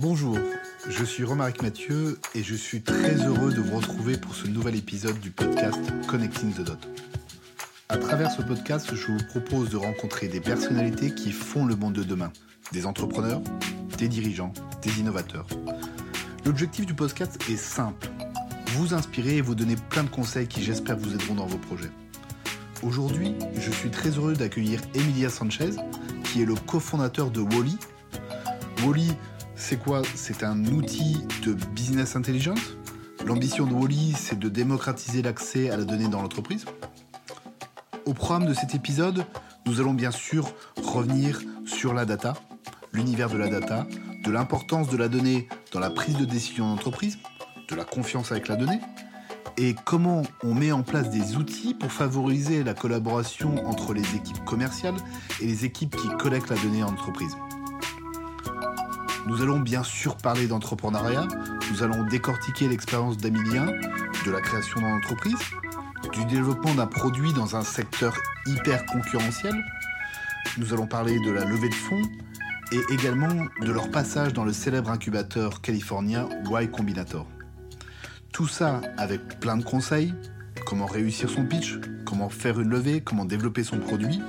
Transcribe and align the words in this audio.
Bonjour, 0.00 0.38
je 0.88 1.04
suis 1.04 1.24
Romaric 1.24 1.60
Mathieu 1.60 2.20
et 2.36 2.44
je 2.44 2.54
suis 2.54 2.82
très 2.82 3.16
heureux 3.16 3.52
de 3.52 3.60
vous 3.60 3.78
retrouver 3.78 4.16
pour 4.16 4.32
ce 4.32 4.46
nouvel 4.46 4.76
épisode 4.76 5.18
du 5.18 5.32
podcast 5.32 5.80
Connecting 6.06 6.52
the 6.52 6.60
Dot. 6.60 6.78
À 7.88 7.96
travers 7.96 8.30
ce 8.30 8.40
podcast, 8.40 8.94
je 8.94 9.06
vous 9.08 9.18
propose 9.30 9.70
de 9.70 9.76
rencontrer 9.76 10.28
des 10.28 10.38
personnalités 10.38 11.12
qui 11.12 11.32
font 11.32 11.66
le 11.66 11.74
monde 11.74 11.94
de 11.94 12.04
demain, 12.04 12.32
des 12.70 12.86
entrepreneurs, 12.86 13.42
des 13.98 14.06
dirigeants, 14.06 14.52
des 14.82 15.00
innovateurs. 15.00 15.48
L'objectif 16.46 16.86
du 16.86 16.94
podcast 16.94 17.36
est 17.50 17.56
simple, 17.56 18.06
vous 18.74 18.94
inspirer 18.94 19.38
et 19.38 19.40
vous 19.40 19.56
donner 19.56 19.74
plein 19.90 20.04
de 20.04 20.10
conseils 20.10 20.46
qui 20.46 20.62
j'espère 20.62 20.96
vous 20.96 21.12
aideront 21.12 21.34
dans 21.34 21.46
vos 21.46 21.58
projets. 21.58 21.90
Aujourd'hui, 22.84 23.34
je 23.58 23.72
suis 23.72 23.90
très 23.90 24.10
heureux 24.10 24.34
d'accueillir 24.34 24.80
Emilia 24.94 25.28
Sanchez, 25.28 25.70
qui 26.22 26.42
est 26.42 26.46
le 26.46 26.54
cofondateur 26.54 27.32
de 27.32 27.40
Wally. 27.40 27.76
Wally, 28.84 29.10
c'est 29.58 29.76
quoi? 29.76 30.02
C'est 30.14 30.44
un 30.44 30.64
outil 30.66 31.18
de 31.44 31.52
business 31.52 32.16
intelligence 32.16 32.78
L'ambition 33.26 33.66
de 33.66 33.74
Wally, 33.74 34.14
c'est 34.16 34.38
de 34.38 34.48
démocratiser 34.48 35.20
l'accès 35.20 35.70
à 35.70 35.76
la 35.76 35.84
donnée 35.84 36.08
dans 36.08 36.22
l'entreprise? 36.22 36.64
Au 38.06 38.14
programme 38.14 38.46
de 38.46 38.54
cet 38.54 38.74
épisode, 38.74 39.26
nous 39.66 39.80
allons 39.80 39.92
bien 39.92 40.12
sûr 40.12 40.54
revenir 40.82 41.42
sur 41.66 41.92
la 41.92 42.06
data, 42.06 42.34
l'univers 42.92 43.28
de 43.28 43.36
la 43.36 43.48
data, 43.48 43.86
de 44.24 44.30
l'importance 44.30 44.88
de 44.88 44.96
la 44.96 45.08
donnée 45.08 45.48
dans 45.72 45.80
la 45.80 45.90
prise 45.90 46.16
de 46.16 46.24
décision 46.24 46.68
d'entreprise, 46.70 47.18
de 47.68 47.74
la 47.74 47.84
confiance 47.84 48.32
avec 48.32 48.48
la 48.48 48.56
donnée, 48.56 48.80
et 49.58 49.74
comment 49.84 50.22
on 50.42 50.54
met 50.54 50.72
en 50.72 50.82
place 50.82 51.10
des 51.10 51.36
outils 51.36 51.74
pour 51.74 51.92
favoriser 51.92 52.62
la 52.62 52.72
collaboration 52.72 53.66
entre 53.66 53.92
les 53.92 54.14
équipes 54.14 54.44
commerciales 54.44 54.96
et 55.42 55.46
les 55.46 55.64
équipes 55.64 55.96
qui 55.96 56.08
collectent 56.18 56.50
la 56.50 56.56
donnée 56.56 56.84
en 56.84 56.88
entreprise. 56.88 57.36
Nous 59.28 59.42
allons 59.42 59.60
bien 59.60 59.82
sûr 59.82 60.16
parler 60.16 60.46
d'entrepreneuriat, 60.46 61.28
nous 61.70 61.82
allons 61.82 62.02
décortiquer 62.04 62.66
l'expérience 62.66 63.18
d'Amilien, 63.18 63.66
de 64.24 64.30
la 64.30 64.40
création 64.40 64.80
dans 64.80 64.88
l'entreprise, 64.88 65.36
du 66.14 66.24
développement 66.24 66.74
d'un 66.74 66.86
produit 66.86 67.34
dans 67.34 67.54
un 67.54 67.60
secteur 67.60 68.16
hyper 68.46 68.86
concurrentiel, 68.86 69.52
nous 70.56 70.72
allons 70.72 70.86
parler 70.86 71.20
de 71.20 71.30
la 71.30 71.44
levée 71.44 71.68
de 71.68 71.74
fonds 71.74 72.02
et 72.72 72.80
également 72.90 73.28
de 73.60 73.70
leur 73.70 73.90
passage 73.90 74.32
dans 74.32 74.44
le 74.44 74.52
célèbre 74.54 74.88
incubateur 74.88 75.60
californien 75.60 76.26
Y 76.50 76.70
Combinator. 76.70 77.26
Tout 78.32 78.48
ça 78.48 78.80
avec 78.96 79.40
plein 79.40 79.58
de 79.58 79.62
conseils, 79.62 80.14
comment 80.64 80.86
réussir 80.86 81.28
son 81.28 81.44
pitch, 81.44 81.78
comment 82.06 82.30
faire 82.30 82.60
une 82.60 82.70
levée, 82.70 83.02
comment 83.02 83.26
développer 83.26 83.62
son 83.62 83.78
produit. 83.78 84.22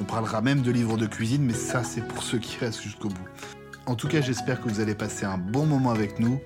On 0.00 0.04
parlera 0.04 0.40
même 0.40 0.62
de 0.62 0.70
livres 0.70 0.96
de 0.96 1.06
cuisine, 1.06 1.44
mais 1.44 1.52
ça 1.52 1.84
c'est 1.84 2.08
pour 2.08 2.22
ceux 2.22 2.38
qui 2.38 2.56
restent 2.56 2.80
jusqu'au 2.80 3.08
bout. 3.08 3.28
En 3.86 3.94
tout 3.94 4.08
cas, 4.08 4.20
j'espère 4.20 4.60
que 4.60 4.68
vous 4.68 4.80
allez 4.80 4.96
passer 4.96 5.26
un 5.26 5.38
bon 5.38 5.64
moment 5.64 5.92
avec 5.92 6.18
nous. 6.18 6.40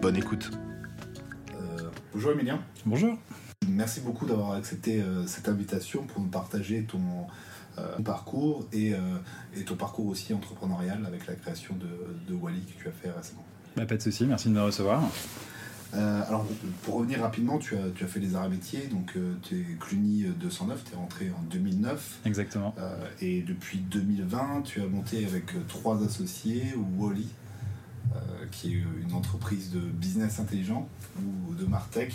Bonne 0.00 0.16
écoute. 0.16 0.52
Euh, 1.50 1.90
bonjour 2.14 2.30
Emilien. 2.30 2.60
Bonjour. 2.84 3.18
Merci 3.68 4.00
beaucoup 4.00 4.24
d'avoir 4.24 4.52
accepté 4.52 5.00
euh, 5.00 5.26
cette 5.26 5.48
invitation 5.48 6.04
pour 6.04 6.22
nous 6.22 6.28
partager 6.28 6.84
ton, 6.84 7.00
euh, 7.78 7.98
parcours 8.04 8.68
et, 8.72 8.94
ton 9.66 9.74
parcours 9.74 10.06
aussi 10.06 10.32
entrepreneurial 10.32 11.04
avec 11.06 11.26
la 11.26 11.34
création 11.34 11.74
de, 11.74 12.32
de 12.32 12.38
Wally 12.38 12.60
que 12.60 12.80
tu 12.80 12.88
as 12.88 12.92
fait 12.92 13.10
récemment. 13.10 13.44
Bah, 13.76 13.84
pas 13.84 13.96
de 13.96 14.02
souci, 14.02 14.24
merci 14.24 14.48
de 14.48 14.54
me 14.54 14.62
recevoir. 14.62 15.02
Euh, 15.94 16.22
alors, 16.26 16.46
pour 16.82 16.96
revenir 16.96 17.20
rapidement, 17.20 17.58
tu 17.58 17.76
as, 17.76 17.90
tu 17.94 18.04
as 18.04 18.06
fait 18.06 18.20
les 18.20 18.34
arts 18.34 18.46
et 18.46 18.50
métiers, 18.50 18.86
donc 18.88 19.12
euh, 19.16 19.34
tu 19.42 19.60
es 19.60 19.64
Cluny 19.78 20.24
209, 20.40 20.84
tu 20.84 20.92
es 20.92 20.96
rentré 20.96 21.30
en 21.30 21.42
2009. 21.50 22.20
Exactement. 22.24 22.74
Euh, 22.78 22.96
et 23.20 23.42
depuis 23.42 23.78
2020, 23.78 24.62
tu 24.64 24.80
as 24.80 24.86
monté 24.86 25.24
avec 25.24 25.52
trois 25.68 26.02
associés, 26.04 26.74
Wally, 26.96 27.28
qui 28.50 28.72
est 28.72 28.82
une 29.02 29.12
entreprise 29.12 29.70
de 29.70 29.80
business 29.80 30.38
intelligent, 30.40 30.88
ou 31.18 31.54
de 31.54 31.66
Martech. 31.66 32.14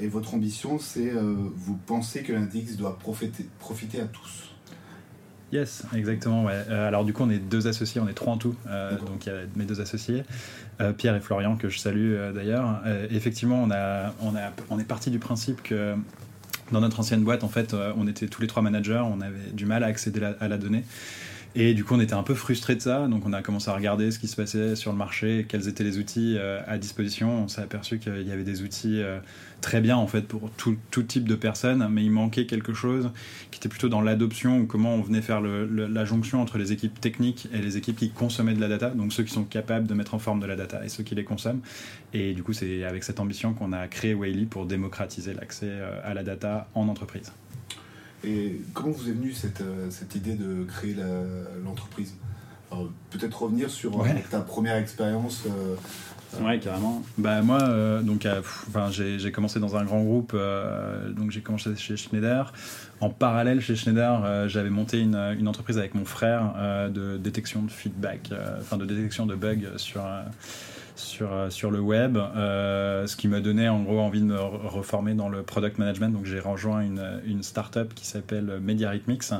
et 0.00 0.08
votre 0.08 0.34
ambition, 0.34 0.78
c'est 0.78 1.12
vous 1.12 1.76
pensez 1.86 2.22
que 2.22 2.32
l'Index 2.32 2.76
doit 2.76 2.98
profiter, 2.98 3.46
profiter 3.60 4.00
à 4.00 4.06
tous? 4.06 4.47
Yes, 5.52 5.84
exactement. 5.94 6.44
Ouais. 6.44 6.62
alors 6.70 7.04
du 7.04 7.12
coup, 7.12 7.22
on 7.22 7.30
est 7.30 7.38
deux 7.38 7.66
associés, 7.68 8.00
on 8.00 8.08
est 8.08 8.14
trois 8.14 8.34
en 8.34 8.38
tout. 8.38 8.54
donc 9.06 9.26
il 9.26 9.28
y 9.30 9.32
a 9.32 9.38
mes 9.56 9.64
deux 9.64 9.80
associés. 9.80 10.24
Euh, 10.80 10.92
Pierre 10.92 11.16
et 11.16 11.20
Florian, 11.20 11.56
que 11.56 11.68
je 11.68 11.78
salue 11.78 12.14
euh, 12.14 12.32
d'ailleurs. 12.32 12.80
Euh, 12.86 13.06
effectivement, 13.10 13.60
on, 13.62 13.70
a, 13.70 14.14
on, 14.20 14.36
a, 14.36 14.52
on 14.70 14.78
est 14.78 14.84
parti 14.84 15.10
du 15.10 15.18
principe 15.18 15.62
que 15.62 15.94
dans 16.70 16.80
notre 16.80 17.00
ancienne 17.00 17.24
boîte, 17.24 17.42
en 17.42 17.48
fait, 17.48 17.74
on 17.96 18.06
était 18.06 18.26
tous 18.26 18.42
les 18.42 18.46
trois 18.46 18.62
managers, 18.62 19.02
on 19.02 19.22
avait 19.22 19.52
du 19.54 19.64
mal 19.64 19.82
à 19.82 19.86
accéder 19.86 20.20
à 20.38 20.48
la 20.48 20.58
donnée. 20.58 20.84
Et 21.54 21.74
du 21.74 21.84
coup, 21.84 21.94
on 21.94 22.00
était 22.00 22.14
un 22.14 22.22
peu 22.22 22.34
frustrés 22.34 22.76
de 22.76 22.80
ça. 22.80 23.08
Donc, 23.08 23.26
on 23.26 23.32
a 23.32 23.42
commencé 23.42 23.70
à 23.70 23.74
regarder 23.74 24.10
ce 24.10 24.18
qui 24.18 24.28
se 24.28 24.36
passait 24.36 24.76
sur 24.76 24.92
le 24.92 24.98
marché, 24.98 25.46
quels 25.48 25.68
étaient 25.68 25.84
les 25.84 25.98
outils 25.98 26.38
à 26.66 26.78
disposition. 26.78 27.44
On 27.44 27.48
s'est 27.48 27.62
aperçu 27.62 27.98
qu'il 27.98 28.26
y 28.26 28.32
avait 28.32 28.44
des 28.44 28.62
outils 28.62 29.02
très 29.60 29.80
bien 29.80 29.96
en 29.96 30.06
fait 30.06 30.22
pour 30.22 30.50
tout, 30.50 30.76
type 31.02 31.28
de 31.28 31.34
personnes, 31.34 31.86
mais 31.90 32.04
il 32.04 32.10
manquait 32.10 32.46
quelque 32.46 32.72
chose 32.72 33.10
qui 33.50 33.58
était 33.58 33.68
plutôt 33.68 33.88
dans 33.88 34.00
l'adoption 34.00 34.60
ou 34.60 34.66
comment 34.66 34.94
on 34.94 35.00
venait 35.00 35.22
faire 35.22 35.40
la 35.40 36.04
jonction 36.04 36.40
entre 36.40 36.58
les 36.58 36.72
équipes 36.72 37.00
techniques 37.00 37.48
et 37.52 37.58
les 37.58 37.76
équipes 37.76 37.96
qui 37.96 38.10
consommaient 38.10 38.54
de 38.54 38.60
la 38.60 38.68
data, 38.68 38.90
donc 38.90 39.12
ceux 39.12 39.22
qui 39.22 39.32
sont 39.32 39.44
capables 39.44 39.86
de 39.86 39.94
mettre 39.94 40.14
en 40.14 40.18
forme 40.18 40.40
de 40.40 40.46
la 40.46 40.56
data 40.56 40.84
et 40.84 40.88
ceux 40.88 41.02
qui 41.02 41.14
les 41.14 41.24
consomment. 41.24 41.60
Et 42.12 42.34
du 42.34 42.42
coup, 42.42 42.52
c'est 42.52 42.84
avec 42.84 43.04
cette 43.04 43.20
ambition 43.20 43.54
qu'on 43.54 43.72
a 43.72 43.86
créé 43.88 44.14
Whaley 44.14 44.46
pour 44.46 44.66
démocratiser 44.66 45.34
l'accès 45.34 45.68
euh, 45.68 46.00
à 46.04 46.14
la 46.14 46.22
data 46.22 46.68
en 46.74 46.88
entreprise. 46.88 47.32
Et 48.24 48.60
comment 48.74 48.92
vous 48.92 49.08
est 49.08 49.12
venue 49.12 49.32
cette, 49.32 49.60
euh, 49.60 49.90
cette 49.90 50.14
idée 50.14 50.34
de 50.34 50.64
créer 50.64 50.96
l'entreprise? 51.64 52.14
Peut-être 53.10 53.42
revenir 53.42 53.70
sur 53.70 54.02
euh, 54.02 54.06
ta 54.30 54.40
première 54.40 54.76
expérience 54.76 55.46
Ouais, 56.40 56.58
carrément. 56.58 57.02
Bah, 57.16 57.42
moi, 57.42 57.62
euh, 57.62 58.02
donc, 58.02 58.26
euh, 58.26 58.40
enfin, 58.40 58.90
j'ai 58.90 59.32
commencé 59.32 59.60
dans 59.60 59.76
un 59.76 59.84
grand 59.84 60.02
groupe, 60.02 60.32
euh, 60.34 61.10
donc 61.10 61.30
j'ai 61.30 61.40
commencé 61.40 61.74
chez 61.76 61.96
Schneider. 61.96 62.52
En 63.00 63.10
parallèle, 63.10 63.60
chez 63.60 63.76
Schneider, 63.76 64.48
j'avais 64.48 64.70
monté 64.70 65.00
une, 65.00 65.14
une, 65.14 65.48
entreprise 65.48 65.78
avec 65.78 65.94
mon 65.94 66.04
frère 66.04 66.54
de 66.92 67.16
détection 67.16 67.62
de 67.62 67.70
feedback, 67.70 68.30
enfin 68.60 68.76
de 68.76 68.84
détection 68.84 69.24
de 69.24 69.36
bugs 69.36 69.76
sur 69.76 70.02
sur, 70.98 71.32
euh, 71.32 71.50
sur 71.50 71.70
le 71.70 71.80
web, 71.80 72.16
euh, 72.16 73.06
ce 73.06 73.16
qui 73.16 73.28
m'a 73.28 73.40
donné 73.40 73.68
en 73.68 73.82
gros 73.82 74.00
envie 74.00 74.20
de 74.20 74.26
me 74.26 74.38
reformer 74.38 75.14
dans 75.14 75.28
le 75.28 75.42
product 75.42 75.78
management. 75.78 76.10
Donc 76.10 76.26
j'ai 76.26 76.40
rejoint 76.40 76.80
une, 76.80 77.20
une 77.26 77.42
startup 77.42 77.94
qui 77.94 78.06
s'appelle 78.06 78.60
MediaRhythmix, 78.60 79.32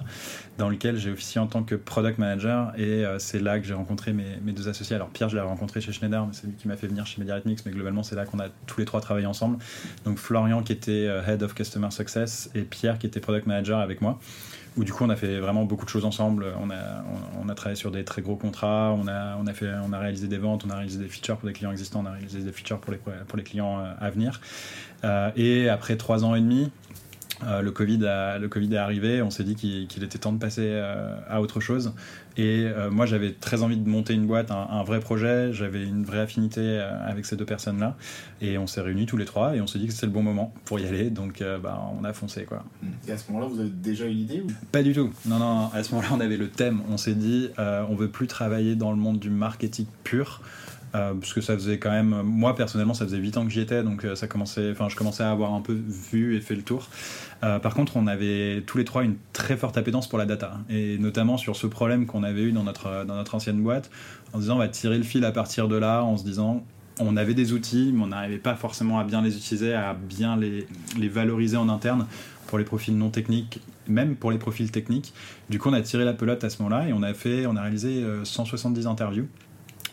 dans 0.56 0.68
lequel 0.68 0.96
j'ai 0.96 1.10
officié 1.10 1.40
en 1.40 1.46
tant 1.46 1.62
que 1.62 1.74
product 1.74 2.18
manager 2.18 2.72
et 2.76 3.04
euh, 3.04 3.18
c'est 3.18 3.40
là 3.40 3.58
que 3.58 3.66
j'ai 3.66 3.74
rencontré 3.74 4.12
mes, 4.12 4.38
mes, 4.42 4.52
deux 4.52 4.68
associés. 4.68 4.96
Alors 4.96 5.08
Pierre, 5.08 5.28
je 5.28 5.36
l'ai 5.36 5.42
rencontré 5.42 5.80
chez 5.80 5.92
Schneider, 5.92 6.24
mais 6.26 6.32
c'est 6.32 6.46
lui 6.46 6.54
qui 6.54 6.68
m'a 6.68 6.76
fait 6.76 6.86
venir 6.86 7.06
chez 7.06 7.20
MediaRhythmix, 7.20 7.64
mais 7.66 7.72
globalement 7.72 8.02
c'est 8.02 8.16
là 8.16 8.24
qu'on 8.24 8.38
a 8.38 8.48
tous 8.66 8.80
les 8.80 8.86
trois 8.86 9.00
travaillé 9.00 9.26
ensemble. 9.26 9.58
Donc 10.04 10.18
Florian 10.18 10.62
qui 10.62 10.72
était 10.72 11.04
Head 11.26 11.42
of 11.42 11.54
Customer 11.54 11.90
Success 11.90 12.50
et 12.54 12.62
Pierre 12.62 12.98
qui 12.98 13.06
était 13.06 13.20
product 13.20 13.46
manager 13.46 13.78
avec 13.78 14.00
moi 14.00 14.18
où 14.78 14.84
du 14.84 14.92
coup 14.92 15.04
on 15.04 15.10
a 15.10 15.16
fait 15.16 15.40
vraiment 15.40 15.64
beaucoup 15.64 15.84
de 15.84 15.90
choses 15.90 16.04
ensemble. 16.04 16.46
On 16.60 16.70
a, 16.70 17.04
on, 17.42 17.52
travaillé 17.54 17.76
sur 17.76 17.90
des 17.90 18.04
très 18.04 18.22
gros 18.22 18.36
contrats, 18.36 18.94
on 18.96 19.08
a, 19.08 19.98
réalisé 19.98 20.28
des 20.28 20.38
ventes, 20.38 20.64
on 20.64 20.70
a 20.70 20.74
réalisé 20.74 20.98
des 20.98 21.08
features 21.08 21.36
pour 21.36 21.48
des 21.48 21.52
clients 21.52 21.72
existants, 21.72 22.02
on 22.04 22.06
a 22.06 22.12
réalisé 22.12 22.40
des 22.40 22.52
features 22.52 22.78
pour 22.78 22.92
les, 23.36 23.42
clients 23.42 23.80
euh, 23.80 23.92
à 23.98 24.10
venir. 24.10 24.40
Euh, 25.04 25.30
et 25.34 25.68
après 25.68 25.96
trois 25.96 26.24
ans 26.24 26.36
et 26.36 26.40
demi, 26.40 26.70
euh, 27.42 27.62
le, 27.62 27.70
COVID 27.72 28.04
est 28.04 28.76
arrivé, 28.76 29.22
on 29.22 29.30
s'est 29.30 29.42
dit 29.42 29.56
qu'il 29.56 30.04
était 30.04 30.18
temps 30.18 30.32
de 30.32 30.38
passer 30.38 30.80
à 31.28 31.40
autre 31.40 31.58
chose. 31.58 31.92
Et 32.38 32.64
euh, 32.64 32.90
moi, 32.90 33.04
j'avais 33.04 33.32
très 33.32 33.62
envie 33.62 33.76
de 33.76 33.88
monter 33.88 34.14
une 34.14 34.26
boîte, 34.26 34.50
un, 34.50 34.82
vrai 34.84 35.00
projet, 35.00 35.52
j'avais 35.52 35.82
une 35.82 36.04
vraie 36.04 36.20
affinité 36.20 36.78
avec 37.04 37.26
ces 37.26 37.36
deux 37.36 37.44
personnes-là. 37.44 37.96
Et 38.40 38.56
on 38.56 38.66
s'est 38.66 38.80
réunis 38.80 39.06
tous 39.06 39.16
les 39.16 39.24
trois 39.24 39.56
et 39.56 39.60
on 39.60 39.66
s'est 39.66 39.78
dit 39.78 39.88
que 39.88 39.92
c'était 39.92 40.06
le 40.06 40.12
bon 40.12 40.22
moment 40.22 40.54
pour 40.64 40.78
y 40.78 40.86
aller. 40.86 41.10
Donc, 41.10 41.42
bah, 41.62 41.82
on 42.00 42.04
a 42.04 42.12
foncé. 42.12 42.44
Quoi. 42.44 42.64
Et 43.08 43.12
à 43.12 43.18
ce 43.18 43.30
moment-là, 43.30 43.48
vous 43.48 43.60
avez 43.60 43.68
déjà 43.68 44.06
une 44.06 44.18
idée 44.18 44.40
ou... 44.40 44.46
Pas 44.70 44.82
du 44.82 44.92
tout. 44.92 45.10
Non, 45.26 45.38
non, 45.38 45.70
à 45.74 45.82
ce 45.82 45.92
moment-là, 45.94 46.14
on 46.14 46.20
avait 46.20 46.36
le 46.36 46.48
thème. 46.48 46.80
On 46.88 46.96
s'est 46.96 47.14
dit, 47.14 47.50
on 47.58 47.94
veut 47.96 48.08
plus 48.08 48.28
travailler 48.28 48.76
dans 48.76 48.92
le 48.92 48.96
monde 48.96 49.18
du 49.18 49.30
marketing 49.30 49.86
pur. 50.04 50.40
Euh, 50.94 51.14
parce 51.14 51.34
que 51.34 51.40
ça 51.40 51.54
faisait 51.54 51.78
quand 51.78 51.90
même, 51.90 52.22
moi 52.22 52.54
personnellement, 52.54 52.94
ça 52.94 53.04
faisait 53.04 53.18
8 53.18 53.36
ans 53.36 53.44
que 53.44 53.50
j'y 53.50 53.60
étais, 53.60 53.82
donc 53.82 54.04
euh, 54.04 54.14
ça 54.14 54.26
commençait, 54.26 54.70
enfin, 54.70 54.88
je 54.88 54.96
commençais 54.96 55.22
à 55.22 55.30
avoir 55.30 55.52
un 55.52 55.60
peu 55.60 55.74
vu 55.74 56.36
et 56.36 56.40
fait 56.40 56.54
le 56.54 56.62
tour. 56.62 56.88
Euh, 57.44 57.58
par 57.58 57.74
contre, 57.74 57.96
on 57.96 58.06
avait 58.06 58.62
tous 58.66 58.78
les 58.78 58.84
trois 58.84 59.04
une 59.04 59.16
très 59.32 59.56
forte 59.56 59.76
appétence 59.76 60.08
pour 60.08 60.18
la 60.18 60.26
data, 60.26 60.58
et 60.70 60.98
notamment 60.98 61.36
sur 61.36 61.56
ce 61.56 61.66
problème 61.66 62.06
qu'on 62.06 62.22
avait 62.22 62.42
eu 62.42 62.52
dans 62.52 62.64
notre, 62.64 63.04
dans 63.04 63.16
notre 63.16 63.34
ancienne 63.34 63.62
boîte, 63.62 63.90
en 64.32 64.38
disant 64.38 64.56
on 64.56 64.58
va 64.58 64.68
tirer 64.68 64.96
le 64.96 65.04
fil 65.04 65.24
à 65.24 65.32
partir 65.32 65.68
de 65.68 65.76
là, 65.76 66.02
en 66.02 66.16
se 66.16 66.24
disant 66.24 66.64
on 67.00 67.16
avait 67.16 67.34
des 67.34 67.52
outils, 67.52 67.92
mais 67.94 68.02
on 68.02 68.08
n'arrivait 68.08 68.38
pas 68.38 68.56
forcément 68.56 68.98
à 68.98 69.04
bien 69.04 69.22
les 69.22 69.36
utiliser, 69.36 69.74
à 69.74 69.94
bien 69.94 70.36
les, 70.36 70.66
les 70.98 71.08
valoriser 71.08 71.56
en 71.56 71.68
interne 71.68 72.06
pour 72.48 72.58
les 72.58 72.64
profils 72.64 72.96
non 72.96 73.10
techniques, 73.10 73.60
même 73.86 74.16
pour 74.16 74.32
les 74.32 74.38
profils 74.38 74.70
techniques. 74.70 75.12
Du 75.48 75.60
coup, 75.60 75.68
on 75.68 75.74
a 75.74 75.82
tiré 75.82 76.04
la 76.04 76.14
pelote 76.14 76.42
à 76.42 76.50
ce 76.50 76.60
moment-là 76.62 76.88
et 76.88 76.92
on 76.92 77.02
a 77.02 77.14
fait, 77.14 77.46
on 77.46 77.56
a 77.56 77.62
réalisé 77.62 78.04
170 78.24 78.86
interviews 78.86 79.28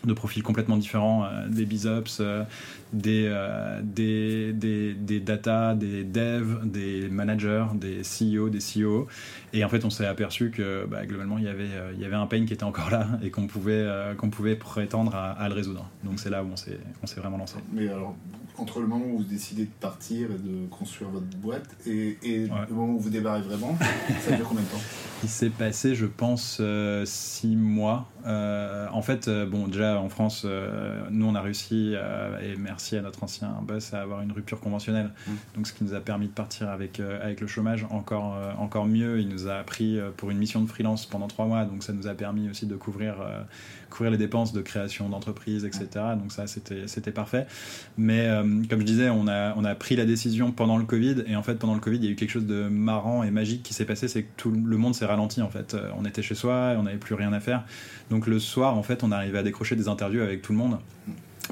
de 0.06 0.12
profils 0.14 0.42
complètement 0.42 0.76
différents, 0.76 1.24
euh, 1.24 1.48
des 1.48 1.66
bisops, 1.66 2.18
euh, 2.20 2.44
euh, 3.06 3.80
des, 3.82 4.52
des, 4.52 4.94
des, 4.94 5.20
data, 5.20 5.74
des 5.74 6.04
devs, 6.04 6.60
des 6.64 7.08
managers, 7.08 7.66
des 7.74 8.02
CEO, 8.02 8.48
des 8.48 8.60
CEO. 8.60 9.06
Et 9.56 9.64
en 9.64 9.70
fait, 9.70 9.84
on 9.86 9.90
s'est 9.90 10.06
aperçu 10.06 10.50
que 10.50 10.86
bah, 10.86 11.06
globalement, 11.06 11.38
il 11.38 11.44
y, 11.44 11.48
avait, 11.48 11.68
il 11.94 12.00
y 12.00 12.04
avait 12.04 12.14
un 12.14 12.26
pain 12.26 12.44
qui 12.44 12.52
était 12.52 12.64
encore 12.64 12.90
là 12.90 13.08
et 13.22 13.30
qu'on 13.30 13.46
pouvait, 13.46 13.86
qu'on 14.18 14.28
pouvait 14.28 14.54
prétendre 14.56 15.14
à, 15.14 15.48
le 15.48 15.54
résoudre. 15.54 15.88
Donc 16.04 16.20
c'est 16.20 16.30
là 16.30 16.44
où 16.44 16.48
on 16.52 16.56
s'est, 16.56 16.78
on 17.02 17.06
s'est 17.06 17.20
vraiment 17.20 17.38
lancé. 17.38 17.56
Mais 17.72 17.88
alors, 17.88 18.14
entre 18.58 18.80
le 18.80 18.86
moment 18.86 19.06
où 19.06 19.18
vous 19.18 19.24
décidez 19.24 19.64
de 19.64 19.70
partir 19.80 20.28
et 20.30 20.38
de 20.38 20.66
construire 20.68 21.10
votre 21.10 21.26
boîte 21.38 21.68
et, 21.86 22.16
le 22.22 22.74
moment 22.74 22.94
où 22.94 22.98
vous 22.98 23.10
débarrez 23.10 23.42
vraiment, 23.42 23.76
ça 24.20 24.36
dure 24.36 24.48
combien 24.48 24.62
de 24.62 24.68
temps? 24.68 24.80
Il 25.22 25.28
s'est 25.28 25.50
passé, 25.50 25.94
je 25.94 26.06
pense, 26.06 26.60
six 27.04 27.56
mois. 27.56 28.10
en 28.24 29.02
fait, 29.02 29.28
bon, 29.28 29.68
déjà 29.68 29.98
en 29.98 30.08
France, 30.08 30.46
nous 31.10 31.26
on 31.26 31.34
a 31.34 31.40
réussi, 31.40 31.94
et 32.42 32.56
merci 32.58 32.96
à 32.96 33.02
notre 33.02 33.22
ancien 33.24 33.48
boss, 33.62 33.94
à 33.94 34.02
avoir 34.02 34.20
une 34.20 34.32
rupture 34.32 34.60
conventionnelle. 34.60 35.10
Mmh. 35.26 35.32
Donc 35.54 35.66
ce 35.66 35.72
qui 35.72 35.84
nous 35.84 35.94
a 35.94 36.00
permis 36.00 36.26
de 36.26 36.32
partir 36.32 36.68
avec, 36.68 37.00
avec 37.00 37.40
le 37.40 37.46
chômage 37.46 37.86
encore, 37.90 38.36
encore 38.58 38.86
mieux. 38.86 39.20
Il 39.20 39.28
nous 39.28 39.45
a 39.48 39.62
pris 39.62 39.98
pour 40.16 40.30
une 40.30 40.38
mission 40.38 40.60
de 40.60 40.68
freelance 40.68 41.06
pendant 41.06 41.28
trois 41.28 41.46
mois, 41.46 41.64
donc 41.64 41.82
ça 41.82 41.92
nous 41.92 42.06
a 42.06 42.14
permis 42.14 42.48
aussi 42.48 42.66
de 42.66 42.76
couvrir, 42.76 43.16
couvrir 43.90 44.10
les 44.10 44.18
dépenses 44.18 44.52
de 44.52 44.60
création 44.60 45.08
d'entreprise, 45.08 45.64
etc. 45.64 45.88
Donc 46.18 46.32
ça, 46.32 46.46
c'était 46.46 47.10
parfait. 47.12 47.46
Mais 47.96 48.28
comme 48.68 48.80
je 48.80 48.86
disais, 48.86 49.10
on 49.10 49.28
a, 49.28 49.54
on 49.56 49.64
a 49.64 49.74
pris 49.74 49.96
la 49.96 50.04
décision 50.04 50.52
pendant 50.52 50.78
le 50.78 50.84
Covid, 50.84 51.24
et 51.26 51.36
en 51.36 51.42
fait, 51.42 51.54
pendant 51.54 51.74
le 51.74 51.80
Covid, 51.80 51.98
il 51.98 52.04
y 52.04 52.08
a 52.08 52.10
eu 52.10 52.16
quelque 52.16 52.30
chose 52.30 52.46
de 52.46 52.68
marrant 52.68 53.22
et 53.22 53.30
magique 53.30 53.62
qui 53.62 53.74
s'est 53.74 53.84
passé, 53.84 54.08
c'est 54.08 54.24
que 54.24 54.32
tout 54.36 54.50
le 54.50 54.76
monde 54.76 54.94
s'est 54.94 55.06
ralenti, 55.06 55.42
en 55.42 55.50
fait. 55.50 55.76
On 55.98 56.04
était 56.04 56.22
chez 56.22 56.34
soi, 56.34 56.74
on 56.78 56.84
n'avait 56.84 56.98
plus 56.98 57.14
rien 57.14 57.32
à 57.32 57.40
faire. 57.40 57.64
Donc 58.10 58.26
le 58.26 58.38
soir, 58.38 58.76
en 58.76 58.82
fait, 58.82 59.02
on 59.02 59.12
arrivait 59.12 59.38
à 59.38 59.42
décrocher 59.42 59.76
des 59.76 59.88
interviews 59.88 60.22
avec 60.22 60.42
tout 60.42 60.52
le 60.52 60.58
monde. 60.58 60.78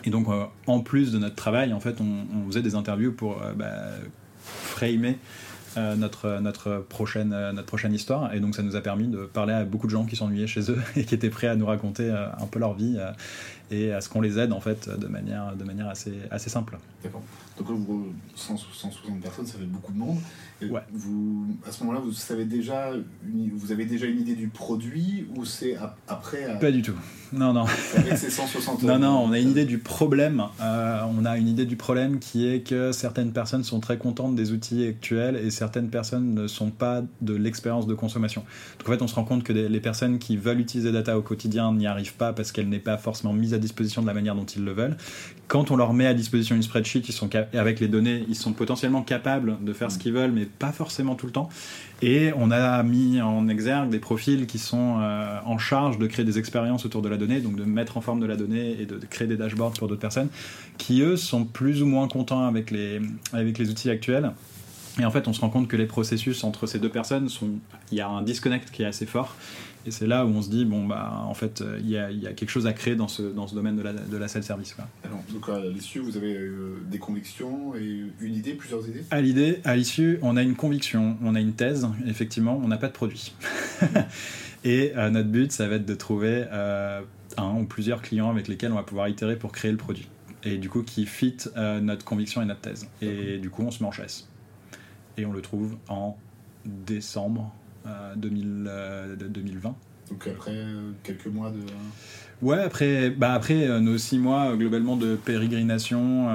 Et 0.04 0.10
donc, 0.10 0.28
euh, 0.28 0.44
en 0.66 0.80
plus 0.80 1.12
de 1.12 1.18
notre 1.18 1.36
travail, 1.36 1.72
en 1.72 1.80
fait, 1.80 2.00
on, 2.00 2.46
faisait 2.48 2.62
des 2.62 2.74
interviews 2.74 3.12
pour 3.12 3.40
euh, 3.42 3.52
bah, 3.52 3.72
framer 4.40 5.18
euh, 5.76 5.96
notre, 5.96 6.40
notre, 6.40 6.84
prochaine, 6.88 7.30
notre 7.30 7.66
prochaine 7.66 7.92
histoire. 7.92 8.34
Et 8.34 8.40
donc, 8.40 8.54
ça 8.54 8.62
nous 8.62 8.76
a 8.76 8.80
permis 8.80 9.08
de 9.08 9.24
parler 9.24 9.52
à 9.52 9.64
beaucoup 9.64 9.86
de 9.86 9.92
gens 9.92 10.04
qui 10.04 10.16
s'ennuyaient 10.16 10.46
chez 10.46 10.70
eux 10.70 10.80
et 10.96 11.04
qui 11.04 11.14
étaient 11.14 11.30
prêts 11.30 11.48
à 11.48 11.56
nous 11.56 11.66
raconter 11.66 12.10
un 12.10 12.46
peu 12.46 12.58
leur 12.58 12.74
vie 12.74 12.98
et 13.70 13.92
à 13.92 14.00
ce 14.00 14.08
qu'on 14.08 14.20
les 14.20 14.38
aide, 14.38 14.52
en 14.52 14.60
fait, 14.60 14.88
de 14.88 15.06
manière, 15.06 15.56
de 15.56 15.64
manière 15.64 15.88
assez, 15.88 16.14
assez 16.30 16.50
simple. 16.50 16.78
D'accord. 17.02 17.22
Donc, 17.58 17.68
160 18.34 19.20
personnes, 19.20 19.46
ça 19.46 19.58
fait 19.58 19.64
beaucoup 19.64 19.92
de 19.92 19.98
monde. 19.98 20.18
Vous, 20.92 21.46
à 21.66 21.72
ce 21.72 21.82
moment-là, 21.84 22.00
vous 22.00 22.12
savez 22.12 22.44
déjà, 22.44 22.92
vous 23.54 23.72
avez 23.72 23.84
déjà 23.84 24.06
une 24.06 24.20
idée 24.20 24.34
du 24.34 24.48
produit 24.48 25.26
ou 25.36 25.44
c'est 25.44 25.76
après 26.08 26.58
Pas 26.60 26.70
du 26.70 26.82
tout. 26.82 26.94
Non, 27.32 27.52
non. 27.52 27.64
Avec 27.96 28.16
ces 28.16 28.30
160 28.30 28.82
Non, 28.84 28.98
non, 28.98 29.18
on 29.24 29.32
a 29.32 29.38
une 29.38 29.50
idée 29.50 29.64
du 29.64 29.78
problème. 29.78 30.44
Euh, 30.60 31.00
on 31.18 31.24
a 31.24 31.36
une 31.36 31.48
idée 31.48 31.66
du 31.66 31.76
problème 31.76 32.18
qui 32.18 32.46
est 32.46 32.60
que 32.60 32.92
certaines 32.92 33.32
personnes 33.32 33.64
sont 33.64 33.80
très 33.80 33.98
contentes 33.98 34.36
des 34.36 34.52
outils 34.52 34.86
actuels 34.86 35.36
et 35.36 35.50
certaines 35.50 35.90
personnes 35.90 36.34
ne 36.34 36.46
sont 36.46 36.70
pas 36.70 37.02
de 37.22 37.34
l'expérience 37.34 37.86
de 37.86 37.94
consommation. 37.94 38.44
Donc 38.78 38.88
en 38.88 38.92
fait, 38.92 39.02
on 39.02 39.08
se 39.08 39.14
rend 39.14 39.24
compte 39.24 39.42
que 39.42 39.52
les 39.52 39.80
personnes 39.80 40.18
qui 40.18 40.36
veulent 40.36 40.60
utiliser 40.60 40.92
data 40.92 41.18
au 41.18 41.22
quotidien 41.22 41.72
n'y 41.72 41.86
arrivent 41.86 42.14
pas 42.14 42.32
parce 42.32 42.52
qu'elle 42.52 42.68
n'est 42.68 42.78
pas 42.78 42.98
forcément 42.98 43.32
mise 43.32 43.54
à 43.54 43.58
disposition 43.58 44.02
de 44.02 44.06
la 44.06 44.14
manière 44.14 44.34
dont 44.34 44.46
ils 44.46 44.64
le 44.64 44.72
veulent. 44.72 44.96
Quand 45.48 45.70
on 45.70 45.76
leur 45.76 45.92
met 45.92 46.06
à 46.06 46.14
disposition 46.14 46.56
une 46.56 46.62
spreadsheet, 46.62 47.02
ils 47.08 47.12
sont 47.12 47.28
avec 47.52 47.80
les 47.80 47.88
données, 47.88 48.24
ils 48.28 48.36
sont 48.36 48.52
potentiellement 48.52 49.02
capables 49.02 49.56
de 49.62 49.72
faire 49.72 49.90
ce 49.90 49.98
qu'ils 49.98 50.12
veulent, 50.12 50.32
mais 50.32 50.43
pas 50.46 50.72
forcément 50.72 51.14
tout 51.14 51.26
le 51.26 51.32
temps. 51.32 51.48
Et 52.02 52.32
on 52.36 52.50
a 52.50 52.82
mis 52.82 53.20
en 53.20 53.48
exergue 53.48 53.88
des 53.90 53.98
profils 53.98 54.46
qui 54.46 54.58
sont 54.58 54.98
euh, 55.00 55.38
en 55.44 55.58
charge 55.58 55.98
de 55.98 56.06
créer 56.06 56.24
des 56.24 56.38
expériences 56.38 56.84
autour 56.84 57.02
de 57.02 57.08
la 57.08 57.16
donnée, 57.16 57.40
donc 57.40 57.56
de 57.56 57.64
mettre 57.64 57.96
en 57.96 58.00
forme 58.00 58.20
de 58.20 58.26
la 58.26 58.36
donnée 58.36 58.76
et 58.80 58.86
de, 58.86 58.98
créer 59.06 59.26
des 59.26 59.36
dashboards 59.36 59.74
pour 59.74 59.88
d'autres 59.88 60.00
personnes, 60.00 60.28
qui 60.76 61.00
eux 61.00 61.16
sont 61.16 61.44
plus 61.44 61.82
ou 61.82 61.86
moins 61.86 62.08
contents 62.08 62.46
avec 62.46 62.70
les, 62.70 63.00
avec 63.32 63.58
les 63.58 63.70
outils 63.70 63.90
actuels. 63.90 64.32
Et 65.00 65.04
en 65.04 65.10
fait, 65.10 65.26
on 65.26 65.32
se 65.32 65.40
rend 65.40 65.50
compte 65.50 65.66
que 65.66 65.76
les 65.76 65.86
processus 65.86 66.44
entre 66.44 66.66
ces 66.66 66.78
deux 66.78 66.88
personnes 66.88 67.28
sont, 67.28 67.50
il 67.90 67.98
y 67.98 68.00
a 68.00 68.08
un 68.08 68.22
disconnect 68.22 68.70
qui 68.70 68.82
est 68.82 68.86
assez 68.86 69.06
fort. 69.06 69.34
Et 69.86 69.90
c'est 69.90 70.06
là 70.06 70.24
où 70.24 70.28
on 70.30 70.40
se 70.40 70.48
dit, 70.48 70.64
bon, 70.64 70.86
bah, 70.86 71.24
en 71.26 71.34
fait, 71.34 71.62
il 71.80 71.88
y 71.88 71.98
a, 71.98 72.10
y 72.10 72.26
a, 72.26 72.32
quelque 72.32 72.48
chose 72.48 72.66
à 72.66 72.72
créer 72.72 72.96
dans 72.96 73.08
ce, 73.08 73.22
dans 73.22 73.46
ce 73.46 73.54
domaine 73.54 73.76
de 73.76 73.82
la, 73.82 73.92
de 73.92 74.16
la 74.16 74.28
self-service. 74.28 74.76
donc 75.32 75.48
à 75.48 75.60
l'issue, 75.60 76.00
vous 76.00 76.16
avez 76.16 76.34
euh, 76.34 76.78
des 76.90 76.98
convictions 76.98 77.74
et 77.74 78.04
une 78.20 78.34
idée, 78.34 78.54
plusieurs 78.54 78.88
idées? 78.88 79.04
À 79.10 79.20
l'idée, 79.20 79.60
à 79.64 79.76
l'issue, 79.76 80.18
on 80.22 80.36
a 80.36 80.42
une 80.42 80.54
conviction, 80.54 81.18
on 81.22 81.34
a 81.34 81.40
une 81.40 81.52
thèse, 81.52 81.86
effectivement, 82.06 82.60
on 82.62 82.68
n'a 82.68 82.78
pas 82.78 82.88
de 82.88 82.92
produit. 82.92 83.34
et 84.64 84.92
euh, 84.96 85.10
notre 85.10 85.28
but, 85.28 85.52
ça 85.52 85.68
va 85.68 85.76
être 85.76 85.86
de 85.86 85.94
trouver 85.94 86.46
euh, 86.50 87.02
un 87.36 87.54
ou 87.60 87.64
plusieurs 87.64 88.00
clients 88.00 88.30
avec 88.30 88.48
lesquels 88.48 88.72
on 88.72 88.76
va 88.76 88.84
pouvoir 88.84 89.08
itérer 89.08 89.36
pour 89.36 89.52
créer 89.52 89.70
le 89.70 89.76
produit. 89.76 90.08
Et 90.44 90.56
du 90.58 90.68
coup, 90.68 90.82
qui 90.82 91.06
fit 91.06 91.38
notre 91.56 92.04
conviction 92.04 92.42
et 92.42 92.44
notre 92.44 92.60
thèse. 92.60 92.86
Et 93.00 93.38
du 93.38 93.48
coup, 93.48 93.62
on 93.62 93.70
se 93.70 93.82
met 93.82 93.88
en 93.88 93.92
chasse. 93.92 94.28
Et 95.16 95.24
on 95.24 95.32
le 95.32 95.40
trouve 95.40 95.78
en 95.88 96.18
décembre 96.66 97.50
2020. 98.16 99.68
Euh, 99.68 99.72
Donc 100.10 100.28
après 100.28 100.52
euh, 100.52 100.90
quelques 101.02 101.26
mois 101.26 101.50
de... 101.50 101.60
Ouais, 102.42 102.58
après, 102.58 103.10
bah 103.10 103.32
après 103.32 103.66
euh, 103.66 103.80
nos 103.80 103.96
six 103.96 104.18
mois 104.18 104.56
globalement 104.56 104.96
de 104.96 105.16
pérégrination, 105.16 106.26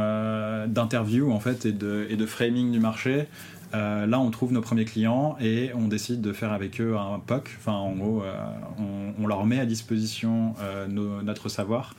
d'interview 0.67 1.31
en 1.31 1.39
fait 1.39 1.65
et 1.65 1.71
de, 1.71 2.07
et 2.09 2.15
de 2.15 2.25
framing 2.25 2.71
du 2.71 2.79
marché, 2.79 3.27
là, 3.73 4.19
on 4.19 4.31
trouve 4.31 4.51
nos 4.51 4.61
premiers 4.61 4.85
clients 4.85 5.37
et 5.39 5.71
on 5.75 5.87
décide 5.87 6.21
de 6.21 6.33
faire 6.33 6.53
avec 6.53 6.81
eux 6.81 6.97
un 6.97 7.19
POC. 7.19 7.51
Enfin, 7.59 7.73
en 7.73 7.91
gros, 7.91 8.23
on, 9.19 9.27
leur 9.27 9.45
met 9.45 9.59
à 9.59 9.67
disposition 9.67 10.55
notre 10.87 11.49
savoir 11.49 11.95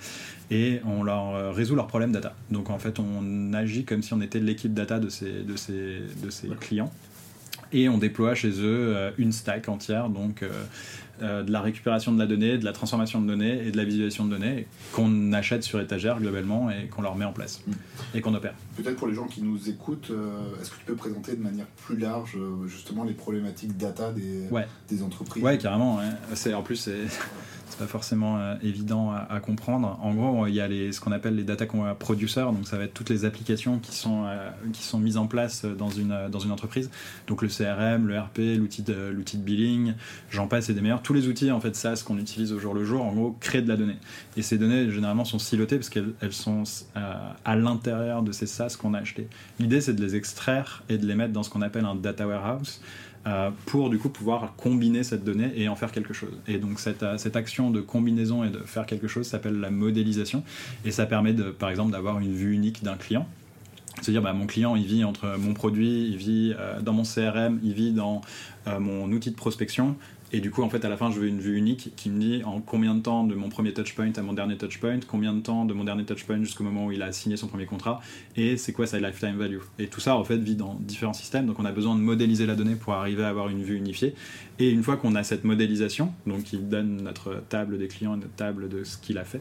et 0.50 0.80
on 0.84 1.04
leur 1.04 1.54
résout 1.54 1.76
leurs 1.76 1.86
problèmes 1.86 2.10
data. 2.10 2.34
Donc, 2.50 2.70
en 2.70 2.80
fait, 2.80 2.98
on 2.98 3.52
agit 3.52 3.84
comme 3.84 4.02
si 4.02 4.12
on 4.12 4.20
était 4.20 4.40
l'équipe 4.40 4.74
data 4.74 4.98
de 4.98 5.08
ces, 5.08 5.44
de 5.44 5.54
ces, 5.54 6.00
de 6.20 6.30
ces 6.30 6.48
clients 6.58 6.90
et 7.72 7.88
on 7.88 7.98
déploie 7.98 8.34
chez 8.34 8.50
eux 8.50 8.94
euh, 8.96 9.10
une 9.18 9.32
stack 9.32 9.68
entière, 9.68 10.08
donc 10.08 10.42
euh, 11.22 11.30
euh, 11.30 11.42
de 11.42 11.52
la 11.52 11.60
récupération 11.60 12.12
de 12.12 12.18
la 12.18 12.26
donnée, 12.26 12.58
de 12.58 12.64
la 12.64 12.72
transformation 12.72 13.20
de 13.20 13.26
données 13.26 13.66
et 13.66 13.70
de 13.70 13.76
la 13.76 13.84
visualisation 13.84 14.24
de 14.24 14.30
données 14.30 14.66
qu'on 14.92 15.32
achète 15.32 15.62
sur 15.62 15.80
étagère 15.80 16.18
globalement 16.18 16.70
et 16.70 16.86
qu'on 16.88 17.02
leur 17.02 17.14
met 17.16 17.24
en 17.24 17.32
place 17.32 17.62
mm. 17.66 17.72
et 18.14 18.20
qu'on 18.20 18.34
opère. 18.34 18.54
Peut-être 18.76 18.96
pour 18.96 19.06
les 19.06 19.14
gens 19.14 19.26
qui 19.26 19.42
nous 19.42 19.68
écoutent, 19.68 20.12
est-ce 20.60 20.70
que 20.70 20.76
tu 20.76 20.84
peux 20.86 20.94
présenter 20.94 21.36
de 21.36 21.42
manière 21.42 21.66
plus 21.66 21.96
large 21.96 22.36
justement 22.66 23.04
les 23.04 23.12
problématiques 23.12 23.76
data 23.76 24.12
des, 24.12 24.48
des 24.88 25.02
entreprises? 25.02 25.42
Ouais, 25.42 25.58
carrément. 25.58 25.98
Ouais. 25.98 26.54
En 26.54 26.62
plus, 26.62 26.76
c'est 26.76 27.04
c'est 27.70 27.78
pas 27.78 27.86
forcément 27.86 28.38
euh, 28.38 28.56
évident 28.62 29.12
à, 29.12 29.40
comprendre. 29.40 29.98
En 30.02 30.12
gros, 30.12 30.46
il 30.46 30.54
y 30.54 30.60
a 30.60 30.68
les, 30.68 30.92
ce 30.92 31.00
qu'on 31.00 31.12
appelle 31.12 31.36
les 31.36 31.44
data 31.44 31.66
producers, 31.98 32.52
donc 32.52 32.66
ça 32.66 32.76
va 32.76 32.84
être 32.84 32.94
toutes 32.94 33.10
les 33.10 33.24
applications 33.24 33.78
qui 33.78 33.94
sont, 33.94 34.24
euh, 34.26 34.50
qui 34.72 34.82
sont 34.82 34.98
mises 34.98 35.16
en 35.16 35.26
place 35.26 35.64
dans 35.64 35.88
une, 35.88 36.28
dans 36.30 36.40
une 36.40 36.50
entreprise. 36.50 36.90
Donc 37.26 37.42
le 37.42 37.48
CRM, 37.48 38.08
le 38.08 38.18
RP, 38.18 38.58
l'outil 38.58 38.82
de, 38.82 39.10
l'outil 39.10 39.38
de 39.38 39.42
billing, 39.42 39.94
j'en 40.30 40.48
passe 40.48 40.68
et 40.68 40.74
des 40.74 40.80
meilleurs. 40.80 41.02
Tous 41.10 41.14
les 41.14 41.26
outils 41.26 41.50
en 41.50 41.58
fait 41.58 41.74
SaaS 41.74 42.04
qu'on 42.06 42.18
utilise 42.18 42.52
au 42.52 42.60
jour 42.60 42.72
le 42.72 42.84
jour, 42.84 43.04
en 43.04 43.12
gros, 43.12 43.36
créent 43.40 43.62
de 43.62 43.68
la 43.68 43.76
donnée. 43.76 43.96
Et 44.36 44.42
ces 44.42 44.58
données 44.58 44.92
généralement 44.92 45.24
sont 45.24 45.40
silotées 45.40 45.74
parce 45.74 45.88
qu'elles 45.88 46.12
elles 46.20 46.32
sont 46.32 46.62
euh, 46.96 47.30
à 47.44 47.56
l'intérieur 47.56 48.22
de 48.22 48.30
ces 48.30 48.46
SaaS 48.46 48.76
qu'on 48.78 48.94
a 48.94 49.00
achetés. 49.00 49.26
L'idée 49.58 49.80
c'est 49.80 49.94
de 49.94 50.00
les 50.00 50.14
extraire 50.14 50.84
et 50.88 50.98
de 50.98 51.06
les 51.08 51.16
mettre 51.16 51.32
dans 51.32 51.42
ce 51.42 51.50
qu'on 51.50 51.62
appelle 51.62 51.84
un 51.84 51.96
data 51.96 52.28
warehouse. 52.28 52.80
Euh, 53.26 53.50
pour 53.66 53.90
du 53.90 53.98
coup 53.98 54.08
pouvoir 54.08 54.54
combiner 54.56 55.02
cette 55.02 55.24
donnée 55.24 55.50
et 55.56 55.68
en 55.68 55.74
faire 55.74 55.90
quelque 55.90 56.14
chose. 56.14 56.38
Et 56.46 56.58
donc 56.58 56.78
cette, 56.78 57.02
euh, 57.02 57.16
action 57.34 57.72
de 57.72 57.80
combinaison 57.80 58.44
et 58.44 58.50
de 58.50 58.60
faire 58.60 58.86
quelque 58.86 59.08
chose 59.08 59.26
s'appelle 59.26 59.58
la 59.58 59.72
modélisation 59.72 60.44
et 60.84 60.92
ça 60.92 61.06
permet 61.06 61.34
par 61.34 61.70
exemple 61.70 61.90
d'avoir 61.90 62.20
une 62.20 62.32
vue 62.32 62.54
unique 62.54 62.84
d'un 62.84 62.96
client. 62.96 63.26
C'est-à-dire, 64.00 64.22
bah, 64.22 64.32
mon 64.32 64.46
client, 64.46 64.76
il 64.76 64.86
vit 64.86 65.02
entre 65.02 65.36
mon 65.36 65.52
produit, 65.52 66.06
il 66.06 66.16
vit 66.16 66.54
dans 66.80 66.92
mon 66.92 67.02
CRM, 67.02 67.58
il 67.62 67.74
vit 67.74 67.92
dans 67.92 68.22
mon 68.78 69.10
outil 69.10 69.30
de 69.30 69.36
prospection. 69.36 69.96
Et 70.32 70.40
du 70.40 70.50
coup, 70.50 70.62
en 70.62 70.70
fait, 70.70 70.84
à 70.84 70.88
la 70.88 70.96
fin, 70.96 71.10
je 71.10 71.18
veux 71.18 71.26
une 71.26 71.40
vue 71.40 71.56
unique 71.56 71.92
qui 71.96 72.08
me 72.08 72.20
dit 72.20 72.42
en 72.44 72.60
combien 72.60 72.94
de 72.94 73.00
temps 73.00 73.24
de 73.24 73.34
mon 73.34 73.48
premier 73.48 73.72
touchpoint 73.72 74.12
à 74.16 74.22
mon 74.22 74.32
dernier 74.32 74.56
touchpoint, 74.56 75.00
combien 75.08 75.32
de 75.34 75.40
temps 75.40 75.64
de 75.64 75.74
mon 75.74 75.82
dernier 75.82 76.04
touchpoint 76.04 76.38
jusqu'au 76.38 76.62
moment 76.62 76.86
où 76.86 76.92
il 76.92 77.02
a 77.02 77.10
signé 77.10 77.36
son 77.36 77.48
premier 77.48 77.66
contrat, 77.66 78.00
et 78.36 78.56
c'est 78.56 78.72
quoi 78.72 78.86
sa 78.86 79.00
lifetime 79.00 79.36
value. 79.36 79.58
Et 79.80 79.88
tout 79.88 80.00
ça, 80.00 80.16
en 80.16 80.22
fait, 80.22 80.38
vit 80.38 80.54
dans 80.54 80.74
différents 80.74 81.12
systèmes. 81.12 81.46
Donc, 81.46 81.58
on 81.58 81.64
a 81.64 81.72
besoin 81.72 81.96
de 81.96 82.00
modéliser 82.00 82.46
la 82.46 82.54
donnée 82.54 82.76
pour 82.76 82.92
arriver 82.92 83.24
à 83.24 83.28
avoir 83.28 83.48
une 83.48 83.62
vue 83.62 83.76
unifiée. 83.76 84.14
Et 84.60 84.70
une 84.70 84.82
fois 84.82 84.96
qu'on 84.96 85.14
a 85.14 85.24
cette 85.24 85.44
modélisation, 85.44 86.12
donc 86.26 86.44
qui 86.44 86.58
donne 86.58 87.02
notre 87.02 87.42
table 87.48 87.78
des 87.78 87.88
clients, 87.88 88.16
notre 88.16 88.34
table 88.34 88.68
de 88.68 88.84
ce 88.84 88.98
qu'il 88.98 89.18
a 89.18 89.24
fait, 89.24 89.40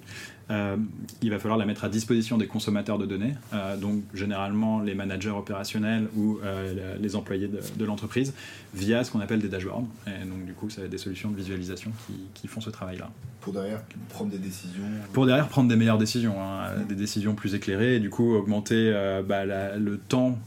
euh, 0.49 0.77
il 1.21 1.29
va 1.29 1.37
falloir 1.37 1.59
la 1.59 1.65
mettre 1.65 1.83
à 1.83 1.89
disposition 1.89 2.37
des 2.37 2.47
consommateurs 2.47 2.97
de 2.97 3.05
données, 3.05 3.35
euh, 3.53 3.77
donc 3.77 4.01
généralement 4.15 4.79
les 4.79 4.95
managers 4.95 5.29
opérationnels 5.29 6.07
ou 6.15 6.39
euh, 6.43 6.97
les 6.99 7.15
employés 7.15 7.47
de, 7.47 7.85
l'entreprise, 7.85 8.33
via 8.73 9.03
ce 9.03 9.11
qu'on 9.11 9.19
appelle 9.19 9.39
des 9.39 9.47
dashboards. 9.47 9.85
Et 10.07 10.25
donc 10.25 10.45
du 10.45 10.53
coup, 10.53 10.69
ça 10.69 10.81
va 10.81 10.85
être 10.85 10.91
des 10.91 10.97
solutions 10.97 11.29
de 11.29 11.35
visualisation 11.35 11.91
qui, 12.33 12.47
font 12.47 12.61
ce 12.61 12.71
travail-là. 12.71 13.11
Pour 13.41 13.53
derrière 13.53 13.83
prendre 14.09 14.31
des 14.31 14.39
décisions 14.39 14.81
Pour 15.13 15.27
derrière 15.27 15.47
prendre 15.47 15.69
des 15.69 15.75
meilleures 15.75 15.99
décisions, 15.99 16.41
hein, 16.41 16.71
des 16.87 16.95
décisions 16.95 17.35
plus 17.35 17.53
éclairées, 17.53 17.95
et 17.95 17.99
du 17.99 18.09
coup 18.09 18.33
augmenter 18.33 18.91
bah, 19.27 19.45
le 19.45 19.97
temps 19.97 20.39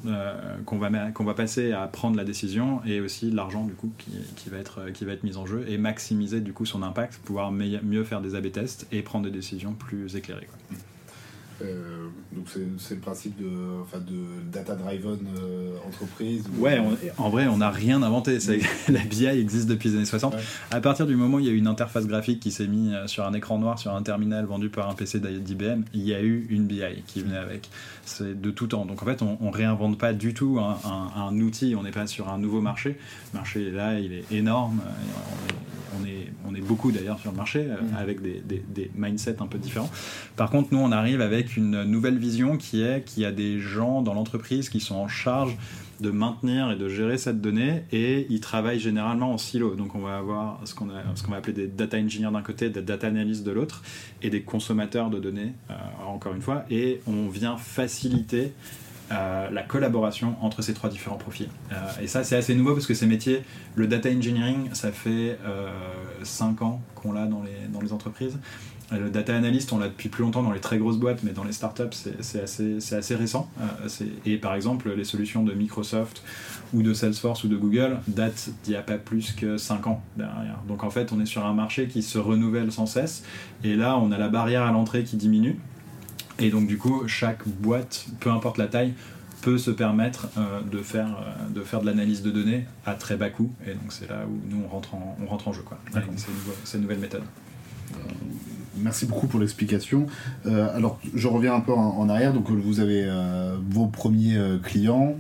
qu'on 0.67 0.79
va, 0.79 1.11
qu'on 1.13 1.25
va 1.25 1.35
passer 1.35 1.71
à 1.71 1.87
prendre 1.87 2.17
la 2.17 2.25
décision 2.25 2.81
et 2.85 3.01
aussi 3.01 3.31
l'argent 3.31 3.65
du 3.65 3.75
coup 3.75 3.93
qui, 3.99 4.11
qui, 4.35 4.51
va 4.51 4.59
être, 4.59 4.91
qui 4.93 5.05
va 5.05 5.13
être 5.13 5.23
mis 5.23 5.37
en 5.37 5.47
jeu 5.47 5.65
et 5.69 5.79
maximiser 5.79 6.41
du 6.41 6.53
coup 6.53 6.67
son 6.67 6.83
impact, 6.83 7.21
pouvoir 7.25 7.53
mieux 7.53 8.03
faire 8.03 8.21
des 8.21 8.35
AB 8.35 8.51
tests 8.51 8.89
et 8.91 9.03
prendre 9.03 9.27
des 9.27 9.31
décisions 9.31 9.75
plus 9.75 9.92
plus 9.93 10.17
éclairé. 10.17 10.49
Euh, 11.63 12.09
donc 12.33 12.47
c'est 12.79 12.95
le 12.95 13.01
principe 13.01 13.37
de, 13.39 13.49
enfin 13.83 13.99
de 13.99 14.51
data 14.51 14.75
driven 14.75 15.19
euh, 15.39 15.77
entreprise. 15.87 16.45
Ouais, 16.57 16.81
en 17.19 17.31
vrai, 17.31 17.47
on 17.47 17.59
n'a 17.59 17.71
rien 17.71 18.03
inventé. 18.03 18.39
La 18.89 19.01
BI 19.01 19.27
existe 19.27 19.69
depuis 19.69 19.91
les 19.91 19.97
années 19.97 20.05
60. 20.05 20.35
À 20.71 20.81
partir 20.81 21.07
du 21.07 21.15
moment 21.15 21.37
où 21.37 21.41
il 21.41 21.47
y 21.47 21.49
a 21.51 21.53
eu 21.53 21.59
une 21.59 21.67
interface 21.67 22.07
graphique 22.07 22.41
qui 22.41 22.51
s'est 22.51 22.67
mise 22.67 22.95
sur 23.07 23.27
un 23.27 23.35
écran 23.35 23.59
noir, 23.59 23.79
sur 23.79 23.95
un 23.95 24.03
terminal 24.03 24.47
vendu 24.47 24.71
par 24.71 24.89
un 24.89 24.95
PC 24.95 25.21
d'IBM, 25.21 25.83
il 25.93 26.03
y 26.03 26.15
a 26.15 26.23
eu 26.23 26.47
une 26.49 26.67
BI 26.67 26.83
qui 27.07 27.23
venait 27.23 27.37
avec. 27.37 27.69
C'est 28.05 28.41
de 28.41 28.51
tout 28.51 28.67
temps. 28.67 28.87
Donc 28.87 29.03
en 29.03 29.07
fait, 29.07 29.23
on, 29.23 29.37
on 29.41 29.51
réinvente 29.51 29.99
pas 29.99 30.13
du 30.13 30.35
tout 30.35 30.59
un, 30.59 31.41
outil. 31.41 31.75
On 31.79 31.83
n'est 31.83 31.91
pas 31.91 32.07
sur 32.07 32.29
un 32.31 32.39
nouveau 32.39 32.61
marché. 32.61 32.97
Le 33.33 33.39
marché 33.39 33.71
là, 33.71 33.99
il 33.99 34.13
est 34.13 34.25
énorme. 34.33 34.81
On 36.01 36.07
est, 36.07 36.33
on 36.49 36.55
est, 36.55 36.61
beaucoup 36.61 36.91
d'ailleurs 36.91 37.19
sur 37.19 37.31
le 37.31 37.37
marché 37.37 37.67
euh, 37.69 37.77
mm. 37.77 37.97
avec 37.99 38.23
des, 38.23 38.41
des, 38.41 38.65
des 38.67 38.91
mindsets 38.97 39.37
un 39.41 39.47
peu 39.47 39.59
différents. 39.59 39.91
Par 40.37 40.51
contre, 40.51 40.69
nous, 40.73 40.79
on 40.79 40.91
arrive 40.91 41.21
avec 41.21 41.52
une 41.57 41.85
nouvelle 41.85 42.19
vision 42.19 42.57
qui 42.57 42.83
est 42.83 43.05
qu'il 43.05 43.23
y 43.23 43.27
a 43.27 43.33
des 43.33 43.59
gens 43.59 44.03
dans 44.03 44.15
l'entreprise 44.15 44.69
qui 44.69 44.81
sont 44.81 44.97
en 44.97 45.09
charge 45.09 45.57
de 46.03 46.11
maintenir 46.11 46.71
et 46.71 46.77
de 46.77 46.89
gérer 46.89 47.17
cette 47.17 47.41
donnée 47.41 47.85
et 47.93 48.27
ils 48.29 48.41
travaillent 48.41 48.81
généralement 48.81 49.33
en 49.33 49.39
silo. 49.39 49.75
Donc 49.75 49.95
on 49.95 50.01
va 50.01 50.19
avoir 50.19 50.61
ce 50.65 50.75
qu'on 50.75 50.87
va 50.87 51.37
appeler 51.37 51.53
des 51.53 51.67
data 51.69 51.97
engineers 51.97 52.33
d'un 52.33 52.43
côté, 52.43 52.69
des 52.69 52.83
data 52.83 53.07
analysts 53.07 53.45
de 53.45 53.53
l'autre 53.53 53.83
et 54.21 54.29
des 54.29 54.43
consommateurs 54.43 55.09
de 55.09 55.19
données, 55.19 55.53
euh, 55.71 55.75
encore 56.07 56.35
une 56.35 56.43
fois, 56.43 56.65
et 56.71 57.01
on 57.07 57.29
vient 57.29 57.57
faciliter 57.57 58.53
euh, 59.13 59.51
la 59.51 59.63
collaboration 59.63 60.37
entre 60.41 60.63
ces 60.63 60.75
trois 60.75 60.91
différents 60.91 61.17
profils. 61.17 61.49
Euh, 61.71 61.77
et 62.03 62.07
ça, 62.09 62.25
c'est 62.25 62.37
assez 62.37 62.55
nouveau 62.55 62.73
parce 62.75 62.87
que 62.87 62.95
ces 62.95 63.07
métiers, 63.07 63.43
le 63.77 63.87
data 63.87 64.11
engineering, 64.11 64.71
ça 64.73 64.91
fait 64.91 65.39
5 66.23 66.63
ans 66.63 66.83
qu'on 66.95 67.13
l'a 67.13 67.27
dans 67.27 67.43
les, 67.43 67.69
dans 67.73 67.81
les 67.81 67.93
entreprises. 67.93 68.39
Le 68.91 69.09
data 69.09 69.35
analyst, 69.35 69.73
on 69.73 69.79
l'a 69.79 69.89
depuis 69.89 70.09
plus 70.09 70.23
longtemps 70.23 70.43
dans 70.43 70.53
les 70.53 70.61
très 70.61 70.77
grosses 70.77 70.99
boîtes, 70.99 71.23
mais 71.23 71.33
dans 71.33 71.45
les 71.45 71.53
startups, 71.53 71.85
c'est 72.21 72.43
assez, 72.43 72.95
assez, 72.95 73.15
récent. 73.15 73.49
Euh, 73.61 73.89
et 74.27 74.37
par 74.37 74.55
exemple, 74.55 74.93
les 74.95 75.05
solutions 75.05 75.43
de 75.43 75.55
Microsoft 75.55 76.23
ou 76.75 76.83
de 76.83 76.93
Salesforce 76.93 77.45
ou 77.45 77.49
de 77.49 77.57
Google 77.57 77.99
datent 78.07 78.51
d'il 78.65 78.73
n'y 78.73 78.77
a 78.77 78.83
pas 78.83 78.99
plus 78.99 79.33
que 79.33 79.57
5 79.57 79.87
ans 79.87 80.03
derrière. 80.17 80.59
Donc 80.69 80.85
en 80.85 80.91
fait, 80.91 81.13
on 81.13 81.21
est 81.21 81.27
sur 81.27 81.47
un 81.47 81.55
marché 81.55 81.87
qui 81.87 82.03
se 82.03 82.19
renouvelle 82.19 82.71
sans 82.71 82.87
cesse. 82.87 83.25
Et 83.65 83.77
là, 83.77 83.97
on 83.99 84.13
a 84.13 84.19
la 84.19 84.29
barrière 84.29 84.63
à 84.63 84.73
l'entrée 84.73 85.05
qui 85.05 85.17
diminue. 85.17 85.59
Et 86.39 86.51
donc 86.51 86.67
du 86.67 86.77
coup, 86.77 87.07
chaque 87.07 87.47
boîte, 87.49 88.07
peu 88.21 88.31
importe 88.31 88.59
la 88.59 88.67
taille, 88.67 88.93
peut 89.43 89.59
se 89.59 89.71
permettre 89.71 90.29
euh, 90.37 90.61
de, 90.71 90.79
faire, 90.79 91.09
euh, 91.09 91.49
de 91.53 91.63
faire 91.63 91.81
de 91.81 91.87
l'analyse 91.87 92.23
de 92.23 92.31
données 92.31 92.67
à 92.85 92.95
très 92.95 93.17
bas 93.17 93.31
coût. 93.31 93.51
Et 93.67 93.75
donc 93.75 93.91
c'est 93.91 94.09
là 94.09 94.25
où 94.27 94.41
nous, 94.51 94.63
on 94.65 94.69
rentre 94.69 94.95
en, 94.95 95.17
on 95.23 95.27
rentre 95.27 95.49
en 95.49 95.53
jeu 95.53 95.63
quoi, 95.63 95.79
avec 95.95 96.07
ces, 96.17 96.29
ces 96.65 96.79
nouvelles 96.79 97.01
méthodes 97.01 97.25
merci 98.77 99.07
beaucoup 99.07 99.27
pour 99.27 99.41
l'explication. 99.41 100.07
Euh, 100.47 100.75
alors, 100.75 101.01
je 101.15 101.29
reviens 101.29 101.55
un 101.55 101.61
peu 101.61 101.73
en, 101.73 102.09
arrière. 102.09 102.33
Donc, 102.33 102.51
vous 102.51 102.81
avez 102.81 103.05
euh, 103.05 103.57
vos 103.71 103.87
premiers 103.87 104.37
euh, 104.37 104.59
clients, 104.59 105.15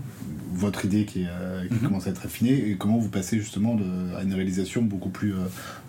votre 0.53 0.85
idée 0.85 1.05
qui, 1.05 1.25
qui 1.69 1.75
mhm. 1.75 1.81
commence 1.81 2.07
à 2.07 2.11
être 2.11 2.27
affinée, 2.27 2.53
et 2.53 2.77
comment 2.77 2.99
vous 2.99 3.09
passez 3.09 3.39
justement 3.39 3.75
de, 3.75 4.15
à 4.17 4.23
une 4.23 4.35
réalisation 4.35 4.83
beaucoup 4.83 5.09
plus, 5.09 5.35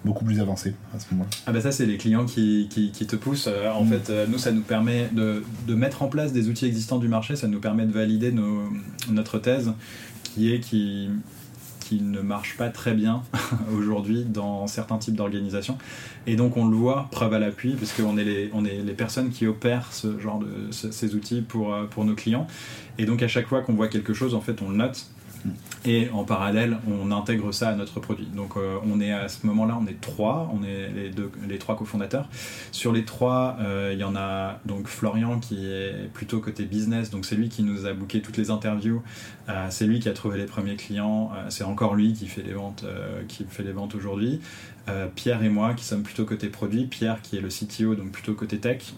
beaucoup 0.06 0.24
plus 0.24 0.40
avancée 0.40 0.74
à 0.96 1.00
ce 1.00 1.06
moment-là? 1.12 1.30
Ah, 1.46 1.52
ben 1.52 1.62
ça, 1.62 1.74
c'est 1.74 1.86
les 1.86 1.98
clients 1.98 2.26
qui, 2.26 2.70
qui, 2.70 3.06
te 3.06 3.16
poussent. 3.18 3.50
en 3.50 3.84
mhm. 3.84 3.90
fait, 3.90 4.28
nous, 4.30 4.38
ça 4.38 4.52
nous 4.52 4.62
permet 4.62 5.10
de, 5.12 5.44
de, 5.68 5.76
mettre 5.76 6.02
en 6.02 6.08
place 6.08 6.32
des 6.32 6.48
outils 6.48 6.66
existants 6.66 6.98
du 6.98 7.10
marché, 7.10 7.36
ça 7.36 7.48
nous 7.48 7.60
permet 7.60 7.86
de 7.86 7.92
valider 7.92 8.32
nos, 8.32 8.64
notre 9.12 9.38
thèse, 9.38 9.74
qui 10.24 10.54
est 10.54 10.62
qui 10.62 11.10
ne 12.02 12.22
marche 12.22 12.58
pas 12.58 12.70
très 12.70 12.94
bien 12.94 13.24
aujourd'hui 13.78 14.24
dans 14.24 14.68
certains 14.68 14.98
types 14.98 15.16
d'organisations. 15.16 15.78
Et 16.28 16.36
donc 16.36 16.58
on 16.58 16.68
le 16.68 16.76
voit, 16.76 17.08
preuve 17.12 17.34
à 17.34 17.40
l'appui, 17.40 17.74
puisqu'on 17.74 18.18
est 18.18 18.24
les, 18.24 18.44
est 18.46 18.84
les 18.84 18.94
personnes 18.94 19.30
qui 19.30 19.46
opèrent 19.46 19.92
ce 19.92 20.20
genre 20.20 20.40
de 20.40 20.72
ces 20.72 21.16
outils 21.16 21.42
pour, 21.42 21.74
euh, 21.74 21.86
pour 21.86 22.06
nos 22.06 22.16
clients. 22.16 22.48
Et 22.98 23.06
donc 23.06 23.22
à 23.24 23.28
chaque 23.28 23.48
fois 23.48 23.62
qu'on 23.62 23.74
voit 23.74 23.88
quelque 23.88 24.14
chose, 24.14 24.36
en 24.36 24.42
fait, 24.42 24.62
on 24.62 24.70
le 24.70 24.78
note 24.78 25.08
et 25.86 26.10
en 26.12 26.24
parallèle, 26.24 26.78
on 26.88 27.12
intègre 27.12 27.54
ça 27.54 27.70
à 27.70 27.76
notre 27.76 28.00
produit. 28.00 28.28
Donc 28.34 28.56
euh, 28.56 28.78
on 28.90 29.02
est 29.02 29.12
à 29.12 29.28
ce 29.28 29.46
moment-là, 29.48 29.78
on 29.82 29.86
est 29.86 30.00
trois, 30.00 30.50
on 30.54 30.64
est 30.64 30.90
les, 31.48 31.58
trois 31.58 31.76
cofondateurs. 31.76 32.30
Sur 32.72 32.94
les 32.94 33.04
trois, 33.04 33.58
euh, 33.60 33.92
il 33.94 34.00
y 34.00 34.04
en 34.04 34.16
a 34.16 34.60
donc 34.66 34.88
Florian 34.88 35.40
qui 35.40 35.66
est 35.66 36.10
plutôt 36.14 36.40
côté 36.40 36.64
business, 36.64 37.10
donc 37.10 37.26
c'est 37.26 37.36
lui 37.36 37.50
qui 37.50 37.64
nous 37.64 37.86
a 37.86 37.94
booké 37.94 38.22
toutes 38.22 38.38
les 38.38 38.50
interviews, 38.50 39.02
euh, 39.50 39.68
c'est 39.70 39.86
lui 39.86 40.00
qui 40.00 40.08
a 40.08 40.14
trouvé 40.14 40.38
les 40.38 40.46
premiers 40.46 40.78
clients, 40.78 41.32
c'est 41.50 41.66
encore 41.66 41.96
lui 41.96 42.14
qui 42.14 42.28
fait 42.28 42.44
les 42.44 42.54
ventes, 42.54 42.86
qui 43.28 43.46
fait 43.50 43.64
les 43.64 43.74
ventes 43.74 43.96
aujourd'hui. 43.96 44.40
Pierre 45.16 45.42
et 45.44 45.50
moi 45.50 45.74
qui 45.74 45.86
sommes 45.86 46.04
plutôt 46.04 46.26
côté 46.26 46.48
produit, 46.48 46.86
Pierre 46.86 47.22
qui 47.22 47.38
est 47.38 47.42
le 47.42 47.48
CTO 47.48 47.96
donc 47.96 48.12
plutôt 48.12 48.34
côté 48.34 48.58
tech 48.58 48.94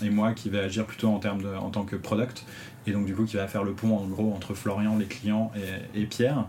et 0.00 0.10
moi 0.10 0.32
qui 0.32 0.48
vais 0.48 0.60
agir 0.60 0.86
plutôt 0.86 1.08
en 1.08 1.18
termes 1.18 1.42
de, 1.42 1.48
en 1.48 1.70
tant 1.70 1.82
que 1.82 1.96
product 1.96 2.44
et 2.86 2.92
donc 2.92 3.06
du 3.06 3.14
coup 3.14 3.24
qui 3.24 3.36
va 3.36 3.46
faire 3.46 3.64
le 3.64 3.72
pont 3.72 3.96
en 3.96 4.06
gros 4.06 4.32
entre 4.34 4.54
Florian, 4.54 4.96
les 4.98 5.06
clients 5.06 5.52
et, 5.94 6.04
Pierre. 6.04 6.46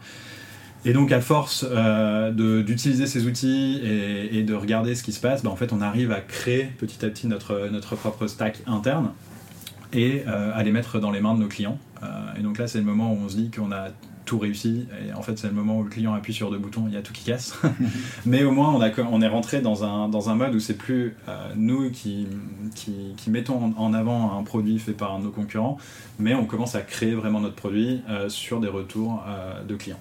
Et 0.85 0.93
donc 0.93 1.11
à 1.11 1.21
force 1.21 1.65
euh, 1.69 2.63
d'utiliser 2.63 3.07
ces 3.07 3.25
outils 3.25 3.79
et, 3.83 4.43
de 4.43 4.53
regarder 4.53 4.95
ce 4.95 5.03
qui 5.03 5.13
se 5.13 5.19
passe, 5.19 5.43
bah, 5.43 5.49
en 5.49 5.55
fait 5.55 5.71
on 5.71 5.81
arrive 5.81 6.11
à 6.11 6.19
créer 6.19 6.65
petit 6.77 7.05
à 7.05 7.09
petit 7.09 7.27
notre, 7.27 7.69
notre 7.71 7.95
propre 7.95 8.27
stack 8.27 8.59
interne 8.67 9.11
et 9.93 10.23
euh, 10.27 10.51
à 10.53 10.63
les 10.63 10.71
mettre 10.71 10.99
dans 10.99 11.11
les 11.11 11.21
mains 11.21 11.35
de 11.35 11.39
nos 11.39 11.47
clients. 11.47 11.77
Euh, 12.01 12.07
et 12.37 12.41
donc 12.41 12.57
là 12.57 12.67
c'est 12.67 12.79
le 12.79 12.85
moment 12.85 13.13
où 13.13 13.17
on 13.23 13.29
se 13.29 13.35
dit 13.35 13.51
qu'on 13.51 13.71
a 13.71 13.89
tout 14.25 14.39
réussi. 14.39 14.87
Et 15.07 15.13
en 15.13 15.21
fait, 15.21 15.37
c'est 15.37 15.47
le 15.47 15.53
moment 15.53 15.77
où 15.77 15.83
le 15.83 15.89
client 15.89 16.13
appuie 16.13 16.33
sur 16.33 16.51
deux 16.51 16.57
boutons, 16.57 16.85
il 16.87 16.93
y 16.93 16.97
a 16.97 17.01
tout 17.01 17.13
qui 17.13 17.23
casse. 17.23 17.59
Mais 18.25 18.43
au 18.43 18.51
moins, 18.51 18.73
on, 18.73 18.81
a, 18.81 18.89
on 19.11 19.21
est 19.21 19.27
rentré 19.27 19.61
dans 19.61 19.83
un, 19.83 20.09
dans 20.09 20.29
un 20.29 20.35
mode 20.35 20.55
où 20.55 20.59
c'est 20.59 20.77
plus 20.77 21.15
euh, 21.27 21.53
nous 21.55 21.91
qui, 21.91 22.27
qui, 22.75 23.29
mettons 23.29 23.73
en 23.77 23.93
avant 23.93 24.37
un 24.37 24.43
produit 24.43 24.79
fait 24.79 24.93
par 24.93 25.19
nos 25.19 25.31
concurrents, 25.31 25.77
mais 26.19 26.35
on 26.35 26.45
commence 26.45 26.75
à 26.75 26.81
créer 26.81 27.13
vraiment 27.13 27.39
notre 27.39 27.55
produit 27.55 28.01
euh, 28.09 28.29
sur 28.29 28.59
des 28.59 28.67
retours 28.67 29.23
euh, 29.27 29.63
de 29.63 29.75
clients. 29.75 29.99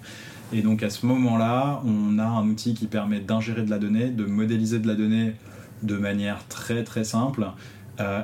Et 0.52 0.60
donc 0.60 0.82
à 0.82 0.90
ce 0.90 1.06
moment-là, 1.06 1.80
on 1.86 2.18
a 2.18 2.24
un 2.24 2.46
outil 2.46 2.74
qui 2.74 2.86
permet 2.86 3.20
d'ingérer 3.20 3.62
de 3.62 3.70
la 3.70 3.78
donnée, 3.78 4.10
de 4.10 4.24
modéliser 4.24 4.78
de 4.78 4.86
la 4.86 4.94
donnée 4.94 5.34
de 5.82 5.96
manière 5.96 6.46
très 6.48 6.84
très 6.84 7.04
simple. 7.04 7.46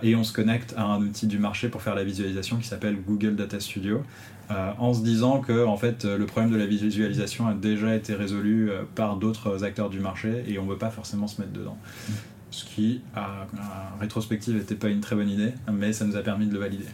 et 0.02 0.14
on 0.14 0.24
se 0.24 0.32
connecte 0.32 0.74
à 0.76 0.84
un 0.84 1.00
outil 1.00 1.26
du 1.26 1.38
marché 1.38 1.68
pour 1.68 1.82
faire 1.82 1.94
la 1.94 2.04
visualisation 2.04 2.56
qui 2.56 2.66
s'appelle 2.66 2.98
Google 3.06 3.34
Data 3.36 3.60
Studio, 3.60 4.02
euh, 4.50 4.70
en 4.78 4.94
se 4.94 5.02
disant 5.02 5.40
que 5.40 5.66
en 5.66 5.76
fait, 5.76 6.04
le 6.04 6.24
problème 6.24 6.50
de 6.50 6.56
la 6.56 6.66
visualisation 6.66 7.46
a 7.48 7.54
déjà 7.54 7.94
été 7.94 8.14
résolu 8.14 8.70
euh, 8.70 8.82
par 8.94 9.16
d'autres 9.16 9.62
acteurs 9.62 9.90
du 9.90 10.00
marché 10.00 10.44
et 10.48 10.58
on 10.58 10.64
ne 10.64 10.70
veut 10.70 10.78
pas 10.78 10.90
forcément 10.90 11.26
se 11.26 11.40
mettre 11.40 11.52
dedans. 11.52 11.76
Ce 12.50 12.64
qui, 12.64 13.02
à, 13.14 13.46
rétrospective, 14.00 14.56
n'était 14.56 14.74
pas 14.74 14.88
une 14.88 15.00
très 15.00 15.14
bonne 15.14 15.28
idée, 15.28 15.52
mais 15.70 15.92
ça 15.92 16.06
nous 16.06 16.16
a 16.16 16.22
permis 16.22 16.46
de 16.46 16.54
le 16.54 16.60
valider. 16.60 16.86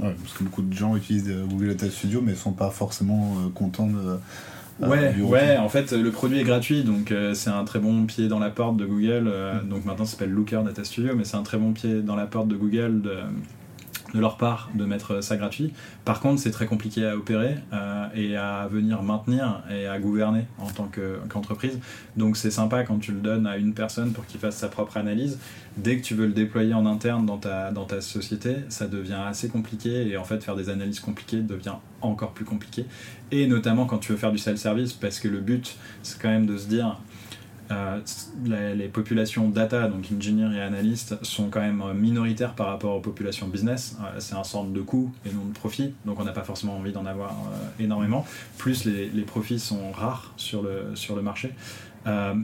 Mm. 0.00 0.04
parce 0.20 0.32
que 0.36 0.42
beaucoup 0.42 0.62
de 0.62 0.72
gens 0.72 0.96
utilisent 0.96 1.32
Google 1.48 1.68
Data 1.68 1.88
Studio, 1.88 2.20
mais 2.22 2.32
ne 2.32 2.36
sont 2.36 2.52
pas 2.52 2.70
forcément 2.70 3.36
euh, 3.36 3.48
contents 3.54 3.86
de. 3.86 4.18
Ouais, 4.84 5.14
ouais, 5.20 5.58
en 5.58 5.68
fait, 5.68 5.92
le 5.92 6.10
produit 6.10 6.40
est 6.40 6.44
gratuit, 6.44 6.84
donc 6.84 7.12
c'est 7.34 7.50
un 7.50 7.64
très 7.64 7.78
bon 7.78 8.06
pied 8.06 8.28
dans 8.28 8.38
la 8.38 8.48
porte 8.48 8.78
de 8.78 8.86
Google. 8.86 9.30
Mm. 9.30 9.68
Donc 9.68 9.84
maintenant, 9.84 10.06
ça 10.06 10.12
s'appelle 10.12 10.30
Looker 10.30 10.62
Data 10.64 10.82
Studio, 10.84 11.14
mais 11.14 11.24
c'est 11.24 11.36
un 11.36 11.42
très 11.42 11.58
bon 11.58 11.72
pied 11.72 12.00
dans 12.00 12.16
la 12.16 12.26
porte 12.26 12.48
de 12.48 12.56
Google 12.56 13.02
de, 13.02 13.18
de 14.14 14.20
leur 14.20 14.36
part 14.36 14.70
de 14.74 14.84
mettre 14.84 15.22
ça 15.22 15.36
gratuit. 15.36 15.72
Par 16.04 16.20
contre, 16.20 16.40
c'est 16.40 16.50
très 16.50 16.66
compliqué 16.66 17.06
à 17.06 17.16
opérer 17.16 17.56
euh, 17.72 18.06
et 18.14 18.36
à 18.36 18.66
venir 18.70 19.02
maintenir 19.02 19.62
et 19.70 19.86
à 19.86 19.98
gouverner 19.98 20.46
en 20.58 20.68
tant 20.70 20.90
qu'entreprise. 21.28 21.78
Donc 22.16 22.36
c'est 22.36 22.50
sympa 22.50 22.84
quand 22.84 22.98
tu 22.98 23.12
le 23.12 23.20
donnes 23.20 23.46
à 23.46 23.56
une 23.56 23.74
personne 23.74 24.12
pour 24.12 24.26
qu'il 24.26 24.40
fasse 24.40 24.56
sa 24.56 24.68
propre 24.68 24.96
analyse. 24.96 25.38
Dès 25.76 25.96
que 25.96 26.02
tu 26.02 26.14
veux 26.14 26.26
le 26.26 26.32
déployer 26.32 26.74
en 26.74 26.86
interne 26.86 27.26
dans 27.26 27.38
ta, 27.38 27.70
dans 27.70 27.84
ta 27.84 28.00
société, 28.00 28.56
ça 28.68 28.86
devient 28.86 29.20
assez 29.26 29.48
compliqué 29.48 30.08
et 30.08 30.16
en 30.16 30.24
fait 30.24 30.42
faire 30.42 30.56
des 30.56 30.68
analyses 30.68 31.00
compliquées 31.00 31.40
devient 31.40 31.76
encore 32.00 32.32
plus 32.32 32.44
compliqué. 32.44 32.86
Et 33.30 33.46
notamment 33.46 33.86
quand 33.86 33.98
tu 33.98 34.12
veux 34.12 34.18
faire 34.18 34.32
du 34.32 34.38
self-service 34.38 34.92
parce 34.92 35.20
que 35.20 35.28
le 35.28 35.40
but 35.40 35.76
c'est 36.02 36.20
quand 36.20 36.28
même 36.28 36.46
de 36.46 36.56
se 36.56 36.66
dire 36.66 36.98
euh, 37.70 38.00
les, 38.74 38.88
populations 38.88 39.48
data, 39.48 39.86
donc 39.88 40.06
engineer 40.14 40.52
et 40.56 40.60
analystes, 40.60 41.22
sont 41.22 41.48
quand 41.48 41.60
même 41.60 41.82
minoritaires 41.94 42.54
par 42.54 42.66
rapport 42.66 42.96
aux 42.96 43.00
populations 43.00 43.46
business. 43.46 43.96
Euh, 44.00 44.18
c'est 44.18 44.34
un 44.34 44.44
centre 44.44 44.70
de 44.70 44.80
coût 44.80 45.12
et 45.24 45.32
non 45.32 45.44
de 45.44 45.52
profit, 45.52 45.94
donc 46.04 46.18
on 46.18 46.24
n'a 46.24 46.32
pas 46.32 46.42
forcément 46.42 46.76
envie 46.76 46.92
d'en 46.92 47.06
avoir 47.06 47.30
euh, 47.30 47.82
énormément. 47.82 48.26
Plus 48.58 48.84
les, 48.84 49.08
les, 49.08 49.22
profits 49.22 49.60
sont 49.60 49.92
rares 49.92 50.32
sur 50.36 50.62
le, 50.62 50.94
sur 50.94 51.14
le 51.14 51.22
marché. 51.22 51.52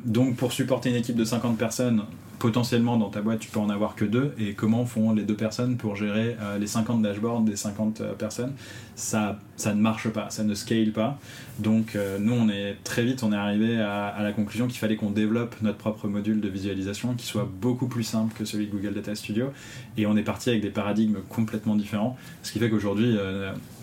donc 0.04 0.36
pour 0.36 0.52
supporter 0.52 0.90
une 0.90 0.96
équipe 0.96 1.16
de 1.16 1.24
50 1.24 1.58
personnes, 1.58 2.02
potentiellement 2.38 2.96
dans 2.96 3.10
ta 3.10 3.22
boîte 3.22 3.40
tu 3.40 3.50
peux 3.50 3.60
en 3.60 3.70
avoir 3.70 3.94
que 3.94 4.04
deux. 4.04 4.34
Et 4.38 4.54
comment 4.54 4.84
font 4.84 5.12
les 5.12 5.24
deux 5.24 5.34
personnes 5.34 5.76
pour 5.76 5.96
gérer 5.96 6.36
euh, 6.40 6.58
les 6.58 6.66
50 6.66 7.02
dashboards 7.02 7.42
des 7.42 7.56
50 7.56 8.00
euh, 8.00 8.12
personnes? 8.14 8.52
Ça, 8.94 9.38
ça 9.56 9.74
ne 9.74 9.80
marche 9.80 10.08
pas, 10.08 10.30
ça 10.30 10.42
ne 10.42 10.54
scale 10.54 10.92
pas. 10.92 11.18
Donc 11.58 11.96
euh, 11.96 12.18
nous 12.18 12.32
on 12.32 12.48
est 12.48 12.76
très 12.82 13.04
vite 13.04 13.22
on 13.22 13.32
est 13.32 13.36
arrivé 13.36 13.78
à, 13.78 14.16
la 14.22 14.32
conclusion 14.32 14.66
qu'il 14.66 14.78
fallait 14.78 14.96
qu'on 14.96 15.10
développe 15.10 15.54
notre 15.62 15.78
propre 15.78 16.08
module 16.08 16.40
de 16.40 16.48
visualisation 16.48 17.14
qui 17.14 17.26
soit 17.26 17.48
beaucoup 17.60 17.88
plus 17.88 18.04
simple 18.04 18.34
que 18.34 18.44
celui 18.44 18.66
de 18.66 18.72
Google 18.72 18.94
Data 18.94 19.14
Studio. 19.14 19.52
Et 19.96 20.06
on 20.06 20.16
est 20.16 20.22
parti 20.22 20.50
avec 20.50 20.62
des 20.62 20.70
paradigmes 20.70 21.18
complètement 21.28 21.76
différents. 21.76 22.16
Ce 22.42 22.52
qui 22.52 22.58
fait 22.58 22.70
qu'aujourd'hui 22.70 23.16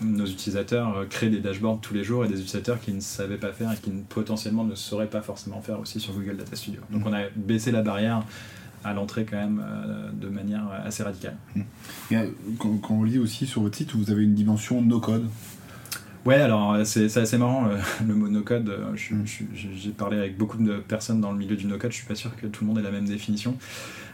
nos 0.02 0.26
utilisateurs 0.26 1.06
créent 1.08 1.30
des 1.30 1.40
dashboards 1.40 1.80
tous 1.80 1.94
les 1.94 2.04
jours 2.04 2.24
et 2.24 2.28
des 2.28 2.34
utilisateurs 2.40 2.80
qui 2.80 2.92
ne 2.92 3.00
savaient 3.00 3.36
pas 3.36 3.52
faire 3.52 3.72
et 3.72 3.76
qui 3.76 3.90
potentiellement 4.08 4.64
ne 4.64 4.74
sauraient 4.74 5.10
pas 5.10 5.22
forcément 5.22 5.60
faire 5.60 5.80
aussi 5.80 6.00
sur 6.00 6.12
Google 6.12 6.36
Data 6.36 6.56
Studio. 6.56 6.80
Donc 6.90 7.02
on 7.06 7.12
a 7.12 7.22
baissé 7.36 7.72
la 7.72 7.82
barrière 7.82 8.22
à 8.84 8.92
l'entrée 8.94 9.26
quand 9.28 9.36
même 9.36 9.62
de 10.12 10.28
manière 10.28 10.68
assez 10.84 11.02
radicale. 11.02 11.36
Mmh. 11.56 11.62
quand, 12.58 12.76
quand, 12.78 12.94
on 12.94 13.04
lit 13.04 13.18
aussi 13.18 13.46
sur 13.46 13.62
votre 13.62 13.76
site, 13.76 13.94
vous 13.94 14.10
avez 14.10 14.22
une 14.22 14.34
dimension 14.34 14.80
no-code. 14.82 15.26
Ouais, 16.24 16.36
alors 16.36 16.78
c'est 16.84 17.16
assez 17.16 17.36
marrant 17.36 17.68
le, 18.06 18.14
mot 18.14 18.28
no-code. 18.28 18.68
Mmh. 18.68 19.24
J'ai 19.54 19.90
parlé 19.90 20.18
avec 20.18 20.36
beaucoup 20.36 20.58
de 20.58 20.74
personnes 20.78 21.20
dans 21.20 21.32
le 21.32 21.38
milieu 21.38 21.56
du 21.56 21.66
no-code, 21.66 21.92
je 21.92 21.96
suis 21.96 22.06
pas 22.06 22.14
sûr 22.14 22.36
que 22.36 22.46
tout 22.46 22.64
le 22.64 22.68
monde 22.68 22.78
ait 22.78 22.82
la 22.82 22.90
même 22.90 23.06
définition. 23.06 23.56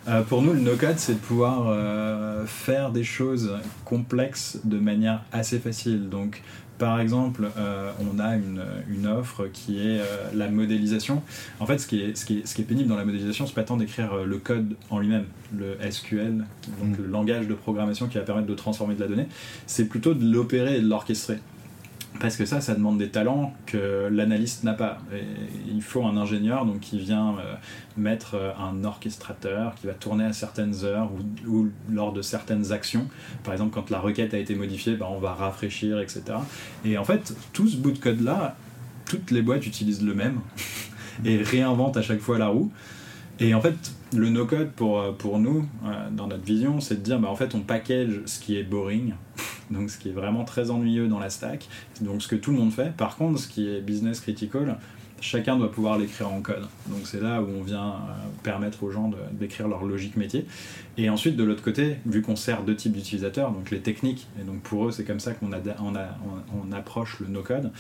Euh, 0.09 0.23
pour 0.23 0.43
nous, 0.43 0.53
le 0.53 0.61
no-code, 0.61 0.99
c'est 0.99 1.15
de 1.15 1.19
pouvoir 1.19 1.67
euh, 1.69 2.47
faire 2.47 2.91
des 2.91 3.05
choses 3.05 3.53
complexes 3.85 4.59
de 4.65 4.79
manière 4.79 5.25
assez 5.33 5.59
facile. 5.59 6.09
Donc, 6.09 6.43
par 6.80 6.99
exemple, 6.99 7.49
euh, 7.56 7.92
on 8.00 8.18
a 8.18 8.34
une, 8.34 8.64
une, 8.88 9.06
offre 9.06 9.46
qui 9.52 9.78
est 9.87 10.00
la 10.34 10.49
modélisation. 10.49 11.22
En 11.60 11.66
fait, 11.66 11.78
ce 11.78 11.87
qui 11.87 12.00
est, 12.00 12.16
ce 12.16 12.25
qui 12.25 12.40
est, 12.40 12.46
ce 12.46 12.54
qui 12.54 12.62
est 12.62 12.64
pénible 12.64 12.88
dans 12.88 12.96
la 12.96 13.04
modélisation, 13.04 13.46
c'est 13.46 13.54
pas 13.54 13.62
tant 13.62 13.76
d'écrire 13.76 14.25
le 14.25 14.38
code 14.38 14.75
en 14.90 14.99
lui-même, 14.99 15.26
le 15.56 15.76
SQL, 15.88 16.44
donc 16.80 16.99
mm. 16.99 17.02
le 17.02 17.06
langage 17.06 17.46
de 17.46 17.54
programmation 17.54 18.08
qui 18.08 18.18
va 18.18 18.25
permettre 18.25 18.49
de 18.49 18.54
transformer 18.54 18.96
de 18.96 19.00
la 19.00 19.06
donnée, 19.06 19.28
c'est 19.66 19.84
plutôt 19.84 20.14
de 20.14 20.25
l'opérer 20.25 20.78
et 20.78 20.80
de 20.80 20.88
l'orchestrer. 20.88 21.38
Parce 22.21 22.37
que 22.37 22.45
ça, 22.45 22.61
ça 22.61 22.75
demande 22.75 22.99
des 22.99 23.09
talents 23.09 23.55
que 23.65 24.09
l'analyste 24.12 24.62
n'a 24.62 24.75
pas. 24.75 24.99
il 25.67 25.81
faut 25.81 26.05
un 26.05 26.19
ingénieur 26.19 26.67
donc, 26.67 26.81
qui 26.81 26.99
vient 26.99 27.31
euh, 27.39 27.55
mettre 27.97 28.35
euh, 28.35 28.53
un 28.59 28.85
orchestrateur, 28.85 29.75
qui 29.75 29.87
va 29.87 29.95
tourner 29.95 30.27
à 30.27 30.35
certaines 30.35 30.85
heures 30.85 31.11
ou, 31.49 31.69
lors 31.91 32.12
de 32.12 32.21
certaines 32.21 32.73
actions. 32.73 33.09
Par 33.43 33.55
exemple, 33.55 33.73
quand 33.73 33.89
la 33.89 33.99
requête 33.99 34.35
a 34.35 34.39
été 34.39 34.55
modifiée, 34.55 34.97
ben, 34.97 35.07
on 35.09 35.19
va 35.19 35.33
rafraîchir, 35.33 35.99
etc. 35.99 36.23
Et 36.85 36.99
en 36.99 37.05
fait, 37.05 37.35
tout 37.55 37.67
ce 37.67 37.79
bout 37.79 37.93
de 37.93 37.99
code-là, 37.99 38.55
toutes 39.07 39.31
les 39.31 39.41
boîtes 39.41 39.67
utilisent 39.67 40.05
le 40.05 40.15
même 40.15 40.41
et 41.25 41.39
réinventent 41.39 41.97
à 41.97 42.03
chaque 42.03 42.21
fois 42.21 42.37
la 42.37 42.49
roue. 42.49 42.71
Et 43.39 43.55
en 43.55 43.62
fait, 43.62 43.77
le 44.15 44.29
no-code 44.29 44.73
pour, 44.73 45.00
euh, 45.00 45.12
pour 45.12 45.39
nous, 45.39 45.67
dans 46.11 46.27
notre 46.27 46.45
vision, 46.45 46.81
c'est 46.81 46.97
de 46.97 47.00
dire, 47.00 47.19
bah, 47.19 47.29
en 47.31 47.37
fait, 47.37 47.55
on 47.55 47.61
package 47.61 48.21
ce 48.27 48.41
qui 48.41 48.59
est 48.59 48.62
boring 48.62 49.15
donc 49.71 49.91
ce 49.91 49.99
qui 49.99 50.09
est 50.09 50.12
vraiment 50.12 50.45
très 50.45 50.71
ennuyeux 50.71 51.09
dans 51.09 51.19
la 51.19 51.31
stack, 51.31 51.69
donc 52.00 52.23
ce 52.23 52.29
que 52.29 52.37
tout 52.37 52.53
le 52.53 52.59
monde 52.59 52.73
fait. 52.73 52.95
Par 52.97 53.17
contre, 53.17 53.39
ce 53.39 53.49
qui 53.49 53.69
est 53.69 53.81
business 53.81 54.21
critical, 54.21 54.79
chacun 55.21 55.57
doit 55.57 55.71
pouvoir 55.71 55.99
l'écrire 55.99 56.33
en 56.33 56.41
code. 56.41 56.67
Donc 56.89 57.00
c'est 57.05 57.21
là 57.21 57.43
où 57.43 57.47
on 57.61 57.62
vient 57.62 57.89
euh, 57.89 57.95
permettre 58.43 58.83
aux 58.83 58.91
gens 58.91 59.11
d'écrire 59.33 59.69
leur 59.69 59.85
logique 59.85 60.17
métier. 60.17 60.47
Et 60.97 61.09
ensuite, 61.11 61.37
de 61.37 61.45
l'autre 61.45 61.62
côté, 61.62 61.97
vu 62.07 62.23
qu'on 62.23 62.37
sert 62.37 62.62
deux 62.62 62.77
types 62.77 62.93
d'utilisateurs, 62.93 63.53
donc 63.53 63.71
les 63.71 63.81
techniques, 63.81 64.27
et 64.41 64.45
donc 64.45 64.61
pour 64.62 64.87
eux 64.87 64.91
c'est 64.91 65.05
comme 65.05 65.21
ça 65.21 65.33
qu'on 65.33 65.50
on, 65.53 65.95
on, 65.95 66.73
approche 66.73 67.21
le 67.21 67.29
no-code, 67.29 67.71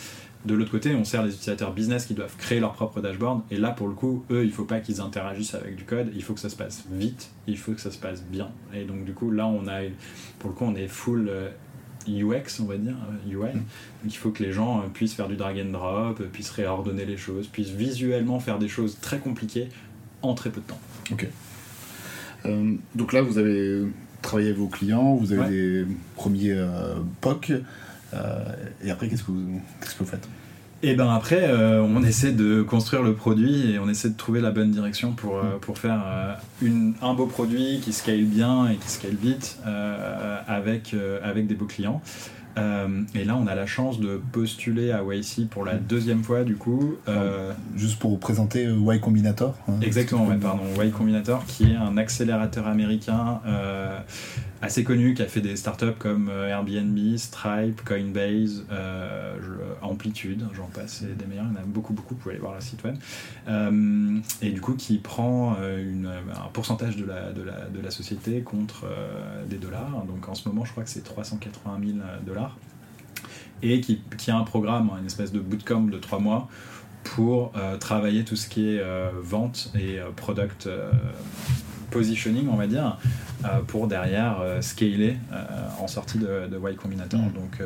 de 0.46 0.54
l'autre 0.54 0.70
côté, 0.70 0.94
on 0.94 1.04
sert 1.04 1.22
les 1.22 1.34
utilisateurs 1.34 1.72
business 1.72 2.06
qui 2.06 2.14
doivent 2.14 2.34
créer 2.36 2.60
leur 2.60 2.72
propre 2.72 3.02
dashboard. 3.02 3.42
Et 3.50 3.58
là, 3.58 3.72
pour 3.72 3.88
le 3.88 3.94
coup, 3.94 4.24
eux, 4.30 4.42
il 4.42 4.48
ne 4.48 4.52
faut 4.52 4.64
pas 4.64 4.80
qu'ils 4.80 5.02
interagissent 5.02 5.54
avec 5.54 5.76
du 5.76 5.84
code. 5.84 6.10
Il 6.14 6.22
faut 6.22 6.32
que 6.32 6.40
ça 6.40 6.48
se 6.48 6.56
passe 6.56 6.84
vite. 6.90 7.30
Il 7.46 7.58
faut 7.58 7.72
que 7.72 7.80
ça 7.80 7.90
se 7.90 7.98
passe 7.98 8.24
bien. 8.24 8.48
Et 8.72 8.84
donc, 8.84 9.04
du 9.04 9.12
coup, 9.12 9.30
là, 9.30 9.46
on 9.46 9.66
a, 9.68 9.80
pour 10.38 10.48
le 10.48 10.56
coup, 10.56 10.64
on 10.64 10.74
est 10.74 10.88
full 10.88 11.28
euh, 11.28 11.50
UX, 12.08 12.60
on 12.60 12.64
va 12.64 12.76
dire, 12.76 12.94
UI. 13.28 13.34
Euh, 13.34 13.52
mm. 13.52 13.54
Donc 13.54 13.62
il 14.06 14.16
faut 14.16 14.30
que 14.30 14.42
les 14.42 14.52
gens 14.52 14.80
euh, 14.80 14.88
puissent 14.92 15.14
faire 15.14 15.28
du 15.28 15.36
drag 15.36 15.58
and 15.58 15.72
drop, 15.72 16.20
euh, 16.20 16.24
puissent 16.24 16.50
réordonner 16.50 17.04
les 17.04 17.16
choses, 17.16 17.46
puissent 17.46 17.70
visuellement 17.70 18.40
faire 18.40 18.58
des 18.58 18.68
choses 18.68 18.98
très 19.00 19.18
compliquées 19.18 19.68
en 20.22 20.34
très 20.34 20.50
peu 20.50 20.60
de 20.60 20.66
temps. 20.66 20.80
Ok. 21.12 21.26
donc 22.94 23.12
là, 23.12 23.22
vous 23.22 23.38
avez 23.38 23.82
travaillé 24.22 24.48
avec 24.48 24.58
vos 24.58 24.68
clients, 24.68 25.14
vous 25.14 25.32
avez 25.32 25.50
des 25.50 25.86
premiers 26.14 26.56
POC, 27.20 27.52
et 28.12 28.90
après, 28.90 29.08
qu'est-ce 29.08 29.24
que 29.24 29.32
qu'est-ce 29.80 29.94
que 29.94 30.04
vous 30.04 30.10
faites? 30.10 30.28
Et 30.82 30.94
ben 30.94 31.10
après, 31.10 31.42
euh, 31.42 31.82
on 31.82 32.02
essaie 32.02 32.32
de 32.32 32.62
construire 32.62 33.02
le 33.02 33.14
produit 33.14 33.72
et 33.72 33.78
on 33.78 33.88
essaie 33.88 34.08
de 34.08 34.16
trouver 34.16 34.40
la 34.40 34.50
bonne 34.50 34.70
direction 34.70 35.12
pour, 35.12 35.36
euh, 35.36 35.58
pour 35.60 35.78
faire 35.78 36.02
euh, 36.06 36.34
une, 36.62 36.94
un 37.02 37.12
beau 37.12 37.26
produit 37.26 37.80
qui 37.82 37.92
scale 37.92 38.24
bien 38.24 38.68
et 38.68 38.76
qui 38.76 38.88
scale 38.88 39.14
vite 39.14 39.58
avec, 40.46 40.94
avec 41.22 41.46
des 41.46 41.54
beaux 41.54 41.66
clients. 41.66 42.00
et 42.56 43.24
là, 43.24 43.36
on 43.36 43.46
a 43.46 43.54
la 43.54 43.66
chance 43.66 44.00
de 44.00 44.20
postuler 44.32 44.90
à 44.90 45.02
YC 45.02 45.48
pour 45.48 45.64
la 45.64 45.74
deuxième 45.74 46.24
fois, 46.24 46.44
du 46.44 46.56
coup. 46.56 46.96
Juste 47.76 47.98
pour 47.98 48.10
vous 48.10 48.16
présenter 48.16 48.64
Y 48.64 49.00
Combinator. 49.00 49.54
Hein, 49.68 49.74
exactement, 49.82 50.26
pardon. 50.40 50.62
Y 50.82 50.90
Combinator, 50.90 51.44
qui 51.46 51.72
est 51.72 51.76
un 51.76 51.96
accélérateur 51.96 52.66
américain 52.66 53.40
assez 54.62 54.84
connu 54.84 55.14
qui 55.14 55.22
a 55.22 55.26
fait 55.26 55.40
des 55.40 55.56
startups 55.56 55.96
comme 55.98 56.28
euh, 56.28 56.48
Airbnb, 56.48 57.16
Stripe, 57.16 57.82
Coinbase, 57.84 58.66
euh, 58.70 59.36
Amplitude, 59.80 60.46
j'en 60.54 60.66
passe, 60.66 61.02
des 61.02 61.26
meilleurs, 61.26 61.46
il 61.50 61.56
y 61.56 61.58
en 61.58 61.62
a 61.62 61.64
beaucoup, 61.64 61.92
beaucoup, 61.92 62.14
vous 62.14 62.20
pouvez 62.20 62.34
aller 62.34 62.40
voir 62.40 62.54
le 62.54 62.60
site 62.60 62.82
web. 62.84 62.96
Euh, 63.48 64.18
et 64.42 64.50
du 64.50 64.60
coup, 64.60 64.74
qui 64.74 64.98
prend 64.98 65.52
un 65.52 66.48
pourcentage 66.52 66.96
de 66.96 67.04
la, 67.04 67.32
la, 67.32 67.82
la 67.82 67.90
société 67.90 68.42
contre 68.42 68.86
des 69.48 69.56
dollars. 69.56 70.04
Donc 70.06 70.28
en 70.28 70.34
ce 70.34 70.48
moment, 70.48 70.64
je 70.64 70.72
crois 70.72 70.84
que 70.84 70.90
c'est 70.90 71.02
380 71.02 71.78
000 71.82 71.98
dollars. 72.26 72.56
Et 73.62 73.80
qui, 73.80 74.02
qui, 74.16 74.30
a 74.30 74.36
un 74.36 74.44
programme, 74.44 74.90
une 74.98 75.06
espèce 75.06 75.32
de 75.32 75.40
bootcamp 75.40 75.82
de 75.82 75.98
trois 75.98 76.18
mois 76.18 76.48
pour 77.04 77.52
travailler 77.78 78.24
tout 78.24 78.36
ce 78.36 78.48
qui 78.48 78.68
est 78.68 78.82
vente 79.22 79.72
et 79.74 79.98
product 80.16 80.68
positioning, 81.90 82.48
on 82.48 82.56
va 82.56 82.66
dire, 82.66 82.98
euh, 83.44 83.60
pour 83.66 83.86
derrière 83.86 84.40
euh, 84.42 84.60
scaler 84.60 85.16
euh, 85.32 85.44
en 85.80 85.88
sortie 85.88 86.18
de, 86.18 86.26
Y 86.52 86.76
Combinator. 86.76 87.20
Mm. 87.20 87.32
Donc 87.32 87.62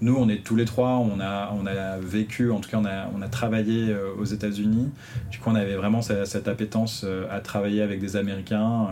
nous, 0.00 0.16
on 0.16 0.28
est 0.28 0.44
tous 0.44 0.56
les 0.56 0.64
trois, 0.64 0.98
on 0.98 1.20
a, 1.20 1.52
on 1.54 1.66
a 1.66 1.98
vécu, 1.98 2.50
en 2.50 2.60
tout 2.60 2.70
cas 2.70 2.78
on 2.78 2.84
a, 2.84 3.08
on 3.14 3.22
a 3.22 3.28
travaillé 3.28 3.94
aux 4.18 4.24
États-Unis. 4.24 4.90
Du 5.30 5.38
coup, 5.38 5.50
on 5.50 5.54
avait 5.54 5.74
vraiment 5.74 6.02
cette, 6.02 6.48
appétence 6.48 7.04
à 7.30 7.40
travailler 7.40 7.82
avec 7.82 8.00
des 8.00 8.16
Américains 8.16 8.88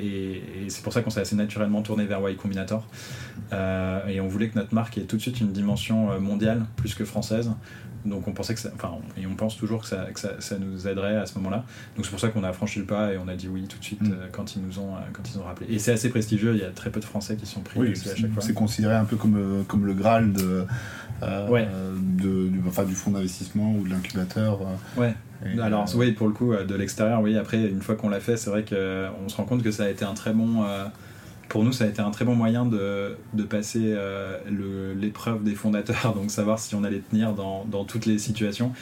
et, 0.00 0.42
c'est 0.68 0.82
pour 0.82 0.92
ça 0.92 1.02
qu'on 1.02 1.10
s'est 1.10 1.20
assez 1.20 1.36
naturellement 1.36 1.82
tourné 1.82 2.04
vers 2.06 2.20
Y 2.28 2.36
Combinator. 2.36 2.86
et 3.52 4.20
on 4.20 4.28
voulait 4.28 4.48
que 4.48 4.58
notre 4.58 4.74
marque 4.74 4.96
ait 4.98 5.02
tout 5.02 5.16
de 5.16 5.22
suite 5.22 5.40
une 5.40 5.52
dimension 5.52 6.18
mondiale 6.20 6.62
plus 6.76 6.94
que 6.94 7.04
française. 7.04 7.50
Donc 8.04 8.28
on 8.28 8.32
pensait 8.32 8.54
que 8.54 8.60
ça, 8.60 8.70
enfin, 8.74 8.92
et 9.16 9.26
on 9.26 9.34
pense 9.34 9.56
toujours 9.56 9.82
que 9.82 9.88
ça, 9.88 10.06
que 10.12 10.20
ça, 10.20 10.40
ça 10.40 10.58
nous 10.58 10.86
aiderait 10.86 11.16
à 11.16 11.26
ce 11.26 11.36
moment-là. 11.38 11.64
Donc 11.96 12.04
c'est 12.04 12.10
pour 12.10 12.20
ça 12.20 12.28
qu'on 12.28 12.44
a 12.44 12.52
franchi 12.52 12.78
le 12.78 12.84
pas 12.84 13.12
et 13.12 13.18
on 13.18 13.28
a 13.28 13.34
dit 13.34 13.48
oui 13.48 13.66
tout 13.66 13.78
de 13.78 13.84
suite 13.84 14.02
mm. 14.02 14.12
euh, 14.12 14.26
quand 14.30 14.56
ils 14.56 14.62
nous 14.62 14.78
ont, 14.78 14.94
euh, 14.94 14.98
quand 15.12 15.22
ils 15.30 15.38
ont 15.38 15.44
rappelé. 15.44 15.72
Et 15.72 15.78
c'est 15.78 15.92
assez 15.92 16.10
prestigieux. 16.10 16.54
Il 16.54 16.60
y 16.60 16.64
a 16.64 16.70
très 16.70 16.90
peu 16.90 17.00
de 17.00 17.04
Français 17.04 17.36
qui 17.36 17.46
sont 17.46 17.60
pris 17.60 17.80
oui, 17.80 17.92
à 17.92 18.14
chaque 18.14 18.30
fois. 18.32 18.42
C'est 18.42 18.54
considéré 18.54 18.94
un 18.94 19.04
peu 19.04 19.16
comme, 19.16 19.36
euh, 19.36 19.62
comme 19.66 19.86
le 19.86 19.94
Graal 19.94 20.32
de, 20.32 20.66
de 21.22 22.48
du, 22.48 22.62
enfin, 22.66 22.84
du 22.84 22.94
fonds 22.94 23.12
d'investissement 23.12 23.74
ou 23.74 23.84
de 23.84 23.90
l'incubateur. 23.90 24.60
ouais. 24.96 25.14
Alors 25.60 25.86
oui, 25.96 26.12
pour 26.12 26.26
le 26.26 26.32
coup, 26.32 26.54
de 26.54 26.74
l'extérieur, 26.74 27.20
oui. 27.20 27.36
Après, 27.36 27.60
une 27.68 27.82
fois 27.82 27.96
qu'on 27.96 28.08
l'a 28.08 28.20
fait, 28.20 28.36
c'est 28.36 28.48
vrai 28.48 28.64
qu'on 28.64 29.28
se 29.28 29.36
rend 29.36 29.44
compte 29.44 29.62
que 29.62 29.70
ça 29.70 29.84
a 29.84 29.88
été 29.88 30.04
un 30.04 30.14
très 30.14 30.32
bon 30.32 30.64
pour 31.48 31.64
nous, 31.64 31.72
ça 31.72 31.84
a 31.84 31.86
été 31.88 32.00
un 32.00 32.10
très 32.10 32.24
bon 32.24 32.34
moyen 32.34 32.66
de, 32.66 33.16
de 33.32 33.42
passer 33.42 33.82
euh, 33.84 34.38
l'épreuve 34.96 35.42
des 35.42 35.54
fondateurs, 35.54 36.14
donc 36.14 36.30
savoir 36.30 36.58
si 36.58 36.74
on 36.74 36.84
allait 36.84 37.00
tenir 37.00 37.32
dans, 37.34 37.64
dans 37.64 37.84
toutes 37.84 38.06
les 38.06 38.18
situations. 38.18 38.72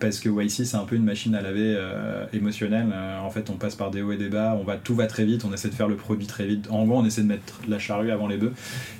Parce 0.00 0.20
que 0.20 0.28
YC, 0.28 0.64
c'est 0.64 0.76
un 0.76 0.84
peu 0.84 0.94
une 0.94 1.04
machine 1.04 1.34
à 1.34 1.40
laver 1.40 1.74
euh, 1.76 2.24
émotionnelle. 2.32 2.86
Euh, 2.94 3.18
en 3.18 3.30
fait, 3.30 3.50
on 3.50 3.54
passe 3.54 3.74
par 3.74 3.90
des 3.90 4.00
hauts 4.00 4.12
et 4.12 4.16
des 4.16 4.28
bas, 4.28 4.56
on 4.60 4.62
va, 4.62 4.76
tout 4.76 4.94
va 4.94 5.08
très 5.08 5.24
vite, 5.24 5.44
on 5.44 5.52
essaie 5.52 5.70
de 5.70 5.74
faire 5.74 5.88
le 5.88 5.96
produit 5.96 6.28
très 6.28 6.46
vite. 6.46 6.68
En 6.70 6.84
gros, 6.84 6.98
on 6.98 7.04
essaie 7.04 7.22
de 7.22 7.26
mettre 7.26 7.60
la 7.66 7.80
charrue 7.80 8.12
avant 8.12 8.28
les 8.28 8.36
bœufs. 8.36 8.52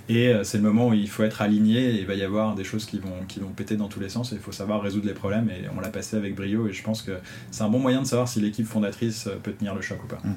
Et 0.09 0.33
c'est 0.43 0.59
le 0.59 0.65
moment 0.65 0.89
où 0.89 0.95
il 0.95 1.09
faut 1.09 1.23
être 1.23 1.41
aligné 1.41 1.91
et 1.91 2.01
il 2.01 2.07
va 2.07 2.15
y 2.15 2.25
avoir 2.25 2.57
des 2.57 2.65
choses 2.65 2.85
qui 2.85 2.99
vont, 2.99 3.15
qui 3.29 3.39
vont 3.39 3.51
péter 3.51 3.77
dans 3.77 3.87
tous 3.87 4.01
les 4.01 4.09
sens 4.09 4.33
et 4.33 4.37
il 4.37 4.41
faut 4.41 4.51
savoir 4.51 4.83
résoudre 4.83 5.07
les 5.07 5.13
problèmes. 5.13 5.49
Et 5.51 5.69
on 5.77 5.81
l'a 5.81 5.91
passé 5.91 6.17
avec 6.17 6.35
brio 6.35 6.67
et 6.67 6.73
je 6.73 6.83
pense 6.83 7.03
que 7.03 7.13
c'est 7.53 7.63
un 7.63 7.69
bon 7.69 7.79
moyen 7.79 8.03
de 8.03 8.07
savoir 8.07 8.27
si 8.27 8.41
l'équipe 8.41 8.67
fondatrice 8.67 9.29
peut 9.45 9.53
tenir 9.53 9.77
le 9.77 9.83
choc 9.83 10.03
ou 10.03 10.09
pas. 10.09 10.21
Mmh. 10.25 10.35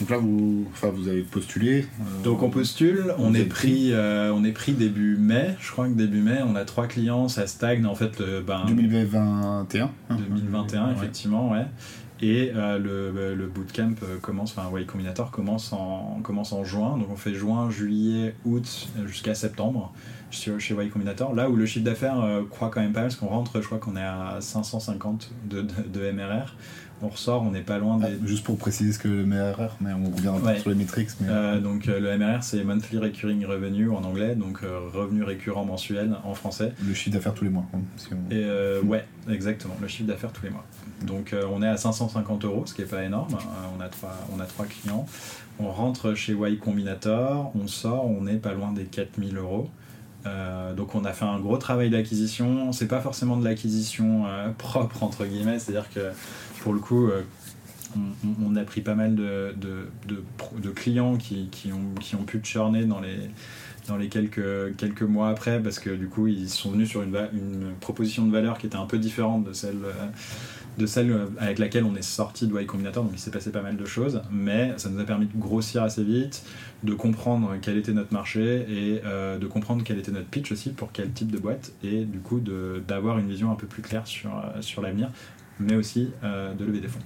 Donc 0.00 0.10
là, 0.10 0.16
vous, 0.16 0.66
enfin, 0.72 0.88
vous 0.88 1.08
avez 1.08 1.22
postulé. 1.22 1.82
Euh, 1.82 2.22
Donc 2.24 2.42
on 2.42 2.50
postule, 2.50 3.14
on 3.18 3.34
est, 3.34 3.44
pris, 3.44 3.92
euh, 3.92 4.32
on 4.34 4.42
est 4.44 4.52
pris 4.52 4.72
début 4.72 5.16
mai. 5.16 5.54
Je 5.60 5.70
crois 5.70 5.86
que 5.86 5.92
début 5.92 6.22
mai, 6.22 6.40
on 6.44 6.56
a 6.56 6.64
trois 6.64 6.86
clients, 6.86 7.28
ça 7.28 7.46
stagne 7.46 7.86
en 7.86 7.94
fait. 7.94 8.18
Le, 8.18 8.40
ben, 8.40 8.64
2021. 8.66 9.90
2021, 10.10 10.92
effectivement, 10.92 11.52
ouais. 11.52 11.66
Et 12.20 12.52
euh, 12.54 12.78
le, 12.78 13.34
le, 13.34 13.46
bootcamp 13.46 13.94
commence, 14.20 14.56
enfin 14.56 14.70
Y 14.78 14.86
Combinator 14.86 15.30
commence 15.30 15.72
en, 15.72 16.20
commence 16.22 16.52
en 16.52 16.64
juin. 16.64 16.96
Donc 16.98 17.08
on 17.10 17.16
fait 17.16 17.34
juin, 17.34 17.70
juillet, 17.70 18.34
août 18.44 18.88
jusqu'à 19.06 19.34
septembre 19.34 19.92
chez, 20.30 20.58
chez 20.60 20.74
Y 20.74 20.90
Combinator. 20.90 21.34
Là 21.34 21.50
où 21.50 21.56
le 21.56 21.66
chiffre 21.66 21.84
d'affaires 21.84 22.24
croît 22.50 22.70
quand 22.72 22.80
même 22.80 22.92
pas 22.92 23.02
parce 23.02 23.16
qu'on 23.16 23.26
rentre, 23.26 23.60
je 23.60 23.66
crois 23.66 23.78
qu'on 23.78 23.96
est 23.96 24.02
à 24.02 24.38
550 24.40 25.30
de, 25.48 25.62
de, 25.62 25.72
de 25.92 26.10
MRR 26.12 26.54
on 27.02 27.08
ressort, 27.08 27.42
on 27.42 27.50
n'est 27.50 27.62
pas 27.62 27.78
loin 27.78 27.98
des. 27.98 28.06
Ah, 28.06 28.26
juste 28.26 28.44
pour 28.44 28.56
préciser 28.56 28.92
ce 28.92 28.98
que 28.98 29.08
le 29.08 29.26
MRR, 29.26 29.76
mais 29.80 29.92
on 29.92 30.10
reviendra 30.10 30.56
sur 30.56 30.70
les 30.70 30.76
métriques. 30.76 31.10
Euh, 31.22 31.60
donc 31.60 31.88
euh, 31.88 31.98
le 31.98 32.16
MRR, 32.16 32.42
c'est 32.42 32.62
Monthly 32.62 32.98
Recurring 32.98 33.44
Revenue 33.44 33.90
en 33.90 34.04
anglais, 34.04 34.36
donc 34.36 34.60
euh, 34.62 34.78
revenu 34.92 35.24
récurrent 35.24 35.64
mensuel 35.64 36.16
en 36.24 36.34
français. 36.34 36.72
Le 36.86 36.94
chiffre 36.94 37.16
d'affaires 37.16 37.34
tous 37.34 37.44
les 37.44 37.50
mois. 37.50 37.66
Hein, 37.74 37.80
Et 38.30 38.46
ouais, 38.84 39.04
exactement, 39.28 39.74
le 39.80 39.88
chiffre 39.88 40.08
d'affaires 40.08 40.32
tous 40.32 40.44
les 40.44 40.50
mois. 40.50 40.64
Donc 41.04 41.34
on 41.50 41.62
est 41.62 41.68
à 41.68 41.76
550 41.76 42.44
euros, 42.44 42.62
ce 42.66 42.74
qui 42.74 42.82
n'est 42.82 42.86
pas 42.86 43.02
énorme. 43.02 43.36
on, 43.76 43.80
a 43.80 43.88
trois, 43.88 44.14
on 44.34 44.40
a 44.40 44.44
trois 44.44 44.66
clients. 44.66 45.06
On 45.58 45.70
rentre 45.70 46.14
chez 46.14 46.32
Y 46.32 46.58
Combinator, 46.58 47.52
on 47.60 47.66
sort, 47.66 48.06
on 48.06 48.22
n'est 48.22 48.36
pas 48.36 48.54
loin 48.54 48.72
des 48.72 48.84
4000 48.84 49.36
euros. 49.36 49.68
donc 50.76 50.94
on 50.94 51.04
a 51.04 51.12
fait 51.12 51.24
un 51.24 51.40
gros 51.40 51.56
travail 51.56 51.90
d'acquisition. 51.90 52.70
C'est 52.70 52.86
pas 52.86 53.00
forcément 53.00 53.36
de 53.36 53.44
l'acquisition 53.44 54.24
propre 54.58 55.02
entre 55.02 55.24
guillemets, 55.26 55.58
c'est-à-dire 55.58 55.90
que 55.92 56.12
pour 56.62 56.72
le 56.72 56.78
coup, 56.78 57.08
euh, 57.08 57.22
on, 58.40 58.54
a 58.54 58.62
pris 58.62 58.82
pas 58.82 58.94
mal 58.94 59.16
de, 59.16 59.52
clients 60.74 61.16
qui, 61.16 61.50
ont, 61.72 62.24
pu 62.24 62.40
churner 62.42 62.84
dans 62.84 63.00
les, 63.00 64.08
quelques, 64.08 65.02
mois 65.02 65.28
après, 65.28 65.60
parce 65.60 65.80
que 65.80 65.90
du 65.90 66.06
coup, 66.06 66.28
ils 66.28 66.48
sont 66.48 66.70
venus 66.70 66.88
sur 66.88 67.02
une, 67.02 67.74
proposition 67.80 68.24
de 68.24 68.30
valeur 68.30 68.58
qui 68.58 68.66
était 68.66 68.76
un 68.76 68.86
peu 68.86 68.98
différente 68.98 69.42
de 69.42 69.52
celle, 69.52 69.80
de 70.78 70.86
celle 70.86 71.26
avec 71.38 71.58
laquelle 71.58 71.82
on 71.82 71.96
est 71.96 72.02
sorti 72.02 72.46
de 72.46 72.58
Y 72.60 72.64
Combinator, 72.64 73.02
donc 73.02 73.12
il 73.12 73.18
s'est 73.18 73.32
passé 73.32 73.50
pas 73.50 73.62
mal 73.62 73.76
de 73.76 73.84
choses, 73.84 74.22
mais 74.30 74.72
ça 74.76 74.88
nous 74.88 75.00
a 75.00 75.04
permis 75.04 75.26
de 75.26 75.36
grossir 75.36 75.82
assez 75.82 76.04
vite, 76.04 76.44
de 76.84 76.94
comprendre 76.94 77.56
quel 77.60 77.76
était 77.76 77.92
notre 77.92 78.12
marché 78.12 78.64
et 78.70 79.02
euh, 79.04 79.36
de 79.36 79.46
comprendre 79.48 79.82
quel 79.84 79.98
était 79.98 80.12
notre 80.12 80.28
pitch 80.28 80.52
aussi 80.52 80.70
pour 80.70 80.92
quel 80.92 81.10
type 81.10 81.32
de 81.32 81.38
boîte, 81.38 81.72
et 81.82 82.04
du 82.04 82.20
coup 82.20 82.40
d'avoir 82.86 83.18
une 83.18 83.28
vision 83.28 83.50
un 83.50 83.56
peu 83.56 83.66
plus 83.66 83.82
claire 83.82 84.04
euh, 84.24 84.62
sur 84.62 84.80
l'avenir, 84.80 85.10
mais 85.60 85.74
aussi 85.74 86.10
euh, 86.24 86.54
de 86.54 86.64
lever 86.64 86.80
des 86.80 86.88
fonds. 86.88 87.00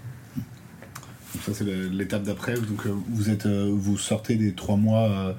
ça 1.42 1.52
c'est 1.54 1.64
l'étape 1.64 2.22
d'après. 2.22 2.54
Donc 2.54 2.86
vous 3.08 3.30
êtes, 3.30 3.46
vous 3.46 3.98
sortez 3.98 4.36
des 4.36 4.52
trois 4.52 4.76
mois 4.76 5.34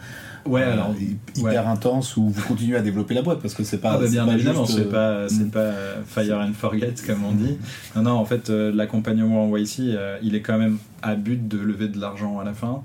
ouais, 0.47 0.61
euh, 0.61 0.73
alors, 0.73 0.93
hyper 1.35 1.67
intense 1.67 2.17
où 2.17 2.29
vous 2.29 2.41
continuez 2.41 2.75
à 2.75 2.81
développer 2.81 3.13
la 3.13 3.21
boîte 3.21 3.41
parce 3.41 3.53
que 3.53 3.63
c'est 3.63 3.79
pas. 3.79 3.93
Ah 3.93 3.97
bah 3.97 4.07
bien 4.07 4.27
évidemment, 4.27 4.65
c'est 4.65 4.89
pas, 4.89 5.27
c'est 5.29 5.51
pas 5.51 5.71
fire 6.05 6.39
and 6.39 6.53
forget 6.53 6.93
comme 7.05 7.23
on 7.23 7.31
dit. 7.31 7.57
Non, 7.95 8.03
non, 8.03 8.11
en 8.11 8.25
fait, 8.25 8.49
euh, 8.49 8.71
l'accompagnement 8.73 9.49
en 9.49 9.57
YC, 9.57 9.79
euh, 9.79 10.17
il 10.21 10.35
est 10.35 10.41
quand 10.41 10.57
même 10.57 10.77
à 11.01 11.15
but 11.15 11.47
de 11.47 11.57
lever 11.57 11.87
de 11.87 11.99
l'argent 11.99 12.39
à 12.39 12.43
la 12.43 12.53
fin. 12.53 12.83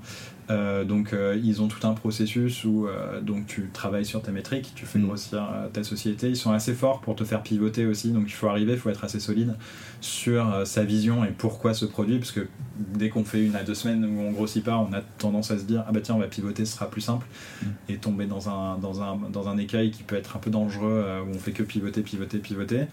Euh, 0.49 0.83
donc 0.83 1.13
euh, 1.13 1.39
ils 1.41 1.61
ont 1.61 1.67
tout 1.67 1.85
un 1.87 1.93
processus 1.93 2.65
où 2.65 2.87
euh, 2.87 3.21
donc 3.21 3.47
tu 3.47 3.69
travailles 3.71 4.05
sur 4.05 4.21
tes 4.21 4.31
métriques, 4.31 4.73
tu 4.75 4.85
fais 4.85 4.99
mm. 4.99 5.05
grossir 5.05 5.47
ta 5.71 5.83
société. 5.83 6.29
Ils 6.29 6.37
sont 6.37 6.51
assez 6.51 6.73
forts 6.73 7.01
pour 7.01 7.15
te 7.15 7.23
faire 7.23 7.43
pivoter 7.43 7.85
aussi, 7.85 8.11
donc 8.11 8.25
il 8.27 8.33
faut 8.33 8.47
arriver, 8.47 8.73
il 8.73 8.79
faut 8.79 8.89
être 8.89 9.03
assez 9.03 9.19
solide 9.19 9.55
sur 10.01 10.65
sa 10.65 10.83
vision 10.83 11.23
et 11.23 11.29
pourquoi 11.29 11.73
ce 11.73 11.85
produit, 11.85 12.17
parce 12.19 12.31
que 12.31 12.47
dès 12.77 13.09
qu'on 13.09 13.23
fait 13.23 13.45
une 13.45 13.55
à 13.55 13.63
deux 13.63 13.75
semaines 13.75 14.05
où 14.05 14.21
on 14.21 14.31
grossit 14.31 14.63
pas, 14.63 14.77
on 14.77 14.91
a 14.93 15.01
tendance 15.01 15.51
à 15.51 15.57
se 15.57 15.63
dire 15.63 15.85
ah 15.87 15.91
bah 15.91 16.01
tiens 16.01 16.15
on 16.15 16.19
va 16.19 16.27
pivoter, 16.27 16.65
ce 16.65 16.73
sera 16.73 16.89
plus 16.89 17.01
simple 17.01 17.25
mm. 17.61 17.67
et 17.89 17.97
tomber 17.97 18.25
dans 18.25 18.49
un, 18.49 18.77
dans, 18.77 19.01
un, 19.01 19.17
dans 19.31 19.47
un 19.47 19.57
écueil 19.57 19.91
qui 19.91 20.03
peut 20.03 20.15
être 20.15 20.35
un 20.35 20.39
peu 20.39 20.51
dangereux 20.51 21.05
où 21.25 21.29
on 21.29 21.39
fait 21.39 21.53
que 21.53 21.63
pivoter, 21.63 22.01
pivoter, 22.01 22.39
pivoter. 22.39 22.87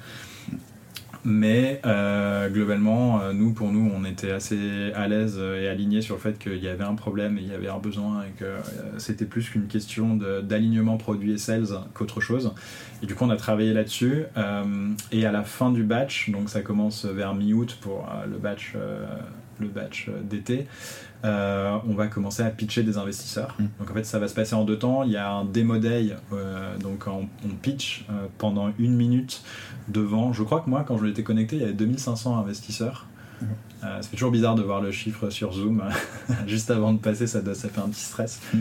Mais 1.25 1.81
euh, 1.85 2.49
globalement, 2.49 3.21
euh, 3.21 3.33
nous, 3.33 3.53
pour 3.53 3.73
nous, 3.73 3.91
on 3.95 4.05
était 4.05 4.31
assez 4.31 4.91
à 4.95 5.07
l'aise 5.07 5.39
et 5.39 5.69
alignés 5.69 6.01
sur 6.01 6.15
le 6.15 6.21
fait 6.21 6.39
qu'il 6.39 6.63
y 6.63 6.69
avait 6.69 6.85
un 6.85 6.95
problème 6.95 7.37
et 7.37 7.43
il 7.43 7.49
y 7.49 7.55
avait 7.55 7.69
un 7.69 7.79
besoin 7.79 8.23
et 8.23 8.39
que 8.39 8.45
euh, 8.45 8.59
c'était 8.97 9.27
plus 9.27 9.51
qu'une 9.51 9.67
question 9.67 10.17
d'alignement 10.17 10.97
produit 10.97 11.33
et 11.33 11.39
sales 11.39 11.69
qu'autre 11.93 12.21
chose. 12.21 12.55
Et 13.03 13.07
du 13.07 13.15
coup, 13.15 13.25
on 13.25 13.31
a 13.31 13.37
travaillé 13.37 13.75
là-dessus. 13.75 14.25
et 15.13 15.27
à 15.27 15.33
la 15.33 15.43
fin 15.43 15.71
du 15.71 15.83
batch, 15.83 16.31
donc 16.31 16.49
ça 16.49 16.63
commence 16.63 17.05
vers 17.05 17.35
mi-août 17.35 17.79
pour 17.81 18.09
le 18.31 18.39
batch, 18.39 18.75
le 19.61 19.69
batch 19.69 20.09
d'été, 20.23 20.67
euh, 21.25 21.77
on 21.87 21.95
va 21.95 22.07
commencer 22.07 22.43
à 22.43 22.51
pitcher 22.51 22.83
des 22.83 22.97
investisseurs. 22.97 23.55
Mm. 23.59 23.65
Donc 23.79 23.91
en 23.91 23.95
fait, 23.95 24.05
ça 24.05 24.19
va 24.19 24.29
se 24.29 24.35
passer 24.35 24.55
en 24.55 24.65
deux 24.65 24.79
temps. 24.79 25.03
Il 25.03 25.13
y 25.13 25.17
a 25.17 25.31
un 25.31 25.45
démo 25.45 25.79
day, 25.79 26.15
euh, 26.33 26.77
donc 26.79 27.07
on, 27.07 27.29
pitch 27.63 28.07
euh, 28.09 28.27
pendant 28.39 28.73
une 28.79 28.95
minute 28.95 29.43
devant. 29.89 30.33
Je 30.33 30.43
crois 30.43 30.61
que 30.61 30.71
moi, 30.71 30.85
quand 30.87 30.97
je 30.99 31.05
l'étais 31.05 31.23
connecté, 31.23 31.57
il 31.57 31.63
y 31.63 31.65
avait 31.65 31.73
2500 31.73 32.39
investisseurs. 32.39 33.07
Mm. 33.41 33.47
ça 33.81 34.03
fait 34.03 34.17
toujours 34.17 34.31
bizarre 34.31 34.55
de 34.55 34.63
voir 34.63 34.81
le 34.81 34.93
chiffre 34.93 35.31
sur 35.31 35.53
Zoom. 35.53 35.83
Juste 36.47 36.71
avant 36.71 36.93
de 36.93 36.99
passer, 36.99 37.27
ça, 37.27 37.43
ça 37.55 37.69
fait 37.69 37.81
un 37.81 37.89
petit 37.89 38.05
stress. 38.05 38.41
Mm 38.53 38.61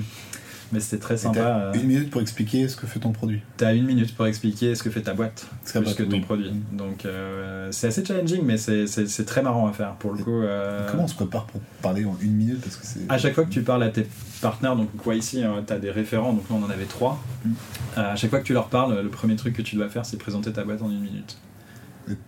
mais 0.72 0.80
c'était 0.80 1.02
très 1.02 1.18
sympa. 1.18 1.40
Euh. 1.40 1.74
une 1.74 1.88
minute 1.88 2.10
pour 2.10 2.22
expliquer 2.22 2.68
ce 2.68 2.76
que 2.76 2.88
fait 2.88 3.00
ton 3.00 3.12
produit. 3.12 3.42
T'as 3.58 3.74
une 3.74 3.86
minute 3.86 4.16
pour 4.16 4.28
expliquer 4.28 4.76
ce 4.76 4.84
que 4.84 4.90
fait 4.90 5.02
ta 5.02 5.14
boîte, 5.14 5.48
ce 5.66 5.74
que 5.74 6.04
ton 6.04 6.22
produit. 6.22 6.52
Donc 6.72 7.06
euh, 7.06 7.70
c'est 7.72 7.88
assez 7.88 8.04
challenging, 8.06 8.44
mais 8.44 8.58
c'est 8.58 9.26
très 9.26 9.42
marrant 9.42 9.68
à 9.68 9.74
faire 9.74 9.94
pour 9.96 10.14
le 10.14 10.24
coup. 10.24 10.42
Euh. 10.42 10.88
Comment 10.90 11.04
on 11.04 11.08
se 11.08 11.16
prépare 11.16 11.46
pour 11.46 11.62
parler 11.82 12.06
en 12.06 12.16
une 12.22 12.36
minute 12.36 12.62
parce 12.62 12.76
que 12.76 13.00
À 13.10 13.18
chaque 13.18 13.34
fois 13.34 13.46
que 13.46 13.52
tu 13.52 13.62
parles 13.62 13.84
à 13.84 13.90
tes 13.90 14.08
partenaires, 14.42 14.76
donc 14.76 14.96
quoi 14.98 15.16
ici, 15.16 15.44
hein, 15.44 15.64
tu 15.66 15.74
as 15.74 15.80
des 15.80 15.92
référents, 15.92 16.34
donc 16.34 16.50
là 16.50 16.56
on 16.60 16.64
en 16.64 16.70
avait 16.70 16.86
trois. 16.86 17.22
Mm. 17.46 17.52
à 17.98 18.16
chaque 18.16 18.30
fois 18.30 18.40
que 18.40 18.46
tu 18.46 18.54
leur 18.54 18.68
parles, 18.68 19.02
le 19.02 19.10
premier 19.10 19.36
truc 19.36 19.56
que 19.56 19.62
tu 19.62 19.76
dois 19.76 19.90
faire, 19.90 20.06
c'est 20.06 20.18
présenter 20.18 20.52
ta 20.52 20.64
boîte 20.64 20.82
en 20.82 20.90
une 20.90 21.02
minute. 21.02 21.38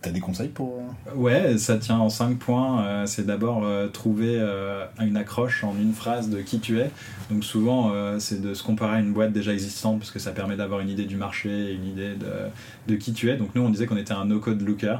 T'as 0.02 0.12
des 0.12 0.20
conseils 0.20 0.50
pour 0.50 0.78
euh, 0.78 1.16
Ouais, 1.16 1.58
ça 1.58 1.78
tient 1.78 1.98
en 1.98 2.10
5 2.10 2.38
points. 2.38 2.86
Euh, 2.86 3.06
c'est 3.06 3.26
d'abord 3.26 3.64
euh, 3.64 3.88
trouver 3.88 4.40
une 5.00 5.18
accroche 5.18 5.64
en 5.64 5.76
une 5.76 5.94
phrase 5.94 6.30
de 6.30 6.42
qui 6.42 6.60
tu 6.60 6.80
es. 6.80 6.92
Donc 7.30 7.44
souvent, 7.44 7.92
c'est 8.20 8.42
de 8.42 8.54
se 8.54 8.64
comparer 8.64 8.98
à 8.98 9.00
une 9.00 9.14
boîte 9.14 9.32
déjà 9.32 9.54
existante 9.54 10.00
parce 10.00 10.12
que 10.12 10.20
ça 10.20 10.32
permet 10.32 10.56
d'avoir 10.56 10.82
une 10.82 10.90
idée 10.90 11.06
du 11.06 11.16
marché, 11.16 11.74
une 11.74 11.86
idée 11.86 12.14
de, 12.16 12.28
de 12.88 12.96
qui 12.96 13.14
tu 13.14 13.30
es. 13.30 13.38
Donc 13.38 13.56
nous, 13.56 13.62
on 13.62 13.70
disait 13.70 13.86
qu'on 13.86 13.98
était 13.98 14.14
un 14.14 14.26
no-code 14.26 14.62
looker 14.62 14.98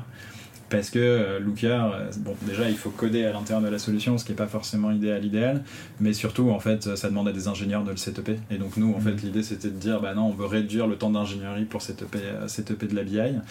parce 0.72 0.90
que 0.90 1.00
euh, 1.00 1.40
Looker, 1.40 1.68
euh, 1.68 2.10
bon, 2.20 2.34
déjà 2.44 2.68
il 2.70 2.78
faut 2.78 2.90
coder 2.90 3.26
à 3.26 3.34
l'intérieur 3.34 3.62
de 3.62 3.68
la 3.68 3.78
solution, 3.78 4.18
ce 4.18 4.24
qui 4.24 4.32
n'est 4.32 4.38
pas 4.38 4.48
forcément 4.48 4.90
idéal, 4.90 5.24
idéal, 5.24 5.64
mais 6.00 6.14
surtout 6.14 6.50
en 6.50 6.60
fait 6.60 6.96
ça 6.96 7.10
demande 7.10 7.28
à 7.28 7.34
des 7.34 7.50
ingénieurs 7.50 7.84
de 7.84 7.92
le 7.92 7.98
setuper. 7.98 8.38
Et 8.50 8.58
donc 8.58 8.78
nous 8.78 8.94
en 8.96 9.00
fait 9.02 9.12
mm. 9.12 9.20
l'idée 9.22 9.44
c'était 9.44 9.68
de 9.68 9.78
dire 9.78 10.00
bah 10.00 10.16
non 10.16 10.28
on 10.28 10.32
veut 10.32 10.46
réduire 10.46 10.88
le 10.88 10.96
temps 10.96 11.10
d'ingénierie 11.10 11.66
pour 11.66 11.82
setuper, 11.82 12.20
euh, 12.24 12.48
setuper 12.48 12.88
de 12.88 12.96
la 12.96 13.04
BI. 13.04 13.18
Donc 13.18 13.42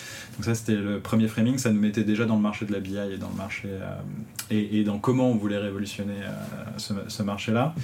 ça 0.40 0.54
c'était 0.54 0.76
le 0.76 0.98
premier 0.98 1.28
framing, 1.28 1.58
ça 1.58 1.70
nous 1.70 1.80
mettait 1.80 2.04
déjà 2.04 2.24
dans 2.24 2.36
le 2.36 2.42
marché 2.42 2.64
de 2.64 2.72
la 2.72 2.80
BI 2.80 2.96
et 2.96 3.18
dans 3.18 3.28
le 3.28 3.36
marché 3.36 3.68
et, 4.50 4.82
dans 4.82 4.98
comment 4.98 5.30
on 5.30 5.36
voulait 5.36 5.58
révolutionner 5.58 6.14
ce, 6.76 7.22
marché-là. 7.22 7.74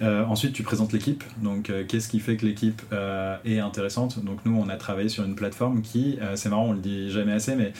ensuite 0.00 0.52
tu 0.52 0.62
présentes 0.62 0.92
l'équipe, 0.92 1.24
donc 1.42 1.72
qu'est-ce 1.88 2.08
qui 2.08 2.20
fait 2.20 2.36
que 2.36 2.46
l'équipe 2.46 2.82
est 3.44 3.58
intéressante? 3.58 4.22
Donc 4.24 4.38
nous 4.44 4.56
on 4.56 4.68
a 4.68 4.76
travaillé 4.76 5.08
sur 5.08 5.24
une 5.24 5.34
plateforme 5.34 5.82
qui, 5.82 6.18
c'est 6.34 6.48
marrant 6.48 6.66
on 6.66 6.72
le 6.72 6.78
dit 6.78 7.10
jamais 7.10 7.32
assez, 7.32 7.56
mais 7.56 7.72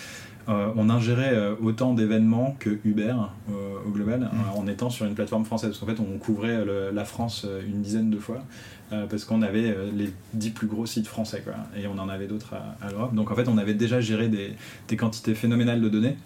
euh, 0.49 0.73
on 0.77 0.91
ingérait 0.91 1.35
euh, 1.35 1.55
autant 1.63 1.95
d'événements 1.95 2.57
que 2.59 2.79
Uber 2.85 3.15
euh, 3.51 3.75
au 3.87 3.91
global 3.91 4.31
mmh. 4.33 4.59
en 4.59 4.67
étant 4.67 4.91
sur 4.91 5.07
une 5.07 5.15
plateforme 5.15 5.45
française. 5.45 5.71
Parce 5.71 5.81
qu'en 5.81 5.87
fait, 5.87 6.01
on 6.01 6.19
couvrait 6.19 6.65
la 6.93 7.05
France 7.05 7.47
une 7.67 7.83
dizaine 7.83 8.11
de 8.11 8.19
fois 8.19 8.43
parce 9.09 9.25
qu'on 9.25 9.41
avait 9.41 9.75
les 9.97 10.13
dix 10.35 10.51
plus 10.51 10.67
gros 10.67 10.85
sites 10.85 11.07
français 11.07 11.41
quoi, 11.43 11.55
et 11.75 11.87
on 11.87 11.99
en 11.99 12.11
avait 12.11 12.27
d'autres 12.27 12.55
à, 12.83 12.91
l'Europe. 12.91 13.15
Donc 13.15 13.31
en 13.31 13.35
fait, 13.35 13.49
on 13.49 13.57
avait 13.57 13.73
déjà 13.73 14.03
géré 14.03 14.29
des, 14.29 14.97
quantités 14.97 15.35
phénoménales 15.35 15.81
de 15.81 15.89
données 15.89 16.17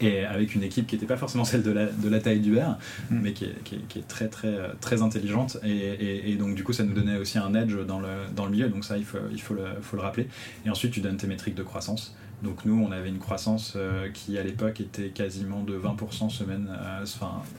et 0.00 0.24
avec 0.24 0.54
une 0.54 0.62
équipe 0.62 0.86
qui 0.86 0.94
n'était 0.94 1.06
pas 1.06 1.18
forcément 1.18 1.44
celle 1.44 1.62
de 1.62 1.70
la, 1.70 1.86
de 1.86 2.08
la 2.08 2.18
taille 2.18 2.40
d'Uber, 2.40 2.66
mmh. 3.10 3.18
mais 3.20 3.32
qui 3.34 3.44
est, 3.44 4.08
très, 4.08 4.28
très, 4.28 4.56
très 4.80 5.02
intelligente. 5.02 5.58
Et, 5.64 6.34
donc, 6.36 6.54
du 6.54 6.64
coup, 6.64 6.72
ça 6.72 6.82
nous 6.82 6.94
donnait 6.94 7.18
aussi 7.18 7.36
un 7.36 7.54
edge 7.54 7.76
dans 7.86 8.00
le, 8.00 8.08
dans 8.34 8.46
le 8.46 8.52
milieu. 8.52 8.68
Donc, 8.68 8.84
ça, 8.84 8.96
il, 8.96 9.04
faut, 9.04 9.18
il 9.30 9.40
faut, 9.40 9.54
le, 9.54 9.64
faut 9.82 9.96
le 9.96 10.02
rappeler. 10.02 10.28
Et 10.64 10.70
ensuite, 10.70 10.92
tu 10.92 11.00
donnes 11.00 11.18
tes 11.18 11.26
métriques 11.26 11.54
de 11.54 11.62
croissance. 11.62 12.16
Donc 12.42 12.64
nous, 12.64 12.84
on 12.84 12.90
avait 12.90 13.08
une 13.08 13.18
croissance 13.18 13.74
euh, 13.76 14.08
qui 14.12 14.36
à 14.36 14.42
l'époque 14.42 14.80
était 14.80 15.08
quasiment 15.08 15.62
de 15.62 15.78
20% 15.78 16.28
semaine, 16.28 16.68
euh, 16.70 17.04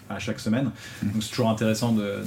à 0.10 0.20
chaque 0.20 0.40
semaine. 0.40 0.72
Mmh. 1.02 1.12
Donc 1.12 1.24
c'est 1.24 1.30
toujours 1.30 1.50
intéressant 1.50 1.94
de, 1.94 2.24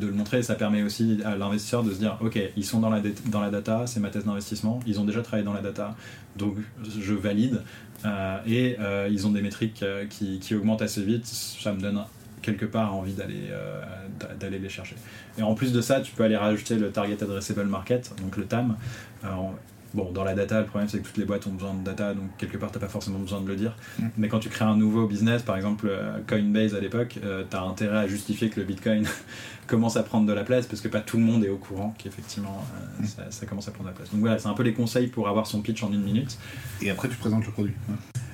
le 0.00 0.12
montrer 0.12 0.38
et 0.38 0.42
ça 0.42 0.54
permet 0.54 0.82
aussi 0.82 1.18
à 1.24 1.36
l'investisseur 1.36 1.82
de 1.82 1.92
se 1.92 1.98
dire, 1.98 2.16
ok, 2.20 2.38
ils 2.56 2.64
sont 2.64 2.80
dans 2.80 2.90
la, 2.90 3.00
dans 3.26 3.40
la 3.40 3.50
data, 3.50 3.86
c'est 3.86 4.00
ma 4.00 4.10
thèse 4.10 4.24
d'investissement, 4.24 4.80
ils 4.86 5.00
ont 5.00 5.04
déjà 5.04 5.22
travaillé 5.22 5.44
dans 5.44 5.52
la 5.52 5.62
data, 5.62 5.96
donc 6.36 6.56
je 6.84 7.14
valide. 7.14 7.62
Euh, 8.04 8.38
et 8.46 8.76
ils 9.10 9.26
ont 9.26 9.30
des 9.30 9.42
métriques 9.42 9.84
qui, 10.08 10.38
qui, 10.38 10.54
augmentent 10.54 10.82
assez 10.82 11.02
vite, 11.02 11.26
ça 11.26 11.72
me 11.72 11.80
donne 11.80 12.04
quelque 12.42 12.64
part 12.64 12.94
envie 12.94 13.14
d'aller 13.14 13.50
d'aller 14.38 14.60
les 14.60 14.68
chercher. 14.68 14.94
Et 15.36 15.42
en 15.42 15.54
plus 15.54 15.72
de 15.72 15.80
ça, 15.80 16.00
tu 16.00 16.12
peux 16.12 16.22
aller 16.22 16.36
rajouter 16.36 16.76
le 16.76 16.90
Target 16.90 17.20
Addressable 17.20 17.64
Market, 17.64 18.12
donc 18.22 18.36
le 18.36 18.44
TAM. 18.44 18.76
Bon, 19.98 20.12
dans 20.12 20.22
la 20.22 20.34
data, 20.34 20.60
le 20.60 20.66
problème 20.66 20.88
c'est 20.88 21.00
que 21.00 21.06
toutes 21.08 21.16
les 21.16 21.24
boîtes 21.24 21.44
ont 21.48 21.50
besoin 21.50 21.74
de 21.74 21.82
data, 21.82 22.14
donc 22.14 22.26
quelque 22.38 22.56
part 22.56 22.70
t'as 22.70 22.78
pas 22.78 22.86
forcément 22.86 23.18
besoin 23.18 23.40
de 23.40 23.48
le 23.48 23.56
dire. 23.56 23.74
Mm. 23.98 24.04
Mais 24.16 24.28
quand 24.28 24.38
tu 24.38 24.48
crées 24.48 24.64
un 24.64 24.76
nouveau 24.76 25.08
business, 25.08 25.42
par 25.42 25.56
exemple 25.56 25.88
euh, 25.90 26.18
Coinbase 26.24 26.76
à 26.76 26.78
l'époque, 26.78 27.18
euh, 27.24 27.42
tu 27.50 27.56
as 27.56 27.62
intérêt 27.62 27.98
à 27.98 28.06
justifier 28.06 28.48
que 28.48 28.60
le 28.60 28.66
Bitcoin 28.66 29.04
commence 29.66 29.96
à 29.96 30.04
prendre 30.04 30.24
de 30.24 30.32
la 30.32 30.44
place 30.44 30.66
parce 30.66 30.80
que 30.80 30.86
pas 30.86 31.00
tout 31.00 31.16
le 31.16 31.24
monde 31.24 31.44
est 31.44 31.48
au 31.48 31.56
courant 31.56 31.96
qu'effectivement 31.98 32.64
euh, 33.00 33.02
mm. 33.02 33.30
ça, 33.30 33.46
commence 33.46 33.66
à 33.66 33.72
prendre 33.72 33.90
de 33.90 33.92
la 33.92 33.96
place. 33.96 34.12
Donc 34.12 34.20
voilà, 34.20 34.38
c'est 34.38 34.46
un 34.46 34.54
peu 34.54 34.62
les 34.62 34.72
conseils 34.72 35.08
pour 35.08 35.26
avoir 35.26 35.48
son 35.48 35.62
pitch 35.62 35.82
en 35.82 35.92
une 35.92 36.04
minute. 36.04 36.38
Et 36.80 36.90
après 36.90 37.08
tu 37.08 37.16
présentes 37.16 37.44
le 37.44 37.50
produit. 37.50 37.74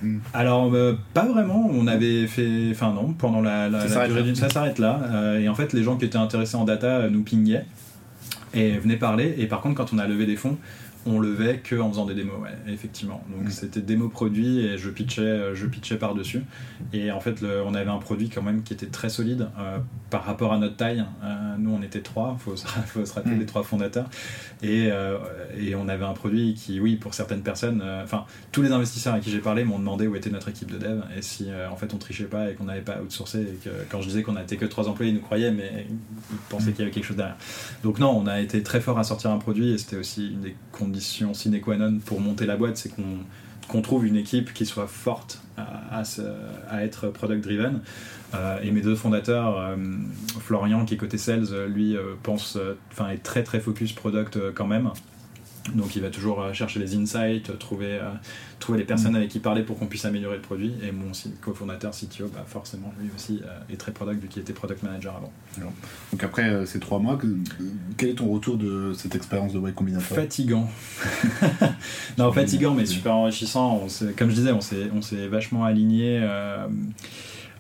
Mm. 0.03 0.19
Alors 0.35 0.71
pas 1.15 1.25
vraiment, 1.25 1.67
on 1.73 1.87
avait 1.87 2.27
fait, 2.27 2.73
enfin 2.73 2.93
non, 2.93 3.15
pendant 3.15 3.41
la, 3.41 3.71
la, 3.71 4.07
durée 4.07 4.23
d'une, 4.23 4.35
ça 4.35 4.51
s'arrête 4.51 4.79
là. 4.79 5.39
et 5.41 5.49
en 5.49 5.55
fait 5.55 5.73
les 5.73 5.83
gens 5.83 5.97
qui 5.97 6.05
étaient 6.05 6.19
intéressés 6.19 6.57
en 6.57 6.65
data 6.65 7.09
nous 7.09 7.23
pingaient 7.23 7.65
et 8.53 8.77
venaient 8.77 8.99
parler. 8.99 9.35
Et 9.39 9.47
par 9.47 9.63
contre 9.63 9.77
quand 9.77 9.95
on 9.95 9.99
a 9.99 10.07
levé 10.07 10.27
des 10.27 10.37
fonds 10.37 10.59
on 11.07 11.19
levait 11.19 11.59
que 11.59 11.77
en 11.77 11.91
faisant 11.91 12.07
des 12.07 12.15
démos, 12.15 12.37
ouais, 12.41 12.73
effectivement. 12.73 13.23
Donc 13.31 13.49
mm. 13.49 13.51
c'était 13.51 13.81
démo 13.81 14.09
produit 14.09 14.61
et 14.61 14.79
je 14.79 14.89
pitchais, 14.91 15.23
euh, 15.23 15.55
je 15.55 15.67
pitchais 15.67 15.97
par 15.97 16.15
dessus. 16.15 16.43
Et 16.93 17.11
en 17.11 17.21
fait, 17.21 17.45
on 17.65 17.75
avait 17.75 17.91
un 17.91 17.99
produit 17.99 18.29
quand 18.29 18.43
même 18.43 18.63
qui 18.63 18.73
était 18.73 18.87
très 18.87 19.09
solide 19.09 19.49
euh, 19.59 19.79
par 20.11 20.25
rapport 20.25 20.53
à 20.53 20.59
notre 20.59 20.77
taille. 20.77 21.05
Euh, 21.23 21.57
nous, 21.59 21.73
on 21.73 21.83
était 21.83 22.01
trois, 22.01 22.37
faut, 22.39 22.57
faut 22.87 23.05
se 23.05 23.15
rappeler 23.15 23.37
mm. 23.37 23.41
les 23.41 23.47
trois 23.47 23.63
fondateurs, 23.63 24.09
et, 24.63 24.89
et, 25.59 25.75
on 25.75 25.89
avait 25.89 26.05
un 26.05 26.13
produit 26.13 26.55
qui, 26.55 26.81
oui, 26.81 26.97
pour 26.97 27.13
certaines 27.13 27.43
personnes, 27.43 27.83
enfin 28.03 28.25
tous 28.51 28.63
les 28.63 28.73
investisseurs 28.73 29.15
à 29.15 29.21
qui 29.21 29.31
j'ai 29.31 29.41
parlé 29.41 29.65
m'ont 29.65 29.79
demandé 29.79 30.07
où 30.07 30.17
était 30.17 30.31
notre 30.31 30.49
équipe 30.49 30.71
de 30.71 30.79
dev 30.79 31.03
et 31.17 31.21
si 31.21 31.49
en 31.71 31.77
fait 31.77 31.93
on 31.93 31.99
trichait 31.99 32.25
pas 32.25 32.51
et 32.51 32.55
qu'on 32.55 32.65
n'avait 32.65 32.81
pas 32.81 33.01
outsourcé 33.03 33.43
et 33.43 33.59
que 33.63 33.71
quand 33.91 34.01
je 34.01 34.09
disais 34.09 34.23
qu'on 34.23 34.33
n'était 34.33 34.57
que 34.57 34.65
trois 34.65 34.89
employés, 34.89 35.11
ils 35.13 35.15
nous 35.15 35.21
croyaient, 35.21 35.51
mais 35.51 35.87
ils 35.91 36.37
pensaient 36.49 36.71
mm. 36.71 36.73
qu'il 36.73 36.79
y 36.81 36.83
avait 36.83 36.91
quelque 36.93 37.05
chose 37.05 37.17
derrière. 37.17 37.37
Donc 37.83 37.99
non, 37.99 38.17
on 38.17 38.27
a 38.27 38.41
été 38.41 38.63
très 38.63 38.81
fort 38.81 38.99
à 38.99 39.05
sortir 39.05 39.31
un 39.31 39.39
produit 39.39 39.73
et 39.73 39.79
c'était 39.79 39.97
aussi 39.97 40.29
une 40.29 40.41
des 40.41 40.57
conditions 40.73 40.94
sine 41.01 41.61
qua 41.61 41.77
non 41.77 41.99
pour 42.05 42.21
monter 42.21 42.47
la 42.47 42.57
boîte, 42.57 42.77
c'est 42.77 42.93
qu'on 43.69 43.83
trouve 43.83 44.07
une 44.07 44.17
équipe 44.17 44.53
qui 44.53 44.67
soit 44.67 44.87
forte 44.87 45.41
à, 45.57 46.03
être 46.83 47.09
product 47.09 47.43
driven. 47.43 47.81
Euh, 48.35 48.59
et 48.63 48.73
mes 48.73 48.81
deux 48.81 48.97
fondateurs, 48.97 49.59
euh, 49.59 49.77
Florian 50.41 50.85
qui 50.85 50.95
est 50.95 50.97
côté 50.97 51.19
sales, 51.19 51.47
lui 51.69 51.97
pense, 52.23 52.59
enfin 52.91 53.11
est 53.11 53.23
très 53.23 53.43
très 53.45 53.61
focus 53.61 53.93
product 53.93 54.39
quand 54.55 54.67
même. 54.67 54.91
Donc 55.73 55.97
il 55.97 56.03
va 56.03 56.11
toujours 56.11 56.43
euh, 56.43 56.53
chercher 56.53 56.79
les 56.79 56.95
insights, 56.95 57.59
trouver, 57.59 57.95
euh, 57.95 58.11
trouver 58.59 58.79
les 58.79 58.85
personnes 58.85 59.13
mm. 59.13 59.17
avec 59.17 59.31
qui 59.31 59.39
parler 59.39 59.63
pour 59.63 59.79
qu'on 59.79 59.87
puisse 59.87 60.05
améliorer 60.05 60.37
le 60.37 60.43
produit. 60.43 60.75
Et 60.83 60.93
mon 60.93 61.13
cofondateur 61.41 61.93
CTO, 61.93 62.29
bah 62.29 62.45
forcément, 62.47 62.93
lui 63.01 63.09
aussi 63.17 63.41
euh, 63.45 63.73
est 63.73 63.77
très 63.77 63.93
product 63.93 64.21
vu 64.21 64.29
qu'il 64.29 64.43
était 64.43 64.53
product 64.53 64.83
manager 64.83 65.17
avant. 65.17 65.33
Donc 66.13 66.23
après 66.23 66.67
ces 66.67 66.81
trois 66.81 66.99
mois, 66.99 67.19
quel 67.97 68.11
est 68.11 68.15
ton 68.15 68.29
retour 68.29 68.57
de 68.59 68.93
cette 68.93 69.15
expérience 69.15 69.53
de 69.53 69.61
Y 69.61 69.75
Combinator? 69.75 70.03
Fatigant. 70.03 70.69
non, 72.19 72.31
fatigant 72.33 72.75
mais 72.75 72.87
super 72.87 73.15
enrichissant. 73.15 73.87
comme 74.17 74.31
je 74.31 74.35
disais, 74.35 74.53
on 74.53 74.61
s'est 75.03 75.29
vachement 75.29 75.65
aligné 75.65 76.21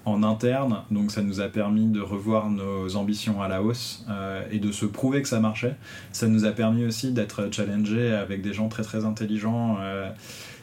en 0.05 0.23
interne, 0.23 0.83
donc 0.91 1.11
ça 1.11 1.23
nous 1.23 1.41
a 1.41 1.49
permis 1.49 1.87
de 1.87 2.01
revoir 2.01 2.51
nos 2.51 2.97
ambitions 2.97 3.43
à 3.43 3.49
la 3.49 3.63
hausse 3.63 4.05
euh, 4.11 4.43
et 4.51 4.59
de 4.59 4.71
se 4.71 4.85
prouver 4.85 5.23
que 5.23 5.29
ça 5.29 5.41
marchait. 5.41 5.77
Ça 6.13 6.29
nous 6.29 6.45
a 6.45 6.53
permis 6.53 6.85
aussi 6.85 7.13
d'être 7.13 7.49
challengé 7.51 8.13
avec 8.13 8.43
des 8.43 8.53
gens 8.53 8.69
très 8.69 8.83
très 8.83 9.05
intelligents 9.05 9.79
euh, 9.81 10.11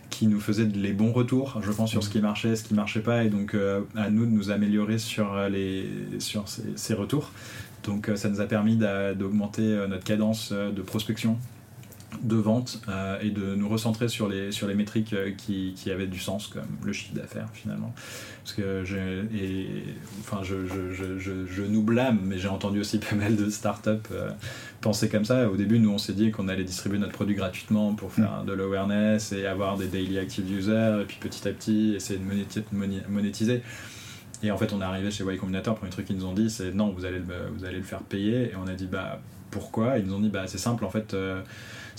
qui 0.10 0.28
nous 0.28 0.40
faisaient 0.40 0.66
les 0.66 0.94
bons 0.94 1.12
retours, 1.12 1.60
je 1.64 1.72
pense, 1.72 1.90
sur 1.90 2.04
ce 2.04 2.10
qui 2.10 2.20
marchait, 2.20 2.56
ce 2.56 2.64
qui 2.64 2.74
marchait 2.74 3.02
pas, 3.02 3.24
et 3.24 3.30
donc 3.30 3.56
euh, 3.56 3.82
à 3.96 4.10
nous 4.10 4.26
de 4.26 4.32
nous 4.32 4.52
améliorer 4.52 5.00
sur, 5.00 5.36
les, 5.50 5.90
sur 6.20 6.48
ces, 6.48 6.64
ces 6.76 6.94
retours. 6.94 7.32
Donc 7.84 8.12
ça 8.14 8.30
nous 8.30 8.42
a 8.42 8.46
permis 8.46 8.76
d'augmenter 8.76 9.88
notre 9.90 10.04
cadence 10.04 10.52
de 10.52 10.82
prospection 10.84 11.40
de 12.22 12.36
vente 12.36 12.82
euh, 12.88 13.20
et 13.22 13.30
de 13.30 13.56
nous 13.56 13.70
recentrer 13.70 14.08
sur 14.08 14.28
les, 14.28 14.52
sur 14.52 14.68
les 14.68 14.76
métriques 14.76 15.14
euh, 15.14 15.32
qui, 15.32 15.74
qui 15.76 15.92
avaient 15.92 16.08
du 16.08 16.20
sens, 16.20 16.48
comme 16.48 16.64
le 16.84 16.94
chiffre 16.94 17.14
d'affaires 17.14 17.50
finalement. 17.54 17.94
Parce 18.44 18.54
que 18.54 18.84
je, 18.84 18.98
et, 19.36 19.84
enfin, 20.20 20.42
je, 20.44 20.66
je, 20.68 20.94
je, 20.94 21.46
je, 21.46 21.64
nous 21.64 21.84
blâme, 21.84 22.20
mais 22.24 22.38
j'ai 22.38 22.48
entendu 22.48 22.80
aussi 22.80 23.00
pas 23.10 23.16
mal 23.16 23.36
de 23.36 23.50
startups 23.50 23.90
euh, 24.12 24.32
penser 24.82 25.10
comme 25.10 25.26
ça. 25.26 25.50
Au 25.50 25.56
début, 25.56 25.80
nous, 25.80 25.92
on 25.92 25.98
s'est 25.98 26.14
dit 26.14 26.32
qu'on 26.32 26.48
allait 26.48 26.64
distribuer 26.64 27.00
notre 27.00 27.14
produit 27.14 27.36
gratuitement 27.36 27.94
pour 27.96 28.12
faire 28.12 28.44
mm. 28.44 28.48
de 28.48 28.54
l'awareness 28.54 29.32
et 29.32 29.46
avoir 29.46 29.78
des 29.78 29.88
daily 29.88 30.20
active 30.20 30.50
users, 30.52 31.00
et 31.02 31.06
puis 31.06 31.18
petit 31.20 31.48
à 31.48 31.52
petit, 31.52 31.94
essayer 31.96 32.20
de 32.20 33.10
monétiser. 33.10 33.64
Et 34.44 34.52
en 34.52 34.58
fait, 34.58 34.74
on 34.74 34.82
est 34.82 34.86
arrivé 34.86 35.12
chez 35.12 35.24
Y 35.24 35.38
Combinator, 35.38 35.76
le 35.76 35.78
premier 35.78 35.92
truc 35.92 36.08
qu'ils 36.08 36.18
nous 36.18 36.26
ont 36.26 36.34
dit, 36.34 36.50
c'est 36.50 36.74
non, 36.74 36.90
vous 36.90 37.06
allez, 37.06 37.20
le, 37.20 37.26
vous 37.56 37.64
allez 37.64 37.78
le 37.78 37.84
faire 37.84 38.00
payer. 38.00 38.52
Et 38.52 38.54
on 38.56 38.68
a 38.68 38.74
dit, 38.74 38.88
bah 38.88 39.22
pourquoi? 39.52 40.00
Ils 40.00 40.06
nous 40.06 40.16
ont 40.16 40.20
dit, 40.20 40.30
bah 40.30 40.48
c'est 40.48 40.58
simple, 40.58 40.84
en 40.84 40.90
fait 40.90 41.16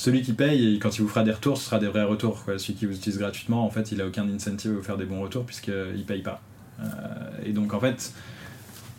celui 0.02 0.22
qui 0.22 0.32
paye, 0.32 0.80
quand 0.80 0.98
il 0.98 1.02
vous 1.02 1.08
fera 1.08 1.22
des 1.22 1.30
retours, 1.30 1.56
ce 1.56 1.66
sera 1.66 1.78
des 1.78 1.86
vrais 1.86 2.02
retours. 2.02 2.44
Celui 2.56 2.74
qui 2.74 2.86
vous 2.86 2.96
utilise 2.96 3.20
gratuitement, 3.20 3.64
en 3.64 3.70
fait, 3.70 3.92
il 3.92 4.00
a 4.00 4.06
aucun 4.08 4.28
incentive 4.28 4.72
à 4.72 4.74
vous 4.74 4.82
faire 4.82 4.96
des 4.96 5.04
bons 5.04 5.20
retours 5.20 5.46
puisqu'il 5.46 6.04
paye 6.04 6.22
pas. 6.22 6.42
Euh, 6.80 6.84
et 7.46 7.52
donc, 7.52 7.72
en 7.72 7.78
fait, 7.78 8.12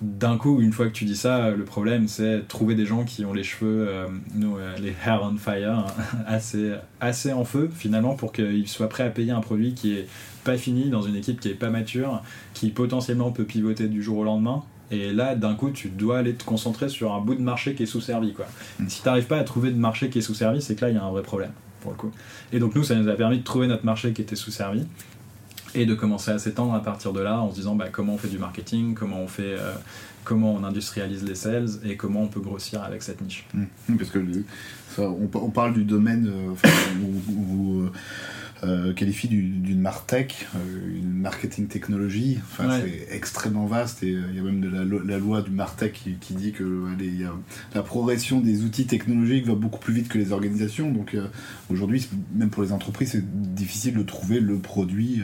d'un 0.01 0.37
coup, 0.37 0.61
une 0.61 0.71
fois 0.71 0.87
que 0.87 0.93
tu 0.93 1.03
dis 1.03 1.17
ça, 1.17 1.49
le 1.49 1.65
problème 1.65 2.07
c'est 2.07 2.47
trouver 2.47 2.75
des 2.75 2.85
gens 2.85 3.03
qui 3.03 3.25
ont 3.25 3.33
les 3.33 3.43
cheveux, 3.43 3.85
euh, 3.89 4.07
euh, 4.41 4.77
les 4.77 4.93
hair 5.05 5.29
on 5.29 5.35
fire, 5.35 5.87
assez, 6.25 6.71
assez 7.01 7.33
en 7.33 7.43
feu 7.43 7.69
finalement 7.75 8.15
pour 8.15 8.31
qu'ils 8.31 8.69
soient 8.69 8.87
prêts 8.87 9.03
à 9.03 9.09
payer 9.09 9.31
un 9.31 9.41
produit 9.41 9.73
qui 9.73 9.97
est 9.97 10.07
pas 10.45 10.57
fini 10.57 10.89
dans 10.89 11.01
une 11.01 11.17
équipe 11.17 11.41
qui 11.41 11.49
est 11.49 11.53
pas 11.53 11.69
mature, 11.69 12.23
qui 12.53 12.69
potentiellement 12.69 13.31
peut 13.31 13.43
pivoter 13.43 13.89
du 13.89 14.01
jour 14.01 14.19
au 14.19 14.23
lendemain 14.23 14.63
et 14.93 15.13
là, 15.13 15.35
d'un 15.35 15.55
coup, 15.55 15.71
tu 15.71 15.89
dois 15.89 16.19
aller 16.19 16.33
te 16.33 16.43
concentrer 16.43 16.89
sur 16.89 17.13
un 17.13 17.21
bout 17.21 17.35
de 17.35 17.41
marché 17.41 17.75
qui 17.75 17.83
est 17.83 17.87
sous-servi. 17.87 18.33
Quoi. 18.33 18.45
Mm. 18.79 18.89
Si 18.89 19.01
tu 19.01 19.07
n'arrives 19.07 19.27
pas 19.27 19.37
à 19.37 19.43
trouver 19.43 19.71
de 19.71 19.77
marché 19.77 20.09
qui 20.09 20.19
est 20.19 20.21
sous-servi, 20.23 20.61
c'est 20.61 20.75
que 20.75 20.85
là, 20.85 20.89
il 20.89 20.95
y 20.95 20.99
a 20.99 21.03
un 21.03 21.11
vrai 21.11 21.23
problème. 21.23 21.51
Pour 21.81 21.91
le 21.91 21.97
coup. 21.97 22.11
Et 22.53 22.59
donc, 22.59 22.75
nous, 22.75 22.83
ça 22.83 22.95
nous 22.95 23.09
a 23.09 23.13
permis 23.13 23.39
de 23.39 23.43
trouver 23.43 23.67
notre 23.67 23.85
marché 23.85 24.13
qui 24.13 24.21
était 24.21 24.35
sous-servi 24.35 24.85
et 25.75 25.85
de 25.85 25.95
commencer 25.95 26.31
à 26.31 26.39
s'étendre 26.39 26.73
à 26.73 26.81
partir 26.81 27.13
de 27.13 27.19
là 27.19 27.39
en 27.39 27.49
se 27.49 27.55
disant 27.55 27.75
bah, 27.75 27.89
comment 27.91 28.13
on 28.13 28.17
fait 28.17 28.29
du 28.29 28.37
marketing, 28.37 28.93
comment 28.93 29.19
on 29.19 29.27
fait. 29.27 29.55
Euh, 29.57 29.73
comment 30.23 30.53
on 30.53 30.63
industrialise 30.63 31.23
les 31.23 31.35
sales 31.35 31.67
et 31.83 31.95
comment 31.95 32.23
on 32.23 32.27
peut 32.27 32.39
grossir 32.39 32.83
avec 32.83 33.03
cette 33.03 33.21
niche. 33.21 33.45
Mm. 33.53 33.97
Parce 33.97 34.09
que 34.09 34.19
on, 34.97 35.49
parle 35.49 35.73
du 35.73 35.83
domaine 35.83 36.27
euh, 36.27 36.69
où, 37.29 37.81
euh, 37.81 37.91
euh, 38.63 38.93
qualifie 38.93 39.27
d'une 39.27 39.81
martech, 39.81 40.47
marketing 41.23 41.67
technologie. 41.67 42.37
Enfin, 42.43 42.79
C'est 42.81 43.15
extrêmement 43.15 43.65
vaste 43.65 44.03
et 44.03 44.13
euh, 44.13 44.21
il 44.29 44.35
y 44.35 44.39
a 44.39 44.43
même 44.43 44.61
de 44.61 44.69
la, 44.69 45.17
loi 45.17 45.41
du 45.41 45.51
martech 45.51 45.93
qui, 46.19 46.33
dit 46.33 46.51
que 46.51 46.63
la 47.73 47.81
progression 47.81 48.41
des 48.41 48.63
outils 48.63 48.85
technologiques 48.85 49.47
va 49.47 49.55
beaucoup 49.55 49.79
plus 49.79 49.93
vite 49.93 50.09
que 50.09 50.17
les 50.17 50.31
organisations. 50.31 50.91
Donc 50.91 51.17
aujourd'hui, 51.71 52.07
même 52.35 52.49
pour 52.49 52.61
les 52.61 52.71
entreprises, 52.71 53.11
c'est 53.11 53.53
difficile 53.55 53.95
de 53.95 54.03
trouver 54.03 54.39
le 54.39 54.57
produit. 54.57 55.21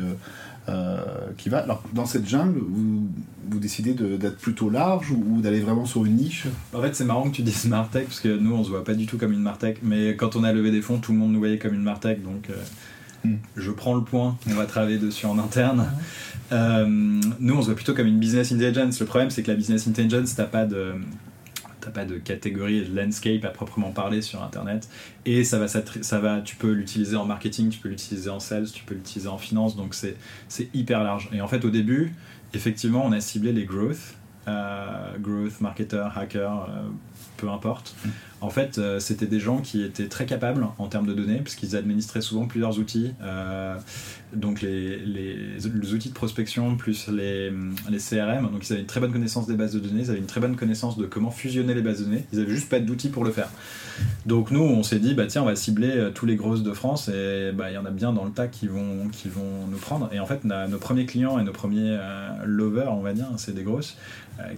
qui 1.38 1.50
va. 1.50 1.60
Alors, 1.60 1.84
dans 1.94 2.06
cette 2.06 2.28
jungle, 2.28 2.60
vous, 2.60 3.08
vous 3.50 3.60
décidez 3.60 3.94
d'être 3.94 4.38
plutôt 4.38 4.70
large 4.70 5.12
ou, 5.12 5.42
d'aller 5.42 5.60
vraiment 5.60 5.86
sur 5.86 6.06
une 6.06 6.16
niche? 6.16 6.46
En 6.74 6.82
fait, 6.82 6.96
c'est 6.96 7.06
marrant 7.06 7.30
que 7.30 7.36
tu 7.36 7.42
dises 7.42 7.66
Martech, 7.66 8.06
parce 8.06 8.20
que 8.20 8.38
nous, 8.38 8.54
on 8.54 8.64
se 8.64 8.70
voit 8.70 8.84
pas 8.84 8.94
du 8.94 9.06
tout 9.06 9.18
comme 9.18 9.34
une 9.34 9.42
Martech, 9.42 9.80
mais 9.84 10.16
quand 10.16 10.36
on 10.36 10.44
a 10.44 10.54
levé 10.54 10.72
des 10.72 10.82
fonds, 10.82 11.00
tout 11.00 11.12
le 11.12 11.18
monde 11.18 11.34
nous 11.34 11.40
voyait 11.40 11.58
comme 11.58 11.74
une 11.74 11.84
Martech, 11.84 12.24
donc 12.24 12.50
Hmm. 13.24 13.36
Je 13.56 13.72
prends 13.72 13.96
le 13.96 14.02
point, 14.02 14.38
on 14.50 14.54
va 14.54 14.66
travailler 14.66 14.98
dessus 14.98 15.26
en 15.26 15.38
interne. 15.40 15.92
Euh, 16.52 16.86
nous, 16.88 17.56
on 17.56 17.62
se 17.62 17.68
voit 17.68 17.76
plutôt 17.76 17.94
comme 17.94 18.08
une 18.08 18.20
business 18.20 18.52
intelligence. 18.52 19.00
Le 19.00 19.06
problème, 19.06 19.30
c'est 19.30 19.44
que 19.44 19.52
la 19.52 19.58
business 19.58 19.88
intelligence, 19.88 20.36
t'as 20.36 20.46
pas 20.46 20.66
de 20.66 20.96
pas 21.90 22.06
de 22.06 22.18
catégorie 22.18 22.88
de 22.88 22.96
landscape 22.96 23.44
à 23.46 23.50
proprement 23.50 23.92
parler 23.92 24.22
sur 24.22 24.44
internet 24.44 24.88
et 25.26 25.44
ça 25.44 25.58
va 25.58 25.68
ça 25.68 26.20
va 26.20 26.42
tu 26.42 26.56
peux 26.56 26.72
l'utiliser 26.72 27.16
en 27.16 27.26
marketing 27.26 27.70
tu 27.70 27.80
peux 27.80 27.90
l'utiliser 27.90 28.30
en 28.30 28.40
sales 28.40 28.70
tu 28.72 28.84
peux 28.84 28.94
l'utiliser 28.94 29.28
en 29.28 29.40
finance 29.40 29.76
donc 29.76 29.96
c'est 29.96 30.16
c'est 30.48 30.70
hyper 30.76 31.04
large 31.04 31.30
et 31.34 31.42
en 31.42 31.48
fait 31.48 31.66
au 31.66 31.72
début 31.72 32.14
effectivement 32.54 33.04
on 33.04 33.12
a 33.12 33.22
ciblé 33.22 33.54
les 33.54 33.66
growth 33.66 34.16
euh, 34.48 35.18
growth 35.20 35.62
marketer 35.62 36.10
hacker 36.16 36.68
euh, 36.70 36.90
peu 37.38 37.50
importe 37.50 37.96
hmm 38.06 38.10
en 38.42 38.50
fait, 38.50 38.78
euh, 38.78 39.00
c'était 39.00 39.26
des 39.26 39.40
gens 39.40 39.58
qui 39.60 39.84
étaient 39.84 40.08
très 40.08 40.26
capables 40.26 40.66
en 40.78 40.88
termes 40.88 41.06
de 41.06 41.14
données, 41.14 41.40
puisqu'ils 41.40 41.76
administraient 41.76 42.22
souvent 42.22 42.48
plusieurs 42.48 42.80
outils. 42.80 43.12
Euh, 43.22 43.76
donc 44.34 44.62
les, 44.62 44.98
les, 44.98 45.94
outils 45.94 46.10
de 46.10 46.14
prospection 46.14 46.78
plus 46.78 47.08
les, 47.10 47.52
les, 47.90 47.98
CRM. 47.98 48.50
Donc 48.52 48.68
ils 48.68 48.74
avaient 48.74 48.82
une 48.82 48.88
très 48.88 49.00
bonne 49.00 49.12
connaissance 49.12 49.48
des 49.48 49.56
bases 49.56 49.74
de 49.74 49.80
données, 49.80 50.02
ils 50.02 50.10
avaient 50.10 50.20
une 50.20 50.26
très 50.26 50.40
bonne 50.40 50.56
connaissance 50.56 50.98
de 50.98 51.06
comment 51.06 51.32
fusionner 51.32 51.74
les 51.74 51.82
bases 51.82 52.00
de 52.00 52.06
données. 52.06 52.26
Ils 52.32 52.40
avaient 52.40 52.52
juste 52.52 52.70
pas 52.70 52.80
d'outils 52.80 53.10
pour 53.10 53.26
le 53.26 53.32
faire. 53.32 53.50
Donc 54.26 54.52
nous, 54.52 54.62
on 54.62 54.84
s'est 54.84 55.00
dit, 55.00 55.16
bah 55.16 55.26
tiens, 55.28 55.42
on 55.42 55.46
va 55.46 55.56
cibler 55.56 55.92
euh, 55.92 56.12
tous 56.12 56.26
les 56.26 56.36
grosses 56.36 56.64
de 56.64 56.74
France 56.74 57.10
et 57.10 57.52
bah 57.54 57.72
il 57.72 57.74
y 57.74 57.78
en 57.78 57.86
a 57.86 57.92
bien 57.92 58.14
dans 58.14 58.24
le 58.24 58.32
tas 58.32 58.48
qui 58.48 58.68
vont, 58.68 59.10
qui 59.12 59.28
vont 59.28 59.68
nous 59.70 59.78
prendre. 59.78 60.10
Et 60.14 60.20
en 60.20 60.26
fait, 60.26 60.46
nos 60.46 60.78
premiers 60.78 61.06
clients 61.06 61.40
et 61.40 61.44
nos 61.44 61.52
premiers 61.52 61.98
lovers, 62.46 62.94
on 62.94 63.02
va 63.02 63.14
dire, 63.14 63.28
c'est 63.38 63.54
des 63.54 63.64
grosses 63.64 63.98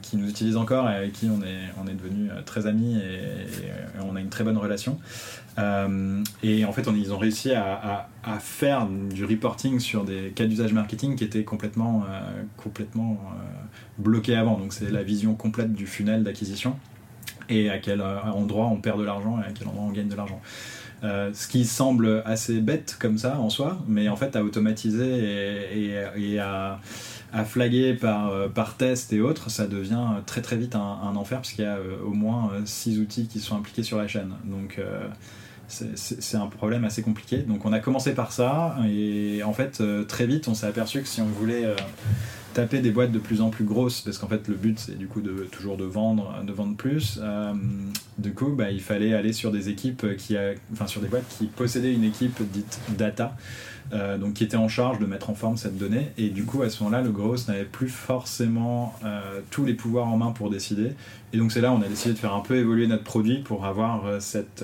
qui 0.01 0.17
nous 0.17 0.29
utilisent 0.29 0.57
encore 0.57 0.89
et 0.89 0.95
avec 0.95 1.13
qui 1.13 1.27
on 1.27 1.41
est, 1.41 1.61
on 1.81 1.87
est 1.87 1.93
devenu 1.93 2.29
très 2.45 2.67
amis 2.67 2.97
et 2.97 3.69
euh, 4.01 4.09
on 4.09 4.15
a 4.15 4.21
une 4.21 4.29
très 4.29 4.43
bonne 4.43 4.57
relation. 4.57 4.99
Euh, 5.59 6.23
et 6.43 6.65
en 6.65 6.71
fait, 6.71 6.87
ils 6.95 7.13
ont 7.13 7.17
réussi 7.17 7.51
à, 7.53 8.07
faire 8.39 8.87
du 8.87 9.25
reporting 9.25 9.79
sur 9.79 10.03
des 10.03 10.31
cas 10.35 10.45
d'usage 10.45 10.73
marketing 10.73 11.15
qui 11.15 11.23
étaient 11.23 11.43
complètement, 11.43 12.03
euh, 12.09 12.43
complètement 12.57 13.19
bloqués 13.97 14.35
avant. 14.35 14.57
Donc, 14.57 14.73
c'est 14.73 14.91
la 14.91 15.03
vision 15.03 15.33
complète 15.33 15.73
du 15.73 15.87
funnel 15.87 16.23
d'acquisition 16.23 16.77
et 17.49 17.69
à 17.69 17.79
quel 17.79 18.01
endroit 18.01 18.67
on 18.67 18.77
perd 18.77 18.99
de 18.99 19.03
l'argent 19.03 19.39
et 19.41 19.49
à 19.49 19.51
quel 19.51 19.67
endroit 19.67 19.83
on 19.83 19.91
gagne 19.91 20.07
de 20.07 20.15
l'argent. 20.15 20.41
ce 21.01 21.47
qui 21.47 21.65
semble 21.65 22.21
assez 22.25 22.61
bête 22.61 22.95
comme 22.99 23.17
ça 23.17 23.39
en 23.39 23.49
soi, 23.49 23.79
mais 23.87 24.07
en 24.07 24.15
fait 24.15 24.35
à 24.35 24.43
automatiser 24.43 25.97
et 26.15 26.39
à, 26.39 26.79
à 27.33 27.45
flaguer 27.45 27.93
par, 27.93 28.29
euh, 28.29 28.49
par 28.49 28.75
test 28.75 29.13
et 29.13 29.21
autres, 29.21 29.49
ça 29.49 29.67
devient 29.67 30.07
très 30.25 30.41
très 30.41 30.57
vite 30.57 30.75
un, 30.75 31.15
enfer 31.15 31.39
parce 31.39 31.53
qu'il 31.53 31.63
y 31.63 31.67
a 31.67 31.77
euh, 31.77 31.97
au 32.05 32.11
moins 32.11 32.51
6 32.65 32.97
euh, 32.97 33.01
outils 33.01 33.27
qui 33.27 33.39
sont 33.39 33.55
impliqués 33.55 33.83
sur 33.83 33.97
la 33.97 34.07
chaîne. 34.07 34.31
Donc 34.45 34.79
c'est 35.67 36.35
un 36.35 36.47
problème 36.47 36.83
assez 36.83 37.01
compliqué. 37.01 37.37
Donc 37.37 37.65
on 37.65 37.71
a 37.71 37.79
commencé 37.79 38.13
par 38.13 38.33
ça 38.33 38.75
et 38.89 39.41
en 39.43 39.53
fait 39.53 39.81
très 40.07 40.25
vite 40.25 40.49
on 40.49 40.53
s'est 40.53 40.67
aperçu 40.67 41.01
que 41.01 41.07
si 41.07 41.21
on 41.21 41.27
voulait 41.27 41.63
taper 42.53 42.79
des 42.81 42.91
boîtes 42.91 43.13
de 43.13 43.19
plus 43.19 43.39
en 43.39 43.49
plus 43.49 43.63
grosses, 43.63 44.01
parce 44.01 44.17
qu'en 44.17 44.27
fait 44.27 44.49
le 44.49 44.55
but 44.55 44.77
c'est 44.77 44.97
du 44.97 45.07
coup 45.07 45.21
toujours 45.49 45.77
de 45.77 45.85
vendre, 45.85 46.43
de 46.45 46.51
vendre 46.51 46.75
plus. 46.75 47.21
du 48.17 48.33
coup, 48.33 48.49
bah, 48.49 48.71
il 48.71 48.81
fallait 48.81 49.13
aller 49.13 49.31
sur 49.31 49.49
des 49.53 49.69
équipes 49.69 50.17
qui, 50.17 50.35
sur 50.87 50.99
des 50.99 51.07
boîtes 51.07 51.29
qui 51.37 51.45
possédaient 51.45 51.93
une 51.93 52.03
équipe 52.03 52.41
dite 52.51 52.81
data, 52.97 53.37
euh, 53.93 54.17
donc 54.17 54.35
qui 54.35 54.43
était 54.43 54.57
en 54.57 54.69
charge 54.69 54.99
de 54.99 55.05
mettre 55.05 55.29
en 55.29 55.35
forme 55.35 55.57
cette 55.57 55.77
donnée. 55.77 56.11
Et 56.17 56.29
du 56.29 56.45
coup, 56.45 56.61
à 56.61 56.69
ce 56.69 56.81
moment-là, 56.83 57.03
le 57.03 57.11
Gross 57.11 57.47
n'avait 57.47 57.65
plus 57.65 57.89
forcément 57.89 58.93
euh, 59.03 59.41
tous 59.49 59.65
les 59.65 59.73
pouvoirs 59.73 60.07
en 60.07 60.17
main 60.17 60.31
pour 60.31 60.49
décider. 60.49 60.91
Et 61.33 61.37
donc 61.37 61.51
c'est 61.51 61.61
là 61.61 61.71
on 61.71 61.81
a 61.81 61.87
décidé 61.87 62.13
de 62.13 62.19
faire 62.19 62.33
un 62.33 62.41
peu 62.41 62.55
évoluer 62.55 62.87
notre 62.87 63.03
produit 63.03 63.39
pour 63.39 63.65
avoir 63.65 64.05
euh, 64.05 64.19
cette 64.19 64.63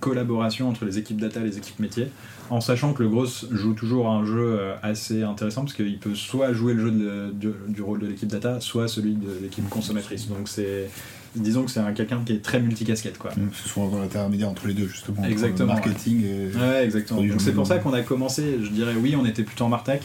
collaboration 0.00 0.68
entre 0.68 0.84
les 0.84 0.98
équipes 0.98 1.20
data 1.20 1.40
et 1.40 1.44
les 1.44 1.58
équipes 1.58 1.80
métiers, 1.80 2.08
en 2.48 2.60
sachant 2.60 2.94
que 2.94 3.02
le 3.02 3.08
gros 3.08 3.26
joue 3.26 3.74
toujours 3.74 4.08
un 4.08 4.24
jeu 4.24 4.58
assez 4.82 5.22
intéressant 5.22 5.62
parce 5.62 5.74
qu'il 5.74 5.98
peut 5.98 6.14
soit 6.14 6.54
jouer 6.54 6.72
le 6.72 6.80
jeu 6.80 7.32
du, 7.68 7.82
rôle 7.82 7.98
de 7.98 8.06
l'équipe 8.06 8.28
data, 8.28 8.58
soit 8.60 8.88
celui 8.88 9.14
de 9.14 9.28
l'équipe 9.42 9.68
consommatrice. 9.68 10.28
Donc 10.28 10.48
c'est 10.48 10.88
disons 11.36 11.64
que 11.64 11.70
c'est 11.70 11.80
un 11.80 11.92
quelqu'un 11.92 12.22
qui 12.24 12.32
est 12.32 12.42
très 12.42 12.60
multicasquette 12.60 13.18
quoi. 13.18 13.30
C'est 13.34 13.68
souvent 13.68 13.88
dans 13.88 14.00
l'intermédiaire 14.00 14.48
entre 14.48 14.66
les 14.66 14.74
deux 14.74 14.88
justement. 14.88 15.24
Exactement. 15.24 15.68
le 15.68 15.74
marketing 15.74 16.24
et. 16.24 16.56
Ouais, 16.56 16.84
exactement. 16.84 17.22
Donc 17.22 17.40
c'est 17.40 17.52
pour 17.52 17.66
ça 17.66 17.78
qu'on 17.78 17.92
a 17.92 18.02
commencé. 18.02 18.58
Je 18.62 18.70
dirais 18.70 18.94
oui, 19.00 19.16
on 19.16 19.26
était 19.26 19.42
plutôt 19.42 19.64
en 19.64 19.68
Martech. 19.68 20.02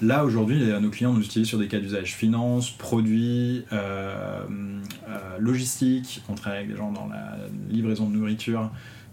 Là 0.00 0.24
aujourd'hui, 0.24 0.60
nos 0.80 0.90
clients 0.90 1.12
nous 1.12 1.22
utilisent 1.22 1.48
sur 1.48 1.60
des 1.60 1.68
cas 1.68 1.78
d'usage 1.78 2.14
finance, 2.14 2.70
produits, 2.72 3.64
euh, 3.72 4.42
euh, 5.08 5.38
logistique. 5.38 6.22
On 6.28 6.34
travaille 6.34 6.58
avec 6.60 6.70
des 6.72 6.76
gens 6.76 6.90
dans 6.90 7.06
la 7.06 7.36
livraison 7.70 8.08
de 8.08 8.16
nourriture 8.16 8.70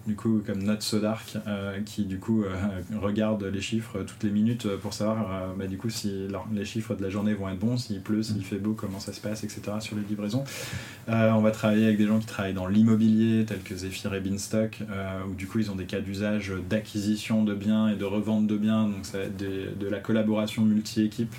du 0.08 0.16
coup 0.16 0.42
comme 0.46 0.64
Not 0.64 0.82
So 0.82 1.00
Dark 1.00 1.38
euh, 1.48 1.80
qui 1.82 2.06
du 2.06 2.20
coup 2.20 2.44
euh, 2.44 2.56
regarde 3.02 3.44
les 3.44 3.62
chiffres 3.62 4.04
toutes 4.04 4.24
les 4.24 4.30
minutes 4.30 4.68
pour 4.78 4.94
savoir 4.94 5.32
euh, 5.32 5.54
bah, 5.58 5.68
du 5.68 5.78
coup 5.78 5.90
si 5.90 6.28
les 6.54 6.66
chiffres 6.66 6.96
de 6.96 7.04
la 7.04 7.10
journée 7.10 7.34
vont 7.34 7.50
être 7.50 7.60
bons, 7.60 7.78
s'il 7.78 8.02
pleut, 8.02 8.24
s'il 8.24 8.44
fait 8.44 8.58
beau, 8.58 8.74
comment 8.74 9.00
ça 9.00 9.14
se 9.14 9.22
passe, 9.22 9.44
etc. 9.44 9.62
sur 9.80 9.96
les 9.96 10.04
livraisons. 10.04 10.44
on 11.08 11.42
va 11.42 11.52
travailler 11.52 11.86
avec 11.86 11.98
des 11.98 12.08
gens 12.08 12.20
qui 12.20 12.26
travaillent 12.26 12.54
dans 12.54 12.68
l'immobilier 12.68 13.46
tels 13.46 13.62
que 13.62 13.76
Zephyr 13.76 14.14
et 14.14 14.20
Beanstalk 14.20 14.84
où 15.30 15.34
du 15.36 15.48
coup 15.48 15.60
ils 15.60 15.72
ont 15.72 15.76
des 15.76 15.86
cas 15.86 16.00
d'usage 16.00 16.54
d'acquisition 16.70 17.44
de 17.44 17.54
biens 17.54 17.90
et 17.90 17.96
de 17.96 18.06
revente 18.06 18.48
de 18.48 18.58
biens 18.58 18.86
donc 18.86 19.06
ça 19.06 19.20
va 19.20 19.24
être 19.26 19.38
de, 19.38 19.88
la 19.90 20.00
collaboration 20.00 20.64
multi-équipe 20.64 21.34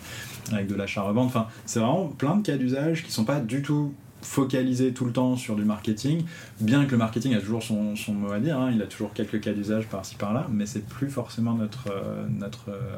avec 0.52 0.66
de 0.66 0.74
l'achat-revente. 0.74 1.26
Enfin 1.26 1.46
c'est 1.66 1.80
vraiment 1.80 2.08
plein 2.08 2.36
de 2.36 2.42
cas 2.42 2.56
d'usage 2.56 3.04
qui 3.04 3.12
sont 3.12 3.24
pas 3.24 3.40
du 3.40 3.62
tout 3.62 3.94
focalisé 4.22 4.92
tout 4.92 5.04
le 5.04 5.12
temps 5.12 5.36
sur 5.36 5.56
du 5.56 5.64
marketing, 5.64 6.24
bien 6.60 6.84
que 6.84 6.92
le 6.92 6.98
marketing 6.98 7.34
a 7.34 7.40
toujours 7.40 7.62
son, 7.62 7.96
son 7.96 8.12
mot 8.12 8.32
à 8.32 8.40
dire, 8.40 8.58
hein, 8.58 8.70
il 8.74 8.82
a 8.82 8.86
toujours 8.86 9.12
quelques 9.12 9.40
cas 9.40 9.52
d'usage 9.52 9.86
par-ci 9.86 10.16
par-là, 10.16 10.48
mais 10.52 10.66
c'est 10.66 10.86
plus 10.86 11.08
forcément 11.08 11.54
notre, 11.54 11.88
euh, 11.90 12.26
notre 12.38 12.70
euh, 12.70 12.96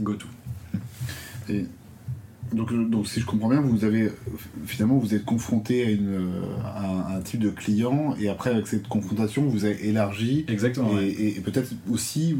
go-to. 0.00 0.26
Et 1.48 1.66
donc, 2.52 2.72
donc, 2.90 3.06
si 3.06 3.20
je 3.20 3.26
comprends 3.26 3.48
bien, 3.48 3.60
vous 3.60 3.84
avez 3.84 4.10
finalement 4.66 4.98
vous 4.98 5.14
êtes 5.14 5.24
confronté 5.24 5.86
à, 5.86 5.90
une, 5.90 6.32
un 7.08 7.20
type 7.22 7.40
de 7.40 7.50
client 7.50 8.14
et 8.20 8.28
après 8.28 8.50
avec 8.50 8.66
cette 8.66 8.88
confrontation 8.88 9.46
vous 9.46 9.64
avez 9.64 9.88
élargi. 9.88 10.44
Exactement. 10.48 11.00
Et, 11.00 11.36
et 11.36 11.40
peut-être 11.40 11.72
aussi 11.90 12.36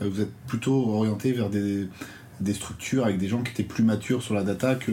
vous 0.00 0.22
êtes 0.22 0.32
plutôt 0.46 0.88
orienté 0.88 1.32
vers 1.32 1.50
des, 1.50 1.88
des 2.40 2.54
structures 2.54 3.04
avec 3.04 3.18
des 3.18 3.28
gens 3.28 3.42
qui 3.42 3.52
étaient 3.52 3.62
plus 3.62 3.84
matures 3.84 4.22
sur 4.22 4.34
la 4.34 4.42
data 4.42 4.74
que 4.74 4.92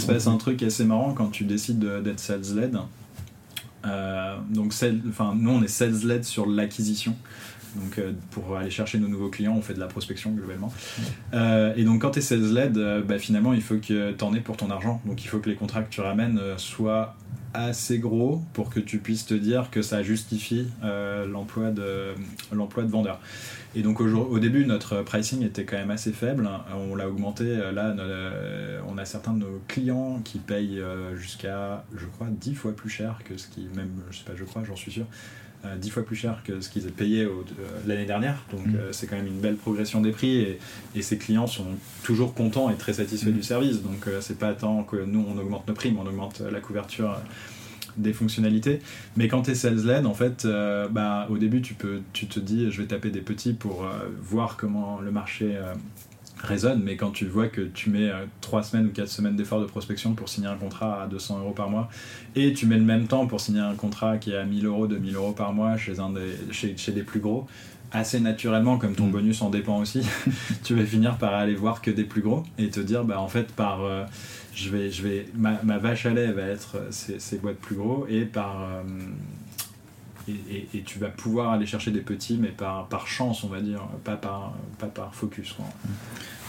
se 0.00 0.06
passe 0.06 0.26
un 0.26 0.36
truc 0.36 0.62
assez 0.62 0.84
marrant 0.84 1.12
quand 1.12 1.28
tu 1.28 1.44
décides 1.44 1.84
d'être 2.02 2.20
sales-led. 2.20 2.78
Euh, 3.86 4.36
donc, 4.48 4.74
enfin, 5.08 5.34
nous, 5.36 5.50
on 5.50 5.62
est 5.62 5.68
sales-led 5.68 6.24
sur 6.24 6.46
l'acquisition. 6.46 7.16
Donc, 7.76 7.98
euh, 7.98 8.12
pour 8.32 8.56
aller 8.56 8.70
chercher 8.70 8.98
nos 8.98 9.08
nouveaux 9.08 9.28
clients, 9.28 9.54
on 9.56 9.62
fait 9.62 9.74
de 9.74 9.80
la 9.80 9.86
prospection 9.86 10.32
globalement. 10.32 10.72
Euh, 11.34 11.72
et 11.76 11.84
donc, 11.84 12.02
quand 12.02 12.10
tu 12.10 12.18
es 12.18 12.22
sales-led, 12.22 13.04
bah, 13.06 13.18
finalement, 13.18 13.52
il 13.52 13.62
faut 13.62 13.76
que 13.76 14.12
tu 14.12 14.24
en 14.24 14.34
aies 14.34 14.40
pour 14.40 14.56
ton 14.56 14.70
argent. 14.70 15.00
Donc, 15.04 15.24
il 15.24 15.28
faut 15.28 15.38
que 15.38 15.48
les 15.48 15.56
contrats 15.56 15.82
que 15.82 15.90
tu 15.90 16.00
ramènes 16.00 16.40
soient 16.56 17.16
assez 17.52 17.98
gros 17.98 18.42
pour 18.52 18.70
que 18.70 18.78
tu 18.78 18.98
puisses 18.98 19.26
te 19.26 19.34
dire 19.34 19.70
que 19.70 19.82
ça 19.82 20.02
justifie 20.02 20.66
l'emploi 20.82 21.70
de, 21.70 22.14
l'emploi 22.52 22.84
de 22.84 22.90
vendeur. 22.90 23.20
Et 23.74 23.82
donc 23.82 24.00
au, 24.00 24.38
début, 24.38 24.66
notre 24.66 25.02
pricing 25.02 25.44
était 25.44 25.64
quand 25.64 25.76
même 25.76 25.92
assez 25.92 26.12
faible. 26.12 26.48
On 26.74 26.96
l'a 26.96 27.08
augmenté. 27.08 27.56
Là, 27.72 27.94
on 28.88 28.98
a 28.98 29.04
certains 29.04 29.32
de 29.32 29.40
nos 29.40 29.60
clients 29.68 30.20
qui 30.24 30.38
payent 30.38 30.80
euh, 30.80 31.16
jusqu'à, 31.16 31.84
je 31.96 32.06
crois, 32.06 32.28
10 32.30 32.54
fois 32.54 32.72
plus 32.72 32.90
cher 32.90 33.20
que 33.24 33.36
ce 33.36 33.48
qui, 33.48 33.68
même, 33.74 33.90
je 34.10 34.18
sais 34.18 34.24
pas, 34.24 34.32
je 34.34 34.44
crois, 34.44 34.62
j'en 34.64 34.76
suis 34.76 34.90
sûr, 34.90 35.06
10 35.64 35.88
euh, 35.88 35.92
fois 35.92 36.04
plus 36.04 36.16
cher 36.16 36.42
que 36.44 36.60
ce 36.60 36.68
qu'ils 36.68 36.82
avaient 36.82 36.92
payé 36.92 37.28
l'année 37.86 38.06
dernière. 38.06 38.44
Donc 38.50 38.66
mm. 38.66 38.76
euh, 38.76 38.92
c'est 38.92 39.06
quand 39.06 39.16
même 39.16 39.26
une 39.26 39.40
belle 39.40 39.56
progression 39.56 40.00
des 40.00 40.10
prix 40.10 40.38
et, 40.38 40.58
et, 40.94 41.02
ces 41.02 41.18
clients 41.18 41.46
sont 41.46 41.66
toujours 42.02 42.34
contents 42.34 42.70
et 42.70 42.76
très 42.76 42.94
satisfaits 42.94 43.30
mm. 43.30 43.34
du 43.34 43.42
service. 43.42 43.82
Donc 43.82 44.06
c'est 44.20 44.38
pas 44.38 44.54
tant 44.54 44.82
que 44.82 44.96
nous 44.96 45.24
on 45.28 45.38
augmente 45.38 45.68
nos 45.68 45.74
prix, 45.74 45.92
mais 45.92 46.00
on 46.00 46.06
augmente 46.06 46.40
la 46.40 46.60
couverture 46.60 47.16
des 47.96 48.12
fonctionnalités. 48.12 48.80
Mais 49.16 49.28
quand 49.28 49.42
tu 49.42 49.52
es 49.52 49.54
sales-led, 49.54 50.06
en 50.06 50.14
fait, 50.14 50.44
euh, 50.44 50.88
bah, 50.88 51.26
au 51.30 51.38
début, 51.38 51.62
tu, 51.62 51.74
peux, 51.74 52.00
tu 52.12 52.26
te 52.26 52.40
dis, 52.40 52.70
je 52.70 52.82
vais 52.82 52.88
taper 52.88 53.10
des 53.10 53.20
petits 53.20 53.52
pour 53.52 53.84
euh, 53.84 54.08
voir 54.22 54.56
comment 54.56 55.00
le 55.00 55.10
marché 55.10 55.56
euh, 55.56 55.74
résonne. 56.38 56.82
Mais 56.82 56.96
quand 56.96 57.10
tu 57.10 57.26
vois 57.26 57.48
que 57.48 57.62
tu 57.62 57.90
mets 57.90 58.10
3 58.40 58.62
semaines 58.62 58.86
ou 58.86 58.90
4 58.90 59.08
semaines 59.08 59.36
d'effort 59.36 59.60
de 59.60 59.66
prospection 59.66 60.14
pour 60.14 60.28
signer 60.28 60.48
un 60.48 60.56
contrat 60.56 61.02
à 61.02 61.06
200 61.06 61.40
euros 61.40 61.52
par 61.52 61.70
mois, 61.70 61.88
et 62.36 62.52
tu 62.52 62.66
mets 62.66 62.78
le 62.78 62.84
même 62.84 63.06
temps 63.06 63.26
pour 63.26 63.40
signer 63.40 63.60
un 63.60 63.74
contrat 63.74 64.18
qui 64.18 64.32
est 64.32 64.36
à 64.36 64.44
1000 64.44 64.66
euros, 64.66 64.86
2000 64.86 65.16
euros 65.16 65.32
par 65.32 65.52
mois 65.52 65.76
chez, 65.76 65.98
un 65.98 66.10
des, 66.10 66.52
chez, 66.52 66.76
chez 66.76 66.92
des 66.92 67.02
plus 67.02 67.20
gros, 67.20 67.46
assez 67.92 68.20
naturellement, 68.20 68.78
comme 68.78 68.94
ton 68.94 69.06
mm. 69.06 69.12
bonus 69.12 69.42
en 69.42 69.50
dépend 69.50 69.78
aussi, 69.78 70.06
tu 70.64 70.74
vas 70.74 70.84
finir 70.84 71.16
par 71.16 71.34
aller 71.34 71.54
voir 71.54 71.82
que 71.82 71.90
des 71.90 72.04
plus 72.04 72.22
gros 72.22 72.44
et 72.58 72.68
te 72.68 72.80
dire, 72.80 73.04
bah 73.04 73.20
en 73.20 73.28
fait, 73.28 73.52
par 73.52 73.80
je 74.54 74.70
vais, 74.70 74.90
je 74.90 75.02
vais, 75.02 75.26
ma, 75.34 75.60
ma, 75.62 75.78
vache 75.78 76.06
à 76.06 76.10
lait 76.10 76.32
va 76.32 76.42
être 76.42 76.78
ces, 76.90 77.18
ces 77.18 77.38
boîtes 77.38 77.58
plus 77.58 77.76
gros 77.76 78.06
et 78.08 78.24
par 78.24 78.62
euh, 78.62 78.82
et, 80.50 80.68
et, 80.74 80.82
tu 80.82 80.98
vas 80.98 81.08
pouvoir 81.08 81.50
aller 81.50 81.66
chercher 81.66 81.90
des 81.90 82.00
petits, 82.00 82.36
mais 82.36 82.48
par, 82.48 82.86
par 82.88 83.06
chance, 83.06 83.44
on 83.44 83.48
va 83.48 83.60
dire, 83.60 83.82
pas 84.04 84.16
par, 84.16 84.54
pas 84.78 84.86
par 84.86 85.14
focus. 85.14 85.54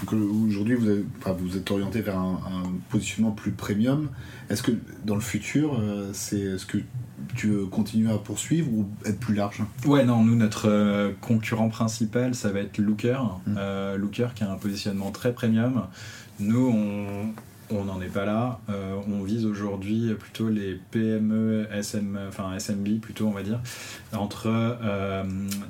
Donc 0.01 0.13
euh, 0.13 0.47
aujourd'hui, 0.47 0.75
vous, 0.75 1.05
vous 1.39 1.57
êtes 1.57 1.69
orienté 1.71 2.01
vers 2.01 2.17
un, 2.17 2.39
positionnement 2.89 3.31
plus 3.31 3.51
premium. 3.51 4.09
Est-ce 4.49 4.63
que 4.63 4.71
dans 5.05 5.15
le 5.15 5.21
futur, 5.21 5.77
euh, 5.79 6.09
c'est 6.13 6.57
ce 6.57 6.65
que 6.65 6.77
tu 7.35 7.47
veux 7.47 7.65
continuer 7.65 8.11
à 8.11 8.17
poursuivre 8.17 8.71
ou 8.71 8.89
être 9.05 9.19
plus 9.19 9.35
large? 9.35 9.61
Ouais, 9.85 10.03
non, 10.03 10.23
nous, 10.23 10.35
notre 10.35 11.13
concurrent 11.21 11.69
principal, 11.69 12.35
ça 12.35 12.51
va 12.51 12.59
être 12.59 12.77
Looker. 12.77 13.21
Mmh. 13.45 13.95
Looker 13.97 14.29
qui 14.35 14.43
a 14.43 14.51
un 14.51 14.55
positionnement 14.55 15.11
très 15.11 15.33
premium. 15.33 15.83
Nous, 16.39 16.67
on, 16.67 17.33
on 17.71 17.85
n'en 17.85 18.01
est 18.01 18.13
pas 18.13 18.25
là. 18.25 18.59
Euh, 18.69 18.99
on 19.07 19.23
vise 19.23 19.45
aujourd'hui 19.45 20.13
plutôt 20.13 20.49
les 20.49 20.79
PME, 20.91 21.67
SM, 21.71 22.19
enfin 22.27 22.57
SMB 22.57 22.99
plutôt, 22.99 23.27
on 23.27 23.31
va 23.31 23.43
dire, 23.43 23.59
entre 24.13 24.77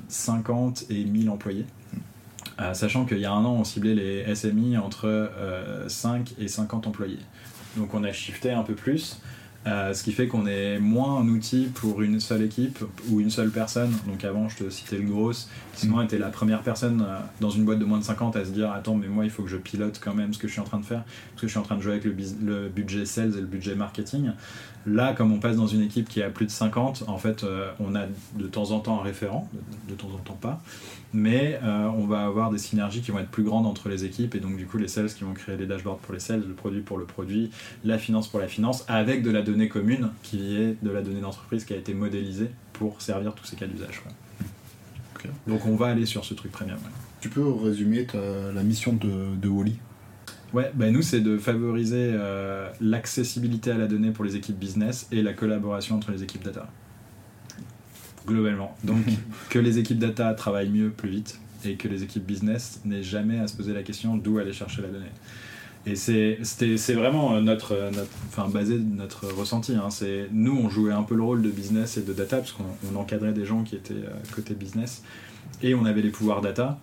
50 0.08 0.84
euh, 0.90 0.94
et 0.94 1.04
1000 1.04 1.30
employés. 1.30 1.66
Euh, 2.60 2.74
sachant 2.74 3.04
qu'il 3.06 3.18
y 3.18 3.24
a 3.24 3.32
un 3.32 3.44
an, 3.44 3.54
on 3.54 3.64
ciblait 3.64 3.94
les 3.94 4.34
SMI 4.34 4.76
entre 4.76 5.30
5 5.88 6.34
et 6.38 6.48
50 6.48 6.86
employés. 6.86 7.20
Donc 7.76 7.94
on 7.94 8.04
a 8.04 8.12
shifté 8.12 8.52
un 8.52 8.62
peu 8.62 8.74
plus. 8.74 9.20
Euh, 9.64 9.94
ce 9.94 10.02
qui 10.02 10.10
fait 10.10 10.26
qu'on 10.26 10.46
est 10.46 10.80
moins 10.80 11.20
un 11.20 11.28
outil 11.28 11.70
pour 11.72 12.02
une 12.02 12.18
seule 12.18 12.42
équipe 12.42 12.80
ou 13.08 13.20
une 13.20 13.30
seule 13.30 13.50
personne. 13.50 13.92
Donc 14.08 14.24
avant, 14.24 14.48
je 14.48 14.64
te 14.64 14.70
citais 14.70 14.98
le 14.98 15.04
gros, 15.04 15.30
qui 15.30 15.86
souvent 15.86 16.02
était 16.02 16.18
la 16.18 16.30
première 16.30 16.62
personne 16.62 17.04
euh, 17.06 17.18
dans 17.40 17.50
une 17.50 17.64
boîte 17.64 17.78
de 17.78 17.84
moins 17.84 17.98
de 17.98 18.04
50 18.04 18.34
à 18.34 18.44
se 18.44 18.50
dire 18.50 18.72
Attends, 18.72 18.96
mais 18.96 19.06
moi, 19.06 19.24
il 19.24 19.30
faut 19.30 19.44
que 19.44 19.48
je 19.48 19.56
pilote 19.56 20.00
quand 20.02 20.14
même 20.14 20.34
ce 20.34 20.38
que 20.38 20.48
je 20.48 20.52
suis 20.52 20.60
en 20.60 20.64
train 20.64 20.80
de 20.80 20.84
faire, 20.84 21.04
parce 21.04 21.42
que 21.42 21.46
je 21.46 21.52
suis 21.52 21.60
en 21.60 21.62
train 21.62 21.76
de 21.76 21.82
jouer 21.82 21.92
avec 21.92 22.04
le, 22.04 22.14
le 22.42 22.68
budget 22.68 23.04
sales 23.04 23.36
et 23.36 23.40
le 23.40 23.46
budget 23.46 23.76
marketing. 23.76 24.32
Là, 24.84 25.12
comme 25.12 25.30
on 25.30 25.38
passe 25.38 25.56
dans 25.56 25.68
une 25.68 25.82
équipe 25.82 26.08
qui 26.08 26.22
a 26.24 26.28
plus 26.28 26.46
de 26.46 26.50
50, 26.50 27.04
en 27.06 27.18
fait, 27.18 27.44
euh, 27.44 27.70
on 27.78 27.94
a 27.94 28.06
de 28.36 28.46
temps 28.48 28.72
en 28.72 28.80
temps 28.80 28.98
un 28.98 29.04
référent, 29.04 29.48
de, 29.52 29.92
de 29.92 29.96
temps 29.96 30.10
en 30.12 30.18
temps 30.18 30.38
pas 30.40 30.60
mais 31.12 31.60
euh, 31.62 31.86
on 31.96 32.06
va 32.06 32.24
avoir 32.24 32.50
des 32.50 32.58
synergies 32.58 33.02
qui 33.02 33.10
vont 33.10 33.18
être 33.18 33.30
plus 33.30 33.42
grandes 33.42 33.66
entre 33.66 33.88
les 33.88 34.04
équipes 34.04 34.34
et 34.34 34.40
donc 34.40 34.56
du 34.56 34.66
coup 34.66 34.78
les 34.78 34.88
sales 34.88 35.12
qui 35.12 35.24
vont 35.24 35.34
créer 35.34 35.56
des 35.56 35.66
dashboards 35.66 35.98
pour 35.98 36.14
les 36.14 36.20
sales, 36.20 36.44
le 36.46 36.54
produit 36.54 36.80
pour 36.80 36.98
le 36.98 37.04
produit, 37.04 37.50
la 37.84 37.98
finance 37.98 38.28
pour 38.28 38.40
la 38.40 38.48
finance, 38.48 38.84
avec 38.88 39.22
de 39.22 39.30
la 39.30 39.42
donnée 39.42 39.68
commune 39.68 40.10
qui 40.22 40.56
est 40.56 40.76
de 40.82 40.90
la 40.90 41.02
donnée 41.02 41.20
d'entreprise 41.20 41.64
qui 41.64 41.74
a 41.74 41.76
été 41.76 41.94
modélisée 41.94 42.50
pour 42.72 43.00
servir 43.02 43.34
tous 43.34 43.44
ces 43.44 43.56
cas 43.56 43.66
d'usage. 43.66 44.02
Donc 45.46 45.66
on 45.66 45.76
va 45.76 45.86
aller 45.86 46.06
sur 46.06 46.24
ce 46.24 46.34
truc 46.34 46.50
premium. 46.50 46.78
Tu 47.20 47.28
peux 47.28 47.48
résumer 47.48 48.06
la 48.14 48.62
mission 48.62 48.92
de, 48.92 49.36
de 49.36 49.48
Wally? 49.48 49.78
Ouais, 50.52 50.70
bah 50.74 50.90
nous 50.90 51.00
c'est 51.00 51.20
de 51.20 51.38
favoriser 51.38 52.10
euh, 52.12 52.68
l'accessibilité 52.80 53.70
à 53.70 53.78
la 53.78 53.86
donnée 53.86 54.10
pour 54.10 54.24
les 54.24 54.36
équipes 54.36 54.58
business 54.58 55.08
et 55.10 55.22
la 55.22 55.32
collaboration 55.32 55.96
entre 55.96 56.10
les 56.10 56.22
équipes 56.22 56.44
data 56.44 56.68
globalement. 58.26 58.76
Donc 58.84 59.04
que 59.50 59.58
les 59.58 59.78
équipes 59.78 59.98
data 59.98 60.34
travaillent 60.34 60.70
mieux, 60.70 60.90
plus 60.90 61.10
vite, 61.10 61.38
et 61.64 61.76
que 61.76 61.88
les 61.88 62.02
équipes 62.02 62.24
business 62.24 62.80
n'aient 62.84 63.02
jamais 63.02 63.38
à 63.38 63.46
se 63.46 63.56
poser 63.56 63.72
la 63.72 63.82
question 63.82 64.16
d'où 64.16 64.38
aller 64.38 64.52
chercher 64.52 64.82
la 64.82 64.88
donnée. 64.88 65.06
Et 65.84 65.96
c'est 65.96 66.94
vraiment 66.94 67.40
notre, 67.40 67.74
notre, 67.92 68.10
enfin, 68.28 68.48
basé 68.48 68.78
notre 68.78 69.26
ressenti. 69.26 69.74
Hein. 69.74 69.88
Nous, 70.30 70.56
on 70.56 70.68
jouait 70.68 70.92
un 70.92 71.02
peu 71.02 71.16
le 71.16 71.22
rôle 71.22 71.42
de 71.42 71.50
business 71.50 71.96
et 71.96 72.02
de 72.02 72.12
data, 72.12 72.38
parce 72.38 72.52
qu'on 72.52 72.96
encadrait 72.96 73.32
des 73.32 73.44
gens 73.44 73.64
qui 73.64 73.74
étaient 73.74 73.94
euh, 73.94 74.10
côté 74.34 74.54
business, 74.54 75.02
et 75.60 75.74
on 75.74 75.84
avait 75.84 76.02
les 76.02 76.10
pouvoirs 76.10 76.40
data. 76.40 76.78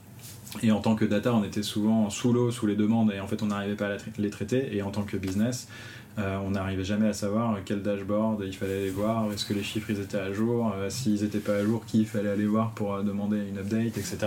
Et 0.63 0.71
en 0.71 0.82
tant 0.82 0.95
que 0.95 1.06
data, 1.06 1.34
on 1.34 1.43
était 1.43 1.63
souvent 1.63 2.10
sous 2.10 2.34
l'eau, 2.34 2.52
sous 2.52 2.65
les 2.67 2.75
demandes, 2.75 3.13
et 3.13 3.19
en 3.19 3.28
fait, 3.28 3.41
on 3.41 3.47
n'arrivait 3.47 3.75
pas 3.75 3.88
à 3.88 3.97
les 4.17 4.30
traiter. 4.30 4.75
Et 4.75 4.82
en 4.82 4.91
tant 4.91 5.04
que 5.04 5.15
business, 5.15 5.69
euh, 6.17 6.38
on 6.45 6.52
n'arrivait 6.52 6.84
jamais 6.84 7.08
à 7.08 7.13
savoir 7.13 7.58
quel 7.63 7.82
dashboard 7.82 8.43
il 8.45 8.54
fallait 8.54 8.78
aller 8.78 8.89
voir, 8.89 9.32
est-ce 9.32 9.45
que 9.45 9.54
les 9.54 9.63
chiffres 9.63 9.89
ils 9.91 10.00
étaient 10.02 10.17
à 10.17 10.34
jour, 10.34 10.74
euh, 10.76 10.89
s'ils 10.89 11.22
n'étaient 11.22 11.39
pas 11.39 11.56
à 11.56 11.63
jour, 11.63 11.86
qui 11.86 12.00
il 12.00 12.06
fallait 12.06 12.30
aller 12.30 12.45
voir 12.48 12.72
pour 12.72 12.95
euh, 12.95 13.04
demander 13.04 13.38
une 13.48 13.58
update, 13.58 13.98
etc. 13.98 14.17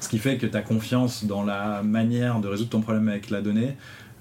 Ce 0.00 0.08
qui 0.08 0.18
fait 0.18 0.36
que 0.38 0.46
tu 0.46 0.56
as 0.56 0.62
confiance 0.62 1.24
dans 1.24 1.44
la 1.44 1.82
manière 1.82 2.40
de 2.40 2.48
résoudre 2.48 2.70
ton 2.70 2.80
problème 2.80 3.08
avec 3.08 3.30
la 3.30 3.40
donnée 3.40 3.76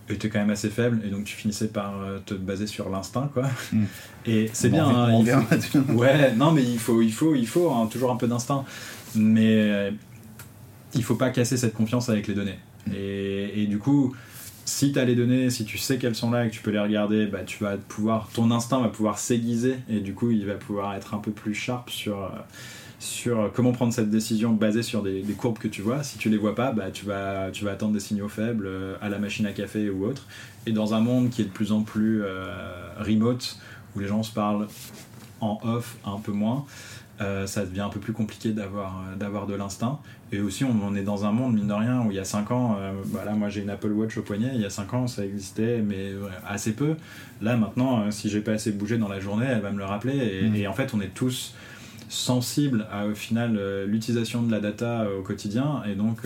était 0.09 0.29
quand 0.29 0.39
même 0.39 0.51
assez 0.51 0.69
faible 0.69 1.01
et 1.05 1.09
donc 1.09 1.25
tu 1.25 1.35
finissais 1.35 1.67
par 1.67 1.93
te 2.25 2.33
baser 2.33 2.67
sur 2.67 2.89
l'instinct 2.89 3.29
quoi. 3.33 3.47
Mm. 3.73 3.83
et 4.25 4.49
c'est 4.53 4.69
Bon, 4.69 4.77
bien 5.23 5.39
hein, 5.39 5.45
il 5.51 5.57
faut- 5.61 5.79
ouais 5.93 6.33
non 6.33 6.51
mais 6.51 6.63
il 6.63 6.79
faut 6.79 7.01
il 7.01 7.11
faut 7.11 7.35
il 7.35 7.47
faut 7.47 7.71
hein, 7.71 7.87
toujours 7.91 8.11
un 8.11 8.15
peu 8.15 8.27
d'instinct. 8.27 8.63
Mais 9.15 9.91
il 10.93 11.03
faut 11.03 11.15
pas 11.15 11.29
casser 11.29 11.57
cette 11.57 11.73
confiance 11.73 12.07
avec 12.09 12.27
les 12.27 12.33
données. 12.35 12.59
Et, 12.95 13.63
et 13.63 13.67
du 13.67 13.79
coup 13.79 14.15
si 14.67 14.91
tu 14.91 14.99
as 14.99 15.05
les 15.05 15.15
données 15.15 15.49
si 15.49 15.63
tu 15.63 15.77
sais 15.77 15.97
qu'elles 15.97 16.15
sont 16.15 16.29
là 16.29 16.45
et 16.45 16.49
que 16.49 16.53
tu 16.53 16.61
peux 16.61 16.71
les 16.71 16.79
regarder 16.79 17.25
bah 17.25 17.43
tu 17.45 17.63
vas 17.63 17.77
pouvoir 17.77 18.29
ton 18.33 18.51
instinct 18.51 18.81
va 18.81 18.89
pouvoir 18.89 19.17
s'aiguiser 19.17 19.77
et 19.89 20.01
du 20.01 20.13
coup 20.13 20.29
il 20.29 20.45
va 20.45 20.55
pouvoir 20.55 20.93
être 20.95 21.13
un 21.13 21.19
peu 21.19 21.31
plus 21.31 21.53
sharp 21.53 21.89
sur 21.89 22.29
euh, 23.27 23.47
comment 23.53 23.71
prendre 23.71 23.93
cette 23.93 24.09
décision 24.09 24.53
basée 24.53 24.83
sur 24.83 25.03
des, 25.03 25.23
courbes 25.37 25.59
que 25.59 25.67
tu 25.67 25.81
vois. 25.81 26.03
Si 26.03 26.17
tu 26.17 26.29
les 26.29 26.37
vois 26.37 26.55
pas, 26.55 26.71
bah, 26.71 26.89
tu, 26.91 27.05
vas, 27.05 27.51
tu 27.51 27.63
vas 27.63 27.71
attendre 27.71 27.93
des 27.93 27.99
signaux 27.99 28.27
faibles 28.27 28.65
euh, 28.67 28.95
à 29.01 29.09
la 29.09 29.19
machine 29.19 29.45
à 29.45 29.53
café 29.53 29.89
ou 29.89 30.05
autre. 30.05 30.25
Et 30.65 30.71
dans 30.71 30.93
un 30.93 30.99
monde 30.99 31.29
qui 31.29 31.41
est 31.41 31.45
de 31.45 31.49
plus 31.49 31.71
en 31.71 31.81
plus 31.81 32.23
euh, 32.23 32.53
remote, 32.99 33.57
où 33.95 33.99
les 33.99 34.07
gens 34.07 34.23
se 34.23 34.33
parlent 34.33 34.67
en 35.41 35.59
off 35.63 35.97
un 36.05 36.19
peu 36.19 36.31
moins, 36.31 36.65
euh, 37.19 37.47
ça 37.47 37.65
devient 37.65 37.81
un 37.81 37.89
peu 37.89 37.99
plus 37.99 38.13
compliqué 38.13 38.51
d'avoir 38.51 38.97
euh, 38.97 39.15
d'avoir 39.15 39.47
de 39.47 39.55
l'instinct. 39.55 39.99
Et 40.31 40.39
aussi, 40.39 40.63
on, 40.63 40.75
on 40.83 40.95
est 40.95 41.03
dans 41.03 41.25
un 41.25 41.31
monde, 41.31 41.53
mine 41.53 41.67
de 41.67 41.73
rien, 41.73 42.01
où 42.05 42.11
il 42.11 42.15
y 42.15 42.19
a 42.19 42.25
5 42.25 42.51
ans, 42.51 42.77
euh, 42.79 42.91
bah 43.07 43.23
là, 43.25 43.33
moi 43.33 43.49
j'ai 43.49 43.61
une 43.61 43.69
Apple 43.69 43.91
Watch 43.91 44.17
au 44.17 44.21
poignet, 44.21 44.51
il 44.53 44.61
y 44.61 44.65
a 44.65 44.69
5 44.69 44.93
ans 44.93 45.07
ça 45.07 45.25
existait, 45.25 45.81
mais 45.81 46.13
ouais, 46.13 46.29
assez 46.45 46.73
peu. 46.73 46.95
Là, 47.41 47.57
maintenant, 47.57 48.01
euh, 48.01 48.11
si 48.11 48.29
j'ai 48.29 48.41
pas 48.41 48.51
assez 48.51 48.71
bougé 48.71 48.97
dans 48.97 49.07
la 49.07 49.19
journée, 49.19 49.45
elle 49.49 49.61
va 49.61 49.71
me 49.71 49.77
le 49.77 49.85
rappeler. 49.85 50.15
Et, 50.15 50.61
et 50.61 50.67
en 50.67 50.73
fait, 50.73 50.93
on 50.93 51.01
est 51.01 51.13
tous 51.13 51.55
sensibles 52.09 52.87
à 52.91 53.05
au 53.07 53.15
final 53.15 53.57
euh, 53.57 53.85
l'utilisation 53.85 54.41
de 54.41 54.51
la 54.51 54.59
data 54.59 55.07
au 55.17 55.21
quotidien 55.23 55.81
et 55.89 55.95
donc 55.95 56.19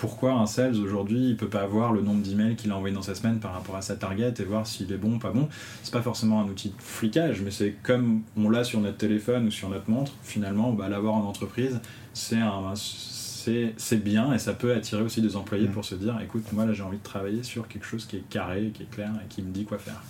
pourquoi 0.00 0.32
un 0.32 0.46
sales 0.46 0.76
aujourd'hui 0.76 1.28
il 1.28 1.36
peut 1.36 1.48
pas 1.48 1.60
avoir 1.60 1.92
le 1.92 2.00
nombre 2.00 2.22
d'emails 2.22 2.56
qu'il 2.56 2.70
a 2.70 2.76
envoyé 2.76 2.94
dans 2.94 3.02
sa 3.02 3.14
semaine 3.14 3.38
par 3.38 3.52
rapport 3.52 3.76
à 3.76 3.82
sa 3.82 3.96
target 3.96 4.32
et 4.38 4.44
voir 4.44 4.66
s'il 4.66 4.90
est 4.92 4.96
bon 4.96 5.16
ou 5.16 5.18
pas 5.18 5.30
bon. 5.30 5.48
C'est 5.82 5.92
pas 5.92 6.00
forcément 6.00 6.40
un 6.40 6.46
outil 6.46 6.70
de 6.70 6.82
flicage 6.82 7.42
mais 7.42 7.50
c'est 7.50 7.74
comme 7.82 8.22
on 8.36 8.48
l'a 8.48 8.64
sur 8.64 8.80
notre 8.80 8.96
téléphone 8.96 9.46
ou 9.46 9.50
sur 9.50 9.68
notre 9.68 9.90
montre 9.90 10.12
finalement 10.22 10.72
bah, 10.72 10.88
l'avoir 10.88 11.14
en 11.14 11.22
entreprise. 11.22 11.80
C'est 12.14 12.40
un 12.40 12.72
c'est 12.74 13.74
c'est 13.76 14.02
bien 14.02 14.32
et 14.32 14.38
ça 14.38 14.54
peut 14.54 14.74
attirer 14.74 15.02
aussi 15.02 15.20
des 15.20 15.36
employés 15.36 15.68
Mm. 15.68 15.72
pour 15.72 15.84
se 15.84 15.94
dire 15.94 16.18
écoute 16.22 16.44
moi 16.52 16.64
là 16.64 16.72
j'ai 16.72 16.82
envie 16.82 16.98
de 16.98 17.02
travailler 17.02 17.42
sur 17.42 17.68
quelque 17.68 17.84
chose 17.84 18.06
qui 18.06 18.16
est 18.16 18.28
carré 18.28 18.70
qui 18.74 18.84
est 18.84 18.90
clair 18.90 19.10
et 19.22 19.28
qui 19.28 19.42
me 19.42 19.52
dit 19.52 19.64
quoi 19.64 19.78
faire. 19.78 20.02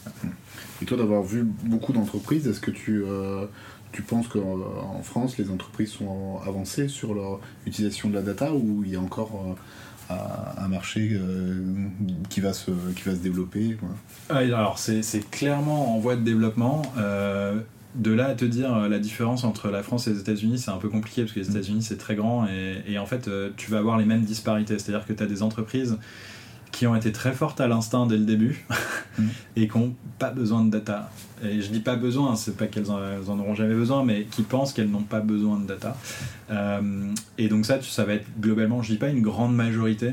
Et 0.82 0.86
toi, 0.86 0.96
d'avoir 0.96 1.22
vu 1.22 1.44
beaucoup 1.64 1.92
d'entreprises, 1.92 2.46
est-ce 2.48 2.60
que 2.60 2.70
tu, 2.70 3.04
euh, 3.04 3.46
tu 3.92 4.02
penses 4.02 4.28
qu'en 4.28 4.60
en 4.98 5.02
France, 5.02 5.36
les 5.38 5.50
entreprises 5.50 5.90
sont 5.90 6.40
avancées 6.46 6.88
sur 6.88 7.14
leur 7.14 7.40
utilisation 7.66 8.08
de 8.08 8.14
la 8.14 8.22
data 8.22 8.54
ou 8.54 8.82
il 8.84 8.92
y 8.92 8.96
a 8.96 9.00
encore 9.00 9.44
euh, 9.46 9.54
un 10.10 10.50
un 10.60 10.68
marché 10.68 11.10
euh, 11.12 11.62
qui, 12.28 12.40
va 12.40 12.52
se, 12.52 12.70
qui 12.94 13.02
va 13.08 13.12
se 13.12 13.20
développer 13.20 13.76
quoi 13.80 13.88
Ah, 14.28 14.38
alors, 14.38 14.78
c'est 14.78 15.02
c'est 15.02 15.28
clairement 15.30 15.96
en 15.96 15.98
voie 15.98 16.16
de 16.16 16.22
développement. 16.22 16.82
Euh, 16.98 17.60
de 17.96 18.12
là 18.12 18.26
à 18.26 18.34
te 18.34 18.44
dire 18.44 18.72
euh, 18.72 18.88
la 18.88 19.00
différence 19.00 19.42
entre 19.42 19.68
la 19.68 19.82
France 19.82 20.06
et 20.06 20.12
les 20.12 20.20
États-Unis, 20.20 20.58
c'est 20.58 20.70
un 20.70 20.76
peu 20.76 20.88
compliqué 20.88 21.22
parce 21.22 21.32
que 21.32 21.40
les 21.40 21.46
Mm. 21.48 21.50
États-Unis 21.50 21.82
c'est 21.82 21.96
très 21.96 22.14
grand 22.14 22.46
et, 22.46 22.82
et 22.86 22.98
en 22.98 23.06
fait 23.06 23.28
tu 23.56 23.70
vas 23.70 23.78
avoir 23.78 23.98
les 23.98 24.04
mêmes 24.04 24.22
disparités. 24.22 24.78
C'est-à-dire 24.78 25.06
que 25.06 25.12
tu 25.12 25.22
as 25.22 25.26
des 25.26 25.42
entreprises 25.42 25.96
qui 26.72 26.86
ont 26.86 26.94
été 26.94 27.12
très 27.12 27.32
fortes 27.32 27.60
à 27.60 27.68
l'instinct 27.68 28.06
dès 28.06 28.16
le 28.16 28.24
début 28.24 28.66
Mm. 29.18 29.28
et 29.56 29.68
qui 29.68 29.78
n'ont 29.78 29.94
pas 30.18 30.30
besoin 30.30 30.64
de 30.64 30.70
data. 30.70 31.10
Et 31.42 31.60
je 31.60 31.70
dis 31.70 31.80
pas 31.80 31.96
besoin, 31.96 32.36
c'est 32.36 32.56
pas 32.56 32.66
qu'elles 32.66 32.90
en, 32.90 33.38
auront 33.38 33.54
jamais 33.54 33.74
besoin, 33.74 34.04
mais 34.04 34.24
qui 34.24 34.42
pensent 34.42 34.72
qu'elles 34.72 34.90
n'ont 34.90 35.02
pas 35.02 35.20
besoin 35.20 35.58
de 35.58 35.66
data. 35.66 35.96
Euh, 36.50 37.12
et 37.38 37.48
donc 37.48 37.66
ça, 37.66 37.80
ça 37.82 38.04
va 38.04 38.14
être 38.14 38.26
globalement, 38.40 38.82
je 38.82 38.92
dis 38.92 38.98
pas 38.98 39.08
une 39.08 39.22
grande 39.22 39.54
majorité, 39.54 40.12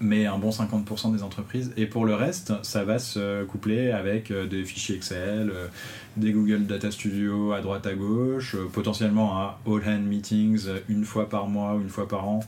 mais 0.00 0.26
un 0.26 0.38
bon 0.38 0.50
50% 0.50 1.14
des 1.14 1.22
entreprises. 1.22 1.72
Et 1.76 1.86
pour 1.86 2.04
le 2.04 2.14
reste, 2.14 2.52
ça 2.62 2.84
va 2.84 2.98
se 2.98 3.44
coupler 3.44 3.92
avec 3.92 4.30
euh, 4.30 4.46
des 4.46 4.64
fichiers 4.64 4.96
Excel, 4.96 5.50
euh, 5.54 5.68
des 6.16 6.32
Google 6.32 6.66
Data 6.66 6.90
Studio 6.90 7.52
à 7.52 7.60
droite 7.60 7.86
à 7.86 7.94
gauche, 7.94 8.56
potentiellement 8.72 9.40
un 9.40 9.54
all 9.66 9.82
hand 9.86 10.02
meetings 10.02 10.66
une 10.88 11.04
fois 11.04 11.28
par 11.28 11.46
mois 11.46 11.74
ou 11.74 11.80
une 11.80 11.88
fois 11.88 12.08
par 12.08 12.28
an, 12.28 12.40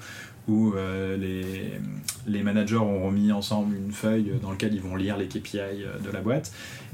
où 0.49 0.75
euh, 0.75 1.17
les, 1.17 1.81
les 2.27 2.43
managers 2.43 2.77
auront 2.77 3.11
mis 3.11 3.33
ensemble 3.33 3.75
une 3.77 3.93
feuille 3.93 4.33
dans 4.43 4.51
laquelle 4.51 4.75
ils 4.75 4.81
vont 4.81 4.97
lire 4.97 5.17
les 5.17 5.27
KPI 5.27 5.59
euh, 5.59 5.99
de 6.05 6.11
la 6.11 6.21
boîte. 6.21 6.53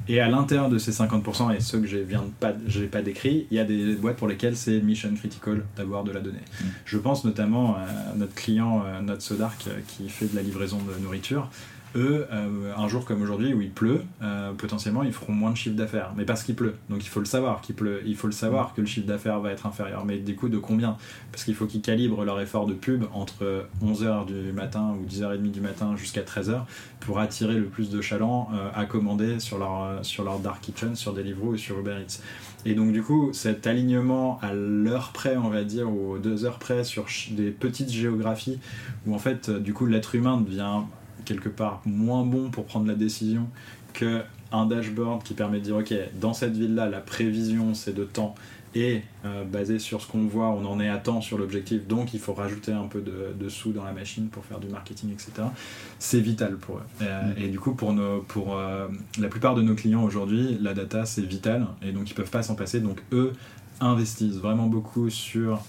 Et 0.09 0.21
à 0.21 0.29
l'intérieur 0.29 0.69
de 0.69 0.79
ces 0.79 0.91
50%, 0.91 1.55
et 1.55 1.61
ceux 1.61 1.81
que 1.81 1.87
je 1.87 1.99
viens 1.99 2.23
de 2.23 2.31
pas, 2.41 2.53
pas 2.91 3.03
décrit, 3.03 3.47
il 3.51 3.57
y 3.57 3.61
a 3.61 3.65
des 3.65 3.95
boîtes 3.95 4.17
pour 4.17 4.27
lesquelles 4.27 4.57
c'est 4.57 4.81
mission 4.81 5.15
critical 5.15 5.65
d'avoir 5.77 6.03
de 6.03 6.13
la 6.13 6.21
donnée. 6.21 6.39
Mm. 6.39 6.65
Je 6.85 6.99
pense 6.99 7.25
notamment 7.25 7.77
à 7.77 8.17
notre 8.17 8.35
client, 8.35 8.83
euh, 8.87 9.01
notre 9.01 9.23
Sodark, 9.23 9.69
qui 9.87 10.09
fait 10.09 10.27
de 10.27 10.37
la 10.37 10.43
livraison 10.43 10.79
de 10.79 11.03
nourriture. 11.03 11.49
Eux, 11.95 12.27
euh, 12.33 12.73
un 12.75 12.89
jour 12.89 13.05
comme 13.05 13.21
aujourd'hui 13.21 13.53
où 13.53 13.61
il 13.61 13.71
pleut, 13.71 14.03
euh, 14.23 14.53
potentiellement 14.55 15.03
ils 15.03 15.13
feront 15.13 15.33
moins 15.33 15.51
de 15.51 15.57
chiffre 15.57 15.77
d'affaires. 15.77 16.13
Mais 16.17 16.25
parce 16.25 16.43
qu'il 16.43 16.55
pleut. 16.55 16.77
Donc 16.89 17.05
il 17.05 17.09
faut 17.09 17.21
le 17.21 17.27
savoir 17.27 17.61
qu'il 17.61 17.75
pleut. 17.75 18.03
Il 18.07 18.17
faut 18.17 18.27
le 18.27 18.33
savoir 18.33 18.75
que 18.75 18.81
le 18.81 18.87
chiffre 18.87 19.07
d'affaires 19.07 19.41
va 19.41 19.53
être 19.53 19.67
inférieur. 19.67 20.05
Mais 20.07 20.19
du 20.19 20.35
coup, 20.35 20.49
de 20.49 20.59
combien? 20.59 20.97
Parce 21.31 21.45
qu'il 21.45 21.55
faut 21.55 21.67
qu'ils 21.67 21.83
calibrent 21.83 22.25
leur 22.25 22.41
effort 22.41 22.67
de 22.67 22.73
pub 22.73 23.05
entre 23.13 23.67
11h 23.85 24.27
du 24.27 24.53
matin 24.53 24.97
ou 24.99 25.07
10h30 25.07 25.51
du 25.51 25.61
matin 25.61 25.95
jusqu'à 25.97 26.23
13h 26.23 26.63
pour 27.01 27.19
attirer 27.19 27.55
le 27.55 27.67
plus 27.67 27.91
de 27.91 28.01
chalands 28.01 28.49
euh, 28.55 28.71
à 28.75 28.87
commander 28.87 29.39
sur 29.39 29.59
leur, 29.59 30.05
sur 30.05 30.25
leur 30.25 30.39
Dark 30.39 30.63
Kitchen, 30.63 30.97
sur 30.97 31.13
Deliveroo 31.13 31.51
ou 31.51 31.57
sur 31.59 31.79
Uber 31.79 31.97
Eats. 32.01 32.21
Et 32.65 32.75
donc 32.75 32.93
du 32.93 33.03
coup, 33.03 33.31
cet 33.33 33.67
alignement 33.67 34.39
à 34.41 34.55
l'heure 34.55 35.11
près, 35.13 35.37
on 35.37 35.51
va 35.51 35.65
dire, 35.65 35.91
ou 35.91 36.13
aux 36.13 36.19
deux 36.19 36.45
heures 36.45 36.59
près 36.59 36.85
sur 36.85 37.07
des 37.33 37.51
petites 37.51 37.91
géographies, 37.91 38.61
où 39.07 39.15
en 39.15 39.19
fait, 39.19 39.51
du 39.51 39.75
coup, 39.75 39.87
l'être 39.87 40.15
humain 40.15 40.41
devient 40.41 40.83
quelque 41.25 41.49
part 41.49 41.83
moins 41.85 42.25
bon 42.25 42.51
pour 42.51 42.65
prendre 42.65 42.87
la 42.87 42.95
décision 42.95 43.49
que 43.93 44.23
un 44.53 44.67
dashboard 44.67 45.23
qui 45.23 45.35
permet 45.35 45.59
de 45.59 45.65
dire, 45.65 45.77
ok, 45.77 45.95
dans 46.21 46.35
cette 46.35 46.57
ville-là, 46.57 46.89
la 46.89 47.01
prévision, 47.01 47.75
c'est 47.75 47.95
de 47.95 48.05
temps, 48.05 48.35
et 48.75 49.03
euh, 49.25 49.45
basé 49.45 49.79
sur 49.79 50.01
ce 50.01 50.07
qu'on 50.07 50.27
voit, 50.27 50.49
on 50.49 50.65
en 50.65 50.81
est 50.81 50.89
à 50.89 50.97
temps 50.97 51.21
sur 51.21 51.37
l'objectif, 51.37 51.87
donc 51.87 52.15
il 52.15 52.21
faut 52.21 52.33
rajouter 52.33 52.73
un 52.73 52.87
peu 52.87 53.01
de, 53.01 53.35
de 53.39 53.49
sous 53.49 53.73
dans 53.73 53.85
la 53.85 53.93
machine 53.93 54.29
pour 54.29 54.45
faire 54.45 54.61
du 54.61 54.69
marketing, 54.69 55.11
etc. 55.13 55.31
C'est 55.99 56.21
vital 56.21 56.57
pour 56.57 56.77
eux. 56.77 56.83
Euh, 57.03 57.23
Mm. 57.23 57.43
Et 57.43 57.49
du 57.49 57.59
coup, 57.59 57.75
pour, 57.75 57.93
nos, 57.93 58.21
pour 58.23 58.57
euh, 58.57 58.89
la 59.19 59.29
plupart 59.29 59.55
de 59.55 59.63
nos 59.63 59.75
clients 59.75 60.03
aujourd'hui, 60.03 60.59
la 60.61 60.75
data, 60.75 61.05
c'est 61.05 61.23
vital, 61.23 61.67
et 61.83 61.93
donc 61.93 62.11
ils 62.11 62.15
peuvent 62.15 62.31
pas 62.31 62.43
s'en 62.43 62.55
passer. 62.55 62.81
Donc 62.81 63.03
eux 63.13 63.33
investissent 63.81 64.37
vraiment 64.37 64.67
beaucoup 64.67 65.11
sur 65.11 65.63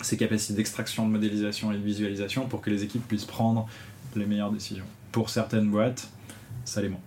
ces 0.00 0.16
capacités 0.16 0.54
d'extraction, 0.54 1.06
de 1.06 1.12
modélisation 1.12 1.72
et 1.72 1.76
de 1.76 1.82
visualisation 1.82 2.46
pour 2.46 2.60
que 2.60 2.70
les 2.70 2.82
équipes 2.82 3.06
puissent 3.06 3.24
prendre 3.24 3.68
les 4.18 4.26
meilleures 4.26 4.52
décisions. 4.52 4.84
Pour 5.10 5.30
certaines 5.30 5.70
boîtes, 5.70 6.08
ça 6.64 6.80
l'est 6.82 6.88
moins. 6.88 7.00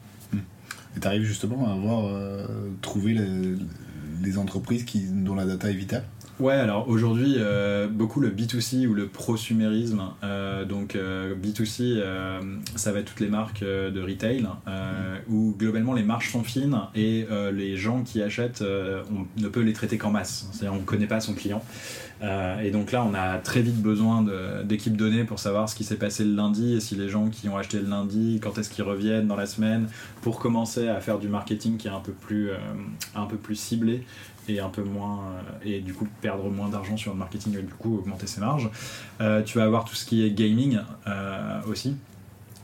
Et 0.96 1.00
tu 1.00 1.08
arrives 1.08 1.24
justement 1.24 1.68
à 1.68 1.74
avoir 1.74 2.06
euh, 2.06 2.46
trouvé 2.82 3.14
les, 3.14 3.56
les 4.24 4.38
entreprises 4.38 4.86
qui, 4.86 5.06
dont 5.10 5.36
la 5.36 5.46
data 5.46 5.70
est 5.70 5.74
vitale? 5.74 6.06
Ouais, 6.38 6.54
alors 6.54 6.90
aujourd'hui, 6.90 7.36
euh, 7.38 7.88
beaucoup 7.88 8.20
le 8.20 8.30
B2C 8.30 8.88
ou 8.88 8.94
le 8.94 9.08
prosumérisme. 9.08 10.02
Euh, 10.24 10.66
donc 10.66 10.96
euh, 10.96 11.34
B2C, 11.34 11.96
euh, 11.96 12.42
ça 12.76 12.92
va 12.92 13.00
être 13.00 13.06
toutes 13.06 13.22
les 13.22 13.30
marques 13.30 13.64
de 13.64 14.02
retail, 14.02 14.46
euh, 14.68 15.18
où 15.30 15.56
globalement 15.58 15.94
les 15.94 16.04
marges 16.04 16.32
sont 16.32 16.44
fines 16.44 16.78
et 16.94 17.26
les 17.54 17.78
gens 17.78 18.04
qui 18.04 18.22
achètent, 18.22 18.64
on 18.64 19.42
ne 19.42 19.48
peut 19.48 19.62
les 19.62 19.74
traiter 19.74 19.98
qu'en 19.98 20.12
masse. 20.12 20.48
C'est-à-dire 20.52 20.74
on 20.74 20.82
ne 20.82 20.86
connaît 20.86 21.08
pas 21.08 21.22
son 21.22 21.34
client. 21.34 21.64
Euh, 22.22 22.60
et 22.62 22.72
donc 22.72 22.92
là, 22.92 23.04
on 23.04 23.14
a 23.14 23.38
très 23.38 23.62
vite 23.62 23.82
besoin 23.82 24.26
d'équipes 24.64 24.96
données 24.96 25.24
pour 25.24 25.40
savoir 25.40 25.70
ce 25.70 25.76
qui 25.76 25.84
s'est 25.84 25.98
passé 25.98 26.24
le 26.24 26.34
lundi 26.34 26.76
et 26.76 26.80
si 26.80 26.96
les 26.96 27.10
gens 27.10 27.30
qui 27.30 27.50
ont 27.50 27.58
acheté 27.58 27.80
le 27.80 27.90
lundi, 27.90 28.40
quand 28.42 28.58
est-ce 28.58 28.70
qu'ils 28.70 28.84
reviennent 28.84 29.28
dans 29.28 29.36
la 29.36 29.46
semaine, 29.46 29.88
pour 30.22 30.40
commencer 30.40 30.88
à 30.88 31.00
faire 31.02 31.20
du 31.20 31.28
marketing 31.28 31.78
qui 31.78 31.88
est 31.88 31.92
un 31.92 32.00
peu 32.00 32.14
plus, 32.14 32.50
euh, 32.52 33.54
ciblé 33.54 34.04
et 34.48 34.60
un 34.60 34.70
peu 34.70 34.84
moins 34.84 35.22
euh, 35.22 35.66
et 35.66 35.80
du 35.80 35.94
coup 35.94 36.08
perdre 36.22 36.50
moins 36.50 36.70
d'argent 36.70 36.98
sur 36.98 37.12
le 37.12 37.18
marketing 37.18 37.58
et 37.58 37.62
du 37.62 37.74
coup 37.74 37.98
augmenter 37.98 38.28
ses 38.28 38.42
marges. 38.42 38.70
Tu 39.46 39.58
vas 39.58 39.64
avoir 39.64 39.86
tout 39.86 39.96
ce 39.96 40.06
qui 40.06 40.26
est 40.26 40.32
gaming 40.32 40.80
aussi 41.68 41.96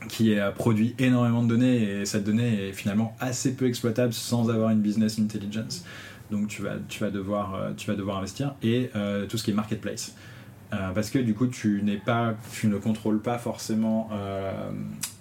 qui 0.08 0.34
produit 0.56 0.94
énormément 0.98 1.42
de 1.42 1.48
données 1.48 2.00
et 2.00 2.06
cette 2.06 2.24
donnée 2.24 2.68
est 2.68 2.72
finalement 2.72 3.16
assez 3.20 3.54
peu 3.54 3.66
exploitable 3.66 4.12
sans 4.12 4.50
avoir 4.50 4.70
une 4.70 4.80
business 4.80 5.18
intelligence. 5.18 5.84
Donc 6.32 6.48
tu 6.48 6.62
vas, 6.62 6.76
tu 6.88 6.98
vas, 6.98 7.10
devoir, 7.10 7.54
euh, 7.54 7.72
tu 7.76 7.86
vas 7.88 7.94
devoir 7.94 8.18
investir 8.18 8.56
et 8.62 8.90
euh, 8.96 9.26
tout 9.26 9.38
ce 9.38 9.44
qui 9.44 9.52
est 9.52 9.54
marketplace. 9.54 10.16
Euh, 10.72 10.90
parce 10.94 11.10
que 11.10 11.18
du 11.18 11.34
coup 11.34 11.48
tu 11.48 11.82
n'es 11.82 11.98
pas 11.98 12.34
tu 12.50 12.66
ne 12.66 12.78
contrôles 12.78 13.20
pas 13.20 13.36
forcément 13.36 14.08
euh, 14.12 14.70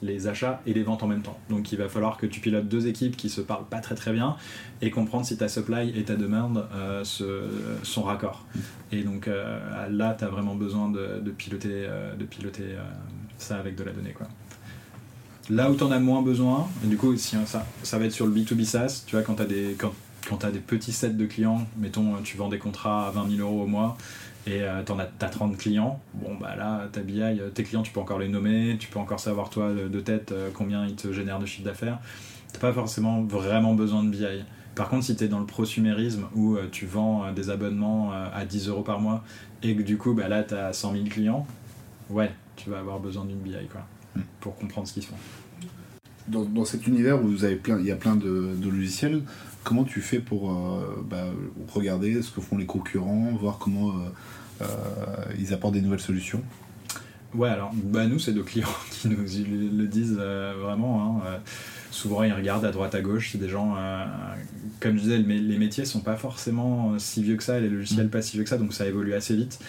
les 0.01 0.27
achats 0.27 0.61
et 0.65 0.73
les 0.73 0.81
ventes 0.81 1.03
en 1.03 1.07
même 1.07 1.23
temps 1.23 1.37
donc 1.49 1.73
il 1.73 1.77
va 1.77 1.89
falloir 1.89 2.15
que 2.15 2.25
tu 2.25 2.39
pilotes 2.39 2.69
deux 2.69 2.87
équipes 2.87 3.17
qui 3.17 3.29
se 3.29 3.41
parlent 3.41 3.65
pas 3.65 3.79
très 3.79 3.95
très 3.95 4.13
bien 4.13 4.37
et 4.81 4.91
comprendre 4.91 5.25
si 5.25 5.35
ta 5.35 5.49
supply 5.49 5.91
et 5.93 6.03
ta 6.03 6.15
demande 6.15 6.65
euh, 6.73 7.03
se, 7.03 7.41
sont 7.83 8.03
raccords 8.03 8.45
et 8.93 9.03
donc 9.03 9.29
là 9.89 10.15
tu 10.17 10.23
as 10.23 10.29
vraiment 10.29 10.55
besoin 10.55 10.89
de, 10.89 11.19
de 11.19 11.31
piloter, 11.31 11.85
de 12.17 12.23
piloter 12.23 12.75
ça 13.37 13.57
avec 13.57 13.75
de 13.75 13.83
la 13.83 13.91
donnée 13.91 14.13
quoi. 14.13 14.27
Là 15.49 15.69
où 15.69 15.75
tu 15.75 15.83
en 15.83 15.91
as 15.91 15.99
moins 15.99 16.21
besoin, 16.21 16.69
et 16.83 16.87
du 16.87 16.95
coup 16.97 17.17
si, 17.17 17.35
ça, 17.45 17.65
ça 17.83 17.97
va 17.97 18.05
être 18.05 18.11
sur 18.11 18.25
le 18.25 18.33
B2B 18.33 18.63
SaaS, 18.63 19.03
tu 19.05 19.15
vois 19.15 19.23
quand 19.23 19.35
tu 19.35 19.41
as 19.41 19.45
des 19.45 19.75
quand 19.77 19.93
quand 20.27 20.37
tu 20.37 20.45
as 20.45 20.51
des 20.51 20.59
petits 20.59 20.91
sets 20.91 21.11
de 21.11 21.25
clients, 21.25 21.65
mettons, 21.77 22.15
tu 22.23 22.37
vends 22.37 22.49
des 22.49 22.59
contrats 22.59 23.07
à 23.07 23.11
20 23.11 23.37
000 23.37 23.47
euros 23.47 23.63
au 23.63 23.67
mois 23.67 23.97
et 24.47 24.61
tu 24.85 24.93
as, 24.93 25.29
30 25.29 25.57
clients, 25.57 25.99
bon, 26.15 26.35
bah 26.39 26.55
là, 26.55 26.87
ta 26.91 27.01
BI, 27.01 27.21
tes 27.53 27.63
clients, 27.63 27.83
tu 27.83 27.91
peux 27.91 27.99
encore 27.99 28.19
les 28.19 28.27
nommer, 28.27 28.75
tu 28.79 28.87
peux 28.87 28.99
encore 28.99 29.19
savoir, 29.19 29.49
toi, 29.49 29.71
de 29.71 29.99
tête, 29.99 30.33
combien 30.55 30.87
ils 30.87 30.95
te 30.95 31.13
génèrent 31.13 31.39
de 31.39 31.45
chiffre 31.45 31.65
d'affaires. 31.65 31.99
Tu 32.51 32.59
pas 32.59 32.73
forcément 32.73 33.21
vraiment 33.21 33.75
besoin 33.75 34.03
de 34.03 34.09
BI. 34.09 34.25
Par 34.73 34.89
contre, 34.89 35.05
si 35.05 35.15
tu 35.15 35.25
es 35.25 35.27
dans 35.27 35.39
le 35.39 35.45
prosumérisme 35.45 36.25
où 36.33 36.57
tu 36.71 36.87
vends 36.87 37.31
des 37.33 37.51
abonnements 37.51 38.11
à 38.11 38.45
10 38.45 38.69
euros 38.69 38.81
par 38.81 38.99
mois 38.99 39.23
et 39.61 39.75
que 39.75 39.83
du 39.83 39.97
coup, 39.97 40.13
bah, 40.13 40.27
là, 40.27 40.43
tu 40.43 40.55
as 40.55 40.73
100 40.73 40.93
000 40.93 41.05
clients, 41.05 41.45
ouais, 42.09 42.31
tu 42.55 42.69
vas 42.69 42.79
avoir 42.79 42.99
besoin 42.99 43.25
d'une 43.25 43.39
BI 43.39 43.55
quoi, 43.71 43.81
hmm. 44.15 44.21
pour 44.39 44.55
comprendre 44.55 44.87
ce 44.87 44.93
qu'ils 44.93 45.05
font. 45.05 45.15
Dans, 46.27 46.43
dans, 46.43 46.65
cet 46.65 46.87
univers 46.87 47.23
où 47.23 47.27
vous 47.27 47.43
avez 47.43 47.55
plein, 47.55 47.79
il 47.79 47.85
y 47.85 47.91
a 47.91 47.95
plein 47.95 48.15
de, 48.15 48.55
de 48.55 48.69
logiciels, 48.69 49.23
comment 49.63 49.83
tu 49.83 50.01
fais 50.01 50.19
pour 50.19 50.51
euh, 50.51 51.05
bah, 51.09 51.25
regarder 51.73 52.21
ce 52.21 52.31
que 52.31 52.41
font 52.41 52.57
les 52.57 52.65
concurrents, 52.65 53.31
voir 53.39 53.57
comment 53.57 53.89
euh, 53.89 53.93
euh, 54.61 54.65
ils 55.39 55.53
apportent 55.53 55.73
des 55.73 55.81
nouvelles 55.81 55.99
solutions? 55.99 56.41
Ouais, 57.33 57.49
alors 57.49 57.71
bah, 57.73 58.07
nous, 58.07 58.19
c'est 58.19 58.33
nos 58.33 58.43
clients 58.43 58.67
qui 58.91 59.07
nous 59.07 59.17
le 59.17 59.87
disent 59.87 60.13
vraiment. 60.13 61.23
Hein, 61.25 61.39
souvent, 61.89 62.23
ils 62.23 62.33
regardent 62.33 62.65
à 62.65 62.71
droite 62.71 62.95
à 62.95 63.01
gauche. 63.01 63.29
C'est 63.31 63.37
des 63.37 63.49
gens, 63.49 63.75
comme 64.79 64.97
je 64.97 65.01
disais, 65.01 65.17
les 65.17 65.57
métiers 65.57 65.85
sont 65.85 66.01
pas 66.01 66.17
forcément 66.17 66.97
si 66.99 67.23
vieux 67.23 67.37
que 67.37 67.43
ça, 67.43 67.59
les 67.59 67.69
logiciels 67.69 68.07
hmm. 68.07 68.11
pas 68.11 68.21
si 68.21 68.35
vieux 68.35 68.43
que 68.43 68.49
ça, 68.49 68.57
donc 68.57 68.73
ça 68.73 68.85
évolue 68.85 69.13
assez 69.13 69.35
vite. 69.35 69.59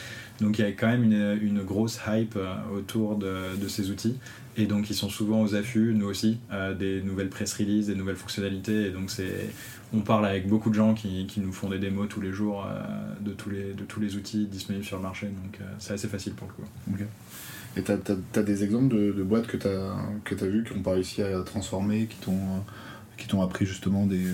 Donc 0.41 0.59
il 0.59 0.63
y 0.63 0.69
a 0.69 0.73
quand 0.73 0.89
même 0.89 1.05
une, 1.05 1.39
une 1.41 1.63
grosse 1.63 2.01
hype 2.09 2.37
autour 2.75 3.17
de, 3.17 3.55
de, 3.61 3.69
ces 3.69 3.91
outils. 3.91 4.19
Et 4.57 4.67
donc 4.67 4.91
ils 4.91 4.95
sont 4.95 5.09
souvent 5.09 5.41
aux 5.43 5.55
affûts, 5.55 5.95
nous 5.95 6.07
aussi, 6.07 6.39
euh, 6.53 6.75
des 6.75 7.03
nouvelles 7.03 7.31
press 7.31 7.55
releases, 7.55 7.87
des 7.87 7.95
nouvelles 7.95 8.17
fonctionnalités. 8.17 8.87
Et 8.87 8.91
donc 8.91 9.11
c'est, 9.11 9.51
on 9.95 10.01
parle 10.01 10.27
avec 10.27 10.47
beaucoup 10.47 10.69
de 10.69 10.75
gens 10.75 10.95
qui, 10.95 11.27
qui 11.27 11.41
nous 11.41 11.53
font 11.53 11.71
des 11.71 11.79
démos 11.79 12.09
tous 12.09 12.21
les 12.21 12.33
jours 12.33 12.67
euh, 12.67 12.83
de, 13.21 13.33
tous 13.33 13.49
les, 13.49 13.73
de 13.73 13.85
tous 13.85 14.01
les 14.01 14.17
outils 14.17 14.47
disponibles 14.47 14.85
sur 14.85 14.99
le 14.99 15.03
marché. 15.03 15.27
Donc 15.27 15.59
c'est 15.79 15.95
assez 15.95 16.09
facile 16.09 16.35
pour 16.35 16.49
le 16.49 16.55
coup. 16.55 17.05
Et 17.77 17.83
tu 17.83 17.93
as, 17.93 18.43
des 18.43 18.65
exemples 18.65 18.95
de, 18.95 19.13
de 19.13 19.23
boîtes 19.23 19.47
que 19.47 19.57
tu 19.57 19.67
as, 19.67 19.97
que 20.25 20.35
as 20.35 20.49
vues, 20.49 20.65
qui 20.65 20.75
n'ont 20.75 20.83
pas 20.83 20.93
réussi 20.93 21.23
à 21.23 21.41
transformer, 21.43 22.07
qui 22.07 22.17
t'ont 22.19 22.63
qui 23.19 23.29
t'ont 23.29 23.43
appris 23.43 23.67
justement 23.67 24.05
des 24.05 24.25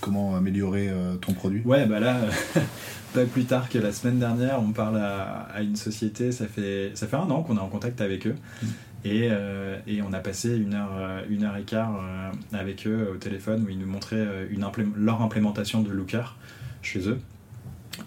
comment 0.00 0.34
améliorer 0.34 0.90
ton 1.20 1.34
produit? 1.34 1.62
Ouais, 1.64 1.86
bah 1.86 2.00
là, 2.00 2.22
pas 3.14 3.24
plus 3.24 3.44
tard 3.44 3.68
que 3.68 3.78
la 3.78 3.92
semaine 3.92 4.18
dernière, 4.18 4.60
on 4.60 4.72
parle 4.72 4.96
à, 4.98 5.62
une 5.62 5.76
société, 5.76 6.32
ça 6.32 6.46
fait, 6.46 6.90
ça 6.94 7.06
fait 7.06 7.16
un 7.16 7.30
an 7.30 7.42
qu'on 7.42 7.56
est 7.56 7.60
en 7.60 7.68
contact 7.68 8.00
avec 8.00 8.26
eux. 8.26 8.34
Mm. 8.62 8.66
Et, 9.06 9.28
euh, 9.30 9.78
et, 9.86 10.02
on 10.02 10.12
a 10.12 10.18
passé 10.18 10.56
une 10.56 10.74
heure, 10.74 10.92
euh, 10.96 11.22
une 11.28 11.44
heure 11.44 11.56
et 11.56 11.62
quart 11.62 11.94
euh, 11.94 12.30
avec 12.52 12.86
eux 12.86 13.10
au 13.14 13.16
téléphone 13.16 13.64
où 13.66 13.68
ils 13.68 13.78
nous 13.78 13.86
montraient 13.86 14.26
une 14.50 14.66
leur 14.96 15.22
implémentation 15.22 15.82
de 15.82 15.90
Looker 15.90 16.36
chez 16.82 17.08
eux. 17.08 17.18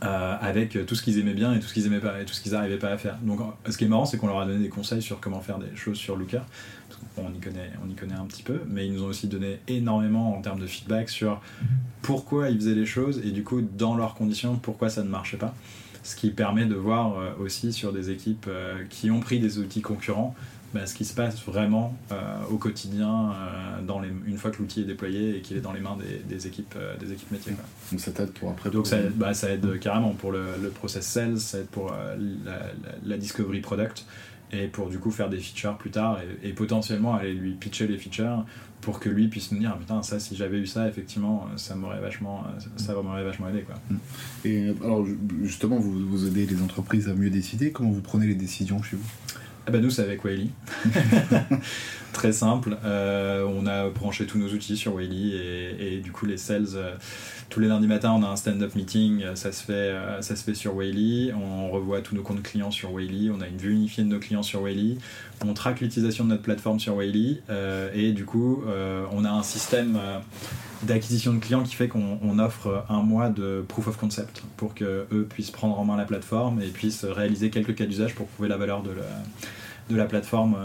avec 0.01 0.77
tout 0.85 0.95
ce 0.95 1.01
qu'ils 1.03 1.19
aimaient 1.19 1.33
bien 1.33 1.53
et 1.53 1.59
tout 1.59 1.67
ce 1.67 1.73
qu'ils 1.73 1.85
aimaient 1.85 2.01
pas 2.01 2.19
et 2.19 2.25
tout 2.25 2.33
ce 2.33 2.41
qu'ils 2.41 2.51
n'arrivaient 2.51 2.77
pas 2.77 2.89
à 2.89 2.97
faire. 2.97 3.17
Donc, 3.21 3.39
ce 3.69 3.77
qui 3.77 3.85
est 3.85 3.87
marrant, 3.87 4.05
c'est 4.05 4.17
qu'on 4.17 4.27
leur 4.27 4.39
a 4.39 4.45
donné 4.45 4.59
des 4.59 4.69
conseils 4.69 5.01
sur 5.01 5.19
comment 5.19 5.39
faire 5.39 5.59
des 5.59 5.73
choses 5.75 5.97
sur 5.97 6.17
Looker. 6.17 6.41
On 7.17 7.33
y 7.33 7.39
connaît, 7.39 7.71
on 7.85 7.89
y 7.89 7.95
connaît 7.95 8.15
un 8.15 8.25
petit 8.25 8.43
peu, 8.43 8.61
mais 8.67 8.85
ils 8.85 8.93
nous 8.93 9.03
ont 9.03 9.07
aussi 9.07 9.27
donné 9.27 9.59
énormément 9.67 10.37
en 10.37 10.41
termes 10.41 10.59
de 10.59 10.67
feedback 10.67 11.09
sur 11.09 11.41
pourquoi 12.01 12.49
ils 12.49 12.57
faisaient 12.57 12.75
les 12.75 12.85
choses 12.85 13.21
et 13.25 13.31
du 13.31 13.43
coup 13.43 13.61
dans 13.61 13.95
leurs 13.95 14.15
conditions 14.15 14.55
pourquoi 14.55 14.89
ça 14.89 15.03
ne 15.03 15.09
marchait 15.09 15.37
pas. 15.37 15.53
Ce 16.03 16.15
qui 16.15 16.29
permet 16.29 16.65
de 16.65 16.75
voir 16.75 17.19
euh, 17.19 17.31
aussi 17.41 17.73
sur 17.73 17.91
des 17.91 18.11
équipes 18.11 18.45
euh, 18.47 18.83
qui 18.89 19.11
ont 19.11 19.19
pris 19.19 19.39
des 19.39 19.59
outils 19.59 19.81
concurrents 19.81 20.33
bah, 20.73 20.85
ce 20.85 20.93
qui 20.93 21.05
se 21.05 21.13
passe 21.13 21.43
vraiment 21.45 21.97
euh, 22.11 22.15
au 22.49 22.57
quotidien 22.57 23.33
dans 23.85 24.01
les, 24.01 24.09
une 24.25 24.37
fois 24.37 24.51
que 24.51 24.57
l'outil 24.57 24.81
est 24.81 24.85
déployé 24.85 25.37
et 25.37 25.41
qu'il 25.41 25.55
est 25.55 25.61
dans 25.61 25.71
les 25.71 25.79
mains 25.79 25.97
des, 26.27 26.47
équipes, 26.47 26.75
des 26.99 27.13
équipes 27.13 27.31
métiers. 27.31 27.53
Donc 27.89 28.01
ça 28.01 28.11
t'aide 28.11 28.31
pour 28.31 28.51
après 28.51 28.69
Donc 28.69 28.85
ça, 28.85 28.99
aide, 28.99 29.13
bah, 29.15 29.33
ça 29.33 29.49
aide 29.49 29.79
carrément 29.79 30.11
pour 30.11 30.33
le, 30.33 30.45
le, 30.61 30.69
process 30.69 31.05
sales, 31.05 31.39
ça 31.39 31.59
aide 31.59 31.67
pour 31.67 31.93
la, 32.45 32.59
la, 33.05 33.17
discovery 33.17 33.61
product 33.61 34.05
et 34.51 34.67
pour 34.67 34.89
du 34.89 34.99
coup 34.99 35.11
faire 35.11 35.29
des 35.29 35.39
features 35.39 35.77
plus 35.77 35.91
tard 35.91 36.19
et, 36.21 36.49
et, 36.49 36.53
potentiellement 36.53 37.15
aller 37.15 37.33
lui 37.33 37.53
pitcher 37.53 37.87
les 37.87 37.97
features 37.97 38.45
pour 38.81 38.99
que 38.99 39.09
lui 39.09 39.27
puisse 39.27 39.51
nous 39.51 39.59
dire 39.59 39.77
putain 39.77 40.01
ça 40.03 40.19
si 40.19 40.35
j'avais 40.35 40.57
eu 40.57 40.67
ça 40.67 40.87
effectivement 40.87 41.47
ça 41.55 41.75
m'aurait 41.75 41.99
vachement 41.99 42.45
ça 42.77 42.93
m'aurait 42.93 43.23
vachement 43.23 43.49
aidé 43.49 43.63
quoi. 43.63 43.75
Et 44.45 44.69
alors 44.83 45.05
justement 45.43 45.77
vous, 45.77 46.07
vous 46.07 46.27
aidez 46.27 46.45
les 46.45 46.61
entreprises 46.61 47.09
à 47.09 47.13
mieux 47.13 47.29
décider. 47.29 47.71
Comment 47.71 47.89
vous 47.89 48.01
prenez 48.01 48.27
les 48.27 48.35
décisions 48.35 48.81
chez 48.81 48.95
vous? 48.95 49.09
Ah 49.65 49.71
bah 49.71 49.79
nous 49.79 49.89
c'est 49.89 50.03
avec 50.03 50.23
Wiley 50.23 50.47
très 52.13 52.31
simple. 52.31 52.77
Euh, 52.83 53.45
on 53.47 53.67
a 53.67 53.89
branché 53.89 54.25
tous 54.25 54.37
nos 54.37 54.47
outils 54.49 54.77
sur 54.77 54.95
Wiley 54.95 55.75
et, 55.79 55.99
du 55.99 56.11
coup 56.11 56.25
les 56.25 56.37
sales 56.37 56.65
euh, 56.75 56.95
tous 57.49 57.59
les 57.59 57.67
lundis 57.67 57.87
matins, 57.87 58.11
on 58.11 58.23
a 58.23 58.27
un 58.27 58.35
stand-up 58.35 58.75
meeting, 58.75 59.23
euh, 59.23 59.35
ça 59.35 59.51
se, 59.51 59.63
fait, 59.63 59.95
ça 60.19 60.35
se 60.35 60.43
fait 60.43 60.53
sur 60.53 60.75
Whaley, 60.75 61.31
on 61.33 61.69
revoit 61.69 62.01
tous 62.01 62.13
nos 62.13 62.21
comptes 62.21 62.43
clients 62.43 62.71
sur 62.71 62.91
Whaley, 62.91 63.29
on 63.29 63.39
a 63.39 63.47
une 63.47 63.57
vue 63.57 63.71
unifiée 63.71 64.03
de 64.03 64.09
nos 64.09 64.19
clients 64.19 64.43
sur 64.43 64.63
Whaley, 64.63 64.97
on 65.45 65.53
traque 65.53 65.79
l'utilisation 65.79 66.25
de 66.25 66.31
notre 66.31 66.41
plateforme 66.41 66.79
sur 66.79 66.97
euh, 66.97 67.89
et 67.93 68.11
du 68.11 68.25
coup, 68.25 68.63
on 69.11 69.23
a 69.23 69.29
un 69.29 69.43
système 69.43 69.97
d'acquisition 70.83 71.33
de 71.33 71.39
clients 71.39 71.63
qui 71.63 71.75
fait 71.75 71.87
qu'on 71.87 72.39
offre 72.39 72.85
un 72.89 73.01
mois 73.01 73.29
de 73.29 73.63
proof 73.67 73.87
of 73.87 73.97
concept 73.97 74.43
pour 74.57 74.73
qu'eux 74.73 75.27
puissent 75.29 75.51
prendre 75.51 75.79
en 75.79 75.85
main 75.85 75.95
la 75.95 76.05
plateforme 76.05 76.61
et 76.61 76.67
puissent 76.67 77.05
réaliser 77.05 77.49
quelques 77.49 77.75
cas 77.75 77.85
d'usage 77.85 78.15
pour 78.15 78.27
prouver 78.27 78.49
la 78.49 78.57
valeur 78.57 78.83
de 78.83 78.91
la, 78.91 79.23
de 79.89 79.95
la 79.95 80.05
plateforme 80.05 80.57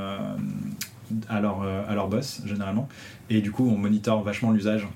à 1.28 1.40
leur, 1.40 1.62
à 1.62 1.94
leur 1.94 2.08
boss, 2.08 2.42
généralement. 2.44 2.88
Et 3.30 3.40
du 3.40 3.50
coup, 3.50 3.68
on 3.68 3.76
monitore 3.76 4.22
vachement 4.22 4.50
l'usage 4.50 4.86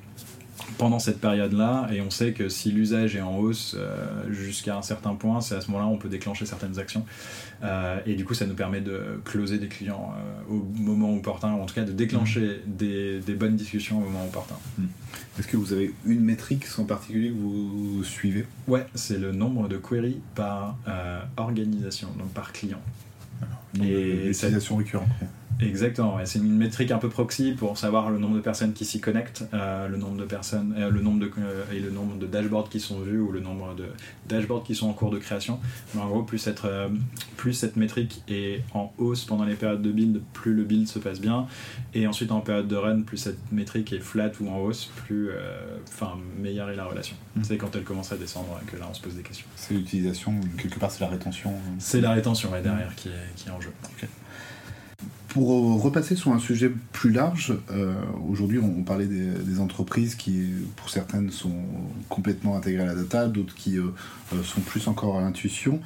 pendant 0.78 0.98
cette 0.98 1.20
période-là, 1.20 1.88
et 1.92 2.00
on 2.00 2.10
sait 2.10 2.32
que 2.32 2.48
si 2.48 2.70
l'usage 2.70 3.16
est 3.16 3.20
en 3.20 3.38
hausse 3.38 3.74
euh, 3.78 4.30
jusqu'à 4.30 4.76
un 4.76 4.82
certain 4.82 5.14
point, 5.14 5.40
c'est 5.40 5.54
à 5.54 5.60
ce 5.60 5.70
moment-là 5.70 5.88
on 5.88 5.96
peut 5.96 6.08
déclencher 6.08 6.46
certaines 6.46 6.78
actions. 6.78 7.04
Euh, 7.62 7.98
et 8.06 8.14
du 8.14 8.24
coup, 8.24 8.34
ça 8.34 8.46
nous 8.46 8.54
permet 8.54 8.80
de 8.80 9.20
closer 9.24 9.58
des 9.58 9.68
clients 9.68 10.12
euh, 10.16 10.54
au 10.54 10.66
moment 10.78 11.14
opportun, 11.14 11.54
ou 11.54 11.62
en 11.62 11.66
tout 11.66 11.74
cas 11.74 11.84
de 11.84 11.92
déclencher 11.92 12.40
mmh. 12.66 12.76
des, 12.76 13.20
des, 13.20 13.34
bonnes 13.34 13.56
discussions 13.56 13.98
au 13.98 14.02
moment 14.02 14.24
opportun. 14.24 14.56
Mmh. 14.78 14.84
Est-ce 15.38 15.48
que 15.48 15.56
vous 15.56 15.72
avez 15.72 15.94
une 16.04 16.20
métrique 16.20 16.66
en 16.78 16.84
particulier 16.84 17.30
que 17.30 17.38
vous 17.38 18.04
suivez? 18.04 18.46
Ouais, 18.68 18.86
c'est 18.94 19.18
le 19.18 19.32
nombre 19.32 19.68
de 19.68 19.76
queries 19.76 20.20
par 20.34 20.76
organisation, 21.36 22.08
donc 22.18 22.28
par 22.32 22.52
client. 22.52 22.80
et 23.82 24.26
l'utilisation 24.26 24.76
récurrente. 24.76 25.08
Exactement, 25.60 26.18
c'est 26.24 26.38
une 26.38 26.54
métrique 26.54 26.90
un 26.90 26.98
peu 26.98 27.08
proxy 27.08 27.52
pour 27.52 27.78
savoir 27.78 28.10
le 28.10 28.18
nombre 28.18 28.36
de 28.36 28.40
personnes 28.40 28.74
qui 28.74 28.84
s'y 28.84 29.00
connectent, 29.00 29.44
euh, 29.54 29.88
le 29.88 29.96
nombre 29.96 30.18
de 30.18 30.24
personnes, 30.24 30.74
euh, 30.76 30.90
le 30.90 31.00
nombre 31.00 31.18
de 31.20 31.30
euh, 31.38 31.64
et 31.72 31.80
le 31.80 31.90
nombre 31.90 32.18
de 32.18 32.26
dashboards 32.26 32.68
qui 32.68 32.78
sont 32.78 33.00
vus 33.00 33.18
ou 33.18 33.32
le 33.32 33.40
nombre 33.40 33.74
de 33.74 33.86
dashboards 34.28 34.64
qui 34.64 34.74
sont 34.74 34.88
en 34.88 34.92
cours 34.92 35.10
de 35.10 35.18
création. 35.18 35.58
Mais 35.94 36.02
en 36.02 36.08
gros, 36.08 36.22
plus, 36.22 36.46
être, 36.46 36.90
plus 37.36 37.54
cette 37.54 37.76
métrique 37.76 38.22
est 38.28 38.62
en 38.74 38.92
hausse 38.98 39.24
pendant 39.24 39.44
les 39.44 39.54
périodes 39.54 39.80
de 39.80 39.90
build, 39.90 40.20
plus 40.34 40.54
le 40.54 40.64
build 40.64 40.88
se 40.88 40.98
passe 40.98 41.20
bien. 41.20 41.46
Et 41.94 42.06
ensuite, 42.06 42.32
en 42.32 42.40
période 42.40 42.68
de 42.68 42.76
run, 42.76 43.02
plus 43.02 43.16
cette 43.16 43.50
métrique 43.50 43.92
est 43.92 44.00
flat 44.00 44.32
ou 44.40 44.50
en 44.50 44.58
hausse, 44.58 44.90
plus, 45.06 45.30
enfin, 45.88 46.18
meilleure 46.38 46.68
est 46.68 46.76
la 46.76 46.84
relation. 46.84 47.16
Mmh. 47.36 47.44
C'est 47.44 47.56
quand 47.56 47.74
elle 47.74 47.84
commence 47.84 48.12
à 48.12 48.16
descendre 48.16 48.60
que 48.66 48.76
là, 48.76 48.86
on 48.90 48.94
se 48.94 49.00
pose 49.00 49.14
des 49.14 49.22
questions. 49.22 49.46
C'est 49.56 49.74
l'utilisation, 49.74 50.34
quelque 50.58 50.78
part, 50.78 50.90
c'est 50.90 51.00
la 51.00 51.10
rétention. 51.10 51.54
C'est 51.78 52.00
la 52.00 52.12
rétention, 52.12 52.50
derrière, 52.50 52.94
qui, 52.94 53.08
est, 53.08 53.34
qui 53.36 53.48
est 53.48 53.52
en 53.52 53.60
jeu. 53.60 53.72
Pour 55.36 55.52
euh, 55.52 55.74
repasser 55.74 56.16
sur 56.16 56.32
un 56.32 56.38
sujet 56.38 56.72
plus 56.92 57.10
large, 57.10 57.52
euh, 57.70 57.92
aujourd'hui 58.26 58.58
on, 58.58 58.82
parlait 58.84 59.04
des, 59.04 59.60
entreprises 59.60 60.14
qui, 60.14 60.46
pour 60.76 60.88
certaines, 60.88 61.30
sont 61.30 61.58
complètement 62.08 62.56
intégrées 62.56 62.84
à 62.84 62.86
la 62.86 62.94
data, 62.94 63.28
d'autres 63.28 63.54
qui 63.54 63.76
euh, 63.76 63.92
sont 64.42 64.62
plus 64.62 64.88
encore 64.88 65.18
à 65.18 65.20
l'intuition. 65.20 65.78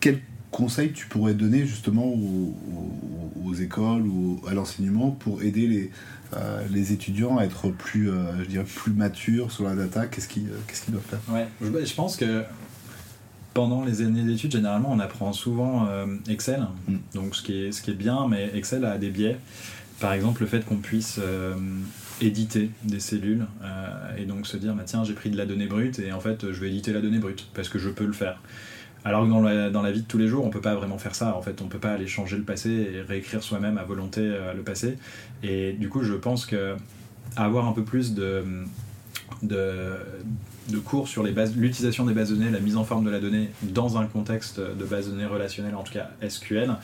quel 0.00 0.20
conseil 0.50 0.92
tu 0.92 1.06
pourrais 1.06 1.32
donner 1.32 1.64
justement 1.64 2.04
aux, 2.04 3.54
écoles 3.54 4.06
ou 4.06 4.42
à 4.46 4.52
l'enseignement 4.52 5.10
pour 5.10 5.42
aider 5.42 5.90
les, 6.70 6.92
étudiants 6.92 7.38
à 7.38 7.44
être 7.44 7.70
plus, 7.70 8.10
je 8.40 8.44
dirais, 8.44 8.64
plus 8.64 8.92
matures 8.92 9.50
sur 9.50 9.64
la 9.64 9.74
data? 9.74 10.06
Qu'est-ce 10.06 10.28
qu'ils 10.28 10.50
doivent 10.90 11.02
faire? 11.02 11.46
Je 11.62 11.94
pense 11.94 12.16
que 12.16 12.44
pendant 13.58 13.84
les 13.84 14.02
années 14.02 14.22
d'études, 14.22 14.52
généralement, 14.52 14.92
on 14.92 15.00
apprend 15.00 15.32
souvent 15.32 15.88
euh, 15.88 16.06
Excel, 16.28 16.64
mm. 16.86 16.96
donc 17.14 17.34
ce 17.34 17.42
qui, 17.42 17.64
est, 17.64 17.72
ce 17.72 17.82
qui 17.82 17.90
est 17.90 17.94
bien, 17.94 18.28
mais 18.28 18.52
Excel 18.54 18.84
a 18.84 18.98
des 18.98 19.10
biais. 19.10 19.36
Par 19.98 20.12
exemple, 20.12 20.42
le 20.42 20.46
fait 20.46 20.64
qu'on 20.64 20.76
puisse 20.76 21.18
euh, 21.20 21.56
éditer 22.20 22.70
des 22.84 23.00
cellules 23.00 23.46
euh, 23.64 24.16
et 24.16 24.26
donc 24.26 24.46
se 24.46 24.56
dire, 24.56 24.74
bah, 24.74 24.84
tiens, 24.86 25.02
j'ai 25.02 25.12
pris 25.12 25.30
de 25.30 25.36
la 25.36 25.44
donnée 25.44 25.66
brute 25.66 25.98
et 25.98 26.12
en 26.12 26.20
fait, 26.20 26.52
je 26.52 26.60
vais 26.60 26.68
éditer 26.68 26.92
la 26.92 27.00
donnée 27.00 27.18
brute 27.18 27.48
parce 27.52 27.68
que 27.68 27.80
je 27.80 27.90
peux 27.90 28.06
le 28.06 28.12
faire. 28.12 28.40
Alors 29.04 29.24
que 29.24 29.28
dans 29.28 29.42
la, 29.42 29.70
dans 29.70 29.82
la 29.82 29.90
vie 29.90 30.02
de 30.02 30.06
tous 30.06 30.18
les 30.18 30.28
jours, 30.28 30.44
on 30.44 30.50
peut 30.50 30.60
pas 30.60 30.76
vraiment 30.76 30.98
faire 30.98 31.16
ça. 31.16 31.36
En 31.36 31.42
fait, 31.42 31.60
on 31.60 31.66
peut 31.66 31.80
pas 31.80 31.90
aller 31.90 32.06
changer 32.06 32.36
le 32.36 32.44
passé 32.44 32.70
et 32.70 33.00
réécrire 33.00 33.42
soi-même 33.42 33.76
à 33.76 33.82
volonté 33.82 34.20
le 34.54 34.62
passé. 34.62 34.98
Et 35.42 35.72
du 35.72 35.88
coup, 35.88 36.04
je 36.04 36.14
pense 36.14 36.46
que 36.46 36.76
avoir 37.34 37.66
un 37.66 37.72
peu 37.72 37.82
plus 37.82 38.14
de, 38.14 38.44
de 39.42 39.94
de 40.68 40.78
cours 40.78 41.08
sur 41.08 41.22
l'utilisation 41.22 42.04
des 42.04 42.12
bases 42.12 42.30
de 42.30 42.36
données, 42.36 42.50
la 42.50 42.60
mise 42.60 42.76
en 42.76 42.84
forme 42.84 43.04
de 43.04 43.10
la 43.10 43.20
donnée 43.20 43.50
dans 43.62 43.98
un 43.98 44.06
contexte 44.06 44.60
de 44.60 44.84
base 44.84 45.06
de 45.06 45.12
données 45.12 45.26
relationnelle, 45.26 45.74
en 45.74 45.82
tout 45.82 45.92
cas 45.92 46.10
SQL, 46.26 46.76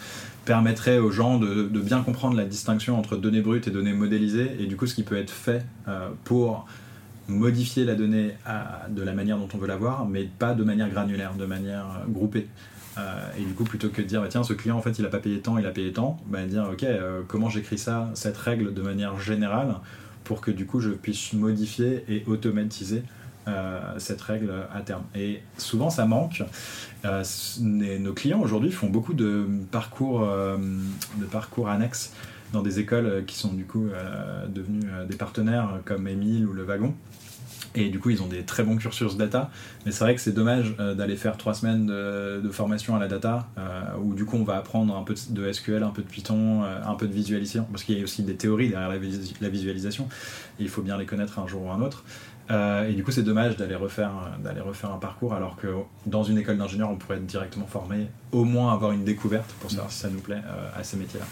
permettrait 0.44 0.98
aux 0.98 1.10
gens 1.10 1.38
de, 1.38 1.64
bien 1.78 2.02
comprendre 2.02 2.36
la 2.36 2.44
distinction 2.44 2.98
entre 2.98 3.16
données 3.16 3.42
brutes 3.42 3.68
et 3.68 3.70
données 3.70 3.92
modélisées, 3.92 4.56
et 4.58 4.66
du 4.66 4.76
coup 4.76 4.86
ce 4.86 4.94
qui 4.94 5.02
peut 5.02 5.18
être 5.18 5.30
fait 5.30 5.64
euh, 5.88 6.08
pour 6.24 6.66
modifier 7.28 7.84
la 7.84 7.94
donnée 7.94 8.34
de 8.90 9.02
la 9.02 9.12
manière 9.12 9.38
dont 9.38 9.48
on 9.54 9.58
veut 9.58 9.66
l'avoir, 9.66 10.06
mais 10.06 10.24
pas 10.24 10.54
de 10.54 10.62
manière 10.62 10.90
granulaire, 10.90 11.34
de 11.34 11.46
manière 11.46 12.02
groupée. 12.06 12.48
et 13.38 13.42
du 13.42 13.54
coup, 13.54 13.64
plutôt 13.64 13.88
que 13.88 14.02
de 14.02 14.06
dire, 14.06 14.20
bah, 14.20 14.28
tiens, 14.28 14.44
ce 14.44 14.52
client, 14.52 14.76
en 14.76 14.82
fait, 14.82 14.98
il 14.98 15.06
a 15.06 15.08
pas 15.08 15.20
payé 15.20 15.40
tant, 15.40 15.56
il 15.56 15.64
a 15.64 15.70
payé 15.70 15.90
tant, 15.90 16.18
bah, 16.26 16.44
dire, 16.44 16.68
ok, 16.70 16.84
comment 17.26 17.48
j'écris 17.48 17.78
ça, 17.78 18.10
cette 18.12 18.36
règle 18.36 18.74
de 18.74 18.82
manière 18.82 19.18
générale, 19.18 19.76
pour 20.24 20.42
que 20.42 20.50
du 20.50 20.66
coup, 20.66 20.80
je 20.80 20.90
puisse 20.90 21.32
modifier 21.32 22.04
et 22.10 22.24
automatiser 22.26 23.02
euh, 23.46 23.80
cette 23.98 24.22
règle 24.22 24.50
à 24.74 24.80
terme. 24.80 25.02
Et 25.14 25.42
souvent, 25.58 25.90
ça 25.90 26.06
manque. 26.06 26.42
Euh, 27.04 27.22
nos 27.60 28.14
clients 28.14 28.40
aujourd'hui 28.40 28.70
font 28.70 28.88
beaucoup 28.88 29.12
de 29.12 29.46
parcours, 29.70 30.22
euh, 30.22 30.56
de 31.18 31.26
parcours 31.26 31.68
annexes 31.68 32.14
dans 32.54 32.62
des 32.62 32.78
écoles 32.78 33.24
qui 33.26 33.36
sont 33.36 33.52
du 33.52 33.64
coup 33.64 33.88
devenues 34.48 34.86
des 35.08 35.16
partenaires 35.16 35.80
comme 35.84 36.06
Emile 36.06 36.46
ou 36.46 36.52
Le 36.52 36.62
Wagon. 36.62 36.94
Et 37.74 37.88
du 37.88 37.98
coup, 37.98 38.10
ils 38.10 38.22
ont 38.22 38.28
des 38.28 38.44
très 38.44 38.62
bons 38.62 38.76
cursus 38.76 39.16
data. 39.16 39.50
Mais 39.84 39.90
c'est 39.90 40.04
vrai 40.04 40.14
que 40.14 40.20
c'est 40.20 40.32
dommage 40.32 40.76
d'aller 40.76 41.16
faire 41.16 41.36
trois 41.36 41.52
semaines 41.52 41.86
de, 41.86 42.50
formation 42.52 42.94
à 42.94 43.00
la 43.00 43.08
data, 43.08 43.48
où 44.00 44.14
du 44.14 44.24
coup, 44.24 44.36
on 44.36 44.44
va 44.44 44.56
apprendre 44.56 44.96
un 44.96 45.02
peu 45.02 45.16
de 45.30 45.52
SQL, 45.52 45.82
un 45.82 45.90
peu 45.90 46.02
de 46.02 46.06
Python, 46.06 46.62
un 46.62 46.94
peu 46.94 47.08
de 47.08 47.12
visualisation, 47.12 47.66
parce 47.72 47.82
qu'il 47.82 47.98
y 47.98 48.00
a 48.00 48.04
aussi 48.04 48.22
des 48.22 48.36
théories 48.36 48.68
derrière 48.68 48.88
la, 49.40 49.48
visualisation. 49.48 50.08
Il 50.60 50.68
faut 50.68 50.82
bien 50.82 50.96
les 50.96 51.06
connaître 51.06 51.40
un 51.40 51.48
jour 51.48 51.64
ou 51.64 51.70
un 51.72 51.80
autre. 51.82 52.04
Euh, 52.50 52.88
et 52.88 52.92
du 52.92 53.02
coup, 53.02 53.10
c'est 53.10 53.22
dommage 53.22 53.56
d'aller 53.56 53.74
refaire, 53.74 54.10
un 54.92 54.98
parcours 54.98 55.34
alors 55.34 55.56
que 55.56 55.68
dans 56.06 56.22
une 56.22 56.38
école 56.38 56.58
d'ingénieur, 56.58 56.90
on 56.90 56.96
pourrait 56.96 57.16
être 57.16 57.26
directement 57.26 57.66
formé, 57.66 58.08
au 58.32 58.44
moins 58.44 58.72
avoir 58.72 58.92
une 58.92 59.04
découverte 59.04 59.50
pour 59.60 59.70
savoir 59.70 59.90
si 59.90 60.00
ça 60.00 60.10
nous 60.10 60.20
plaît 60.20 60.42
euh, 60.46 60.80
à 60.80 60.84
ces 60.84 60.96
métiers-là. 60.96 61.26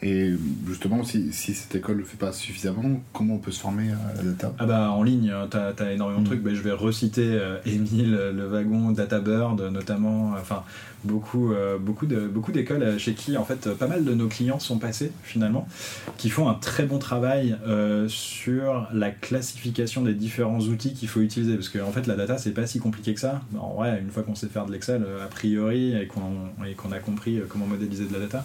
Et 0.00 0.32
justement, 0.66 1.02
si, 1.02 1.32
si 1.32 1.54
cette 1.54 1.74
école 1.74 1.96
ne 1.96 2.00
le 2.00 2.06
fait 2.06 2.16
pas 2.16 2.32
suffisamment, 2.32 3.00
comment 3.12 3.34
on 3.34 3.38
peut 3.38 3.50
se 3.50 3.60
former 3.60 3.90
à 3.90 4.16
la 4.16 4.22
data? 4.22 4.54
Ah 4.58 4.66
bah 4.66 4.90
en 4.92 5.02
ligne, 5.02 5.32
tu 5.50 5.56
as, 5.56 5.92
énormément 5.92 6.20
de 6.20 6.24
mm. 6.24 6.28
trucs. 6.28 6.42
Bah, 6.42 6.50
je 6.54 6.62
vais 6.62 6.72
reciter 6.72 7.26
euh, 7.32 7.58
Emile, 7.66 8.12
le 8.12 8.46
wagon, 8.46 8.92
DataBird 8.92 9.60
notamment. 9.60 10.34
Enfin, 10.40 10.62
beaucoup, 11.04 11.52
euh, 11.52 11.78
beaucoup, 11.78 12.06
d'écoles 12.06 12.98
chez 12.98 13.14
qui 13.14 13.36
en 13.36 13.44
fait 13.44 13.72
pas 13.74 13.86
mal 13.86 14.04
de 14.04 14.14
nos 14.14 14.28
clients 14.28 14.58
sont 14.58 14.78
passés 14.78 15.12
finalement, 15.22 15.68
qui 16.16 16.30
font 16.30 16.48
un 16.48 16.54
très 16.54 16.84
bon 16.84 16.98
travail 16.98 17.56
euh, 17.66 18.08
sur 18.08 18.88
la 18.92 19.10
classification 19.10 20.02
des 20.02 20.14
différents 20.14 20.60
outils 20.60 20.94
qu'il 20.94 21.08
faut 21.08 21.20
utiliser. 21.20 21.54
Parce 21.54 21.68
que 21.68 21.78
en 21.78 21.92
fait 21.92 22.06
la 22.06 22.16
data 22.16 22.38
c'est 22.38 22.52
pas 22.52 22.66
si 22.66 22.78
compliqué 22.78 23.14
que 23.14 23.20
ça. 23.20 23.40
En 23.58 23.74
vrai, 23.74 24.00
une 24.00 24.10
fois 24.10 24.22
qu'on 24.22 24.34
sait 24.34 24.48
faire 24.48 24.66
de 24.66 24.72
l'Excel 24.72 25.04
a 25.22 25.26
priori 25.26 25.94
et 25.96 26.06
qu'on, 26.06 26.92
a 26.92 26.98
compris 26.98 27.40
comment 27.48 27.66
modéliser 27.66 28.06
de 28.06 28.12
la 28.12 28.20
data, 28.20 28.44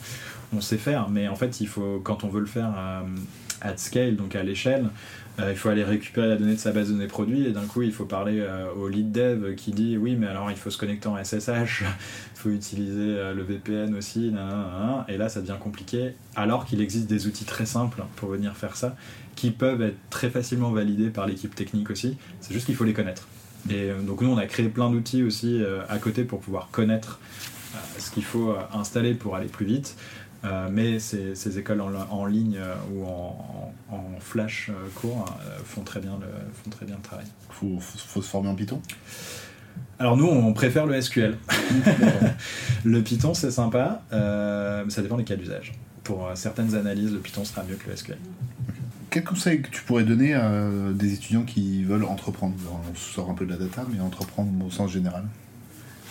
on 0.56 0.62
sait 0.62 0.78
faire. 0.78 1.10
Mais 1.10 1.28
en 1.28 1.36
fait 1.36 1.43
il 1.48 1.68
faut 1.68 2.00
quand 2.04 2.24
on 2.24 2.28
veut 2.28 2.42
le 2.42 2.46
faire 2.46 2.74
à 3.62 3.78
scale, 3.78 4.16
donc 4.16 4.36
à 4.36 4.44
l'échelle, 4.44 4.90
euh, 5.40 5.52
il 5.52 5.58
faut 5.58 5.70
aller 5.70 5.84
récupérer 5.84 6.28
la 6.28 6.36
donnée 6.36 6.54
de 6.54 6.60
sa 6.60 6.72
base 6.72 6.90
de 6.90 6.94
données 6.94 7.08
produit 7.08 7.48
et 7.48 7.52
d'un 7.52 7.66
coup 7.66 7.82
il 7.82 7.92
faut 7.92 8.06
parler 8.06 8.40
euh, 8.40 8.72
au 8.74 8.88
lead 8.88 9.12
dev 9.12 9.56
qui 9.56 9.72
dit 9.72 9.98
oui 9.98 10.16
mais 10.16 10.28
alors 10.28 10.52
il 10.52 10.58
faut 10.58 10.70
se 10.70 10.78
connecter 10.78 11.08
en 11.08 11.22
SSH, 11.24 11.82
il 11.82 12.36
faut 12.36 12.50
utiliser 12.50 13.00
euh, 13.00 13.34
le 13.34 13.42
VPN 13.42 13.96
aussi, 13.96 14.32
et 15.08 15.18
là 15.18 15.30
ça 15.30 15.42
devient 15.42 15.58
compliqué 15.60 16.14
alors 16.36 16.66
qu'il 16.66 16.82
existe 16.82 17.08
des 17.08 17.26
outils 17.26 17.46
très 17.46 17.66
simples 17.66 18.04
pour 18.16 18.30
venir 18.30 18.56
faire 18.56 18.76
ça 18.76 18.96
qui 19.36 19.50
peuvent 19.50 19.82
être 19.82 19.98
très 20.12 20.30
facilement 20.30 20.72
validés 20.72 21.10
par 21.10 21.26
l'équipe 21.26 21.56
technique 21.56 21.90
aussi, 21.90 22.18
c'est 22.40 22.54
juste 22.54 22.68
qu'il 22.68 22.76
faut 22.76 22.84
les 22.84 22.94
connaître. 22.94 23.28
Et 23.72 23.90
donc 24.06 24.22
nous 24.22 24.30
on 24.30 24.38
a 24.38 24.46
créé 24.46 24.70
plein 24.70 24.92
d'outils 24.92 25.24
aussi 25.24 25.64
à 25.90 25.98
côté 25.98 26.24
pour 26.24 26.42
pouvoir 26.42 26.70
connaître 26.72 27.20
ce 27.98 28.12
qu'il 28.12 28.24
faut 28.24 28.56
installer 28.72 29.16
pour 29.16 29.36
aller 29.36 29.48
plus 29.48 29.66
vite. 29.66 29.96
Euh, 30.46 30.68
mais 30.72 31.00
ces, 31.00 31.58
écoles 31.58 31.82
en, 31.82 32.26
ligne 32.26 32.58
euh, 32.58 32.76
ou 32.92 33.06
en, 33.06 34.20
flash 34.20 34.70
euh, 34.70 34.90
court 34.96 35.26
font, 35.66 35.82
très 35.82 36.00
bien 36.00 36.18
le, 36.20 36.28
font 36.54 36.70
très 36.70 36.86
bien 36.86 36.96
le 36.96 37.02
travail. 37.02 37.26
Il 37.62 37.80
faut, 37.80 38.22
se 38.22 38.28
former 38.28 38.50
en 38.50 38.56
Python? 38.56 38.82
Alors 40.00 40.18
nous, 40.18 40.28
on 40.28 40.54
préfère 40.54 40.86
le 40.86 41.00
SQL. 41.00 41.38
le 42.84 43.02
Python, 43.02 43.34
c'est 43.34 43.52
sympa, 43.52 44.04
mais 44.12 44.90
ça 44.90 45.02
dépend 45.02 45.18
des 45.18 45.24
cas 45.24 45.36
d'usage. 45.36 45.74
Pour 46.04 46.30
certaines 46.36 46.76
analyses, 46.76 47.14
le 47.14 47.20
Python 47.20 47.46
sera 47.46 47.64
mieux 47.64 47.76
que 47.76 47.90
le 47.90 47.96
SQL. 47.96 48.18
Quel 49.10 49.24
conseil 49.24 49.62
que 49.62 49.70
tu 49.70 49.84
pourrais 49.84 50.04
donner 50.04 50.34
à 50.34 50.50
des 50.92 51.14
étudiants 51.14 51.44
qui 51.44 51.84
veulent 51.84 52.04
entreprendre? 52.04 52.56
On 52.92 52.96
sort 52.96 53.30
un 53.30 53.36
peu 53.36 53.46
de 53.46 53.52
la 53.52 53.58
data, 53.58 53.86
mais 53.92 54.00
entreprendre 54.02 54.66
au 54.66 54.72
sens 54.72 54.92
général? 54.92 55.24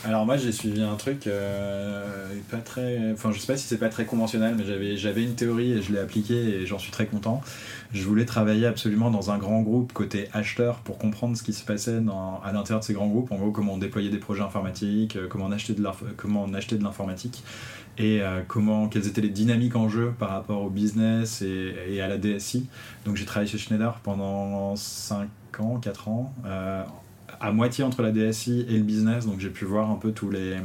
Alors 0.05 0.27
moi 0.27 0.37
j'ai 0.37 0.51
suivi 0.51 0.83
un 0.83 0.97
truc 0.97 1.27
euh, 1.27 2.27
pas 2.51 2.59
très, 2.59 3.13
enfin 3.13 3.31
je 3.31 3.39
sais 3.39 3.47
pas 3.47 3.57
si 3.57 3.69
c'est 3.69 3.79
pas 3.79 3.89
très 3.89 4.05
conventionnel, 4.05 4.57
mais 4.57 4.65
j'avais 4.65 4.97
j'avais 4.97 5.23
une 5.23 5.35
théorie 5.35 5.73
et 5.73 5.83
je 5.83 5.93
l'ai 5.93 6.01
appliquée 6.01 6.35
et 6.35 6.67
j'en 6.67 6.79
suis 6.79 6.91
très 6.91 7.07
content. 7.07 7.41
Je 7.93 8.05
voulais 8.05 8.25
travailler 8.25 8.67
absolument 8.67 9.11
dans 9.11 9.31
un 9.31 9.39
grand 9.39 9.63
groupe 9.63 9.93
côté 9.93 10.29
acheteur 10.33 10.79
pour 10.79 10.99
comprendre 10.99 11.37
ce 11.37 11.43
qui 11.43 11.53
se 11.53 11.65
passait 11.65 12.01
dans, 12.01 12.41
à 12.43 12.53
l'intérieur 12.53 12.81
de 12.81 12.85
ces 12.85 12.95
grands 12.95 13.07
groupes. 13.07 13.31
En 13.31 13.37
gros 13.37 13.53
comment 13.53 13.75
on 13.75 13.79
déployait 13.79 14.11
des 14.11 14.19
projets 14.19 14.43
informatiques, 14.43 15.17
euh, 15.17 15.29
comment 15.29 15.47
on 15.47 15.53
achetait 15.53 15.75
de 15.75 15.87
comment 16.17 16.49
de 16.49 16.83
l'informatique 16.83 17.45
et 17.99 18.23
euh, 18.23 18.41
comment 18.49 18.89
quelles 18.89 19.07
étaient 19.07 19.21
les 19.21 19.29
dynamiques 19.29 19.77
en 19.77 19.89
jeu 19.89 20.13
par 20.19 20.31
rapport 20.31 20.63
au 20.63 20.71
business 20.71 21.43
et, 21.43 21.75
et 21.89 22.01
à 22.01 22.09
la 22.09 22.19
DSI. 22.19 22.67
Donc 23.05 23.17
j'ai 23.17 23.25
travaillé 23.27 23.51
chez 23.51 23.59
Schneider 23.59 24.01
pendant 24.03 24.75
5 24.75 25.29
ans, 25.61 25.79
4 25.79 26.09
ans 26.09 26.35
à 27.43 27.53
moitié 27.53 27.85
entre 27.85 28.03
la 28.03 28.13
DSI 28.13 28.65
et 28.69 28.77
le 28.79 28.85
business, 28.85 29.27
donc 29.27 29.41
j'ai 29.41 29.51
pu 29.51 29.65
voir 29.65 29.91
un 29.91 29.97
peu 29.97 30.13
tous 30.13 30.31
les, 30.31 30.57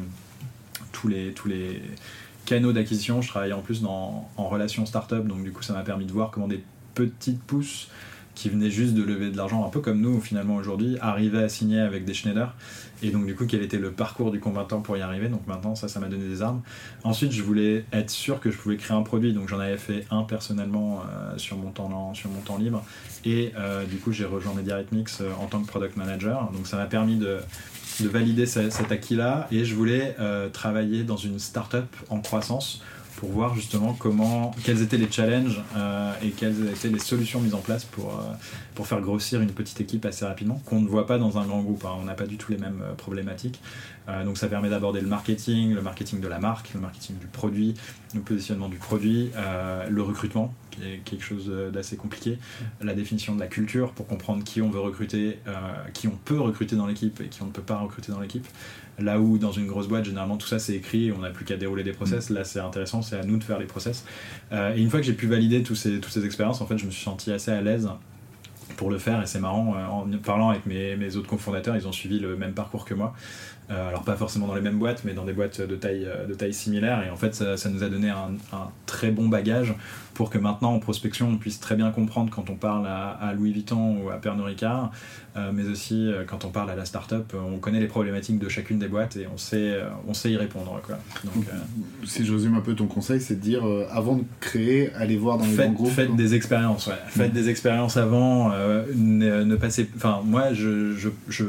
canaux 2.45 2.71
d'acquisition. 2.71 3.21
Je 3.21 3.27
travaillais 3.27 3.53
en 3.53 3.61
plus 3.61 3.83
en 3.83 4.29
relation 4.37 4.85
startup, 4.85 5.27
donc 5.27 5.43
du 5.43 5.51
coup 5.51 5.63
ça 5.63 5.73
m'a 5.73 5.81
permis 5.81 6.05
de 6.05 6.13
voir 6.13 6.31
comment 6.31 6.47
des 6.47 6.63
petites 6.93 7.41
pousses 7.41 7.89
qui 8.35 8.49
venaient 8.49 8.69
juste 8.69 8.93
de 8.93 9.01
lever 9.01 9.31
de 9.31 9.37
l'argent, 9.37 9.65
un 9.65 9.69
peu 9.69 9.79
comme 9.81 9.99
nous 9.99 10.21
finalement 10.21 10.55
aujourd'hui, 10.57 10.97
arrivaient 11.01 11.43
à 11.43 11.49
signer 11.49 11.79
avec 11.79 12.05
des 12.05 12.13
Schneider. 12.13 12.53
Et 13.03 13.11
donc 13.11 13.25
du 13.25 13.35
coup, 13.35 13.45
quel 13.45 13.61
était 13.61 13.77
le 13.77 13.91
parcours 13.91 14.31
du 14.31 14.39
combattant 14.39 14.81
pour 14.81 14.97
y 14.97 15.01
arriver? 15.01 15.29
Donc 15.29 15.45
maintenant, 15.47 15.75
ça, 15.75 15.87
ça 15.87 15.99
m'a 15.99 16.07
donné 16.07 16.27
des 16.27 16.41
armes. 16.41 16.61
Ensuite, 17.03 17.31
je 17.31 17.43
voulais 17.43 17.85
être 17.93 18.09
sûr 18.09 18.39
que 18.39 18.51
je 18.51 18.57
pouvais 18.57 18.77
créer 18.77 18.95
un 18.95 19.03
produit, 19.03 19.33
donc 19.33 19.47
j'en 19.47 19.59
avais 19.59 19.77
fait 19.77 20.05
un 20.09 20.23
personnellement 20.23 21.01
euh, 21.01 21.37
sur, 21.37 21.57
mon 21.57 21.71
temps, 21.71 22.57
libre. 22.57 22.83
Et 23.25 23.51
euh, 23.57 23.85
du 23.85 23.97
coup, 23.97 24.11
j'ai 24.11 24.25
rejoint 24.25 24.53
MediaRhythmics 24.53 25.09
euh, 25.21 25.31
en 25.39 25.45
tant 25.47 25.61
que 25.61 25.67
product 25.67 25.97
manager. 25.97 26.49
Donc 26.51 26.67
ça 26.67 26.77
m'a 26.77 26.85
permis 26.85 27.17
de 27.17 27.39
valider 28.01 28.45
cet 28.45 28.91
acquis-là. 28.91 29.47
Et 29.51 29.65
je 29.65 29.75
voulais 29.75 30.15
travailler 30.53 31.03
dans 31.03 31.17
une 31.17 31.39
startup 31.39 31.87
en 32.09 32.19
croissance 32.19 32.81
pour 33.17 33.29
voir 33.29 33.55
justement 33.55 33.93
comment, 33.93 34.55
quels 34.63 34.83
étaient 34.83 34.97
les 34.97 35.11
challenges 35.11 35.61
euh, 35.75 36.13
et 36.23 36.29
quelles 36.29 36.69
étaient 36.69 36.87
les 36.87 36.99
solutions 36.99 37.41
mises 37.41 37.55
en 37.55 37.61
place 37.61 37.83
pour, 37.83 38.11
euh, 38.11 38.33
pour 38.75 38.85
faire 38.85 39.01
grossir 39.01 39.41
une 39.41 39.51
petite 39.51 39.81
équipe 39.81 40.05
assez 40.05 40.23
rapidement, 40.23 40.61
qu'on 40.65 40.79
ne 40.79 40.87
voit 40.87 41.07
pas 41.07 41.17
dans 41.17 41.39
un 41.39 41.45
grand 41.45 41.61
groupe. 41.61 41.83
Hein. 41.83 41.95
On 41.99 42.03
n'a 42.03 42.13
pas 42.13 42.27
du 42.27 42.37
tout 42.37 42.51
les 42.51 42.59
mêmes 42.59 42.81
euh, 42.83 42.93
problématiques. 42.93 43.59
donc 44.23 44.37
ça 44.37 44.47
permet 44.47 44.69
d'aborder 44.69 45.01
le 45.01 45.07
marketing, 45.07 45.73
le 45.73 45.81
marketing 45.81 46.21
de 46.21 46.27
la 46.27 46.39
marque, 46.39 46.73
le 46.73 46.79
marketing 46.79 47.17
du 47.17 47.25
produit, 47.25 47.73
le 48.13 48.21
positionnement 48.21 48.69
du 48.69 48.77
produit, 48.77 49.31
le 49.89 50.01
recrutement, 50.01 50.53
qui 50.71 50.81
est 50.83 50.99
quelque 51.03 51.25
chose 51.25 51.51
d'assez 51.73 51.97
compliqué, 51.97 52.37
la 52.79 52.93
définition 52.93 53.35
de 53.35 53.41
la 53.41 53.47
culture 53.47 53.91
pour 53.91 54.07
comprendre 54.07 54.45
qui 54.45 54.61
on 54.61 54.69
veut 54.69 54.79
recruter, 54.79 55.39
qui 55.93 56.07
on 56.07 56.17
peut 56.23 56.39
recruter 56.39 56.77
dans 56.77 56.87
l'équipe 56.87 57.19
et 57.19 57.27
qui 57.27 57.41
on 57.41 57.47
ne 57.47 57.51
peut 57.51 57.61
pas 57.61 57.79
recruter 57.79 58.13
dans 58.13 58.21
l'équipe. 58.21 58.47
Là 58.99 59.19
où 59.19 59.37
dans 59.37 59.51
une 59.51 59.67
grosse 59.67 59.87
boîte, 59.87 60.05
généralement 60.05 60.37
tout 60.37 60.47
ça 60.47 60.57
c'est 60.57 60.73
écrit, 60.73 61.11
on 61.11 61.19
n'a 61.19 61.29
plus 61.29 61.45
qu'à 61.45 61.55
dérouler 61.55 61.83
des 61.83 61.91
process. 61.91 62.31
Là 62.31 62.43
c'est 62.43 62.59
intéressant, 62.59 63.03
c'est 63.07 63.19
à 63.19 63.23
nous 63.23 63.37
de 63.37 63.43
faire 63.43 63.59
les 63.59 63.65
process. 63.65 64.05
Euh, 64.51 64.75
et 64.75 64.81
une 64.81 64.89
fois 64.89 64.99
que 64.99 65.05
j'ai 65.05 65.13
pu 65.13 65.27
valider 65.27 65.63
tous 65.63 65.75
ces, 65.75 65.99
toutes 65.99 66.11
ces 66.11 66.25
expériences, 66.25 66.61
en 66.61 66.67
fait, 66.67 66.77
je 66.77 66.85
me 66.85 66.91
suis 66.91 67.03
senti 67.03 67.31
assez 67.31 67.51
à 67.51 67.61
l'aise 67.61 67.89
pour 68.75 68.89
le 68.89 68.97
faire. 68.97 69.21
Et 69.21 69.25
c'est 69.25 69.39
marrant 69.39 69.75
euh, 69.75 69.85
en 69.85 70.07
parlant 70.23 70.49
avec 70.49 70.65
mes, 70.65 70.95
mes, 70.95 71.15
autres 71.15 71.27
cofondateurs 71.27 71.75
ils 71.75 71.87
ont 71.87 71.91
suivi 71.91 72.19
le 72.19 72.35
même 72.35 72.53
parcours 72.53 72.85
que 72.85 72.93
moi. 72.93 73.13
Euh, 73.69 73.89
alors 73.89 74.03
pas 74.03 74.15
forcément 74.15 74.47
dans 74.47 74.55
les 74.55 74.61
mêmes 74.61 74.79
boîtes 74.79 75.03
mais 75.03 75.13
dans 75.13 75.25
des 75.25 75.33
boîtes 75.33 75.59
de 75.59 75.75
taille, 75.75 76.07
de 76.27 76.33
taille 76.33 76.53
similaire. 76.53 77.03
Et 77.05 77.09
en 77.09 77.15
fait 77.15 77.33
ça, 77.33 77.69
nous 77.69 77.83
a 77.83 77.89
donné 77.89 78.09
un, 78.09 78.29
très 78.85 79.09
bon 79.09 79.29
bagage 79.29 79.73
pour 80.13 80.29
que 80.29 80.37
maintenant 80.37 80.73
en 80.73 80.79
prospection 80.79 81.29
on 81.29 81.37
puisse 81.37 81.59
très 81.59 81.75
bien 81.75 81.91
comprendre 81.91 82.29
quand 82.29 82.49
on 82.49 82.55
parle 82.55 82.87
à, 82.87 83.33
Louis 83.35 83.51
Vuitton 83.51 84.03
ou 84.03 84.09
à 84.09 84.17
Pernod 84.17 84.45
Ricard, 84.45 84.91
mais 85.53 85.67
aussi 85.67 86.11
euh, 86.11 86.23
quand 86.25 86.45
on 86.45 86.49
parle 86.49 86.69
à 86.69 86.75
la 86.75 86.85
start-up, 86.85 87.33
on 87.33 87.57
connaît 87.57 87.79
les 87.79 87.87
problématiques 87.87 88.39
de 88.39 88.49
chacune 88.49 88.79
des 88.79 88.87
boîtes 88.87 89.17
et 89.17 89.27
on 89.33 89.37
sait, 89.37 89.71
euh, 89.71 89.89
on 90.07 90.13
sait 90.13 90.31
y 90.31 90.37
répondre. 90.37 90.79
Quoi. 90.85 90.97
Donc, 91.23 91.45
si 92.05 92.25
je 92.25 92.33
résume 92.33 92.55
un 92.55 92.61
peu 92.61 92.75
ton 92.75 92.87
conseil, 92.87 93.21
c'est 93.21 93.35
de 93.35 93.41
dire 93.41 93.63
avant 93.91 94.15
de 94.15 94.23
créer, 94.39 94.91
allez 94.93 95.17
voir 95.17 95.37
dans 95.37 95.45
les 95.45 95.51
faites, 95.51 95.65
grands 95.65 95.73
groupes. 95.73 95.91
Faites 95.91 96.15
des 96.15 96.35
expériences, 96.35 96.87
ouais. 96.87 96.93
Faites 97.07 97.33
des 97.33 97.49
expériences 97.49 97.97
avant. 97.97 98.51
Ne, 98.95 99.43
ne, 99.43 99.55
passez, 99.55 99.89
enfin 99.95 100.21
moi 100.23 100.53
je 100.53 100.93
je, 100.95 101.09
je, 101.27 101.45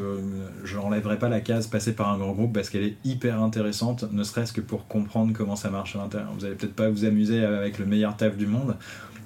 je 0.64 0.78
enlèverai 0.78 1.18
pas 1.18 1.28
la 1.28 1.40
case 1.40 1.66
passer 1.66 1.92
par 1.92 2.10
un 2.10 2.18
grand 2.18 2.32
groupe 2.32 2.52
parce 2.52 2.70
qu'elle 2.70 2.84
est 2.84 2.96
hyper 3.04 3.42
intéressante, 3.42 4.04
ne 4.12 4.22
serait-ce 4.22 4.52
que 4.52 4.60
pour 4.60 4.86
comprendre 4.86 5.32
comment 5.32 5.56
ça 5.56 5.70
marche 5.70 5.96
à 5.96 5.98
l'intérieur. 5.98 6.32
Vous 6.38 6.44
allez 6.44 6.54
peut-être 6.54 6.74
pas 6.74 6.88
vous 6.88 7.04
amuser 7.04 7.44
avec 7.44 7.78
le 7.78 7.86
meilleur 7.86 8.16
taf 8.16 8.36
du 8.36 8.46
monde 8.46 8.76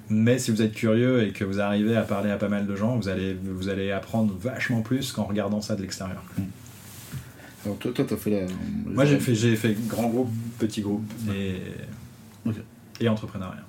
mais 0.09 0.39
si 0.39 0.51
vous 0.51 0.61
êtes 0.61 0.73
curieux 0.73 1.23
et 1.23 1.31
que 1.31 1.43
vous 1.43 1.59
arrivez 1.59 1.95
à 1.95 2.03
parler 2.03 2.31
à 2.31 2.37
pas 2.37 2.49
mal 2.49 2.67
de 2.67 2.75
gens, 2.75 2.97
vous 2.97 3.07
allez, 3.07 3.33
vous 3.33 3.69
allez 3.69 3.91
apprendre 3.91 4.33
vachement 4.39 4.81
plus 4.81 5.11
qu'en 5.11 5.23
regardant 5.23 5.61
ça 5.61 5.75
de 5.75 5.81
l'extérieur. 5.81 6.23
Hmm. 6.37 6.43
Alors 7.65 7.77
toi, 7.77 7.91
toi, 7.93 8.05
as 8.11 8.17
fait 8.17 8.29
la... 8.29 8.45
Moi, 8.85 9.05
j'ai 9.05 9.19
fait, 9.19 9.35
j'ai 9.35 9.55
fait 9.55 9.73
grand 9.87 10.07
groupe, 10.07 10.29
petit 10.59 10.81
groupe 10.81 11.05
et, 11.33 11.61
et 12.99 13.07
entrepreneuriat. 13.07 13.63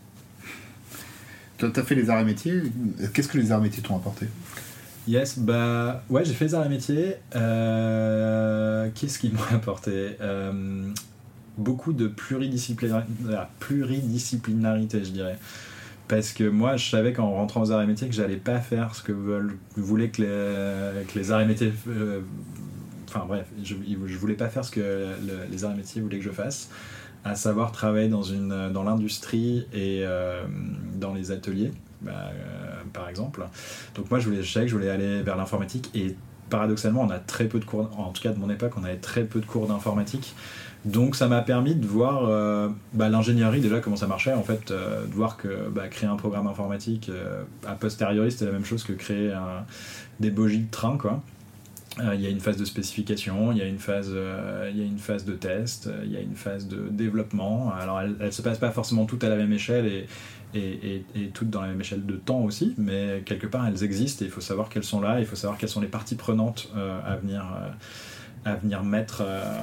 Toi, 1.58 1.70
tu 1.72 1.80
as 1.80 1.82
fait 1.84 1.94
les 1.94 2.10
arts 2.10 2.20
et 2.20 2.24
métiers? 2.24 2.62
Qu'est-ce 3.12 3.28
que 3.28 3.38
les 3.38 3.52
arts 3.52 3.60
et 3.60 3.64
métiers 3.64 3.82
t'ont 3.82 3.96
apporté? 3.96 4.26
Yes, 5.06 5.38
bah 5.38 6.02
ouais, 6.08 6.24
j'ai 6.24 6.32
fait 6.32 6.46
les 6.46 6.54
arts 6.54 6.66
et 6.66 6.70
métiers. 6.70 7.16
Euh, 7.36 8.88
Qu'est-ce 8.94 9.18
qu'ils 9.20 9.32
m'ont 9.32 9.40
apporté? 9.52 10.16
Euh, 10.20 10.90
Beaucoup 11.56 11.92
de 11.92 12.08
ah, 12.08 13.48
pluridisciplinarité, 13.60 15.04
je 15.04 15.10
dirais. 15.10 15.38
Parce 16.08 16.32
que 16.32 16.44
moi, 16.44 16.76
je 16.76 16.88
savais 16.90 17.12
qu'en 17.12 17.30
rentrant 17.30 17.62
aux 17.62 17.70
arts 17.72 17.82
et 17.82 17.86
métiers 17.86 18.08
que 18.08 18.14
j'allais 18.14 18.36
pas 18.36 18.60
faire 18.60 18.94
ce 18.94 19.02
que 19.02 19.12
voulaient 19.76 20.10
que 20.10 20.20
les, 20.22 21.04
que 21.06 21.18
arts 21.32 21.40
et 21.40 21.46
euh, 21.88 22.20
Enfin 23.08 23.24
bref, 23.26 23.46
je, 23.62 23.74
je 24.06 24.16
voulais 24.18 24.34
pas 24.34 24.48
faire 24.48 24.64
ce 24.64 24.70
que 24.72 24.80
le- 24.80 25.50
les 25.50 25.64
arts 25.64 25.72
et 25.72 25.76
métiers 25.76 26.02
voulaient 26.02 26.18
que 26.18 26.24
je 26.24 26.30
fasse, 26.30 26.68
à 27.24 27.36
savoir 27.36 27.70
travailler 27.72 28.08
dans, 28.08 28.22
une, 28.22 28.70
dans 28.72 28.82
l'industrie 28.82 29.66
et 29.72 30.00
euh, 30.04 30.44
dans 30.96 31.14
les 31.14 31.30
ateliers, 31.30 31.70
bah, 32.02 32.12
euh, 32.34 32.82
par 32.92 33.08
exemple. 33.08 33.46
Donc 33.94 34.10
moi, 34.10 34.18
je, 34.18 34.28
voulais, 34.28 34.42
je 34.42 34.52
savais 34.52 34.66
que 34.66 34.70
je 34.72 34.76
voulais 34.76 34.90
aller 34.90 35.22
vers 35.22 35.36
l'informatique 35.36 35.90
et 35.94 36.16
paradoxalement, 36.54 37.02
on 37.02 37.10
a 37.10 37.18
très 37.18 37.46
peu 37.46 37.58
de 37.58 37.64
cours, 37.64 37.90
en 37.98 38.12
tout 38.12 38.22
cas 38.22 38.30
de 38.30 38.38
mon 38.38 38.48
époque, 38.48 38.74
on 38.80 38.84
avait 38.84 38.96
très 38.96 39.24
peu 39.24 39.40
de 39.40 39.46
cours 39.46 39.66
d'informatique. 39.66 40.36
Donc 40.84 41.16
ça 41.16 41.26
m'a 41.26 41.40
permis 41.40 41.74
de 41.74 41.84
voir 41.84 42.28
euh, 42.28 42.68
bah, 42.92 43.08
l'ingénierie 43.08 43.60
déjà 43.60 43.80
comment 43.80 43.96
ça 43.96 44.06
marchait 44.06 44.34
en 44.34 44.42
fait, 44.44 44.70
euh, 44.70 45.04
de 45.06 45.12
voir 45.12 45.36
que 45.36 45.68
bah, 45.70 45.88
créer 45.88 46.08
un 46.08 46.16
programme 46.16 46.46
informatique 46.46 47.08
euh, 47.08 47.42
a 47.66 47.72
posteriori 47.72 48.30
c'était 48.30 48.44
la 48.44 48.52
même 48.52 48.66
chose 48.66 48.84
que 48.84 48.92
créer 48.92 49.32
des 50.20 50.30
bogies 50.30 50.60
de 50.60 50.70
train 50.70 50.96
quoi. 50.96 51.22
Euh, 52.00 52.14
Il 52.14 52.20
y 52.20 52.26
a 52.26 52.30
une 52.30 52.40
phase 52.40 52.56
de 52.56 52.64
spécification, 52.64 53.52
il 53.52 53.58
y 53.58 53.62
a 53.62 53.66
une 53.66 53.78
phase, 53.78 54.10
euh, 54.12 54.70
il 54.72 54.78
y 54.78 54.82
a 54.82 54.86
une 54.86 54.98
phase 54.98 55.24
de 55.24 55.34
test, 55.34 55.86
euh, 55.86 56.02
il 56.04 56.12
y 56.12 56.16
a 56.16 56.20
une 56.20 56.34
phase 56.34 56.66
de 56.66 56.88
développement. 56.90 57.72
Alors 57.72 58.00
elle, 58.00 58.16
elle 58.20 58.32
se 58.32 58.42
passe 58.42 58.58
pas 58.58 58.70
forcément 58.70 59.06
toutes 59.06 59.22
à 59.24 59.28
la 59.28 59.36
même 59.36 59.52
échelle 59.52 59.86
et, 59.86 60.06
et, 60.54 61.04
et, 61.16 61.28
toutes 61.28 61.50
dans 61.50 61.60
la 61.60 61.68
même 61.68 61.80
échelle 61.80 62.04
de 62.06 62.14
temps 62.14 62.42
aussi, 62.42 62.74
mais 62.78 63.22
quelque 63.24 63.46
part 63.46 63.66
elles 63.66 63.82
existent 63.82 64.24
et 64.24 64.28
il 64.28 64.30
faut 64.30 64.40
savoir 64.40 64.68
qu'elles 64.68 64.84
sont 64.84 65.00
là, 65.00 65.20
il 65.20 65.26
faut 65.26 65.36
savoir 65.36 65.58
quelles 65.58 65.68
sont 65.68 65.80
les 65.80 65.88
parties 65.88 66.14
prenantes 66.14 66.72
à 66.76 67.16
venir. 67.16 67.44
à 68.44 68.56
venir 68.56 68.84
mettre 68.84 69.22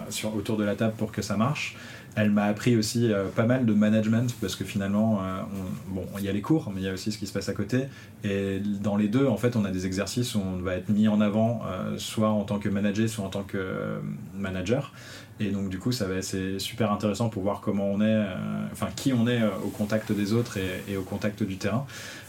sur, 0.10 0.36
autour 0.36 0.58
de 0.58 0.64
la 0.64 0.76
table 0.76 0.96
pour 0.98 1.12
que 1.12 1.22
ça 1.22 1.38
marche. 1.38 1.78
Elle 2.16 2.32
m'a 2.32 2.43
appris 2.43 2.76
aussi 2.76 3.12
euh, 3.12 3.30
pas 3.30 3.45
mal 3.45 3.66
de 3.66 3.74
management 3.74 4.36
parce 4.41 4.57
que 4.57 4.66
finalement, 4.66 5.22
euh, 5.24 5.41
on- 5.89 5.95
bon, 5.95 6.05
il 6.20 6.26
y 6.26 6.28
a 6.30 6.34
les 6.34 6.41
cours, 6.41 6.70
mais 6.74 6.82
il 6.82 6.84
y 6.84 6.89
a 6.89 6.93
aussi 6.93 7.12
ce 7.12 7.18
qui 7.18 7.26
se 7.26 7.32
passe 7.32 7.47
à 7.47 7.53
côté. 7.53 7.86
Et 8.26 8.59
dans 8.59 8.97
les 8.97 9.07
deux, 9.07 9.28
en 9.28 9.38
fait, 9.38 9.55
on 9.55 9.64
a 9.64 9.72
des 9.72 9.86
exercices 9.86 10.36
où 10.36 10.41
on 10.41 10.57
va 10.57 10.76
être 10.76 10.89
mis 10.89 11.07
en 11.07 11.22
avant, 11.22 11.62
euh, 11.66 11.97
soit 11.97 12.30
en 12.30 12.43
tant 12.43 12.59
que 12.59 12.68
manager, 12.68 13.07
soit 13.07 13.24
en 13.24 13.30
tant 13.30 13.43
que 13.43 14.01
manager. 14.36 14.91
Et 15.39 15.51
donc, 15.51 15.70
du 15.70 15.80
coup, 15.80 15.93
ça 15.93 16.05
va 16.05 16.22
c'est 16.22 16.59
super 16.59 16.91
intéressant 16.91 17.30
pour 17.30 17.43
voir 17.43 17.62
comment 17.62 17.86
on 17.86 18.01
est, 18.01 18.26
enfin, 18.72 18.89
qui 18.95 19.12
on 19.14 19.28
est 19.28 19.41
au 19.66 19.70
contact 19.70 20.12
des 20.12 20.34
autres 20.34 20.57
et, 20.88 20.97
au 20.97 21.01
contact 21.01 21.41
du 21.41 21.57
terrain. 21.57 21.88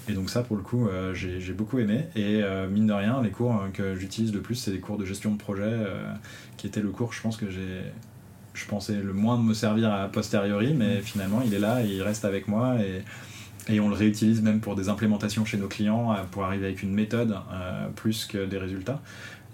Et 0.08 0.14
donc 0.14 0.30
ça, 0.30 0.42
pour 0.42 0.56
le 0.56 0.62
coup, 0.62 0.88
j'ai 1.12 1.52
beaucoup 1.52 1.78
aimé. 1.78 2.06
Et 2.16 2.40
mine 2.70 2.86
de 2.86 2.92
rien, 2.94 3.20
les 3.22 3.28
cours 3.28 3.64
que 3.74 3.94
j'utilise 3.96 4.32
le 4.32 4.40
plus, 4.40 4.54
c'est 4.54 4.70
les 4.70 4.80
cours 4.80 4.96
de 4.96 5.04
gestion 5.04 5.30
de 5.30 5.36
projet, 5.36 5.76
qui 6.56 6.66
était 6.66 6.80
le 6.80 6.88
cours, 6.88 7.12
je 7.12 7.20
pense 7.20 7.36
que 7.36 7.50
j'ai, 7.50 7.82
je 8.54 8.66
pensais 8.66 8.94
le 8.94 9.12
moins 9.12 9.38
de 9.38 9.42
me 9.42 9.54
servir 9.54 9.92
à 9.92 10.08
posteriori, 10.08 10.74
mais 10.74 11.00
finalement, 11.00 11.42
il 11.44 11.54
est 11.54 11.58
là 11.58 11.82
et 11.82 11.88
il 11.88 12.02
reste 12.02 12.24
avec 12.24 12.48
moi. 12.48 12.76
Et, 12.80 13.02
et 13.68 13.80
on 13.80 13.88
le 13.88 13.94
réutilise 13.94 14.42
même 14.42 14.60
pour 14.60 14.74
des 14.74 14.88
implémentations 14.88 15.44
chez 15.44 15.56
nos 15.56 15.68
clients, 15.68 16.12
euh, 16.12 16.16
pour 16.30 16.44
arriver 16.44 16.66
avec 16.66 16.82
une 16.82 16.92
méthode 16.92 17.36
euh, 17.52 17.88
plus 17.94 18.24
que 18.24 18.44
des 18.44 18.58
résultats. 18.58 19.00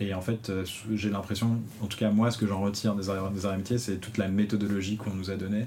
Et 0.00 0.14
en 0.14 0.20
fait, 0.20 0.48
euh, 0.48 0.64
j'ai 0.94 1.10
l'impression, 1.10 1.60
en 1.82 1.86
tout 1.86 1.98
cas 1.98 2.10
moi, 2.10 2.30
ce 2.30 2.38
que 2.38 2.46
j'en 2.46 2.60
retire 2.60 2.94
des 2.94 3.10
arts, 3.10 3.30
des 3.30 3.46
arts 3.46 3.54
et 3.54 3.58
métiers, 3.58 3.78
c'est 3.78 3.96
toute 3.96 4.16
la 4.16 4.28
méthodologie 4.28 4.96
qu'on 4.96 5.12
nous 5.12 5.30
a 5.30 5.36
donnée 5.36 5.66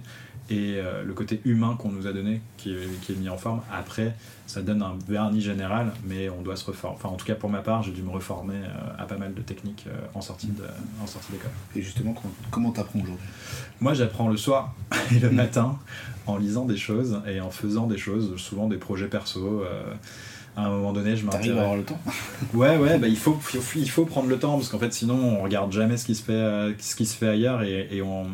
et 0.50 0.76
euh, 0.78 1.04
le 1.04 1.14
côté 1.14 1.39
humain 1.46 1.76
qu'on 1.80 1.89
nous 1.89 2.08
a 2.08 2.14
donné, 2.14 2.42
qui 2.58 2.74
est, 2.74 3.02
qui 3.02 3.14
est 3.14 3.16
mis 3.16 3.30
en 3.30 3.38
forme. 3.38 3.62
Après, 3.72 4.16
ça 4.48 4.62
donne 4.62 4.82
un 4.82 4.96
vernis 5.08 5.39
général, 5.42 5.94
mais 6.06 6.30
on 6.30 6.42
doit 6.42 6.58
se 6.58 6.66
reformer. 6.66 6.96
Enfin, 6.98 7.08
en 7.10 7.16
tout 7.16 7.26
cas, 7.26 7.36
pour 7.36 7.50
ma 7.50 7.60
part, 7.60 7.84
j'ai 7.84 7.92
dû 7.92 8.02
me 8.02 8.10
reformer 8.10 8.56
euh, 8.56 9.02
à 9.02 9.06
pas 9.06 9.18
mal 9.18 9.34
de 9.34 9.42
techniques 9.42 9.86
euh, 9.88 9.92
en 10.14 10.20
sortie 10.22 10.48
de- 10.48 10.64
en 11.02 11.08
sortie 11.08 11.32
d'école. 11.32 11.52
Et 11.76 11.82
justement, 11.82 12.14
comment- 12.50 12.72
t'apprends 12.72 13.00
aujourd'hui? 13.00 13.28
Moi, 13.80 13.94
j'apprends 13.94 14.28
le 14.28 14.36
soir 14.38 14.74
et 15.16 15.20
le 15.20 15.30
matin 15.32 15.78
en 16.28 16.38
lisant 16.38 16.66
des 16.66 16.78
choses 16.78 17.22
et 17.28 17.39
en 17.39 17.50
faisant 17.52 17.88
des 17.88 17.98
choses, 17.98 18.36
souvent 18.38 18.68
des 18.68 18.78
projets 18.78 19.08
perso. 19.08 19.62
euh, 19.64 19.84
à 20.58 20.66
un 20.66 20.70
moment 20.70 20.92
donné, 20.92 21.16
je 21.16 21.26
T'arrives 21.26 21.52
à 21.52 21.56
m'intéresse. 21.56 21.60
avoir 21.62 21.78
le 21.78 21.84
temps? 21.84 22.00
Ouais, 22.54 22.76
ouais, 22.76 23.00
bah, 23.00 23.08
il, 23.08 23.16
faut, 23.16 23.39
il 23.76 23.89
faut- 23.89 24.04
prendre 24.06 24.28
le 24.28 24.38
temps 24.38 24.58
parce 24.58 24.68
qu'en 24.68 24.80
fait, 24.80 24.92
sinon, 24.92 25.16
on 25.39 25.42
regarde 25.44 25.72
jamais 25.72 25.96
ce 25.96 26.04
qui 26.04 26.14
se 26.14 26.24
fait, 26.24 26.76
ce 26.78 26.94
qui 26.98 27.06
se 27.06 27.16
fait 27.16 27.30
ailleurs 27.30 27.64
et, 27.64 27.88
et 27.89 28.02
on, 28.02 28.26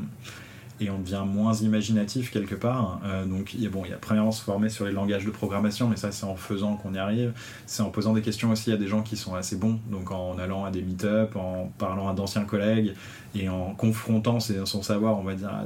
et 0.80 0.90
on 0.90 1.00
devient 1.00 1.24
moins 1.26 1.54
imaginatif 1.54 2.32
quelque 2.32 2.56
part. 2.56 3.00
Euh, 3.06 3.26
donc, 3.26 3.56
bon, 3.72 3.84
il 3.86 3.92
y 3.92 3.94
a 3.94 3.98
premièrement 3.98 4.32
se 4.32 4.44
former 4.44 4.70
sur 4.70 4.86
les 4.86 4.92
langages 4.92 5.26
de 5.26 5.32
programmation, 5.32 5.88
mais 5.88 5.98
ça, 5.98 6.12
c'est 6.12 6.26
en 6.26 6.36
faisant 6.36 6.76
qu'on 6.76 6.94
y 6.94 6.98
arrive. 6.98 7.34
C'est 7.66 7.82
en 7.82 7.90
posant 7.90 8.14
des 8.14 8.22
questions 8.22 8.52
aussi 8.52 8.72
à 8.72 8.78
des 8.78 8.88
gens 8.88 9.02
qui 9.02 9.18
sont 9.18 9.36
assez 9.36 9.56
bons, 9.56 9.80
donc 9.92 10.12
en 10.12 10.38
allant 10.38 10.66
à 10.66 10.72
des 10.72 10.82
meet-up, 10.82 11.36
en 11.36 11.72
parlant 11.78 12.10
à 12.10 12.14
d'anciens 12.14 12.46
collègues 12.46 12.94
et 13.36 13.50
en 13.50 13.74
confrontant 13.74 14.40
son 14.40 14.84
savoir, 14.84 15.18
on 15.20 15.24
va 15.24 15.36
dire, 15.36 15.52
à 15.54 15.66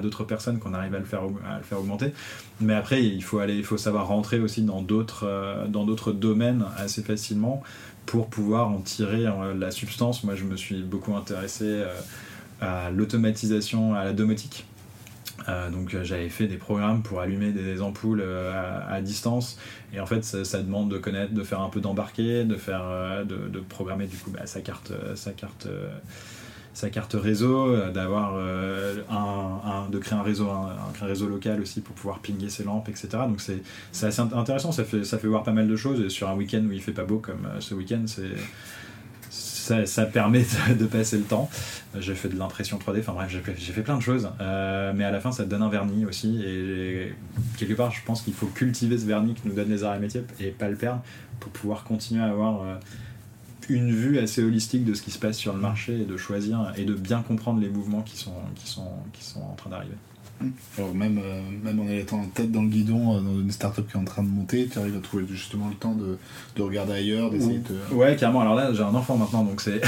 d'autres 0.00 0.24
personnes 0.24 0.58
qu'on 0.58 0.74
arrive 0.74 0.94
à 0.94 0.98
le 0.98 1.04
faire 1.04 1.22
à 1.48 1.58
le 1.58 1.64
faire 1.64 1.78
augmenter. 1.78 2.12
Mais 2.60 2.74
après, 2.74 3.02
il 3.02 3.22
faut 3.22 3.38
aller, 3.38 3.56
il 3.56 3.64
faut 3.64 3.76
savoir 3.76 4.06
rentrer 4.06 4.38
aussi 4.38 4.62
dans 4.62 4.82
d'autres 4.82 5.26
euh, 5.26 6.12
domaines 6.12 6.64
assez 6.76 7.02
facilement 7.02 7.62
pour 8.06 8.28
pouvoir 8.28 8.68
en 8.68 8.78
tirer 8.78 9.26
euh, 9.26 9.54
la 9.54 9.70
substance. 9.70 10.24
Moi, 10.24 10.34
je 10.34 10.44
me 10.44 10.56
suis 10.56 10.82
beaucoup 10.82 11.14
intéressé 11.14 11.64
euh, 11.64 11.86
à 12.62 12.90
l'automatisation, 12.90 13.94
à 13.94 14.04
la 14.04 14.12
domotique. 14.12 14.66
Euh, 15.48 15.70
donc 15.70 15.94
euh, 15.94 16.04
j'avais 16.04 16.28
fait 16.28 16.46
des 16.46 16.56
programmes 16.56 17.02
pour 17.02 17.20
allumer 17.20 17.50
des 17.50 17.82
ampoules 17.82 18.22
euh, 18.22 18.80
à, 18.88 19.00
distance 19.00 19.58
et 19.92 19.98
en 19.98 20.06
fait 20.06 20.24
ça, 20.24 20.62
demande 20.62 20.88
de 20.90 20.98
connaître, 20.98 21.34
de 21.34 21.42
faire 21.42 21.60
un 21.60 21.68
peu 21.68 21.80
d'embarquer, 21.80 22.44
de 22.44 22.56
faire, 22.56 22.84
de, 23.26 23.60
programmer 23.60 24.06
du 24.06 24.16
coup 24.16 24.30
bah, 24.30 24.46
sa 24.46 24.60
carte, 24.60 24.92
sa 25.16 25.32
carte, 25.32 25.66
sa 26.74 26.90
carte 26.90 27.14
réseau, 27.14 27.76
d'avoir 27.90 28.36
un, 29.10 29.88
de 29.90 29.98
créer 29.98 30.18
un 30.18 30.22
réseau, 30.22 30.48
un, 30.48 31.04
réseau 31.04 31.26
local 31.26 31.60
aussi 31.60 31.80
pour 31.80 31.94
pouvoir 31.94 32.20
pinguer 32.20 32.48
ses 32.48 32.64
lampes, 32.64 32.88
etc. 32.88 33.08
Donc 33.28 33.40
c'est 33.40 33.62
assez 33.92 34.20
int- 34.20 34.36
intéressant, 34.36 34.70
ça 34.70 34.84
fait, 34.84 35.04
ça 35.04 35.18
fait 35.18 35.28
voir 35.28 35.42
pas 35.42 35.52
mal 35.52 35.66
de 35.66 35.76
choses 35.76 36.00
et 36.00 36.08
sur 36.08 36.28
un 36.28 36.36
week-end 36.36 36.62
où 36.68 36.72
il 36.72 36.80
fait 36.80 36.92
pas 36.92 37.04
beau 37.04 37.18
comme 37.18 37.48
ce 37.58 37.74
week-end, 37.74 38.02
c'est 38.06 38.30
ça, 39.86 40.06
permet 40.06 40.44
de, 40.78 40.86
passer 40.86 41.18
le 41.18 41.24
temps. 41.24 41.48
J'ai 41.98 42.14
fait 42.14 42.28
de 42.28 42.38
l'impression 42.38 42.78
3D, 42.78 43.00
enfin 43.00 43.12
bref, 43.12 43.30
j'ai 43.30 43.72
fait, 43.72 43.82
plein 43.82 43.96
de 43.96 44.02
choses. 44.02 44.28
Euh, 44.40 44.92
mais 44.94 45.04
à 45.04 45.10
la 45.10 45.20
fin, 45.20 45.32
ça 45.32 45.44
donne 45.44 45.62
un 45.62 45.68
vernis 45.68 46.04
aussi. 46.06 46.42
Et 46.44 47.12
quelque 47.58 47.74
part, 47.74 47.90
je 47.90 48.00
pense 48.04 48.22
qu'il 48.22 48.34
faut 48.34 48.46
cultiver 48.46 48.98
ce 48.98 49.06
vernis 49.06 49.34
que 49.34 49.48
nous 49.48 49.54
donnent 49.54 49.70
les 49.70 49.84
arts 49.84 49.96
et 49.96 50.00
métiers 50.00 50.24
et 50.40 50.50
pas 50.50 50.68
le 50.68 50.76
perdre 50.76 51.02
pour 51.40 51.52
pouvoir 51.52 51.84
continuer 51.84 52.22
à 52.22 52.28
avoir 52.28 52.62
euh, 52.62 52.74
une 53.68 53.92
vue 53.92 54.18
assez 54.18 54.42
holistique 54.42 54.84
de 54.84 54.94
ce 54.94 55.02
qui 55.02 55.10
se 55.10 55.18
passe 55.18 55.36
sur 55.36 55.52
le 55.52 55.60
marché 55.60 56.00
et 56.00 56.04
de 56.04 56.16
choisir 56.16 56.72
et 56.76 56.84
de 56.84 56.94
bien 56.94 57.22
comprendre 57.22 57.60
les 57.60 57.68
mouvements 57.68 58.02
qui 58.02 58.16
sont, 58.16 58.34
qui 58.54 58.68
sont, 58.68 58.90
qui 59.12 59.24
sont 59.24 59.40
en 59.40 59.54
train 59.54 59.70
d'arriver. 59.70 59.96
Alors 60.78 60.94
même, 60.94 61.18
euh, 61.22 61.40
même 61.64 61.80
en 61.80 61.88
étant 61.88 62.24
tête 62.34 62.50
dans 62.52 62.62
le 62.62 62.68
guidon 62.68 63.16
euh, 63.16 63.20
dans 63.20 63.40
une 63.40 63.50
startup 63.50 63.86
qui 63.90 63.96
est 63.96 64.00
en 64.00 64.04
train 64.04 64.22
de 64.22 64.28
monter, 64.28 64.68
tu 64.70 64.78
arrives 64.78 64.96
à 64.96 65.00
trouver 65.00 65.24
justement 65.30 65.68
le 65.68 65.74
temps 65.74 65.94
de, 65.94 66.16
de 66.56 66.62
regarder 66.62 66.92
ailleurs, 66.92 67.30
d'essayer 67.30 67.58
de... 67.60 67.94
Ouais, 67.94 68.16
carrément. 68.16 68.40
Alors 68.40 68.54
là, 68.54 68.72
j'ai 68.72 68.82
un 68.82 68.94
enfant 68.94 69.16
maintenant, 69.16 69.44
donc 69.44 69.60
c'est 69.60 69.80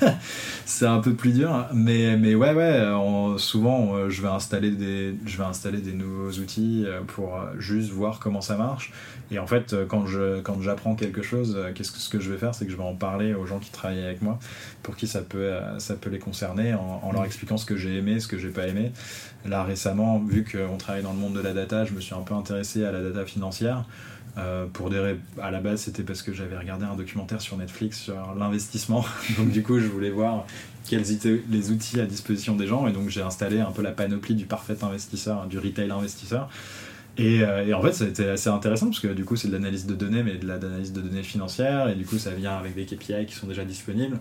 c'est 0.64 0.86
un 0.86 1.00
peu 1.00 1.14
plus 1.14 1.32
dur. 1.32 1.66
Mais, 1.72 2.16
mais 2.16 2.34
ouais, 2.34 2.52
ouais. 2.54 2.82
on- 2.94 3.38
souvent, 3.38 3.94
euh, 3.94 4.10
je 4.10 4.22
vais 4.22 4.28
installer 4.28 4.70
des 4.70 5.14
je 5.26 5.36
vais 5.36 5.44
installer 5.44 5.78
des 5.78 5.92
nouveaux 5.92 6.30
outils 6.40 6.84
euh, 6.86 7.00
pour 7.06 7.38
juste 7.58 7.90
voir 7.90 8.18
comment 8.18 8.40
ça 8.40 8.56
marche. 8.56 8.92
Et 9.30 9.38
en 9.38 9.46
fait, 9.46 9.74
quand 9.88 10.06
je 10.06 10.40
quand 10.40 10.60
j'apprends 10.62 10.94
quelque 10.94 11.20
chose, 11.22 11.58
qu'est-ce 11.74 11.92
que 11.92 11.98
ce 11.98 12.08
que 12.08 12.18
je 12.18 12.32
vais 12.32 12.38
faire, 12.38 12.54
c'est 12.54 12.64
que 12.64 12.72
je 12.72 12.76
vais 12.76 12.82
en 12.82 12.94
parler 12.94 13.34
aux 13.34 13.44
gens 13.44 13.58
qui 13.58 13.70
travaillent 13.70 14.02
avec 14.04 14.22
moi, 14.22 14.38
pour 14.82 14.96
qui 14.96 15.06
ça 15.06 15.20
peut 15.20 15.52
ça 15.78 15.94
peut 15.96 16.08
les 16.08 16.18
concerner, 16.18 16.72
en, 16.72 17.00
en 17.02 17.12
leur 17.12 17.24
expliquant 17.26 17.58
ce 17.58 17.66
que 17.66 17.76
j'ai 17.76 17.96
aimé, 17.98 18.20
ce 18.20 18.26
que 18.28 18.38
j'ai 18.38 18.48
pas 18.48 18.66
aimé. 18.68 18.90
Là 19.46 19.62
récemment, 19.62 20.18
vu 20.18 20.44
qu'on 20.44 20.76
travaille 20.76 21.02
dans 21.02 21.12
le 21.12 21.18
monde 21.18 21.34
de 21.34 21.40
la 21.40 21.52
data, 21.52 21.84
je 21.84 21.92
me 21.92 22.00
suis 22.00 22.14
un 22.14 22.22
peu 22.22 22.34
intéressé 22.34 22.84
à 22.84 22.92
la 22.92 23.02
data 23.02 23.24
financière. 23.24 23.84
Euh, 24.36 24.66
pour 24.72 24.88
des 24.88 25.16
à 25.42 25.50
la 25.50 25.60
base, 25.60 25.82
c'était 25.82 26.02
parce 26.02 26.22
que 26.22 26.32
j'avais 26.32 26.56
regardé 26.56 26.84
un 26.84 26.94
documentaire 26.94 27.40
sur 27.40 27.56
Netflix 27.56 27.98
sur 27.98 28.34
l'investissement. 28.38 29.04
donc 29.38 29.50
du 29.50 29.62
coup, 29.62 29.78
je 29.80 29.86
voulais 29.86 30.10
voir 30.10 30.46
quels 30.88 31.10
étaient 31.10 31.42
les 31.50 31.70
outils 31.70 32.00
à 32.00 32.06
disposition 32.06 32.54
des 32.54 32.66
gens. 32.66 32.86
Et 32.86 32.92
donc 32.92 33.08
j'ai 33.08 33.22
installé 33.22 33.60
un 33.60 33.72
peu 33.72 33.82
la 33.82 33.92
panoplie 33.92 34.34
du 34.34 34.46
parfait 34.46 34.76
investisseur, 34.82 35.46
du 35.46 35.58
retail 35.58 35.90
investisseur. 35.90 36.48
Et, 37.16 37.42
euh, 37.42 37.66
et 37.66 37.74
en 37.74 37.82
fait, 37.82 37.92
ça 37.92 38.04
a 38.04 38.08
été 38.08 38.28
assez 38.28 38.48
intéressant 38.48 38.86
parce 38.86 39.00
que 39.00 39.08
du 39.08 39.24
coup, 39.24 39.34
c'est 39.34 39.48
de 39.48 39.52
l'analyse 39.52 39.86
de 39.86 39.94
données, 39.94 40.22
mais 40.22 40.36
de 40.36 40.46
l'analyse 40.46 40.92
de 40.92 41.00
données 41.00 41.24
financières. 41.24 41.88
Et 41.88 41.96
du 41.96 42.04
coup, 42.04 42.18
ça 42.18 42.30
vient 42.30 42.56
avec 42.56 42.76
des 42.76 42.84
KPI 42.84 43.26
qui 43.26 43.34
sont 43.34 43.48
déjà 43.48 43.64
disponibles. 43.64 44.18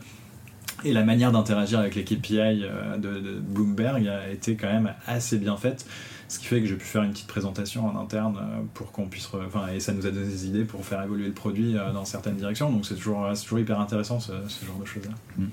Et 0.83 0.93
la 0.93 1.03
manière 1.03 1.31
d'interagir 1.31 1.79
avec 1.79 1.95
les 1.95 2.03
KPI 2.03 2.37
euh, 2.39 2.97
de, 2.97 3.19
de 3.19 3.39
Bloomberg 3.39 4.07
a 4.07 4.29
été 4.29 4.55
quand 4.55 4.67
même 4.71 4.93
assez 5.07 5.37
bien 5.37 5.57
faite. 5.57 5.85
Ce 6.29 6.39
qui 6.39 6.45
fait 6.45 6.59
que 6.61 6.67
j'ai 6.67 6.75
pu 6.75 6.85
faire 6.85 7.03
une 7.03 7.11
petite 7.11 7.27
présentation 7.27 7.87
en 7.87 7.99
interne 7.99 8.37
euh, 8.37 8.61
pour 8.73 8.91
qu'on 8.91 9.07
puisse. 9.07 9.27
Enfin, 9.47 9.67
et 9.73 9.79
ça 9.79 9.93
nous 9.93 10.05
a 10.05 10.11
donné 10.11 10.27
des 10.27 10.45
idées 10.45 10.65
pour 10.65 10.85
faire 10.85 11.01
évoluer 11.01 11.27
le 11.27 11.33
produit 11.33 11.77
euh, 11.77 11.91
dans 11.93 12.05
certaines 12.05 12.35
directions. 12.35 12.69
Donc 12.71 12.85
c'est 12.85 12.95
toujours, 12.95 13.27
toujours 13.41 13.59
hyper 13.59 13.79
intéressant 13.79 14.19
ce, 14.19 14.33
ce 14.47 14.65
genre 14.65 14.77
de 14.77 14.85
choses-là. 14.85 15.45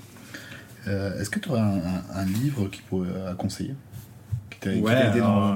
Euh, 0.87 1.19
Est-ce 1.19 1.29
que 1.29 1.39
tu 1.39 1.49
aurais 1.49 1.61
un, 1.61 1.77
un- 1.77 2.03
un 2.13 2.25
livre 2.25 2.67
qui 2.67 2.81
pourrait 2.81 3.09
à 3.27 3.33
conseiller? 3.33 3.73
Qui 4.61 4.79
Ouais, 4.81 4.93
aidé 5.07 5.19
alors, 5.19 5.55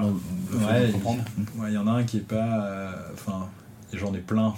dans 0.58 0.66
ouais, 0.66 1.68
il 1.68 1.74
y 1.74 1.78
en 1.78 1.86
a 1.86 1.92
un 1.92 2.02
qui 2.04 2.16
est 2.18 2.26
pas. 2.26 2.64
euh, 2.66 2.92
Enfin, 3.14 3.46
j'en 3.92 4.12
ai 4.14 4.18
plein. 4.18 4.54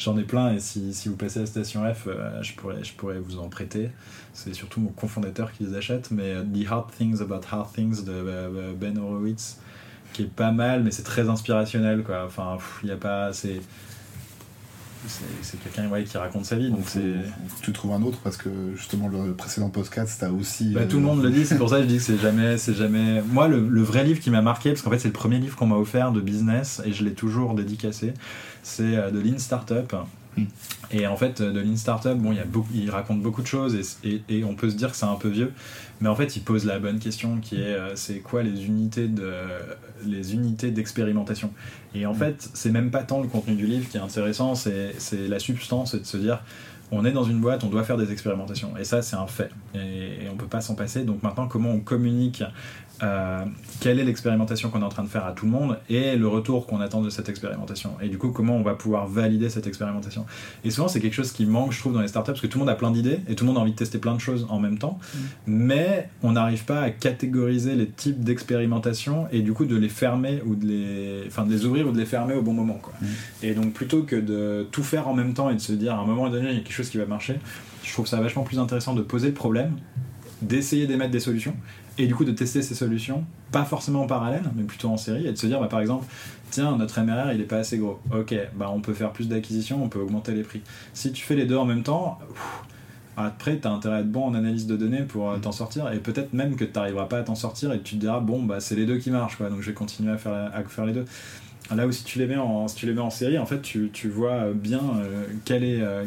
J'en 0.00 0.16
ai 0.16 0.22
plein 0.22 0.54
et 0.54 0.60
si, 0.60 0.94
si, 0.94 1.10
vous 1.10 1.16
passez 1.16 1.40
à 1.40 1.46
Station 1.46 1.82
F, 1.92 2.06
euh, 2.06 2.42
je, 2.42 2.54
pourrais, 2.54 2.82
je 2.82 2.94
pourrais 2.94 3.18
vous 3.18 3.38
en 3.38 3.50
prêter. 3.50 3.90
C'est 4.32 4.54
surtout 4.54 4.80
mon 4.80 4.88
cofondateur 4.88 5.52
qui 5.52 5.64
les 5.64 5.76
achète. 5.76 6.10
Mais 6.10 6.36
The 6.36 6.70
Hard 6.70 6.90
Things 6.96 7.20
About 7.20 7.42
Hard 7.52 7.70
Things 7.74 8.02
de 8.04 8.74
Ben 8.80 8.96
Horowitz, 8.96 9.60
qui 10.14 10.22
est 10.22 10.30
pas 10.34 10.52
mal, 10.52 10.82
mais 10.82 10.90
c'est 10.90 11.02
très 11.02 11.28
inspirationnel. 11.28 12.02
Quoi. 12.02 12.24
Enfin, 12.24 12.56
il 12.82 12.86
n'y 12.86 12.92
a 12.92 12.96
pas. 12.96 13.34
C'est 13.34 13.60
c'est 15.06 15.60
quelqu'un 15.62 15.90
qui 16.02 16.18
raconte 16.18 16.44
sa 16.44 16.56
vie. 16.56 16.70
Donc. 16.70 16.84
Tu 17.62 17.72
trouves 17.72 17.92
un 17.92 18.02
autre 18.02 18.18
parce 18.22 18.36
que 18.36 18.50
justement 18.76 19.08
le 19.08 19.32
précédent 19.34 19.70
podcast 19.70 20.18
t'as 20.20 20.30
aussi. 20.30 20.72
Bah, 20.72 20.86
tout 20.86 20.96
le 20.96 21.02
monde 21.02 21.22
le 21.22 21.30
dit, 21.30 21.44
c'est 21.44 21.58
pour 21.58 21.70
ça 21.70 21.76
que 21.76 21.82
je 21.82 21.88
dis 21.88 21.96
que 21.96 22.02
c'est 22.02 22.18
jamais, 22.18 22.58
c'est 22.58 22.74
jamais. 22.74 23.22
Moi, 23.22 23.48
le, 23.48 23.82
vrai 23.82 24.04
livre 24.04 24.20
qui 24.20 24.30
m'a 24.30 24.42
marqué, 24.42 24.70
parce 24.70 24.82
qu'en 24.82 24.90
fait 24.90 24.98
c'est 24.98 25.08
le 25.08 25.14
premier 25.14 25.38
livre 25.38 25.56
qu'on 25.56 25.66
m'a 25.66 25.76
offert 25.76 26.12
de 26.12 26.20
business 26.20 26.82
et 26.84 26.92
je 26.92 27.04
l'ai 27.04 27.14
toujours 27.14 27.54
dédicacé, 27.54 28.14
c'est 28.62 28.96
euh, 28.96 29.10
de 29.10 29.20
Lean 29.20 29.38
Startup. 29.38 29.94
Hmm. 30.36 30.44
Et 30.92 31.06
en 31.06 31.16
fait, 31.16 31.40
de 31.40 31.60
Lean 31.60 31.76
Startup, 31.76 32.16
bon, 32.16 32.32
il, 32.32 32.38
y 32.38 32.40
a 32.40 32.44
beaucoup, 32.44 32.68
il 32.74 32.90
raconte 32.90 33.20
beaucoup 33.20 33.42
de 33.42 33.46
choses 33.46 33.96
et, 34.04 34.22
et, 34.28 34.44
on 34.44 34.54
peut 34.54 34.70
se 34.70 34.76
dire 34.76 34.90
que 34.90 34.96
c'est 34.96 35.06
un 35.06 35.14
peu 35.14 35.28
vieux, 35.28 35.52
mais 36.00 36.08
en 36.08 36.16
fait, 36.16 36.36
il 36.36 36.42
pose 36.42 36.64
la 36.64 36.78
bonne 36.78 36.98
question 36.98 37.38
qui 37.38 37.60
est 37.60 37.74
euh, 37.74 37.94
c'est 37.94 38.18
quoi 38.18 38.42
les 38.42 38.66
unités 38.66 39.06
de 39.06 39.32
les 40.04 40.34
unités 40.34 40.70
d'expérimentation? 40.70 41.52
Et 41.94 42.06
en 42.06 42.12
mm. 42.12 42.16
fait, 42.16 42.50
c'est 42.54 42.70
même 42.70 42.90
pas 42.90 43.02
tant 43.02 43.20
le 43.20 43.28
contenu 43.28 43.54
du 43.54 43.66
livre 43.66 43.88
qui 43.88 43.96
est 43.96 44.00
intéressant, 44.00 44.54
c'est 44.54 44.94
la 45.28 45.38
substance 45.38 45.94
et 45.94 46.00
de 46.00 46.06
se 46.06 46.16
dire 46.16 46.42
on 46.92 47.04
est 47.04 47.12
dans 47.12 47.22
une 47.22 47.40
boîte, 47.40 47.62
on 47.62 47.68
doit 47.68 47.84
faire 47.84 47.96
des 47.96 48.10
expérimentations. 48.10 48.76
Et 48.76 48.82
ça, 48.82 49.00
c'est 49.00 49.14
un 49.14 49.28
fait. 49.28 49.50
Et, 49.74 50.24
et 50.24 50.28
on 50.28 50.36
peut 50.36 50.48
pas 50.48 50.60
s'en 50.60 50.74
passer. 50.74 51.04
Donc 51.04 51.22
maintenant, 51.22 51.46
comment 51.46 51.70
on 51.70 51.78
communique 51.78 52.42
euh, 53.02 53.44
quelle 53.80 53.98
est 53.98 54.04
l'expérimentation 54.04 54.68
qu'on 54.68 54.82
est 54.82 54.84
en 54.84 54.90
train 54.90 55.02
de 55.02 55.08
faire 55.08 55.24
à 55.24 55.32
tout 55.32 55.46
le 55.46 55.52
monde 55.52 55.78
et 55.88 56.16
le 56.16 56.28
retour 56.28 56.66
qu'on 56.66 56.80
attend 56.80 57.00
de 57.00 57.10
cette 57.10 57.28
expérimentation. 57.28 57.92
Et 58.02 58.08
du 58.08 58.18
coup, 58.18 58.30
comment 58.30 58.56
on 58.56 58.62
va 58.62 58.74
pouvoir 58.74 59.06
valider 59.06 59.48
cette 59.48 59.66
expérimentation. 59.66 60.26
Et 60.64 60.70
souvent, 60.70 60.88
c'est 60.88 61.00
quelque 61.00 61.14
chose 61.14 61.32
qui 61.32 61.46
manque, 61.46 61.72
je 61.72 61.78
trouve, 61.78 61.94
dans 61.94 62.02
les 62.02 62.08
startups, 62.08 62.32
parce 62.32 62.40
que 62.40 62.46
tout 62.46 62.58
le 62.58 62.64
monde 62.64 62.70
a 62.70 62.74
plein 62.74 62.90
d'idées 62.90 63.20
et 63.28 63.34
tout 63.34 63.44
le 63.44 63.48
monde 63.48 63.58
a 63.58 63.60
envie 63.62 63.72
de 63.72 63.76
tester 63.76 63.98
plein 63.98 64.14
de 64.14 64.20
choses 64.20 64.46
en 64.50 64.58
même 64.58 64.78
temps, 64.78 64.98
mm. 65.14 65.18
mais 65.46 66.08
on 66.22 66.32
n'arrive 66.32 66.64
pas 66.64 66.80
à 66.80 66.90
catégoriser 66.90 67.74
les 67.74 67.88
types 67.88 68.22
d'expérimentation 68.22 69.26
et 69.32 69.40
du 69.40 69.52
coup 69.52 69.64
de 69.64 69.76
les 69.76 69.88
fermer 69.88 70.42
ou 70.44 70.54
de 70.54 70.66
les, 70.66 71.24
enfin, 71.26 71.46
de 71.46 71.52
les 71.52 71.64
ouvrir 71.64 71.88
ou 71.88 71.92
de 71.92 71.98
les 71.98 72.06
fermer 72.06 72.34
au 72.34 72.42
bon 72.42 72.52
moment. 72.52 72.78
Quoi. 72.82 72.92
Mm. 73.00 73.06
Et 73.42 73.54
donc, 73.54 73.72
plutôt 73.72 74.02
que 74.02 74.16
de 74.16 74.66
tout 74.70 74.82
faire 74.82 75.08
en 75.08 75.14
même 75.14 75.32
temps 75.32 75.48
et 75.48 75.54
de 75.54 75.60
se 75.60 75.72
dire 75.72 75.94
à 75.94 75.98
un 75.98 76.06
moment 76.06 76.28
donné, 76.28 76.50
il 76.50 76.54
y 76.54 76.58
a 76.58 76.60
quelque 76.60 76.72
chose 76.72 76.90
qui 76.90 76.98
va 76.98 77.06
marcher, 77.06 77.38
je 77.82 77.92
trouve 77.92 78.06
ça 78.06 78.20
vachement 78.20 78.42
plus 78.42 78.58
intéressant 78.58 78.94
de 78.94 79.02
poser 79.02 79.28
le 79.28 79.34
problème, 79.34 79.76
d'essayer 80.42 80.86
d'émettre 80.86 81.10
des 81.10 81.20
solutions 81.20 81.54
et 82.00 82.06
du 82.06 82.14
coup 82.14 82.24
de 82.24 82.32
tester 82.32 82.62
ces 82.62 82.74
solutions, 82.74 83.24
pas 83.52 83.64
forcément 83.64 84.02
en 84.02 84.06
parallèle, 84.06 84.44
mais 84.56 84.62
plutôt 84.62 84.88
en 84.88 84.96
série, 84.96 85.26
et 85.26 85.32
de 85.32 85.36
se 85.36 85.46
dire, 85.46 85.60
bah, 85.60 85.68
par 85.68 85.80
exemple, 85.80 86.06
tiens, 86.50 86.76
notre 86.76 86.98
MRR, 87.00 87.32
il 87.34 87.40
est 87.40 87.44
pas 87.44 87.58
assez 87.58 87.76
gros. 87.76 88.00
Ok, 88.14 88.34
bah, 88.56 88.70
on 88.74 88.80
peut 88.80 88.94
faire 88.94 89.12
plus 89.12 89.28
d'acquisitions, 89.28 89.82
on 89.84 89.88
peut 89.88 90.00
augmenter 90.00 90.32
les 90.32 90.42
prix. 90.42 90.62
Si 90.94 91.12
tu 91.12 91.22
fais 91.22 91.36
les 91.36 91.44
deux 91.44 91.56
en 91.56 91.66
même 91.66 91.82
temps, 91.82 92.18
après, 93.18 93.58
tu 93.58 93.68
intérêt 93.68 93.96
à 93.96 94.00
être 94.00 94.10
bon 94.10 94.24
en 94.24 94.34
analyse 94.34 94.66
de 94.66 94.76
données 94.76 95.02
pour 95.02 95.30
euh, 95.30 95.36
t'en 95.36 95.52
sortir, 95.52 95.92
et 95.92 95.98
peut-être 95.98 96.32
même 96.32 96.56
que 96.56 96.64
tu 96.64 96.72
n'arriveras 96.74 97.04
pas 97.04 97.18
à 97.18 97.22
t'en 97.22 97.34
sortir, 97.34 97.72
et 97.74 97.80
tu 97.80 97.96
te 97.96 98.00
diras, 98.00 98.20
bon, 98.20 98.42
bah, 98.42 98.60
c'est 98.60 98.76
les 98.76 98.86
deux 98.86 98.96
qui 98.96 99.10
marchent, 99.10 99.36
quoi, 99.36 99.50
donc 99.50 99.60
je 99.60 99.66
vais 99.66 99.74
continuer 99.74 100.12
à 100.12 100.16
faire 100.16 100.86
les 100.86 100.94
deux. 100.94 101.04
Là 101.74 101.86
où 101.86 101.92
si 101.92 102.02
tu 102.02 102.18
les 102.18 102.26
mets 102.26 102.36
en, 102.36 102.66
si 102.66 102.76
tu 102.76 102.86
les 102.86 102.92
mets 102.92 103.00
en 103.00 103.10
série, 103.10 103.38
en 103.38 103.46
fait, 103.46 103.62
tu, 103.62 104.08
vois 104.08 104.52
bien 104.52 104.80
euh, 104.80 105.24
quel 105.44 105.62
est, 105.62 105.80
euh, 105.80 106.04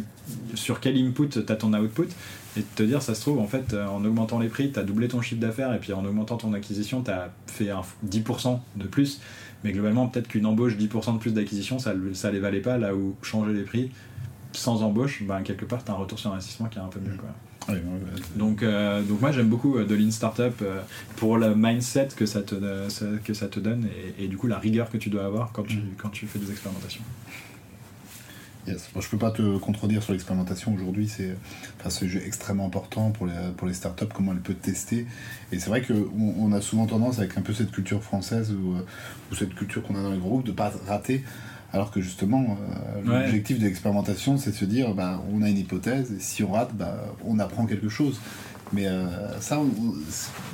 sur 0.55 0.79
quel 0.79 0.97
input 0.97 1.29
tu 1.29 1.39
as 1.39 1.55
ton 1.55 1.73
output 1.73 2.09
et 2.57 2.61
te 2.75 2.83
dire, 2.83 3.01
ça 3.01 3.15
se 3.15 3.21
trouve, 3.21 3.39
en 3.39 3.47
fait, 3.47 3.73
euh, 3.73 3.87
en 3.87 4.03
augmentant 4.03 4.39
les 4.39 4.49
prix, 4.49 4.71
tu 4.71 4.79
as 4.79 4.83
doublé 4.83 5.07
ton 5.07 5.21
chiffre 5.21 5.39
d'affaires 5.39 5.73
et 5.73 5.79
puis 5.79 5.93
en 5.93 6.05
augmentant 6.05 6.37
ton 6.37 6.53
acquisition, 6.53 7.01
tu 7.01 7.11
as 7.11 7.31
fait 7.47 7.69
un 7.69 7.81
10% 8.05 8.59
de 8.75 8.87
plus. 8.87 9.21
Mais 9.63 9.71
globalement, 9.71 10.07
peut-être 10.07 10.27
qu'une 10.27 10.45
embauche 10.45 10.75
10% 10.75 11.13
de 11.13 11.19
plus 11.19 11.33
d'acquisition, 11.33 11.79
ça 11.79 11.93
ne 11.93 12.31
les 12.31 12.39
valait 12.39 12.59
pas, 12.59 12.77
là 12.77 12.93
où 12.93 13.15
changer 13.21 13.53
les 13.53 13.63
prix 13.63 13.91
sans 14.53 14.81
embauche, 14.83 15.23
ben, 15.23 15.41
quelque 15.41 15.65
part, 15.65 15.83
tu 15.83 15.91
as 15.91 15.93
un 15.93 15.97
retour 15.97 16.17
sur 16.17 16.31
investissement 16.31 16.67
qui 16.67 16.79
est 16.79 16.81
un 16.81 16.87
peu 16.87 16.99
mieux. 16.99 17.17
Quoi. 17.17 17.29
Donc, 18.35 18.61
euh, 18.61 19.01
donc 19.03 19.21
moi 19.21 19.31
j'aime 19.31 19.47
beaucoup 19.47 19.79
de 19.79 19.95
Lean 19.95 20.11
Startup 20.11 20.53
pour 21.15 21.37
le 21.37 21.55
mindset 21.55 22.09
que 22.15 22.25
ça 22.25 22.41
te, 22.41 22.55
que 23.23 23.33
ça 23.33 23.47
te 23.47 23.59
donne 23.59 23.87
et, 24.19 24.25
et, 24.25 24.27
du 24.27 24.35
coup 24.35 24.47
la 24.47 24.59
rigueur 24.59 24.89
que 24.89 24.97
tu 24.97 25.09
dois 25.09 25.23
avoir 25.23 25.53
quand 25.53 25.63
tu, 25.63 25.77
mm. 25.77 25.93
quand 25.97 26.09
tu 26.09 26.27
fais 26.27 26.39
des 26.39 26.51
expérimentations. 26.51 27.03
Yes. 28.65 28.89
je 28.97 29.09
peux 29.09 29.17
pas 29.17 29.31
te 29.31 29.57
contredire 29.57 30.01
sur 30.01 30.13
l'expérimentation 30.13 30.73
aujourd'hui, 30.73 31.09
c'est 31.09 31.35
enfin, 31.79 31.89
ce 31.89 32.07
jeu 32.07 32.21
extrêmement 32.25 32.65
important 32.65 33.11
pour 33.11 33.25
les, 33.25 33.33
pour 33.57 33.67
les 33.67 33.73
startups, 33.73 34.05
comment 34.13 34.31
elles 34.31 34.39
peuvent 34.39 34.55
tester. 34.55 35.05
Et 35.51 35.59
c'est 35.59 35.69
vrai 35.69 35.81
qu'on 35.81 36.07
on 36.15 36.51
a 36.53 36.61
souvent 36.61 36.85
tendance, 36.85 37.19
avec 37.19 37.37
un 37.37 37.41
peu 37.41 37.53
cette 37.53 37.71
culture 37.71 38.01
française 38.01 38.53
ou, 38.53 38.75
euh, 38.75 38.85
ou 39.31 39.35
cette 39.35 39.53
culture 39.53 39.83
qu'on 39.83 39.95
a 39.95 40.01
dans 40.01 40.11
les 40.11 40.17
groupes, 40.17 40.45
de 40.45 40.53
pas 40.53 40.71
rater. 40.87 41.23
Alors 41.73 41.89
que 41.89 42.01
justement, 42.01 42.55
euh, 42.95 43.01
l'objectif 43.03 43.57
de 43.57 43.65
l'expérimentation, 43.65 44.37
c'est 44.37 44.51
de 44.51 44.55
se 44.55 44.65
dire, 44.65 44.93
bah, 44.93 45.23
on 45.33 45.41
a 45.41 45.49
une 45.49 45.57
hypothèse, 45.57 46.11
et 46.11 46.19
si 46.19 46.43
on 46.43 46.51
rate, 46.51 46.69
bah, 46.75 47.03
on 47.25 47.39
apprend 47.39 47.65
quelque 47.65 47.89
chose. 47.89 48.19
Mais 48.73 48.87
euh, 48.87 49.39
ça, 49.39 49.59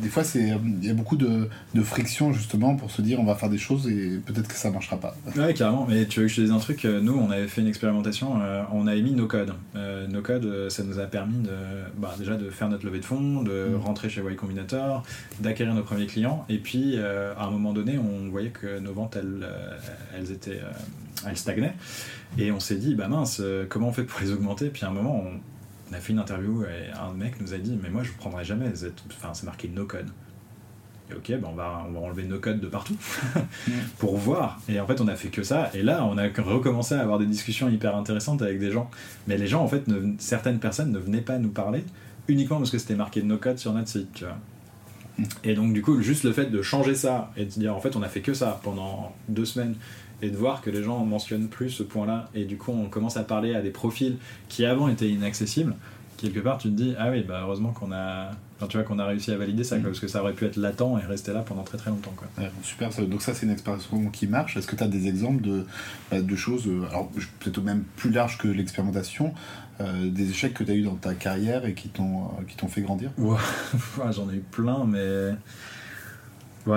des 0.02 0.10
fois, 0.10 0.24
c'est 0.24 0.50
il 0.50 0.86
y 0.86 0.90
a 0.90 0.94
beaucoup 0.94 1.16
de, 1.16 1.50
de, 1.74 1.82
friction 1.82 2.34
justement 2.34 2.76
pour 2.76 2.92
se 2.92 3.02
dire 3.02 3.20
on 3.20 3.24
va 3.24 3.36
faire 3.36 3.50
des 3.50 3.58
choses 3.58 3.88
et 3.88 4.20
peut-être 4.26 4.48
que 4.48 4.56
ça 4.56 4.70
marchera 4.72 4.98
pas. 4.98 5.16
Ouais, 5.38 5.54
carrément. 5.54 5.88
Mais 5.90 6.06
tu 6.06 6.20
veux 6.20 6.26
que 6.26 6.32
je 6.32 6.36
te 6.38 6.42
dise 6.42 6.52
un 6.52 6.60
truc? 6.60 6.84
Euh, 6.84 7.00
Nous, 7.00 7.14
on 7.14 7.32
avait 7.32 7.48
fait 7.48 7.62
une 7.62 7.68
expérimentation. 7.68 8.42
Euh, 8.42 8.64
on 8.74 8.88
a 8.88 8.96
émis 8.96 9.12
nos 9.12 9.28
codes. 9.28 9.54
nos 10.10 10.22
codes, 10.22 10.70
ça 10.70 10.84
nous 10.84 11.00
a 11.00 11.06
permis 11.06 11.42
de, 11.44 11.50
bah, 11.98 12.14
déjà 12.20 12.36
de 12.36 12.50
faire 12.50 12.68
notre 12.68 12.86
levée 12.86 13.00
de 13.00 13.06
fonds, 13.06 13.42
de 13.42 13.70
mm. 13.70 13.76
rentrer 13.78 14.10
chez 14.10 14.22
Y 14.22 14.36
Combinator, 14.36 15.04
d'acquérir 15.40 15.74
nos 15.74 15.84
premiers 15.84 16.08
clients. 16.08 16.46
Et 16.50 16.58
puis, 16.58 16.98
à 16.98 17.44
un 17.44 17.52
moment 17.52 17.72
donné, 17.72 17.98
on 17.98 18.30
voyait 18.30 18.50
que 18.50 18.80
nos 18.80 18.94
ventes, 18.94 19.16
elles, 19.16 19.48
elles 20.18 20.32
étaient, 20.32 20.60
elles 21.26 21.38
stagnaient. 21.38 21.74
Et 22.38 22.52
on 22.52 22.60
s'est 22.60 22.76
dit, 22.76 22.96
bah 22.96 23.08
mince, 23.08 23.42
comment 23.70 23.88
on 23.88 23.94
fait 23.94 24.04
pour 24.04 24.20
les 24.20 24.32
augmenter? 24.32 24.68
Puis 24.68 24.84
à 24.84 24.90
un 24.90 24.94
moment, 24.94 25.24
on 25.26 25.40
on 25.92 25.96
a 25.96 26.00
fait 26.00 26.14
une 26.14 26.20
interview 26.20 26.64
et 26.64 26.92
un 26.92 27.14
mec 27.14 27.40
nous 27.42 27.54
a 27.54 27.58
dit 27.58 27.78
Mais 27.82 27.90
moi, 27.90 28.04
je 28.04 28.12
ne 28.12 28.18
prendrai 28.18 28.44
jamais. 28.44 28.68
Enfin, 29.10 29.34
c'est 29.34 29.46
marqué 29.46 29.68
no 29.68 29.86
code. 29.86 30.10
Et 31.10 31.16
ok, 31.16 31.42
ben 31.42 31.48
on, 31.52 31.56
va, 31.56 31.84
on 31.88 31.92
va 31.92 32.00
enlever 32.00 32.24
no 32.24 32.38
code 32.40 32.60
de 32.60 32.68
partout 32.68 32.96
pour 33.98 34.18
voir. 34.18 34.60
Et 34.70 34.80
en 34.80 34.86
fait, 34.86 35.02
on 35.02 35.08
a 35.08 35.16
fait 35.16 35.30
que 35.30 35.42
ça. 35.42 35.72
Et 35.74 35.82
là, 35.82 36.06
on 36.06 36.18
a 36.18 36.28
recommencé 36.28 36.94
à 36.96 37.02
avoir 37.02 37.18
des 37.18 37.26
discussions 37.26 37.70
hyper 37.70 37.96
intéressantes 37.96 38.42
avec 38.42 38.60
des 38.60 38.72
gens. 38.72 38.92
Mais 39.28 39.38
les 39.38 39.48
gens, 39.48 39.64
en 39.64 39.68
fait, 39.68 39.84
certaines 40.20 40.60
personnes 40.60 40.92
ne 40.92 41.00
venaient 41.00 41.22
pas 41.22 41.40
nous 41.40 41.50
parler 41.50 41.84
uniquement 42.28 42.58
parce 42.58 42.70
que 42.70 42.78
c'était 42.78 42.96
marqué 42.96 43.24
no 43.24 43.38
code 43.38 43.58
sur 43.58 43.74
notre 43.74 43.88
site, 43.88 44.14
tu 44.14 44.26
vois. 44.26 44.38
Mm. 45.18 45.24
Et 45.44 45.54
donc, 45.56 45.74
du 45.74 45.82
coup, 45.82 46.00
juste 46.02 46.24
le 46.24 46.32
fait 46.32 46.46
de 46.46 46.62
changer 46.62 46.94
ça 46.94 47.32
et 47.36 47.46
de 47.46 47.50
dire 47.50 47.76
en 47.76 47.82
fait, 47.82 47.96
on 47.96 48.04
a 48.04 48.08
fait 48.08 48.22
que 48.22 48.36
ça 48.36 48.60
pendant 48.64 49.16
deux 49.28 49.46
semaines 49.46 49.76
et 50.22 50.30
de 50.30 50.38
voir 50.38 50.62
que 50.62 50.70
les 50.70 50.84
gens 50.84 51.04
mentionnent 51.06 51.48
plus 51.48 51.70
ce 51.70 51.84
point-là 51.84 52.30
et 52.36 52.46
du 52.46 52.58
coup 52.58 52.72
on 52.72 52.90
commence 52.90 53.18
à 53.18 53.24
parler 53.24 53.56
à 53.56 53.62
des 53.62 53.72
profils 53.72 54.18
qui 54.48 54.66
avant 54.66 54.88
étaient 54.88 55.10
inaccessibles 55.10 55.76
quelque 56.18 56.40
part 56.40 56.58
tu 56.58 56.70
te 56.70 56.74
dis 56.74 56.96
ah 56.98 57.10
oui 57.10 57.24
bah 57.24 57.42
heureusement 57.44 57.72
qu'on 57.72 57.92
a 57.92 58.32
tu 58.68 58.76
vois 58.76 58.86
qu'on 58.86 59.00
a 59.00 59.06
réussi 59.06 59.32
à 59.32 59.38
valider 59.38 59.64
ça 59.64 59.78
mm. 59.78 59.84
parce 59.84 60.00
que 60.00 60.08
ça 60.08 60.22
aurait 60.22 60.34
pu 60.34 60.46
être 60.46 60.58
latent 60.58 60.98
et 61.02 61.06
rester 61.06 61.32
là 61.32 61.42
pendant 61.42 61.64
très 61.64 61.78
très 61.78 61.90
longtemps 61.90 62.14
quoi. 62.16 62.28
super 62.62 62.90
donc 63.08 63.22
ça 63.22 63.34
c'est 63.34 63.46
une 63.46 63.52
expérimentation 63.52 64.10
qui 64.10 64.28
marche 64.28 64.58
est-ce 64.58 64.68
que 64.68 64.76
tu 64.76 64.84
as 64.84 64.88
des 64.88 65.08
exemples 65.08 65.42
de, 65.42 65.66
bah, 66.12 66.22
de 66.22 66.36
choses 66.36 66.68
euh, 66.68 66.86
alors 66.90 67.10
peut-être 67.40 67.62
même 67.62 67.84
plus 67.96 68.12
large 68.12 68.38
que 68.38 68.48
l'expérimentation 68.48 69.34
euh, 69.82 70.10
des 70.10 70.30
échecs 70.30 70.54
que 70.54 70.64
tu 70.64 70.72
as 70.72 70.76
eu 70.76 70.82
dans 70.82 70.96
ta 70.96 71.14
carrière 71.14 71.66
et 71.66 71.74
qui 71.74 71.88
t'ont 71.88 72.24
euh, 72.24 72.44
qui 72.48 72.58
t'ont 72.58 72.68
fait 72.68 72.82
grandir? 72.82 73.12
J'en 74.12 74.30
ai 74.30 74.36
eu 74.36 74.44
plein 74.52 74.86
mais 74.86 75.36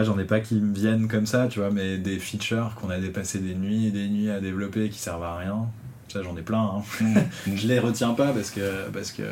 J'en 0.03 0.19
ai 0.19 0.25
pas 0.25 0.41
qui 0.41 0.55
me 0.57 0.75
viennent 0.75 1.09
comme 1.09 1.27
ça, 1.27 1.49
tu 1.49 1.59
vois, 1.59 1.71
mais 1.71 1.99
des 1.99 2.19
features 2.19 2.75
qu'on 2.81 2.91
a 2.91 2.99
dépassé 2.99 3.39
des 3.39 3.55
nuits 3.55 3.87
et 3.87 3.91
des 3.91 4.09
nuits 4.09 4.31
à 4.31 4.41
développer 4.41 4.89
qui 4.89 4.99
servent 4.99 5.25
à 5.25 5.37
rien. 5.37 5.67
Ça, 6.09 6.23
j'en 6.23 6.37
ai 6.37 6.43
plein. 6.43 6.83
Hein. 7.01 7.05
Mm. 7.05 7.17
je 7.57 7.69
les 7.69 7.79
retiens 7.79 8.15
pas 8.15 8.33
parce 8.33 8.51
que, 8.51 8.89
parce 8.91 9.13
que, 9.13 9.23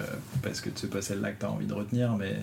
parce 0.42 0.61
que 0.61 0.70
c'est 0.74 0.90
pas 0.90 1.02
celle-là 1.02 1.32
que 1.32 1.40
tu 1.40 1.46
as 1.46 1.50
envie 1.50 1.66
de 1.66 1.74
retenir, 1.74 2.14
mais 2.18 2.36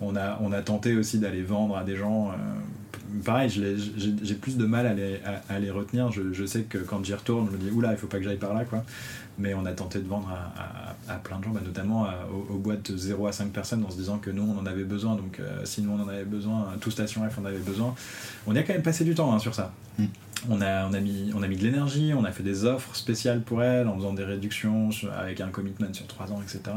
on 0.00 0.16
a, 0.16 0.38
on 0.40 0.52
a 0.52 0.62
tenté 0.62 0.96
aussi 0.96 1.18
d'aller 1.18 1.42
vendre 1.42 1.76
à 1.76 1.84
des 1.84 1.96
gens. 1.96 2.30
Euh, 2.30 3.22
pareil, 3.24 3.50
j'ai 3.50 4.34
plus 4.34 4.56
de 4.56 4.64
mal 4.64 4.86
à 4.86 4.94
les, 4.94 5.20
à, 5.48 5.58
les 5.58 5.70
retenir. 5.70 6.10
Je, 6.10 6.32
je, 6.32 6.44
sais 6.44 6.62
que 6.62 6.78
quand 6.78 7.04
j'y 7.04 7.14
retourne, 7.14 7.48
je 7.50 7.56
me 7.56 7.62
dis, 7.62 7.70
oula, 7.70 7.92
il 7.92 7.98
faut 7.98 8.06
pas 8.06 8.18
que 8.18 8.24
j'aille 8.24 8.36
par 8.36 8.54
là, 8.54 8.64
quoi 8.64 8.84
mais 9.38 9.54
on 9.54 9.64
a 9.64 9.72
tenté 9.72 9.98
de 10.00 10.08
vendre 10.08 10.28
à, 11.08 11.14
plein 11.14 11.38
de 11.38 11.44
gens, 11.44 11.50
bah, 11.50 11.60
notamment 11.64 12.06
aux, 12.50 12.58
boîtes 12.58 12.92
de 12.92 12.96
0 12.96 13.26
à 13.26 13.32
5 13.32 13.50
personnes 13.50 13.84
en 13.84 13.90
se 13.90 13.96
disant 13.96 14.18
que 14.18 14.30
nous 14.30 14.42
on 14.42 14.58
en 14.58 14.66
avait 14.66 14.84
besoin, 14.84 15.16
donc 15.16 15.40
euh, 15.40 15.64
si 15.64 15.82
nous 15.82 15.90
on 15.90 16.00
en 16.02 16.08
avait 16.08 16.24
besoin, 16.24 16.74
tout 16.80 16.90
Station 16.90 17.28
F 17.28 17.38
on 17.40 17.44
avait 17.44 17.58
besoin. 17.58 17.94
On 18.46 18.54
y 18.54 18.58
a 18.58 18.62
quand 18.62 18.72
même 18.72 18.82
passé 18.82 19.04
du 19.04 19.14
temps 19.14 19.32
hein, 19.32 19.38
sur 19.38 19.54
ça. 19.54 19.72
Mm. 19.98 20.04
On 20.48 20.60
a, 20.62 20.86
on, 20.86 20.94
a 20.94 21.00
mis, 21.00 21.32
on 21.36 21.42
a 21.42 21.48
mis 21.48 21.56
de 21.56 21.62
l'énergie, 21.62 22.12
on 22.16 22.24
a 22.24 22.32
fait 22.32 22.42
des 22.42 22.64
offres 22.64 22.96
spéciales 22.96 23.42
pour 23.42 23.62
elles 23.62 23.86
en 23.86 23.96
faisant 23.96 24.14
des 24.14 24.24
réductions 24.24 24.88
avec 25.18 25.40
un 25.40 25.48
commitment 25.48 25.92
sur 25.92 26.06
3 26.06 26.32
ans, 26.32 26.40
etc 26.42 26.76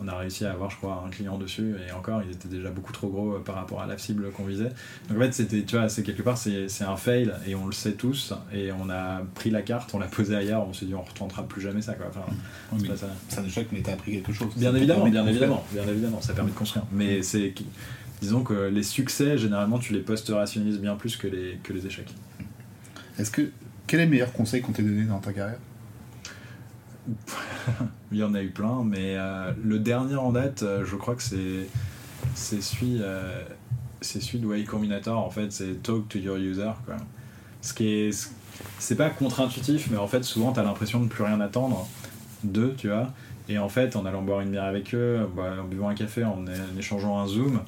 on 0.00 0.08
a 0.08 0.16
réussi 0.16 0.44
à 0.44 0.52
avoir, 0.52 0.70
je 0.70 0.76
crois, 0.76 1.04
un 1.06 1.10
client 1.10 1.38
dessus, 1.38 1.74
et 1.86 1.92
encore, 1.92 2.22
ils 2.22 2.32
étaient 2.32 2.48
déjà 2.48 2.70
beaucoup 2.70 2.92
trop 2.92 3.08
gros 3.08 3.34
euh, 3.34 3.38
par 3.38 3.54
rapport 3.54 3.80
à 3.80 3.86
la 3.86 3.96
cible 3.96 4.30
qu'on 4.30 4.44
visait. 4.44 4.70
Donc 5.08 5.18
en 5.18 5.20
fait, 5.20 5.32
c'était, 5.32 5.62
tu 5.62 5.76
vois, 5.76 5.88
c'est 5.88 6.02
quelque 6.02 6.22
part, 6.22 6.36
c'est, 6.36 6.66
un 6.82 6.96
fail, 6.96 7.32
et 7.46 7.54
on 7.54 7.66
le 7.66 7.72
sait 7.72 7.92
tous, 7.92 8.34
et 8.52 8.70
on 8.72 8.90
a 8.90 9.22
pris 9.34 9.50
la 9.50 9.62
carte, 9.62 9.94
on 9.94 9.98
l'a 9.98 10.06
posée 10.06 10.36
ailleurs, 10.36 10.66
on 10.66 10.72
s'est 10.72 10.86
dit, 10.86 10.94
on 10.94 11.02
ne 11.02 11.08
retentera 11.08 11.44
plus 11.44 11.62
jamais 11.62 11.82
ça, 11.82 11.94
quoi. 11.94 12.06
Enfin, 12.08 12.24
oui, 12.72 12.90
ça. 12.96 13.06
ça 13.28 13.42
échec, 13.42 13.68
mais 13.72 13.80
t'as 13.80 13.92
appris 13.92 14.12
quelque 14.12 14.32
chose. 14.32 14.48
Bien 14.56 14.74
évidemment, 14.74 15.08
bien 15.08 15.26
évidemment, 15.26 15.64
bien 15.72 15.86
évidemment, 15.88 16.20
ça 16.20 16.34
permet 16.34 16.50
de 16.50 16.56
construire. 16.56 16.84
Mais 16.92 17.22
c'est, 17.22 17.54
disons 18.20 18.42
que 18.42 18.68
les 18.68 18.82
succès, 18.82 19.38
généralement, 19.38 19.78
tu 19.78 19.92
les 19.92 20.00
post-rationalises 20.00 20.78
bien 20.78 20.96
plus 20.96 21.16
que 21.16 21.26
les, 21.26 21.58
que 21.62 21.72
les 21.72 21.86
échecs. 21.86 22.14
Est-ce 23.18 23.30
que, 23.30 23.50
quel 23.86 24.00
est 24.00 24.04
le 24.04 24.10
meilleur 24.10 24.32
conseil 24.32 24.60
qu'on 24.60 24.72
t'ait 24.72 24.82
donné 24.82 25.04
dans 25.04 25.20
ta 25.20 25.32
carrière? 25.32 25.58
il 28.12 28.18
y 28.18 28.22
en 28.22 28.34
a 28.34 28.42
eu 28.42 28.50
plein, 28.50 28.82
mais 28.84 29.16
le 29.62 29.78
dernier 29.78 30.16
en 30.16 30.32
date, 30.32 30.64
je 30.84 30.96
crois 30.96 31.14
que 31.14 31.22
c'est 31.22 31.68
c'est 32.34 32.60
celui, 32.60 32.98
de 32.98 34.66
Combinator, 34.66 35.18
en 35.18 35.30
fait, 35.30 35.52
c'est 35.52 35.82
Talk 35.82 36.08
to 36.08 36.18
your 36.18 36.36
user, 36.36 36.70
quoi. 36.84 36.96
Ce 37.62 37.74
qui 37.74 37.88
est. 37.88 38.30
C'est 38.78 38.96
pas 38.96 39.10
contre-intuitif, 39.10 39.90
mais 39.90 39.98
en 39.98 40.06
fait, 40.06 40.22
souvent, 40.22 40.52
t'as 40.52 40.62
l'impression 40.62 41.00
de 41.00 41.08
plus 41.08 41.24
rien 41.24 41.40
attendre 41.40 41.86
d'eux, 42.44 42.74
tu 42.76 42.88
vois. 42.88 43.12
Et 43.48 43.58
en 43.58 43.68
fait, 43.68 43.96
en 43.96 44.06
allant 44.06 44.22
boire 44.22 44.40
une 44.40 44.50
bière 44.50 44.64
avec 44.64 44.94
eux, 44.94 45.28
en 45.36 45.64
buvant 45.64 45.88
un 45.88 45.94
café, 45.94 46.24
en, 46.24 46.44
échangeant 46.78 47.18
un 47.18 47.26
Zoom, 47.26 47.60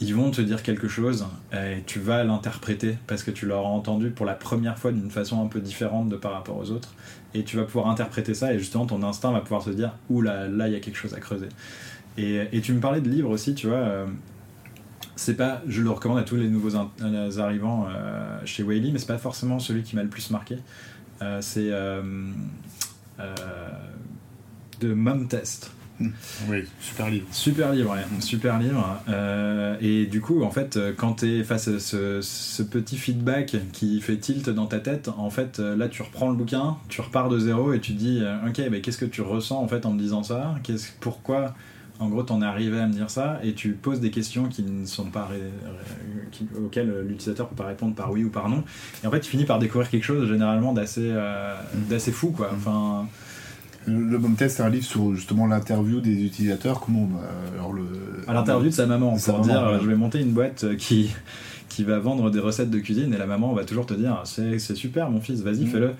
ils 0.00 0.14
vont 0.14 0.30
te 0.30 0.40
dire 0.40 0.62
quelque 0.62 0.88
chose 0.88 1.26
et 1.52 1.82
tu 1.86 2.00
vas 2.00 2.24
l'interpréter 2.24 2.98
parce 3.06 3.22
que 3.22 3.30
tu 3.30 3.46
l'auras 3.46 3.68
entendu 3.68 4.10
pour 4.10 4.26
la 4.26 4.34
première 4.34 4.76
fois 4.76 4.92
d'une 4.92 5.10
façon 5.10 5.44
un 5.44 5.46
peu 5.46 5.60
différente 5.60 6.08
de 6.08 6.16
par 6.16 6.32
rapport 6.32 6.56
aux 6.56 6.70
autres. 6.70 6.94
Et 7.34 7.42
tu 7.42 7.56
vas 7.56 7.64
pouvoir 7.64 7.88
interpréter 7.88 8.32
ça 8.32 8.52
et 8.54 8.58
justement 8.58 8.86
ton 8.86 9.02
instinct 9.02 9.32
va 9.32 9.40
pouvoir 9.40 9.62
se 9.62 9.70
dire 9.70 9.92
Ouh 10.08 10.20
là, 10.20 10.46
là, 10.48 10.68
il 10.68 10.72
y 10.72 10.76
a 10.76 10.80
quelque 10.80 10.96
chose 10.96 11.14
à 11.14 11.20
creuser. 11.20 11.48
Et, 12.16 12.60
tu 12.62 12.72
me 12.72 12.80
parlais 12.80 13.00
de 13.00 13.08
livres 13.08 13.30
aussi, 13.30 13.54
tu 13.54 13.66
vois. 13.66 13.76
Euh, 13.76 14.06
c'est 15.16 15.34
pas, 15.34 15.62
je 15.66 15.82
le 15.82 15.90
recommande 15.90 16.18
à 16.18 16.22
tous 16.22 16.36
les 16.36 16.48
nouveaux 16.48 16.76
euh, 16.76 17.38
arrivants 17.38 17.86
euh, 17.88 18.38
chez 18.44 18.62
Whaley, 18.62 18.90
mais 18.92 18.98
c'est 18.98 19.06
pas 19.06 19.18
forcément 19.18 19.58
celui 19.58 19.82
qui 19.82 19.96
m'a 19.96 20.02
le 20.02 20.08
plus 20.08 20.30
marqué. 20.30 20.58
c'est 21.40 21.70
de 24.80 24.92
Mom 24.92 25.28
Test. 25.28 25.70
Hmm. 26.00 26.08
Oui, 26.48 26.64
super 26.80 27.08
livre. 27.08 27.26
Super 27.30 27.72
livre, 27.72 27.92
ouais. 27.92 28.20
super 28.20 28.58
livre. 28.58 29.00
Euh, 29.08 29.76
et 29.80 30.06
du 30.06 30.20
coup, 30.20 30.42
en 30.42 30.50
fait, 30.50 30.78
quand 30.96 31.14
tu 31.20 31.40
es 31.40 31.44
face 31.44 31.68
à 31.68 31.78
ce, 31.78 32.62
petit 32.62 32.96
feedback 32.96 33.56
qui 33.72 34.00
fait 34.00 34.16
tilt 34.16 34.48
dans 34.50 34.66
ta 34.66 34.80
tête, 34.80 35.08
en 35.16 35.30
fait, 35.30 35.60
euh, 35.60 35.76
là, 35.76 35.88
tu 35.88 36.02
reprends 36.02 36.30
le 36.30 36.36
bouquin, 36.36 36.76
tu 36.88 37.00
repars 37.00 37.28
de 37.28 37.38
zéro 37.38 37.72
et 37.72 37.80
tu 37.80 37.92
dis, 37.92 38.20
euh, 38.22 38.48
ok, 38.48 38.60
mais 38.70 38.80
qu'est-ce 38.80 38.98
que 38.98 39.04
tu 39.04 39.22
ressens 39.22 39.60
en 39.60 39.68
fait 39.68 39.86
en 39.86 39.92
me 39.92 39.98
disant 39.98 40.24
ça? 40.24 40.56
Qu'est-ce, 40.64 40.88
Pourquoi 41.00 41.54
en 42.00 42.08
gros, 42.08 42.24
t'en 42.24 42.42
es 42.42 42.44
arrivé 42.44 42.80
à 42.80 42.88
me 42.88 42.92
dire 42.92 43.08
ça? 43.08 43.38
Et 43.44 43.52
tu 43.52 43.70
poses 43.70 44.00
des 44.00 44.10
questions 44.10 44.48
qui 44.48 44.64
ne 44.64 44.84
sont 44.84 45.10
pas 45.10 45.28
auxquelles 46.60 46.92
l'utilisateur 47.06 47.48
peut 47.48 47.54
pas 47.54 47.66
répondre 47.66 47.94
par 47.94 48.10
oui 48.10 48.24
ou 48.24 48.30
par 48.30 48.48
non. 48.48 48.64
Et 49.04 49.06
en 49.06 49.12
fait, 49.12 49.20
tu 49.20 49.30
finis 49.30 49.44
par 49.44 49.60
découvrir 49.60 49.88
quelque 49.88 50.02
chose 50.02 50.28
généralement 50.28 50.72
d'assez 50.72 51.12
hmm. 51.12 51.88
d'assez 51.88 52.10
fou, 52.10 52.32
quoi. 52.32 52.50
Hmm. 52.50 52.56
Enfin. 52.56 53.08
Le 53.86 54.16
bon 54.18 54.34
test, 54.34 54.56
c'est 54.56 54.62
un 54.62 54.70
livre 54.70 54.86
sur 54.86 55.14
justement 55.14 55.46
l'interview 55.46 56.00
des 56.00 56.24
utilisateurs. 56.24 56.80
Comment 56.80 57.08
alors 57.54 57.72
le 57.72 57.84
à 58.26 58.32
l'interview 58.32 58.70
de 58.70 58.74
sa 58.74 58.86
maman 58.86 59.16
pour 59.16 59.40
dire 59.40 59.80
je 59.80 59.86
vais 59.86 59.96
monter 59.96 60.20
une 60.20 60.32
boîte 60.32 60.76
qui 60.76 61.10
qui 61.68 61.84
va 61.84 61.98
vendre 61.98 62.30
des 62.30 62.38
recettes 62.38 62.70
de 62.70 62.78
cuisine 62.78 63.12
et 63.12 63.18
la 63.18 63.26
maman 63.26 63.52
va 63.52 63.64
toujours 63.64 63.86
te 63.86 63.94
dire 63.94 64.22
c'est 64.24 64.58
super 64.58 65.10
mon 65.10 65.20
fils 65.20 65.42
vas-y 65.42 65.64
mm. 65.64 65.66
fais-le 65.66 65.90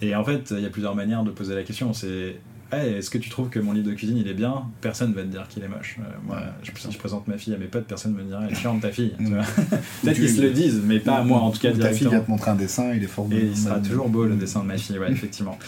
et 0.00 0.14
en 0.14 0.24
fait 0.24 0.52
il 0.56 0.60
y 0.60 0.66
a 0.66 0.70
plusieurs 0.70 0.94
manières 0.94 1.24
de 1.24 1.30
poser 1.30 1.54
la 1.54 1.64
question 1.64 1.92
c'est 1.92 2.36
est-ce 2.72 3.10
que 3.10 3.18
tu 3.18 3.30
trouves 3.30 3.48
que 3.48 3.60
mon 3.60 3.72
livre 3.72 3.88
de 3.88 3.94
cuisine 3.94 4.16
il 4.16 4.28
est 4.28 4.34
bien? 4.34 4.64
Personne 4.80 5.12
va 5.12 5.22
te 5.22 5.28
dire 5.28 5.46
qu'il 5.48 5.62
est 5.62 5.68
moche. 5.68 5.98
Euh, 6.00 6.02
moi, 6.26 6.38
je, 6.62 6.70
si 6.74 6.90
je 6.90 6.98
présente 6.98 7.28
ma 7.28 7.38
fille 7.38 7.54
à 7.54 7.58
mes 7.58 7.66
potes, 7.66 7.84
personne 7.84 8.12
ne 8.12 8.18
me 8.18 8.24
dira 8.24 8.42
elle 8.44 8.52
est 8.52 8.56
chiante 8.56 8.80
ta 8.80 8.90
fille. 8.90 9.14
Mm. 9.18 9.38
Peut-être 10.02 10.16
qu'ils 10.16 10.30
se 10.30 10.40
le 10.40 10.50
disent, 10.50 10.80
mais 10.84 10.98
pas 10.98 11.22
moi 11.22 11.40
en 11.40 11.50
tout 11.50 11.60
cas. 11.60 11.72
Ta 11.72 11.92
fille 11.92 12.08
va 12.08 12.20
te 12.20 12.30
montrer 12.30 12.50
un 12.50 12.56
dessin, 12.56 12.92
il 12.92 13.02
est 13.02 13.08
fort 13.08 13.26
beau. 13.26 13.36
Et 13.36 13.46
il 13.46 13.56
sera 13.56 13.78
toujours 13.78 14.08
beau 14.08 14.24
le 14.24 14.34
dessin 14.34 14.60
de 14.60 14.66
ma 14.66 14.76
fille, 14.76 14.98
ouais, 14.98 15.10
effectivement. 15.10 15.58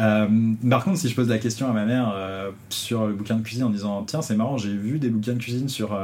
Euh, 0.00 0.26
par 0.68 0.84
contre, 0.84 0.98
si 0.98 1.08
je 1.08 1.14
pose 1.14 1.28
la 1.28 1.38
question 1.38 1.68
à 1.68 1.72
ma 1.72 1.84
mère 1.84 2.12
euh, 2.14 2.50
sur 2.70 3.06
le 3.06 3.14
bouquin 3.14 3.36
de 3.36 3.42
cuisine 3.42 3.64
en 3.64 3.70
disant 3.70 4.02
tiens, 4.04 4.22
c'est 4.22 4.36
marrant, 4.36 4.56
j'ai 4.56 4.74
vu 4.74 4.98
des 4.98 5.10
bouquins 5.10 5.34
de 5.34 5.38
cuisine 5.38 5.68
sur, 5.68 5.98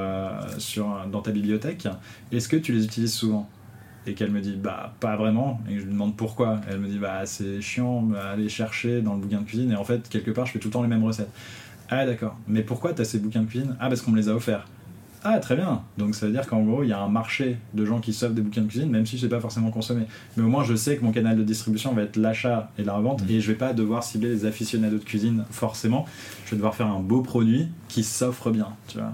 sur, 0.59 1.07
dans 1.11 1.23
ta 1.23 1.31
bibliothèque, 1.31 1.89
est-ce 2.31 2.49
que 2.49 2.57
tu 2.57 2.73
les 2.73 2.85
utilises 2.85 3.13
souvent? 3.13 3.49
Et 4.07 4.15
qu'elle 4.15 4.31
me 4.31 4.41
dit 4.41 4.57
bah 4.57 4.95
pas 5.01 5.17
vraiment. 5.17 5.61
Et 5.69 5.79
je 5.79 5.85
lui 5.85 5.93
demande 5.93 6.17
pourquoi. 6.17 6.61
Elle 6.71 6.79
me 6.79 6.89
dit 6.89 6.99
bah 6.99 7.25
c'est 7.27 7.61
chiant 7.61 8.09
aller 8.33 8.49
chercher 8.49 9.01
dans 9.01 9.15
le 9.15 9.21
bouquin 9.21 9.41
de 9.41 9.47
cuisine. 9.47 9.73
Et 9.73 9.77
en 9.77 9.85
fait 9.85 10.09
quelque 10.09 10.31
part 10.31 10.47
je 10.47 10.53
fais 10.53 10.59
tout 10.59 10.69
le 10.69 10.73
temps 10.73 10.83
les 10.83 10.89
mêmes 10.89 11.05
recettes. 11.05 11.31
Ah 11.89 12.07
d'accord. 12.07 12.37
Mais 12.49 12.63
pourquoi 12.63 12.93
t'as 12.93 13.05
ces 13.05 13.19
bouquins 13.19 13.43
de 13.43 13.49
cuisine? 13.49 13.77
Ah 13.81 13.89
parce 13.89 14.03
qu'on 14.03 14.13
me 14.13 14.17
les 14.17 14.29
a 14.29 14.35
offerts. 14.35 14.67
Ah 15.25 15.39
très 15.39 15.55
bien. 15.55 15.83
Donc 15.99 16.17
ça 16.17 16.27
veut 16.27 16.33
dire 16.33 16.47
qu'en 16.49 16.63
gros 16.63 16.83
il 16.83 16.89
y 16.89 16.93
a 16.93 17.01
un 17.01 17.09
marché 17.09 17.59
de 17.75 17.85
gens 17.85 18.01
qui 18.01 18.13
s'offrent 18.13 18.35
des 18.35 18.43
bouquins 18.43 18.63
de 18.63 18.67
cuisine 18.67 18.91
même 18.91 19.07
si 19.07 19.17
je 19.17 19.23
sais 19.23 19.29
pas 19.29 19.39
forcément 19.39 19.71
consommer 19.71 20.07
mais 20.37 20.43
au 20.43 20.49
moins 20.49 20.65
je 20.65 20.75
sais 20.75 20.97
que 20.97 21.05
mon 21.05 21.13
canal 21.13 21.37
de 21.37 21.45
distribution 21.45 21.93
va 21.93 22.03
être 22.03 22.17
l'achat 22.17 22.73
et 22.77 22.83
la 22.83 22.95
revente 22.95 23.23
et 23.29 23.41
je 23.41 23.53
vais 23.53 23.59
pas 23.59 23.73
devoir 23.73 24.03
cibler 24.03 24.31
les 24.31 24.47
aficionados 24.47 24.99
de 24.99 25.05
cuisine 25.05 25.45
forcément. 25.51 26.07
Je 26.45 26.51
vais 26.51 26.57
devoir 26.57 26.75
faire 26.75 26.89
un 26.89 26.99
beau 26.99 27.21
produit 27.21 27.69
qui 27.87 28.03
s'offre 28.03 28.51
bien 28.51 28.69
tu 28.89 28.99
vois 28.99 29.13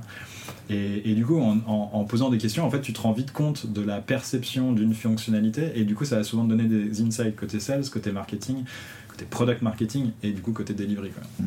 et, 0.71 1.14
du 1.14 1.25
coup, 1.25 1.41
en, 1.41 2.05
posant 2.05 2.29
des 2.29 2.39
questions, 2.39 2.64
en 2.66 2.71
fait, 2.71 2.83
tu 2.83 2.93
te 2.93 3.01
rends 3.01 3.12
vite 3.12 3.33
compte 3.33 3.66
de 3.66 3.81
la 3.81 4.01
perception 4.01 4.73
d'une 4.73 4.93
fonctionnalité, 4.93 5.73
et 5.75 5.85
du 5.85 5.95
coup, 5.95 6.05
ça 6.05 6.16
va 6.16 6.25
souvent 6.25 6.45
te 6.45 6.51
donner 6.51 6.64
des 6.64 7.01
insights 7.03 7.37
côté 7.37 7.59
sales, 7.59 7.89
côté 7.89 8.12
marketing, 8.12 8.64
côté 9.09 9.25
product 9.25 9.62
marketing, 9.62 10.11
et 10.23 10.33
du 10.33 10.43
coup, 10.43 10.53
côté 10.53 10.75
delivery. 10.75 11.11
Mm. 11.39 11.45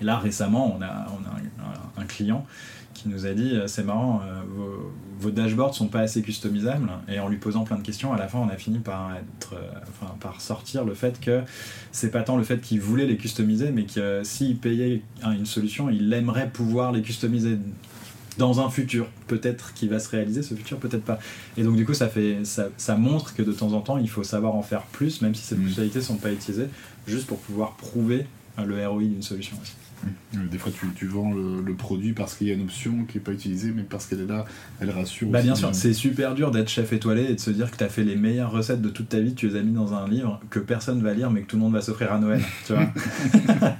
Et 0.00 0.04
là, 0.04 0.18
récemment, 0.18 0.76
on 0.76 0.82
a, 0.82 1.06
on 1.10 1.24
a 1.26 2.02
un, 2.02 2.04
client 2.04 2.46
qui 2.94 3.08
nous 3.08 3.26
a 3.26 3.32
dit 3.32 3.58
c'est 3.66 3.84
marrant, 3.84 4.20
euh, 4.24 4.40
vos, 4.48 4.92
vos, 5.20 5.30
dashboards 5.30 5.74
sont 5.74 5.88
pas 5.88 6.00
assez 6.00 6.22
customisables. 6.22 6.90
Et 7.08 7.18
en 7.18 7.28
lui 7.28 7.36
posant 7.36 7.64
plein 7.64 7.76
de 7.76 7.82
questions, 7.82 8.12
à 8.12 8.18
la 8.18 8.28
fin, 8.28 8.38
on 8.38 8.48
a 8.48 8.56
fini 8.56 8.78
par, 8.78 9.14
être, 9.14 9.54
euh, 9.54 9.70
enfin, 9.88 10.14
par 10.20 10.40
sortir 10.40 10.84
le 10.84 10.94
fait 10.94 11.20
que 11.20 11.42
c'est 11.92 12.10
pas 12.10 12.22
tant 12.22 12.36
le 12.36 12.44
fait 12.44 12.60
qu'il 12.60 12.80
voulait 12.80 13.06
les 13.06 13.16
customiser, 13.16 13.70
mais 13.70 13.84
que 13.84 14.22
s'il 14.24 14.58
payait 14.58 15.02
une 15.22 15.46
solution, 15.46 15.90
il 15.90 16.12
aimerait 16.12 16.50
pouvoir 16.50 16.92
les 16.92 17.02
customiser 17.02 17.58
dans 18.40 18.60
un 18.60 18.70
futur, 18.70 19.06
peut-être 19.28 19.74
qui 19.74 19.86
va 19.86 19.98
se 19.98 20.08
réaliser, 20.08 20.42
ce 20.42 20.54
futur 20.54 20.78
peut-être 20.78 21.04
pas. 21.04 21.18
Et 21.56 21.62
donc 21.62 21.76
du 21.76 21.84
coup, 21.84 21.94
ça, 21.94 22.08
fait, 22.08 22.38
ça, 22.44 22.96
montre 22.96 23.34
que 23.34 23.42
de 23.42 23.52
temps 23.52 23.72
en 23.74 23.80
temps, 23.80 23.98
il 23.98 24.08
faut 24.08 24.24
savoir 24.24 24.54
en 24.54 24.62
faire 24.62 24.82
plus, 24.82 25.20
même 25.20 25.34
si 25.34 25.42
ces 25.42 25.54
mm. 25.54 25.62
fonctionnalités 25.62 25.98
ne 25.98 26.04
sont 26.04 26.16
pas 26.16 26.32
utilisées, 26.32 26.68
juste 27.06 27.26
pour 27.26 27.38
pouvoir 27.38 27.76
prouver 27.76 28.26
euh, 28.58 28.64
le 28.64 28.86
ROI 28.86 29.02
d'une 29.02 29.22
solution 29.22 29.56
aussi. 29.62 29.74
Mm. 30.32 30.48
Des 30.48 30.56
fois, 30.56 30.72
tu, 30.72 30.86
tu 30.96 31.06
vends 31.06 31.32
le, 31.32 31.74
produit 31.74 32.14
parce 32.14 32.34
qu'il 32.34 32.48
y 32.48 32.50
a 32.50 32.54
une 32.54 32.62
option 32.62 33.04
qui 33.04 33.18
n'est 33.18 33.24
pas 33.24 33.32
utilisée, 33.32 33.72
mais 33.76 33.82
parce 33.82 34.06
qu'elle 34.06 34.20
est 34.20 34.26
là, 34.26 34.46
elle 34.80 34.90
rassure. 34.90 35.28
Bah, 35.28 35.42
bien 35.42 35.54
sûr, 35.54 35.74
c'est 35.74 35.92
super 35.92 36.34
dur 36.34 36.50
d'être 36.50 36.68
chef 36.68 36.94
étoilé 36.94 37.24
et 37.24 37.34
de 37.34 37.40
se 37.40 37.50
dire 37.50 37.70
que 37.70 37.76
tu 37.76 37.84
as 37.84 37.90
fait 37.90 38.04
les 38.04 38.16
meilleures 38.16 38.50
recettes 38.50 38.80
de 38.80 38.88
toute 38.88 39.10
ta 39.10 39.20
vie, 39.20 39.34
tu 39.34 39.48
les 39.48 39.56
as 39.56 39.62
mis 39.62 39.72
dans 39.74 39.92
un 39.92 40.08
livre 40.08 40.40
que 40.48 40.58
personne 40.58 41.02
va 41.02 41.12
lire, 41.12 41.30
mais 41.30 41.42
que 41.42 41.46
tout 41.46 41.56
le 41.56 41.62
monde 41.62 41.74
va 41.74 41.82
s'offrir 41.82 42.10
à 42.10 42.18
Noël. 42.18 42.42
tu 42.66 42.72
vois 42.72 42.88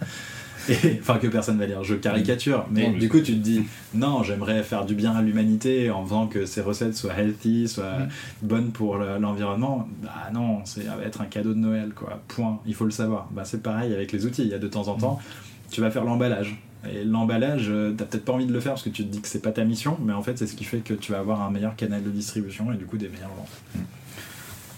enfin 1.01 1.19
que 1.19 1.27
personne 1.27 1.59
va 1.59 1.67
lire, 1.67 1.83
je 1.85 1.95
caricature, 1.95 2.67
mais 2.71 2.91
du 2.91 3.09
coup 3.09 3.21
tu 3.21 3.33
te 3.33 3.39
dis 3.39 3.65
non, 3.95 4.23
j'aimerais 4.23 4.63
faire 4.63 4.85
du 4.85 4.95
bien 4.95 5.13
à 5.13 5.23
l'humanité 5.23 5.91
en 5.91 6.05
faisant 6.05 6.27
que 6.27 6.47
ces 6.47 6.61
recettes 6.61 6.95
soient 6.95 7.15
healthy, 7.15 7.69
soient 7.69 7.99
mm. 7.99 8.09
bonnes 8.43 8.71
pour 8.71 8.97
l'environnement. 8.97 9.89
Bah 10.03 10.31
non, 10.33 10.61
c'est 10.65 10.85
va 10.85 11.05
être 11.05 11.21
un 11.21 11.27
cadeau 11.27 11.55
de 11.55 11.59
Noël 11.59 11.93
quoi. 11.95 12.21
Point. 12.29 12.61
Il 12.67 12.75
faut 12.75 12.85
le 12.85 12.91
savoir. 12.91 13.29
Bah 13.33 13.45
c'est 13.45 13.63
pareil 13.63 13.93
avec 13.93 14.13
les 14.13 14.27
outils. 14.27 14.43
Il 14.43 14.49
y 14.49 14.55
a 14.55 14.59
de 14.59 14.69
temps 14.69 14.89
en 14.89 14.97
temps, 14.97 15.21
mm. 15.21 15.73
tu 15.73 15.81
vas 15.81 15.91
faire 15.91 16.05
l'emballage. 16.05 16.57
Et 16.91 17.05
l'emballage, 17.05 17.67
euh, 17.69 17.93
t'as 17.93 18.07
peut-être 18.07 18.25
pas 18.25 18.33
envie 18.33 18.47
de 18.47 18.55
le 18.55 18.61
faire 18.61 18.73
parce 18.73 18.85
que 18.85 18.89
tu 18.89 19.05
te 19.05 19.09
dis 19.09 19.21
que 19.21 19.29
c'est 19.29 19.43
pas 19.43 19.53
ta 19.53 19.65
mission, 19.65 19.99
mais 20.03 20.15
en 20.15 20.23
fait 20.23 20.39
c'est 20.39 20.47
ce 20.47 20.57
qui 20.57 20.65
fait 20.65 20.79
que 20.79 20.95
tu 20.95 21.13
vas 21.13 21.19
avoir 21.19 21.43
un 21.43 21.51
meilleur 21.51 21.77
canal 21.77 22.03
de 22.03 22.11
distribution 22.11 22.73
et 22.73 22.77
du 22.77 22.87
coup 22.87 22.97
des 22.97 23.09
meilleures 23.09 23.35
ventes. 23.37 23.61
Mm. 23.75 23.79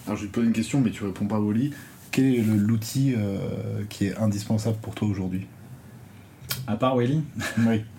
Alors 0.06 0.16
je 0.16 0.22
vais 0.22 0.28
te 0.28 0.34
poser 0.34 0.46
une 0.48 0.52
question, 0.52 0.80
mais 0.80 0.90
tu 0.90 1.04
réponds 1.04 1.26
pas 1.26 1.38
au 1.38 1.52
lit. 1.52 1.72
Quel 2.10 2.26
est 2.26 2.42
l'outil 2.42 3.14
euh, 3.16 3.38
qui 3.88 4.06
est 4.06 4.16
indispensable 4.18 4.76
pour 4.82 4.94
toi 4.94 5.08
aujourd'hui? 5.08 5.46
À 6.66 6.76
part 6.76 6.96
Welly 6.96 7.22
Oui. 7.66 7.82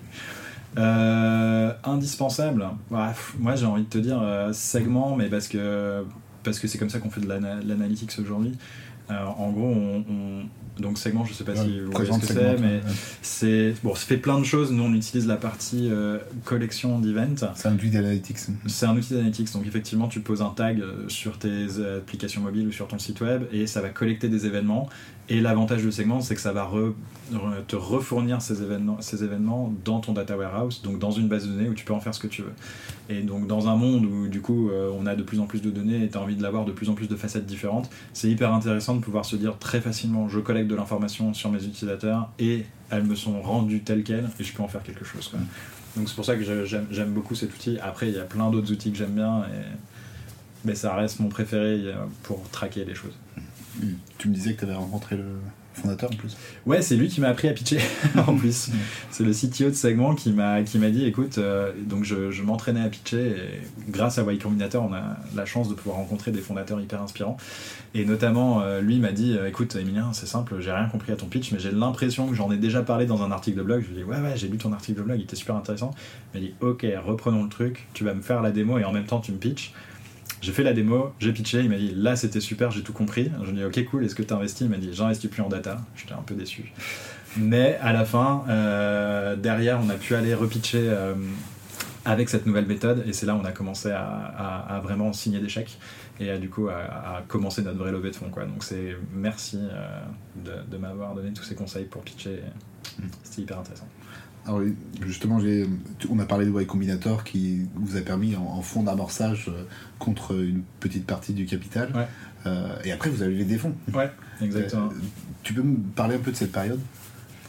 Euh, 0.78 1.72
indispensable. 1.84 2.68
moi, 2.90 3.56
j'ai 3.56 3.66
envie 3.66 3.84
de 3.84 3.90
te 3.90 3.98
dire 3.98 4.20
euh, 4.22 4.52
segment, 4.54 5.16
mais 5.16 5.28
parce 5.28 5.48
que 5.48 6.04
parce 6.44 6.60
que 6.60 6.68
c'est 6.68 6.78
comme 6.78 6.90
ça 6.90 7.00
qu'on 7.00 7.10
fait 7.10 7.22
de 7.22 7.28
l'analytics 7.28 8.12
aujourd'hui. 8.20 8.54
Euh, 9.12 9.26
en 9.38 9.52
gros, 9.52 9.68
on, 9.68 10.44
donc 10.82 10.98
segment, 10.98 11.24
je 11.26 11.34
sais 11.34 11.44
pas 11.44 11.56
si 11.56 11.80
vous 11.80 11.92
voyez 11.92 12.12
ce 12.12 12.20
que 12.20 12.26
c'est, 12.26 12.58
mais 12.58 12.82
c'est 13.22 13.76
bon, 13.84 13.94
ça 13.96 14.06
fait 14.06 14.18
plein 14.18 14.40
de 14.40 14.44
choses. 14.44 14.72
Nous, 14.72 14.84
on 14.84 14.94
utilise 14.94 15.28
la 15.28 15.38
partie 15.38 15.92
collection 16.44 17.00
d'events. 17.00 17.54
C'est 17.56 17.68
un 17.68 17.76
outil 17.76 17.92
d'analytics. 17.92 18.40
C'est 18.66 18.86
un 18.86 18.98
outil 18.98 19.14
d'analytics. 19.14 19.54
Donc 19.54 19.68
effectivement, 19.68 20.08
tu 20.08 20.22
poses 20.22 20.42
un 20.42 20.50
tag 20.50 20.82
sur 21.08 21.38
tes 21.38 21.68
applications 21.98 22.42
mobiles 22.42 22.68
ou 22.68 22.72
sur 22.72 22.88
ton 22.88 22.98
site 22.98 23.22
web 23.22 23.44
et 23.52 23.68
ça 23.68 23.82
va 23.82 23.90
collecter 23.90 24.28
des 24.28 24.48
événements 24.48 24.90
et 25.34 25.42
l'avantage 25.42 25.82
du 25.82 25.92
segment, 25.92 26.22
c'est 26.22 26.36
que 26.36 26.42
ça 26.42 26.54
va 26.54 26.70
te 27.68 27.76
refournir 27.76 28.40
ces 28.40 28.62
événements, 28.62 29.02
ces 29.02 29.24
événements 29.24 29.74
dans 29.84 30.00
ton 30.00 30.14
data 30.14 30.38
warehouse, 30.38 30.84
donc 30.84 31.00
dans 31.00 31.10
une 31.10 31.28
base 31.28 31.48
de 31.48 31.54
données 31.54 31.70
où 31.70 31.74
tu 31.74 31.86
peux 31.86 31.94
en 31.94 32.00
faire 32.00 32.14
ce 32.14 32.20
que 32.20 32.28
tu 32.28 32.44
veux. 32.44 32.54
Et 33.10 33.24
donc 33.24 33.48
dans 33.48 33.68
un 33.68 33.76
monde 33.76 34.06
où 34.06 34.28
du 34.28 34.42
coup 34.42 34.70
euh, 34.70 34.92
on 34.96 35.08
a 35.08 35.16
de 35.16 35.24
plus 35.24 35.40
en 35.40 35.48
plus 35.48 35.60
de 35.64 35.72
données 35.72 36.04
et 36.04 36.10
tu 36.10 36.20
as 36.20 36.22
envie 36.22 36.36
de 36.36 36.44
l'avoir 36.44 36.66
de 36.66 36.72
plus 36.72 36.88
en 36.88 36.94
plus 36.94 37.08
de 37.08 37.16
facettes 37.16 37.48
différentes, 37.48 37.90
c'est 38.14 38.30
hyper 38.30 38.54
intéressant 38.54 38.94
de 38.96 39.02
pouvoir 39.02 39.26
se 39.26 39.36
dire 39.36 39.58
très 39.58 39.82
facilement 39.82 40.30
je 40.30 40.40
collecte 40.40 40.70
de 40.70 40.76
l'information 40.76 41.34
sur 41.34 41.50
mes 41.50 41.66
utilisateurs 41.66 42.30
et 42.38 42.66
elles 42.92 43.04
me 43.04 43.16
sont 43.16 43.42
rendues 43.42 43.82
telles 43.82 44.04
quelles 44.04 44.30
et 44.40 44.44
je 44.44 44.54
peux 44.54 44.62
en 44.62 44.68
faire 44.68 44.84
quelque 44.84 45.04
chose. 45.04 45.34
Donc 45.98 46.10
c'est 46.10 46.16
pour 46.16 46.26
ça 46.26 46.36
que 46.36 46.44
j'aime 46.44 47.12
beaucoup 47.12 47.34
cet 47.34 47.56
outil. 47.56 47.80
Après 47.80 48.08
il 48.08 48.14
y 48.14 48.20
a 48.20 48.24
plein 48.24 48.52
d'autres 48.52 48.72
outils 48.72 48.92
que 48.92 48.98
j'aime 49.00 49.16
bien, 49.16 49.46
et... 49.46 49.66
mais 50.64 50.76
ça 50.76 50.94
reste 50.94 51.20
mon 51.22 51.30
préféré 51.30 51.82
euh, 51.86 51.96
pour 52.22 52.48
traquer 52.52 52.86
les 52.86 52.94
choses. 52.94 53.18
Tu 54.18 54.30
me 54.30 54.34
disais 54.34 54.54
que 54.54 54.60
tu 54.60 54.66
avais 54.66 54.76
rencontré 54.76 55.18
le, 55.18 55.26
fondateur 55.74 56.12
en 56.12 56.16
plus. 56.16 56.38
Ouais, 56.66 56.82
c'est 56.82 56.96
lui 56.96 57.08
qui 57.08 57.22
m'a 57.22 57.30
appris 57.30 57.48
à 57.48 57.54
pitcher 57.54 57.80
en 58.28 58.36
plus. 58.36 58.70
c'est 59.12 59.24
le 59.24 59.32
CTO 59.32 59.70
de 59.70 59.76
segment 59.76 60.16
qui 60.16 60.32
m'a 60.32 60.62
qui 60.64 60.78
m'a 60.78 60.90
dit 60.90 61.06
écoute, 61.06 61.38
euh, 61.38 61.72
donc 61.78 62.04
je, 62.04 62.32
je 62.32 62.44
m'entraînais 62.44 62.82
à 62.82 62.90
pitcher 62.90 63.28
et 63.28 63.62
grâce 63.90 64.18
à 64.18 64.24
Y 64.24 64.42
Combinator, 64.42 64.84
on 64.90 64.94
a 64.94 65.18
la 65.36 65.46
chance 65.46 65.70
de 65.70 65.74
pouvoir 65.74 65.98
rencontrer 65.98 66.32
des 66.32 66.42
fondateurs 66.42 66.80
hyper 66.80 67.02
inspirants. 67.02 67.38
Et 67.96 68.06
notamment, 68.06 68.62
euh, 68.62 68.82
lui 68.82 69.00
m'a 69.00 69.12
dit 69.12 69.36
euh, 69.38 69.48
écoute, 69.48 69.76
Emilien, 69.76 70.14
c'est 70.14 70.26
simple, 70.26 70.56
j'ai 70.60 70.72
rien 70.72 70.88
compris 70.88 71.12
à 71.12 71.16
ton 71.16 71.28
pitch, 71.28 71.52
mais 71.52 71.60
j'ai 71.60 71.72
l'impression 71.72 72.28
que 72.28 72.36
j'en 72.36 72.52
ai 72.52 72.58
déjà 72.58 72.82
parlé 72.82 73.06
dans 73.06 73.24
un 73.24 73.32
article 73.32 73.58
de 73.58 73.64
blog. 73.64 73.84
Je 73.84 73.88
lui 73.90 73.96
ai 73.96 74.04
dit 74.04 74.04
ouais, 74.04 74.20
ouais, 74.20 74.34
j'ai 74.36 74.48
lu 74.48 74.58
ton 74.58 74.74
article 74.74 75.00
de 75.00 75.04
blog, 75.04 75.20
il 75.20 75.24
était 75.24 75.36
super 75.36 75.56
intéressant. 75.56 75.92
Il 76.34 76.40
m'a 76.40 76.46
dit 76.46 76.54
ok, 76.62 76.86
reprenons 77.06 77.44
le 77.44 77.50
truc, 77.50 77.88
tu 77.94 78.04
vas 78.04 78.14
me 78.14 78.22
faire 78.22 78.42
la 78.42 78.52
démo 78.52 78.78
et 78.78 78.84
en 78.84 78.92
même 78.92 79.06
temps 79.06 79.20
tu 79.20 79.32
me 79.32 79.38
pitches. 79.38 79.74
J'ai 80.44 80.52
fait 80.52 80.64
la 80.64 80.74
démo, 80.74 81.14
j'ai 81.20 81.32
pitché, 81.32 81.62
il 81.62 81.70
m'a 81.70 81.78
dit 81.78 81.94
là 81.96 82.18
c'était 82.18 82.42
super, 82.42 82.70
j'ai 82.70 82.84
tout 82.84 82.92
compris. 82.92 83.32
Je 83.44 83.52
lui 83.52 83.62
ai 83.62 83.70
dit 83.70 83.80
ok 83.82 83.86
cool, 83.90 84.04
est-ce 84.04 84.14
que 84.14 84.24
tu 84.24 84.34
investis 84.34 84.62
Il 84.62 84.70
m'a 84.70 84.76
dit 84.76 84.90
j'investis 84.92 85.30
plus 85.30 85.42
en 85.42 85.48
data. 85.48 85.78
J'étais 85.96 86.12
un 86.12 86.22
peu 86.22 86.36
déçu. 86.36 86.74
Mais 87.38 87.80
à 87.82 87.94
la 87.94 88.04
fin, 88.04 88.44
euh, 88.50 89.38
derrière, 89.38 89.80
on 89.82 89.90
a 89.90 89.94
pu 89.96 90.16
aller 90.16 90.34
repitcher 90.34 90.82
euh, 90.90 91.16
avec 92.04 92.28
cette 92.28 92.46
nouvelle 92.46 92.66
méthode 92.66 93.04
et 93.08 93.14
c'est 93.14 93.26
là 93.26 93.36
où 93.36 93.40
on 93.40 93.46
a 93.46 93.54
commencé 93.54 93.90
à, 93.90 94.04
à- 94.06 94.76
à 94.76 94.80
vraiment 94.82 95.14
signer 95.14 95.40
des 95.40 95.48
chèques 95.48 95.80
et 96.20 96.30
à, 96.30 96.38
du 96.38 96.50
coup 96.50 96.68
à, 96.68 96.74
à 97.18 97.22
commencer 97.28 97.62
notre 97.62 97.78
vraie 97.78 97.94
levée 97.94 98.12
de 98.12 98.16
fonds. 98.18 98.30
Quoi. 98.30 98.44
Donc 98.44 98.66
c'est 98.66 98.98
merci 99.16 99.58
euh, 99.62 100.02
de, 100.44 100.70
de 100.70 100.78
m'avoir 100.78 101.16
donné 101.16 101.32
tous 101.32 101.44
ces 101.44 101.56
conseils 101.56 101.86
pour 101.86 102.02
pitcher. 102.02 102.42
C'était 103.24 103.44
hyper 103.44 103.60
intéressant. 103.60 103.88
Alors, 104.46 104.62
justement, 105.06 105.40
on 106.10 106.20
a 106.20 106.26
parlé 106.26 106.46
de 106.46 106.52
Y 106.52 106.66
Combinator 106.66 107.24
qui 107.24 107.62
vous 107.76 107.96
a 107.96 108.02
permis 108.02 108.36
en, 108.36 108.44
en 108.44 108.62
fonds 108.62 108.84
d'amorçage 108.84 109.48
euh, 109.48 109.64
contre 110.00 110.34
une 110.34 110.64
petite 110.80 111.06
partie 111.06 111.34
du 111.34 111.46
capital. 111.46 111.92
Ouais. 111.96 112.08
Euh, 112.46 112.76
et 112.84 112.92
après, 112.92 113.10
vous 113.10 113.22
avez 113.22 113.32
levé 113.32 113.46
des 113.46 113.58
fonds. 113.58 113.74
Ouais, 113.94 114.12
exactement. 114.42 114.88
Euh, 114.88 114.96
tu 115.44 115.54
peux 115.54 115.62
me 115.62 115.78
parler 115.78 116.16
un 116.16 116.20
peu 116.20 116.32
de 116.32 116.36
cette 116.36 116.52
période? 116.52 116.80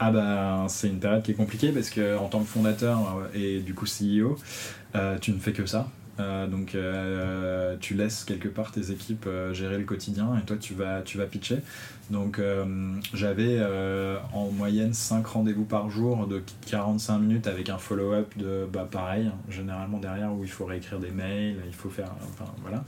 Ah 0.01 0.11
bah 0.11 0.67
c'est 0.69 0.89
une 0.89 0.99
période 0.99 1.23
qui 1.23 1.31
est 1.31 1.35
compliquée 1.35 1.71
parce 1.71 1.89
que 1.89 2.19
en 2.19 2.27
tant 2.27 2.41
que 2.41 2.47
fondateur 2.47 3.29
et 3.33 3.61
du 3.61 3.75
coup 3.75 3.87
CEO, 3.87 4.37
euh, 4.97 5.19
tu 5.21 5.31
ne 5.31 5.39
fais 5.39 5.53
que 5.53 5.67
ça. 5.67 5.89
Euh, 6.21 6.47
donc 6.47 6.75
euh, 6.75 7.77
tu 7.81 7.95
laisses 7.95 8.25
quelque 8.25 8.49
part 8.49 8.71
tes 8.71 8.93
équipes 8.93 9.27
euh, 9.27 9.53
gérer 9.53 9.79
le 9.79 9.85
quotidien 9.85 10.37
et 10.39 10.45
toi 10.45 10.57
tu 10.61 10.75
vas 10.75 11.03
tu 11.03 11.19
vas 11.19 11.27
pitcher. 11.27 11.59
Donc 12.11 12.39
euh, 12.39 12.65
j'avais 13.15 13.57
euh, 13.59 14.19
en 14.33 14.51
moyenne 14.51 14.93
5 14.93 15.27
rendez-vous 15.27 15.65
par 15.65 15.89
jour 15.89 16.27
de 16.27 16.43
45 16.67 17.19
minutes 17.19 17.47
avec 17.47 17.71
un 17.71 17.79
follow-up 17.79 18.37
de 18.37 18.67
bah 18.71 18.87
pareil, 18.91 19.31
généralement 19.49 19.99
derrière 19.99 20.33
où 20.33 20.45
il 20.45 20.51
faut 20.51 20.67
réécrire 20.67 20.99
des 20.99 21.11
mails, 21.11 21.57
il 21.67 21.75
faut 21.75 21.89
faire 21.89 22.13
enfin 22.31 22.51
voilà. 22.63 22.85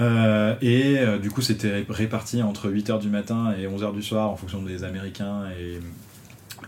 Euh, 0.00 0.56
et 0.60 0.98
du 1.20 1.30
coup, 1.30 1.40
c'était 1.40 1.84
réparti 1.88 2.42
entre 2.42 2.68
8h 2.68 3.00
du 3.00 3.08
matin 3.08 3.54
et 3.58 3.66
11h 3.66 3.94
du 3.94 4.02
soir 4.02 4.30
en 4.30 4.36
fonction 4.36 4.62
des 4.62 4.84
Américains 4.84 5.44
et, 5.58 5.78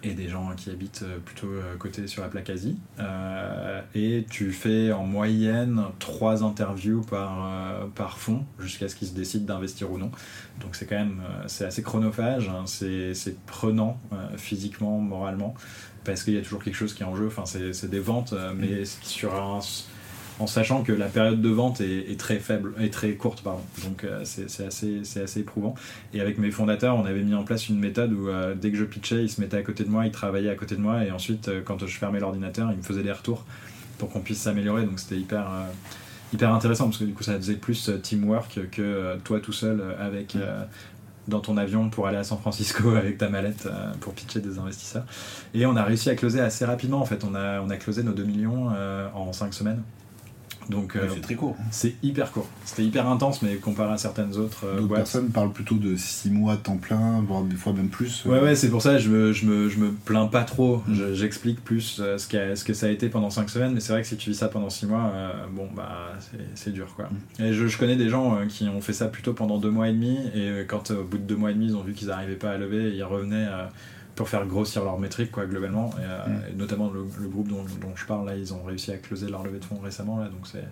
et 0.06 0.14
des 0.14 0.28
gens 0.28 0.52
qui 0.56 0.70
habitent 0.70 1.02
euh, 1.02 1.18
plutôt 1.18 1.48
euh, 1.48 1.76
côté 1.76 2.06
sur 2.06 2.22
la 2.22 2.28
plaque 2.28 2.48
Asie. 2.50 2.78
Euh, 3.00 3.80
et 3.94 4.24
tu 4.30 4.52
fais 4.52 4.92
en 4.92 5.04
moyenne 5.04 5.82
3 5.98 6.44
interviews 6.44 7.02
par, 7.02 7.46
euh, 7.46 7.86
par 7.94 8.18
fond 8.18 8.44
jusqu'à 8.60 8.88
ce 8.88 8.94
qu'ils 8.94 9.08
se 9.08 9.14
décident 9.14 9.54
d'investir 9.54 9.90
ou 9.90 9.98
non. 9.98 10.10
Donc 10.60 10.76
c'est 10.76 10.86
quand 10.86 10.96
même 10.96 11.20
c'est 11.46 11.64
assez 11.64 11.82
chronophage, 11.82 12.48
hein, 12.48 12.64
c'est 12.66 13.36
prenant 13.46 13.98
euh, 14.12 14.16
physiquement, 14.36 14.98
moralement, 14.98 15.54
parce 16.04 16.22
qu'il 16.22 16.34
y 16.34 16.38
a 16.38 16.42
toujours 16.42 16.62
quelque 16.62 16.76
chose 16.76 16.94
qui 16.94 17.02
est 17.02 17.06
en 17.06 17.16
jeu. 17.16 17.26
Enfin, 17.26 17.44
c'est 17.46 17.90
des 17.90 18.00
ventes, 18.00 18.34
mais 18.56 18.84
sur 18.84 19.34
un 19.34 19.60
en 20.38 20.46
sachant 20.46 20.82
que 20.82 20.92
la 20.92 21.06
période 21.06 21.40
de 21.40 21.48
vente 21.48 21.80
est, 21.80 22.10
est 22.10 22.18
très 22.18 22.38
faible, 22.38 22.74
est 22.78 22.92
très 22.92 23.12
courte, 23.14 23.42
pardon. 23.42 23.62
Donc 23.84 24.04
euh, 24.04 24.20
c'est 24.24 24.66
assez, 24.66 25.00
c'est 25.04 25.22
assez 25.22 25.40
éprouvant. 25.40 25.74
Et 26.12 26.20
avec 26.20 26.38
mes 26.38 26.50
fondateurs, 26.50 26.96
on 26.96 27.04
avait 27.04 27.22
mis 27.22 27.34
en 27.34 27.44
place 27.44 27.68
une 27.68 27.78
méthode 27.78 28.12
où 28.12 28.28
euh, 28.28 28.54
dès 28.54 28.70
que 28.70 28.76
je 28.76 28.84
pitchais, 28.84 29.22
ils 29.22 29.30
se 29.30 29.40
mettaient 29.40 29.56
à 29.56 29.62
côté 29.62 29.84
de 29.84 29.90
moi, 29.90 30.06
ils 30.06 30.12
travaillaient 30.12 30.50
à 30.50 30.54
côté 30.54 30.76
de 30.76 30.80
moi, 30.80 31.04
et 31.04 31.10
ensuite, 31.10 31.48
euh, 31.48 31.62
quand 31.64 31.86
je 31.86 31.96
fermais 31.98 32.20
l'ordinateur, 32.20 32.70
ils 32.70 32.78
me 32.78 32.82
faisaient 32.82 33.02
des 33.02 33.12
retours 33.12 33.44
pour 33.98 34.10
qu'on 34.10 34.20
puisse 34.20 34.40
s'améliorer. 34.40 34.84
Donc 34.84 35.00
c'était 35.00 35.16
hyper, 35.16 35.46
hyper 36.32 36.52
intéressant 36.52 36.84
parce 36.84 36.98
que 36.98 37.04
du 37.04 37.14
coup, 37.14 37.22
ça 37.22 37.36
faisait 37.36 37.54
plus 37.54 37.90
teamwork 38.02 38.60
que 38.70 39.16
toi 39.24 39.40
tout 39.40 39.52
seul 39.52 39.82
avec. 39.98 40.36
euh, 40.36 40.64
dans 41.28 41.40
ton 41.40 41.56
avion 41.56 41.90
pour 41.90 42.06
aller 42.06 42.18
à 42.18 42.24
San 42.24 42.38
Francisco 42.38 42.90
avec 42.96 43.18
ta 43.18 43.28
mallette 43.28 43.66
euh, 43.66 43.92
pour 44.00 44.14
pitcher 44.14 44.40
des 44.40 44.58
investisseurs. 44.58 45.04
Et 45.54 45.66
on 45.66 45.76
a 45.76 45.82
réussi 45.82 46.10
à 46.10 46.14
closer 46.14 46.40
assez 46.40 46.64
rapidement 46.64 47.00
en 47.00 47.04
fait. 47.06 47.24
On 47.24 47.34
a, 47.34 47.60
on 47.60 47.70
a 47.70 47.76
closé 47.76 48.02
nos 48.02 48.12
2 48.12 48.24
millions 48.24 48.68
euh, 48.74 49.08
en 49.14 49.32
5 49.32 49.52
semaines. 49.54 49.82
Donc 50.70 50.96
euh, 50.96 51.06
C'est 51.14 51.20
très 51.20 51.34
court. 51.34 51.56
c'est 51.70 51.94
hyper 52.02 52.32
court. 52.32 52.48
C'était 52.64 52.84
hyper 52.84 53.08
intense, 53.08 53.42
mais 53.42 53.56
comparé 53.56 53.92
à 53.94 53.98
certaines 53.98 54.36
autres 54.36 54.64
euh, 54.66 54.80
D'autres 54.80 54.94
personnes 54.94 55.28
parlent 55.30 55.52
plutôt 55.52 55.76
de 55.76 55.94
6 55.96 56.30
mois 56.30 56.56
temps 56.56 56.76
plein, 56.76 57.20
voire 57.26 57.42
des 57.42 57.54
fois 57.56 57.72
même 57.72 57.88
plus. 57.88 58.24
Ouais, 58.26 58.40
ouais, 58.40 58.54
c'est 58.56 58.68
pour 58.70 58.82
ça 58.82 58.94
que 58.94 58.98
je 58.98 59.08
me, 59.10 59.32
je 59.32 59.46
me, 59.46 59.68
je 59.68 59.78
me 59.78 59.90
plains 59.92 60.26
pas 60.26 60.42
trop. 60.44 60.82
Je- 60.90 61.14
J'explique 61.14 61.62
plus 61.64 61.98
euh, 62.00 62.18
ce, 62.18 62.26
qu'a- 62.28 62.56
ce 62.56 62.64
que 62.64 62.74
ça 62.74 62.86
a 62.86 62.90
été 62.90 63.08
pendant 63.08 63.30
5 63.30 63.48
semaines, 63.50 63.72
mais 63.72 63.80
c'est 63.80 63.92
vrai 63.92 64.02
que 64.02 64.08
si 64.08 64.16
tu 64.16 64.30
vis 64.30 64.36
ça 64.36 64.48
pendant 64.48 64.70
6 64.70 64.86
mois, 64.86 65.10
euh, 65.14 65.32
bon, 65.52 65.68
bah, 65.74 66.12
c'est- 66.54 66.70
dur, 66.70 66.88
quoi. 66.96 67.08
Et 67.38 67.52
je, 67.52 67.66
je 67.68 67.78
connais 67.78 67.96
des 67.96 68.08
gens 68.08 68.36
euh, 68.36 68.46
qui 68.46 68.68
ont 68.68 68.80
fait 68.80 68.92
ça 68.92 69.06
plutôt 69.06 69.32
pendant 69.34 69.58
2 69.58 69.70
mois 69.70 69.88
et 69.88 69.92
demi, 69.92 70.18
et 70.34 70.48
euh, 70.48 70.64
quand 70.66 70.90
euh, 70.90 71.00
au 71.00 71.04
bout 71.04 71.18
de 71.18 71.22
2 71.22 71.36
mois 71.36 71.52
et 71.52 71.54
demi, 71.54 71.66
ils 71.66 71.76
ont 71.76 71.82
vu 71.82 71.92
qu'ils 71.92 72.08
n'arrivaient 72.08 72.34
pas 72.34 72.50
à 72.50 72.56
lever, 72.58 72.92
ils 72.94 73.04
revenaient 73.04 73.46
euh, 73.48 73.66
pour 74.16 74.28
faire 74.28 74.44
grossir 74.46 74.82
leur 74.82 74.98
métrique, 74.98 75.30
quoi, 75.30 75.46
globalement. 75.46 75.90
Et, 75.98 76.02
euh, 76.02 76.26
Mm. 76.26 76.40
et 76.50 76.56
notamment 76.56 76.90
le, 76.90 77.04
le 77.20 77.28
groupe 77.28 77.48
dont, 77.48 77.62
dont 77.80 77.94
je 77.94 78.04
parle, 78.06 78.26
là, 78.26 78.34
ils 78.36 78.52
ont 78.52 78.62
réussi 78.64 78.90
à 78.90 78.96
closer 78.96 79.28
leur 79.28 79.44
levée 79.44 79.58
de 79.60 79.64
fonds 79.64 79.78
récemment, 79.78 80.18
là, 80.18 80.24
donc 80.26 80.46
c'est. 80.50 80.64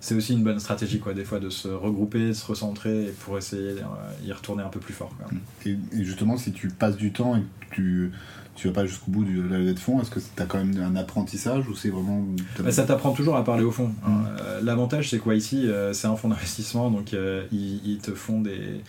C'est 0.00 0.14
aussi 0.14 0.32
une 0.32 0.44
bonne 0.44 0.60
stratégie, 0.60 1.00
quoi, 1.00 1.12
des 1.12 1.24
fois, 1.24 1.40
de 1.40 1.50
se 1.50 1.66
regrouper, 1.66 2.28
de 2.28 2.32
se 2.32 2.46
recentrer 2.46 3.06
et 3.06 3.10
pour 3.10 3.36
essayer 3.36 3.74
d'y 4.22 4.32
retourner 4.32 4.62
un 4.62 4.68
peu 4.68 4.78
plus 4.78 4.94
fort. 4.94 5.10
Quoi. 5.18 5.26
Et, 5.66 5.70
et 5.92 6.04
justement, 6.04 6.36
si 6.36 6.52
tu 6.52 6.68
passes 6.68 6.96
du 6.96 7.12
temps 7.12 7.34
et 7.36 7.40
que 7.40 7.74
tu 7.74 8.12
tu 8.54 8.66
vas 8.68 8.74
pas 8.74 8.86
jusqu'au 8.86 9.10
bout 9.12 9.24
de 9.24 9.40
la 9.48 9.58
levée 9.58 9.74
de 9.74 9.78
fonds, 9.80 10.00
est-ce 10.00 10.10
que 10.10 10.20
tu 10.20 10.40
as 10.42 10.46
quand 10.46 10.58
même 10.58 10.80
un 10.80 10.94
apprentissage 10.94 11.68
ou 11.68 11.74
c'est 11.74 11.90
vraiment. 11.90 12.24
Bah, 12.60 12.70
ça 12.70 12.84
t'apprend 12.84 13.10
toujours 13.12 13.34
à 13.36 13.42
parler 13.44 13.64
au 13.64 13.72
fond. 13.72 13.88
Mm. 13.88 14.24
Euh, 14.40 14.60
L'avantage, 14.62 15.10
c'est 15.10 15.18
quoi 15.18 15.34
ici 15.34 15.66
euh, 15.68 15.92
C'est 15.92 16.06
un 16.06 16.14
fonds 16.14 16.28
d'investissement, 16.28 16.90
donc 16.92 17.12
euh, 17.14 17.44
ils, 17.50 17.80
ils 17.84 17.98
te 17.98 18.12
font 18.12 18.40
des, 18.40 18.80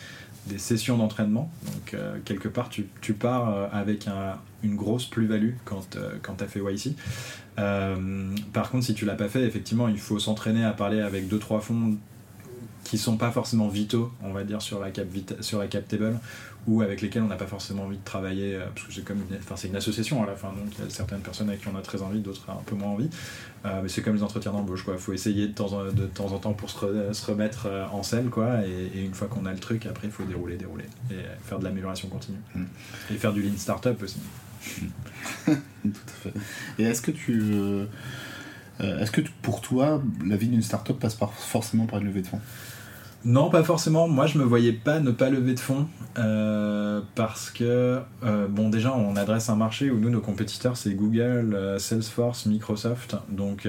des 0.48 0.58
sessions 0.58 0.98
d'entraînement. 0.98 1.52
Donc, 1.66 1.94
euh, 1.94 2.18
quelque 2.26 2.48
part, 2.48 2.70
tu, 2.70 2.88
pars 3.14 3.50
euh, 3.50 3.68
avec 3.72 4.08
un- 4.08 4.38
une 4.64 4.76
grosse 4.76 5.06
plus-value 5.06 5.54
quand, 5.66 5.96
euh, 5.96 6.16
quand 6.22 6.36
tu 6.38 6.44
as 6.44 6.48
fait 6.48 6.60
YC. 6.60 6.96
Par 8.54 8.70
contre, 8.72 8.86
si 8.86 8.94
tu 8.94 9.06
l'as 9.06 9.16
pas 9.16 9.30
fait, 9.30 9.44
effectivement, 9.44 9.88
il 9.88 10.00
faut 10.00 10.20
s'entraîner 10.20 10.64
à 10.66 10.72
parler 10.72 11.02
avec 11.02 11.28
deux 11.28 11.40
trois 11.40 11.60
fonds 11.62 11.98
qui 12.86 12.98
sont 12.98 13.18
pas 13.18 13.32
forcément 13.32 13.68
vitaux, 13.68 14.12
on 14.24 14.32
va 14.34 14.44
dire, 14.44 14.62
sur 14.62 14.80
la 14.80 14.90
sur 15.42 15.60
la 15.60 15.68
cap 15.68 15.88
table, 15.88 16.18
ou 16.68 16.82
avec 16.82 17.02
lesquels 17.02 17.24
on 17.24 17.28
n'a 17.28 17.36
pas 17.38 17.48
forcément 17.48 17.84
envie 17.86 17.98
de 17.98 18.04
travailler, 18.04 18.56
euh, 18.56 18.66
parce 18.76 18.88
que 18.88 18.94
c'est 18.94 19.04
comme 19.04 19.18
une, 19.30 19.38
enfin, 19.38 19.56
c'est 19.56 19.70
une 19.70 19.76
association 19.76 20.22
à 20.24 20.28
la 20.28 20.36
fin, 20.36 20.50
donc 20.50 20.68
il 20.78 20.84
y 20.84 20.88
a 20.88 20.90
certaines 20.90 21.22
personnes 21.22 21.50
avec 21.50 21.62
qui 21.62 21.68
on 21.68 21.76
a 21.78 21.82
très 21.82 22.02
envie, 22.02 22.20
d'autres 22.20 22.50
un 22.50 22.62
peu 22.66 22.76
moins 22.76 22.90
envie. 22.90 23.10
Euh, 23.66 23.80
mais 23.82 23.90
c'est 23.90 24.02
comme 24.02 24.16
les 24.16 24.24
entretiens 24.24 24.52
d'embauche, 24.52 24.84
quoi. 24.84 24.98
faut 24.98 25.14
essayer 25.14 25.48
de 25.48 25.54
temps 25.54 25.74
en, 25.74 25.86
de 25.86 26.06
temps, 26.06 26.32
en 26.32 26.38
temps 26.38 26.54
pour 26.54 26.70
se, 26.70 26.78
re- 26.78 27.14
se 27.14 27.26
remettre 27.26 27.66
euh, 27.66 27.86
en 27.92 28.04
selle, 28.04 28.30
quoi, 28.30 28.66
et, 28.66 28.98
et 29.00 29.04
une 29.06 29.14
fois 29.14 29.28
qu'on 29.28 29.46
a 29.46 29.52
le 29.54 29.60
truc, 29.60 29.86
après, 29.86 30.08
il 30.08 30.12
faut 30.12 30.24
dérouler, 30.24 30.58
dérouler, 30.58 30.86
et 31.12 31.16
faire 31.44 31.60
de 31.60 31.64
l'amélioration 31.64 32.08
continue. 32.10 32.38
Mm. 32.56 32.64
Et 33.12 33.16
faire 33.16 33.34
du 33.34 33.42
lean 33.42 33.58
startup 33.58 34.02
aussi. 34.04 34.20
Tout 35.46 35.52
à 35.86 36.12
fait. 36.24 36.34
Et 36.78 36.84
est-ce 36.84 37.02
que 37.02 37.12
tu. 37.12 37.42
euh, 37.54 37.86
est-ce 38.80 39.12
que 39.12 39.22
pour 39.42 39.62
toi, 39.62 40.02
la 40.26 40.36
vie 40.38 40.48
d'une 40.48 40.62
startup 40.62 40.98
passe 41.00 41.16
par, 41.16 41.34
forcément 41.34 41.86
par 41.86 42.00
une 42.00 42.06
levée 42.06 42.22
de 42.22 42.28
fonds? 42.28 42.42
Non, 43.26 43.50
pas 43.50 43.64
forcément. 43.64 44.08
Moi, 44.08 44.28
je 44.28 44.38
me 44.38 44.44
voyais 44.46 44.72
pas 44.72 45.02
ne 45.02 45.12
pas 45.12 45.30
lever 45.30 45.54
de 45.54 45.60
fonds 45.60 45.88
euh, 46.18 47.02
parce 47.16 47.52
que, 47.52 48.00
euh, 48.24 48.48
bon, 48.48 48.70
déjà, 48.70 48.96
on 48.96 49.18
adresse 49.18 49.50
un 49.50 49.58
marché 49.58 49.92
où 49.92 50.00
nous, 50.00 50.10
nos 50.10 50.22
compétiteurs, 50.22 50.78
c'est 50.78 50.94
Google, 50.94 51.54
euh, 51.54 51.80
Salesforce, 51.80 52.46
Microsoft. 52.46 53.18
Donc, 53.28 53.68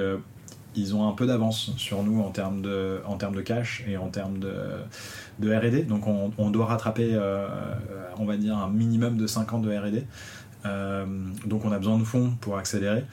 ils 0.76 0.94
ont 0.94 1.08
un 1.08 1.12
peu 1.12 1.26
d'avance 1.26 1.72
sur 1.76 2.04
nous 2.04 2.20
en 2.20 2.30
termes 2.30 2.62
de, 2.62 3.40
cash 3.44 3.84
et 3.88 3.96
en 3.96 4.08
termes 4.08 4.38
de, 4.38 5.52
RD. 5.52 5.86
Donc, 5.88 6.06
on, 6.06 6.50
doit 6.50 6.66
rattraper, 6.66 7.18
on 8.18 8.24
va 8.24 8.36
dire, 8.36 8.56
un 8.56 8.70
minimum 8.70 9.16
de 9.16 9.26
5 9.26 9.52
ans 9.52 9.58
de 9.58 9.76
RD. 9.76 10.04
Donc, 11.44 11.64
on 11.64 11.72
a 11.72 11.78
besoin 11.78 11.98
de 11.98 12.04
fonds 12.04 12.34
pour 12.40 12.56
accélérer. 12.56 13.04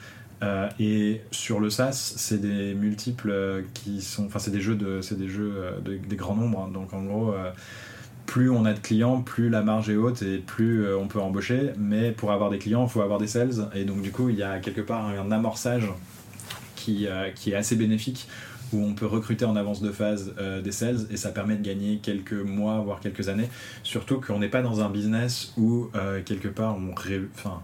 Euh, 0.42 0.68
et 0.78 1.20
sur 1.30 1.58
le 1.60 1.68
SaaS, 1.70 2.14
c'est 2.16 2.40
des 2.40 2.74
multiples 2.74 3.30
euh, 3.30 3.62
qui 3.74 4.00
sont, 4.00 4.26
enfin 4.26 4.38
c'est 4.38 4.52
des 4.52 4.60
jeux 4.60 4.76
de, 4.76 5.00
c'est 5.00 5.18
des 5.18 5.28
jeux 5.28 5.52
euh, 5.56 5.80
de- 5.80 6.14
grands 6.14 6.36
nombres. 6.36 6.66
hein. 6.68 6.70
Donc 6.72 6.92
en 6.92 7.02
gros, 7.02 7.34
plus 8.26 8.50
on 8.50 8.64
a 8.64 8.72
de 8.72 8.78
clients, 8.78 9.22
plus 9.22 9.48
la 9.48 9.62
marge 9.62 9.88
est 9.90 9.96
haute 9.96 10.22
et 10.22 10.38
plus 10.38 10.92
on 10.94 11.08
peut 11.08 11.20
embaucher. 11.20 11.72
Mais 11.78 12.12
pour 12.12 12.32
avoir 12.32 12.50
des 12.50 12.58
clients, 12.58 12.84
il 12.84 12.90
faut 12.90 13.00
avoir 13.00 13.18
des 13.18 13.26
sales. 13.26 13.68
Et 13.74 13.84
donc 13.84 14.02
du 14.02 14.12
coup, 14.12 14.28
il 14.28 14.36
y 14.36 14.42
a 14.42 14.58
quelque 14.58 14.80
part 14.80 15.06
un 15.06 15.30
amorçage 15.32 15.88
qui, 16.76 17.06
est 17.06 17.54
assez 17.54 17.76
bénéfique 17.76 18.28
où 18.72 18.82
on 18.84 18.94
peut 18.94 19.06
recruter 19.06 19.44
en 19.44 19.56
avance 19.56 19.80
de 19.80 19.90
phase 19.90 20.34
des 20.62 20.72
sales 20.72 21.06
et 21.10 21.16
ça 21.16 21.30
permet 21.30 21.56
de 21.56 21.62
gagner 21.62 21.98
quelques 22.02 22.32
mois 22.32 22.80
voire 22.80 23.00
quelques 23.00 23.28
années 23.28 23.48
surtout 23.82 24.20
qu'on 24.20 24.38
n'est 24.38 24.48
pas 24.48 24.62
dans 24.62 24.80
un 24.80 24.90
business 24.90 25.52
où 25.56 25.90
quelque 26.26 26.48
part 26.48 26.76
on 26.76 26.94
ré- 26.94 27.28
enfin 27.34 27.62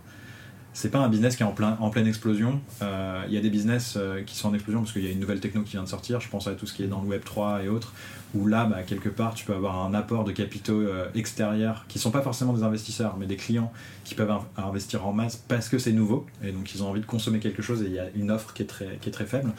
c'est 0.75 0.91
pas 0.91 0.99
un 0.99 1.09
business 1.09 1.37
qui 1.37 1.43
est 1.43 1.47
en, 1.47 1.53
plein, 1.53 1.77
en 1.81 1.89
pleine 1.89 2.07
explosion. 2.07 2.61
Euh, 2.83 3.23
Il 3.29 3.33
y 3.35 3.39
a 3.39 3.41
des 3.41 3.49
business 3.49 3.95
euh, 3.97 4.23
qui 4.23 4.37
sont 4.37 4.49
en 4.49 4.55
explosion 4.55 4.81
parce 4.81 4.93
qu'il 4.93 5.05
y 5.05 5.09
a 5.09 5.11
une 5.11 5.21
nouvelle 5.21 5.41
techno 5.41 5.63
qui 5.63 5.71
vient 5.73 5.83
de 5.85 5.89
sortir. 5.89 6.21
Je 6.21 6.29
pense 6.29 6.47
à 6.49 6.53
tout 6.55 6.67
ce 6.67 6.75
qui 6.75 6.83
est 6.83 6.89
dans 6.89 7.01
le 7.01 7.07
Web 7.09 7.23
3 7.25 7.63
et 7.63 7.69
autres, 7.69 7.93
où 8.35 8.47
là, 8.47 8.65
bah, 8.65 8.83
quelque 8.83 9.09
part, 9.09 9.35
tu 9.35 9.45
peux 9.47 9.55
avoir 9.55 9.87
un 9.87 9.95
apport 9.95 10.25
de 10.25 10.33
capitaux 10.33 10.81
euh, 10.81 11.07
extérieurs 11.15 11.85
qui 11.89 11.99
sont 11.99 12.11
pas 12.11 12.23
forcément 12.23 12.53
des 12.53 12.65
investisseurs, 12.65 13.17
mais 13.19 13.27
des 13.27 13.37
clients 13.37 13.73
qui 14.05 14.15
peuvent 14.15 14.31
in- 14.31 14.45
investir 14.57 15.07
en 15.07 15.13
masse 15.13 15.37
parce 15.37 15.69
que 15.69 15.79
c'est 15.79 15.93
nouveau 15.93 16.27
et 16.43 16.51
donc 16.53 16.75
ils 16.75 16.83
ont 16.83 16.89
envie 16.91 17.01
de 17.01 17.07
consommer 17.07 17.39
quelque 17.39 17.63
chose 17.63 17.83
et 17.83 17.87
il 17.87 17.93
y 17.93 17.99
a 18.01 18.07
une 18.17 18.31
offre 18.33 18.53
qui 18.53 18.63
est 18.63 18.67
très, 18.67 18.99
qui 19.01 19.09
est 19.09 19.13
très 19.13 19.27
faible. 19.27 19.53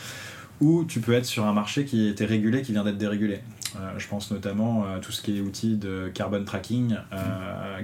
Ou 0.62 0.86
tu 0.86 1.00
peux 1.02 1.14
être 1.14 1.26
sur 1.26 1.46
un 1.46 1.52
marché 1.54 1.84
qui 1.86 2.08
était 2.08 2.26
régulé, 2.26 2.62
qui 2.62 2.72
vient 2.72 2.84
d'être 2.86 2.98
dérégulé. 2.98 3.40
Je 3.98 4.08
pense 4.08 4.32
notamment 4.32 4.86
à 4.86 5.00
tout 5.00 5.12
ce 5.12 5.22
qui 5.22 5.38
est 5.38 5.42
outils 5.42 5.76
de 5.76 6.10
carbon 6.14 6.46
tracking, 6.46 6.96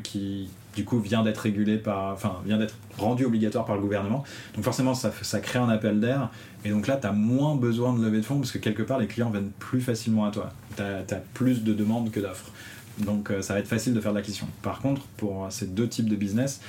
qui 0.03 0.49
du 0.75 0.85
coup 0.85 0.99
vient 0.99 1.23
d'être 1.23 1.39
régulé 1.39 1.77
par, 1.77 2.13
enfin 2.13 2.37
vient 2.45 2.57
d'être 2.57 2.75
rendu 2.97 3.25
obligatoire 3.25 3.65
par 3.65 3.75
le 3.75 3.81
gouvernement. 3.81 4.23
Donc 4.55 4.63
forcément 4.63 4.93
ça, 4.93 5.39
crée 5.39 5.59
un 5.59 5.69
appel 5.69 5.99
d'air. 5.99 6.29
Et 6.63 6.69
donc 6.69 6.87
là 6.87 6.97
tu 6.97 7.07
as 7.07 7.11
moins 7.11 7.55
besoin 7.55 7.93
de 7.93 8.03
lever 8.03 8.17
de 8.17 8.25
fonds 8.25 8.37
parce 8.37 8.51
que 8.51 8.57
quelque 8.57 8.83
part 8.83 8.99
les 8.99 9.07
clients 9.07 9.29
viennent 9.29 9.51
plus 9.59 9.81
facilement 9.81 10.25
à 10.25 10.31
toi. 10.31 10.51
Tu 10.75 10.83
as, 10.83 11.21
plus 11.33 11.63
de 11.63 11.73
demandes 11.73 12.11
que 12.11 12.19
d'offres. 12.19 12.51
Donc 12.99 13.31
euh, 13.31 13.41
ça 13.41 13.53
va 13.53 13.59
être 13.59 13.67
facile 13.67 13.93
de 13.93 14.01
faire 14.01 14.11
de 14.11 14.17
l'acquisition. 14.17 14.47
Par 14.61 14.79
contre 14.79 15.01
pour 15.17 15.47
ces 15.49 15.67
deux 15.67 15.87
types 15.87 16.09
de 16.09 16.15
business, 16.15 16.61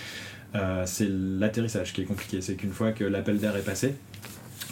euh, 0.54 0.84
c'est 0.86 1.08
l'atterrissage 1.08 1.92
qui 1.92 2.02
est 2.02 2.06
compliqué. 2.06 2.40
C'est 2.40 2.54
qu'une 2.54 2.72
fois 2.72 2.92
que 2.92 3.04
l'appel 3.04 3.38
d'air 3.38 3.56
est 3.56 3.64
passé, 3.64 3.94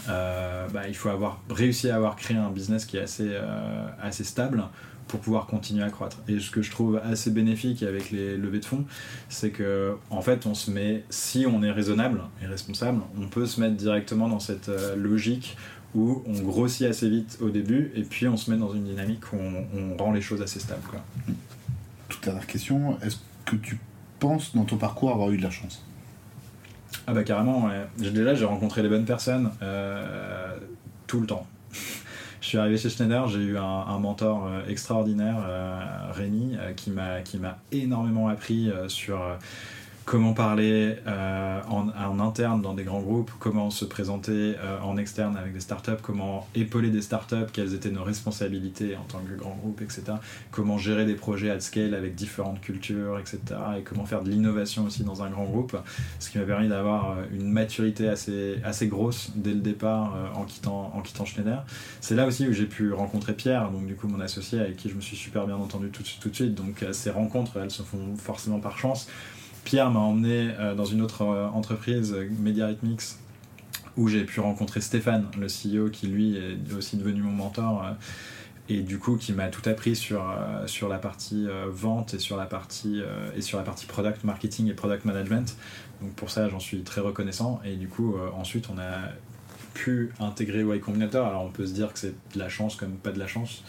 euh, 0.09 0.66
bah, 0.73 0.89
il 0.89 0.94
faut 0.94 1.09
avoir 1.09 1.40
réussi 1.51 1.90
à 1.90 1.97
avoir 1.97 2.16
créé 2.16 2.36
un 2.36 2.51
business 2.51 2.85
qui 2.85 2.97
est 2.97 3.02
assez, 3.02 3.31
assez 4.02 4.24
stable 4.24 4.65
pour 5.11 5.19
pouvoir 5.19 5.47
continuer 5.47 5.82
à 5.82 5.91
croître. 5.91 6.19
Et 6.28 6.39
ce 6.39 6.53
que 6.53 6.62
je 6.62 6.70
trouve 6.70 7.01
assez 7.03 7.32
bénéfique 7.32 7.82
avec 7.82 8.12
les 8.12 8.37
levées 8.37 8.61
de 8.61 8.65
fonds, 8.65 8.85
c'est 9.28 9.51
que 9.51 9.97
en 10.09 10.23
fait, 10.23 10.47
on 10.47 10.55
se 10.55 10.70
met, 10.70 11.05
si 11.11 11.47
on 11.47 11.65
est 11.65 11.73
raisonnable 11.73 12.23
et 12.41 12.47
responsable, 12.47 13.03
on 13.20 13.27
peut 13.27 13.47
se 13.47 13.61
mettre 13.61 13.74
directement 13.74 14.28
dans 14.28 14.39
cette 14.39 14.69
euh, 14.69 14.95
logique 14.95 15.57
où 15.97 16.23
on 16.27 16.41
grossit 16.43 16.87
assez 16.87 17.11
vite 17.11 17.39
au 17.41 17.51
début 17.51 17.91
et 17.97 18.03
puis 18.03 18.28
on 18.28 18.37
se 18.37 18.53
met 18.53 18.57
dans 18.57 18.73
une 18.73 18.85
dynamique 18.85 19.32
où 19.32 19.37
on, 19.37 19.66
on 19.77 19.97
rend 19.97 20.12
les 20.12 20.20
choses 20.20 20.43
assez 20.43 20.61
stables. 20.61 20.87
Quoi. 20.89 21.01
Toute 22.09 22.23
dernière 22.23 22.47
question, 22.47 22.97
est-ce 23.01 23.16
que 23.45 23.57
tu 23.57 23.81
penses 24.20 24.55
dans 24.55 24.65
ton 24.65 24.77
parcours 24.77 25.11
avoir 25.11 25.32
eu 25.32 25.39
de 25.39 25.43
la 25.43 25.51
chance? 25.51 25.85
Ah 27.09 27.12
bah 27.12 27.24
carrément, 27.24 27.66
ouais. 27.66 27.87
Déjà 27.99 28.37
j'ai 28.37 28.45
rencontré 28.45 28.85
les 28.85 28.89
bonnes 28.89 29.05
personnes 29.05 29.51
euh, 29.62 30.57
tout 31.09 31.20
le 31.20 31.27
temps. 31.27 31.49
Je 32.41 32.47
suis 32.47 32.59
arrivé 32.59 32.79
chez 32.79 32.89
Schneider, 32.89 33.29
j'ai 33.29 33.41
eu 33.41 33.59
un, 33.59 33.99
mentor 33.99 34.47
euh, 34.47 34.67
extraordinaire, 34.67 35.45
euh, 35.47 36.11
Rémi, 36.12 36.57
euh, 36.59 36.73
qui 36.73 36.91
m'a 36.91 37.59
énormément 37.71 38.29
appris 38.29 38.71
sur 38.89 39.21
comment 40.11 40.32
parler 40.32 40.97
euh, 41.07 41.61
en, 41.69 42.19
interne 42.19 42.62
dans 42.62 42.74
des 42.74 42.82
grands 42.82 43.01
groupes, 43.01 43.31
comment 43.39 43.70
se 43.70 43.85
présenter 43.85 44.57
euh, 44.59 44.81
en 44.82 44.97
externe 44.97 45.37
avec 45.37 45.53
des 45.53 45.61
startups, 45.61 46.03
comment 46.03 46.49
épauler 46.57 46.91
des 46.91 47.01
startups, 47.01 47.47
quelles 47.53 47.74
étaient 47.74 47.93
nos 47.93 48.03
responsabilités 48.03 48.97
en 48.97 49.05
tant 49.05 49.20
que 49.20 49.39
grand 49.39 49.55
groupe, 49.55 49.81
etc. 49.82 50.03
Comment 50.51 50.78
gérer 50.78 51.05
des 51.05 51.15
projets 51.15 51.49
at 51.49 51.61
scale 51.61 51.95
avec 51.95 52.16
différentes 52.16 52.61
cultures, 52.61 53.20
etc. 53.20 53.39
Et 53.78 53.82
comment 53.82 54.05
faire 54.05 54.24
de 54.24 54.31
l'innovation 54.31 54.85
aussi 54.85 55.05
dans 55.05 55.23
un 55.23 55.31
grand 55.31 55.45
groupe 55.45 55.77
ce 56.19 56.28
qui 56.28 56.39
m'a 56.39 56.45
permis 56.45 56.66
d'avoir 56.66 57.12
euh, 57.12 57.23
une 57.32 57.49
maturité 57.49 58.09
assez, 58.09 58.57
assez 58.65 58.89
grosse 58.89 59.31
dès 59.37 59.55
le 59.55 59.61
départ 59.61 60.16
euh, 60.16 60.41
en, 60.41 60.45
quittant, 60.45 60.91
en 60.93 61.03
quittant 61.03 61.24
Schneider. 61.24 61.65
C'est 62.01 62.16
là 62.16 62.27
aussi 62.27 62.49
où 62.49 62.53
j'ai 62.53 62.66
pu 62.66 62.93
rencontrer 62.93 63.35
Pierre, 63.35 63.70
donc 63.70 63.87
du 63.87 63.95
coup 63.95 64.09
mon 64.09 64.19
associé 64.19 64.59
avec 64.59 64.77
qui 64.77 64.89
je 64.89 64.97
me 64.97 65.01
suis 65.01 65.16
super 65.16 65.47
bien 65.47 65.57
entendu 65.57 65.91
tout, 65.91 66.03
tout 66.20 66.31
de 66.31 66.35
suite. 66.35 66.57
Donc 66.57 66.85
ces 66.91 67.11
rencontres, 67.11 67.59
elles 67.62 67.70
se 67.70 67.85
font 67.85 68.16
forcément 68.16 68.59
par 68.59 68.77
chance. 68.77 69.07
Pierre 69.71 69.93
m'a 69.93 70.01
emmené 70.01 70.51
euh, 70.59 70.75
dans 70.75 70.85
une 70.85 71.01
autre 71.01 71.23
euh, 71.23 71.47
entreprise, 71.47 72.13
euh, 72.13 72.29
Media 72.41 72.67
Rhythmics, 72.67 73.03
où 73.97 74.09
j'ai 74.09 74.25
pu 74.25 74.41
rencontrer 74.41 74.81
Stéphane, 74.81 75.29
le 75.39 75.47
CEO, 75.47 75.91
qui 75.91 76.09
lui 76.09 76.37
est 76.37 76.75
aussi 76.77 76.97
devenu 76.97 77.23
mon 77.23 77.31
mentor. 77.31 77.87
et 78.69 78.81
du 78.81 78.99
coup 78.99 79.17
qui 79.17 79.33
m'a 79.33 79.47
tout 79.47 79.69
appris 79.69 79.95
sur, 79.95 80.25
la 80.89 80.99
partie 80.99 81.47
vente 81.69 82.15
et 82.15 82.19
sur 82.19 82.37
la 82.37 82.47
partie, 82.47 83.01
product 83.87 84.25
marketing 84.25 84.69
et 84.69 84.75
product 84.75 85.05
management. 85.05 85.57
Donc 86.03 86.15
pour 86.15 86.31
ça, 86.31 86.49
j'en 86.49 86.59
suis 86.59 86.83
très 86.83 87.01
reconnaissant. 87.01 87.61
Et 87.65 87.77
du 87.77 87.87
coup, 87.87 88.17
ensuite, 88.35 88.71
on 88.75 88.79
a 88.79 89.13
pu 89.75 90.13
intégrer 90.19 90.63
Y 90.63 90.81
Combinator. 90.81 91.29
Alors 91.29 91.45
on 91.45 91.51
peut 91.51 91.67
se 91.67 91.73
dire 91.73 91.93
que 91.93 91.99
c'est 92.01 92.15
de 92.35 92.39
la 92.41 92.49
chance 92.49 92.75
comme 92.75 92.97
pas 92.97 93.13
de 93.13 93.21
la 93.21 93.29
chance. 93.29 93.63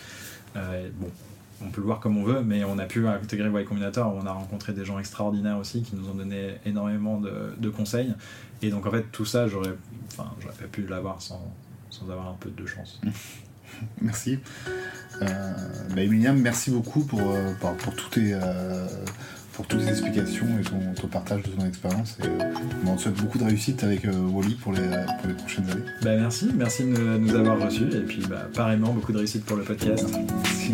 On 1.65 1.69
peut 1.69 1.81
le 1.81 1.87
voir 1.87 1.99
comme 1.99 2.17
on 2.17 2.23
veut, 2.23 2.41
mais 2.43 2.63
on 2.63 2.79
a 2.79 2.85
pu 2.85 3.07
intégrer 3.07 3.49
Y 3.49 3.65
Combinator. 3.65 4.13
On 4.13 4.25
a 4.25 4.31
rencontré 4.31 4.73
des 4.73 4.85
gens 4.85 4.99
extraordinaires 4.99 5.57
aussi 5.57 5.83
qui 5.83 5.95
nous 5.95 6.09
ont 6.09 6.15
donné 6.15 6.55
énormément 6.65 7.19
de, 7.19 7.53
de 7.57 7.69
conseils. 7.69 8.13
Et 8.61 8.69
donc 8.69 8.85
en 8.85 8.91
fait, 8.91 9.05
tout 9.11 9.25
ça, 9.25 9.47
j'aurais, 9.47 9.73
enfin, 10.11 10.31
pas 10.59 10.67
pu 10.67 10.85
l'avoir 10.87 11.21
sans, 11.21 11.53
sans 11.89 12.09
avoir 12.09 12.27
un 12.27 12.37
peu 12.39 12.49
de 12.49 12.65
chance. 12.65 13.01
Merci. 14.01 14.39
Euh, 15.21 15.53
bah, 15.95 16.01
Emiliam, 16.01 16.37
merci 16.37 16.71
beaucoup 16.71 17.01
pour, 17.01 17.21
euh, 17.21 17.53
pour, 17.59 17.73
pour 17.77 17.95
tous 17.95 18.09
tes, 18.09 18.33
euh, 18.33 18.87
pour 19.53 19.67
toutes 19.67 19.81
tes 19.81 19.89
explications 19.89 20.47
et 20.59 20.63
ton, 20.63 20.93
ton 20.99 21.07
partage 21.07 21.43
de 21.43 21.49
ton 21.49 21.65
expérience. 21.65 22.17
Et, 22.21 22.27
euh, 22.27 22.53
on 22.85 22.95
te 22.95 23.03
souhaite 23.03 23.15
beaucoup 23.15 23.37
de 23.37 23.43
réussite 23.43 23.83
avec 23.83 24.05
Wally 24.05 24.55
pour 24.55 24.73
les, 24.73 24.89
pour 25.19 25.27
les 25.27 25.35
prochaines 25.35 25.69
années. 25.69 25.83
Bah 26.01 26.15
merci, 26.17 26.49
merci 26.55 26.83
de 26.83 26.89
nous, 26.89 27.17
nous 27.19 27.35
avoir 27.35 27.59
reçus. 27.59 27.89
Et 27.93 28.01
puis 28.01 28.25
bah, 28.29 28.47
pareillement, 28.53 28.93
beaucoup 28.93 29.13
de 29.13 29.19
réussite 29.19 29.45
pour 29.45 29.57
le 29.57 29.63
podcast. 29.63 30.05
Merci. 30.43 30.73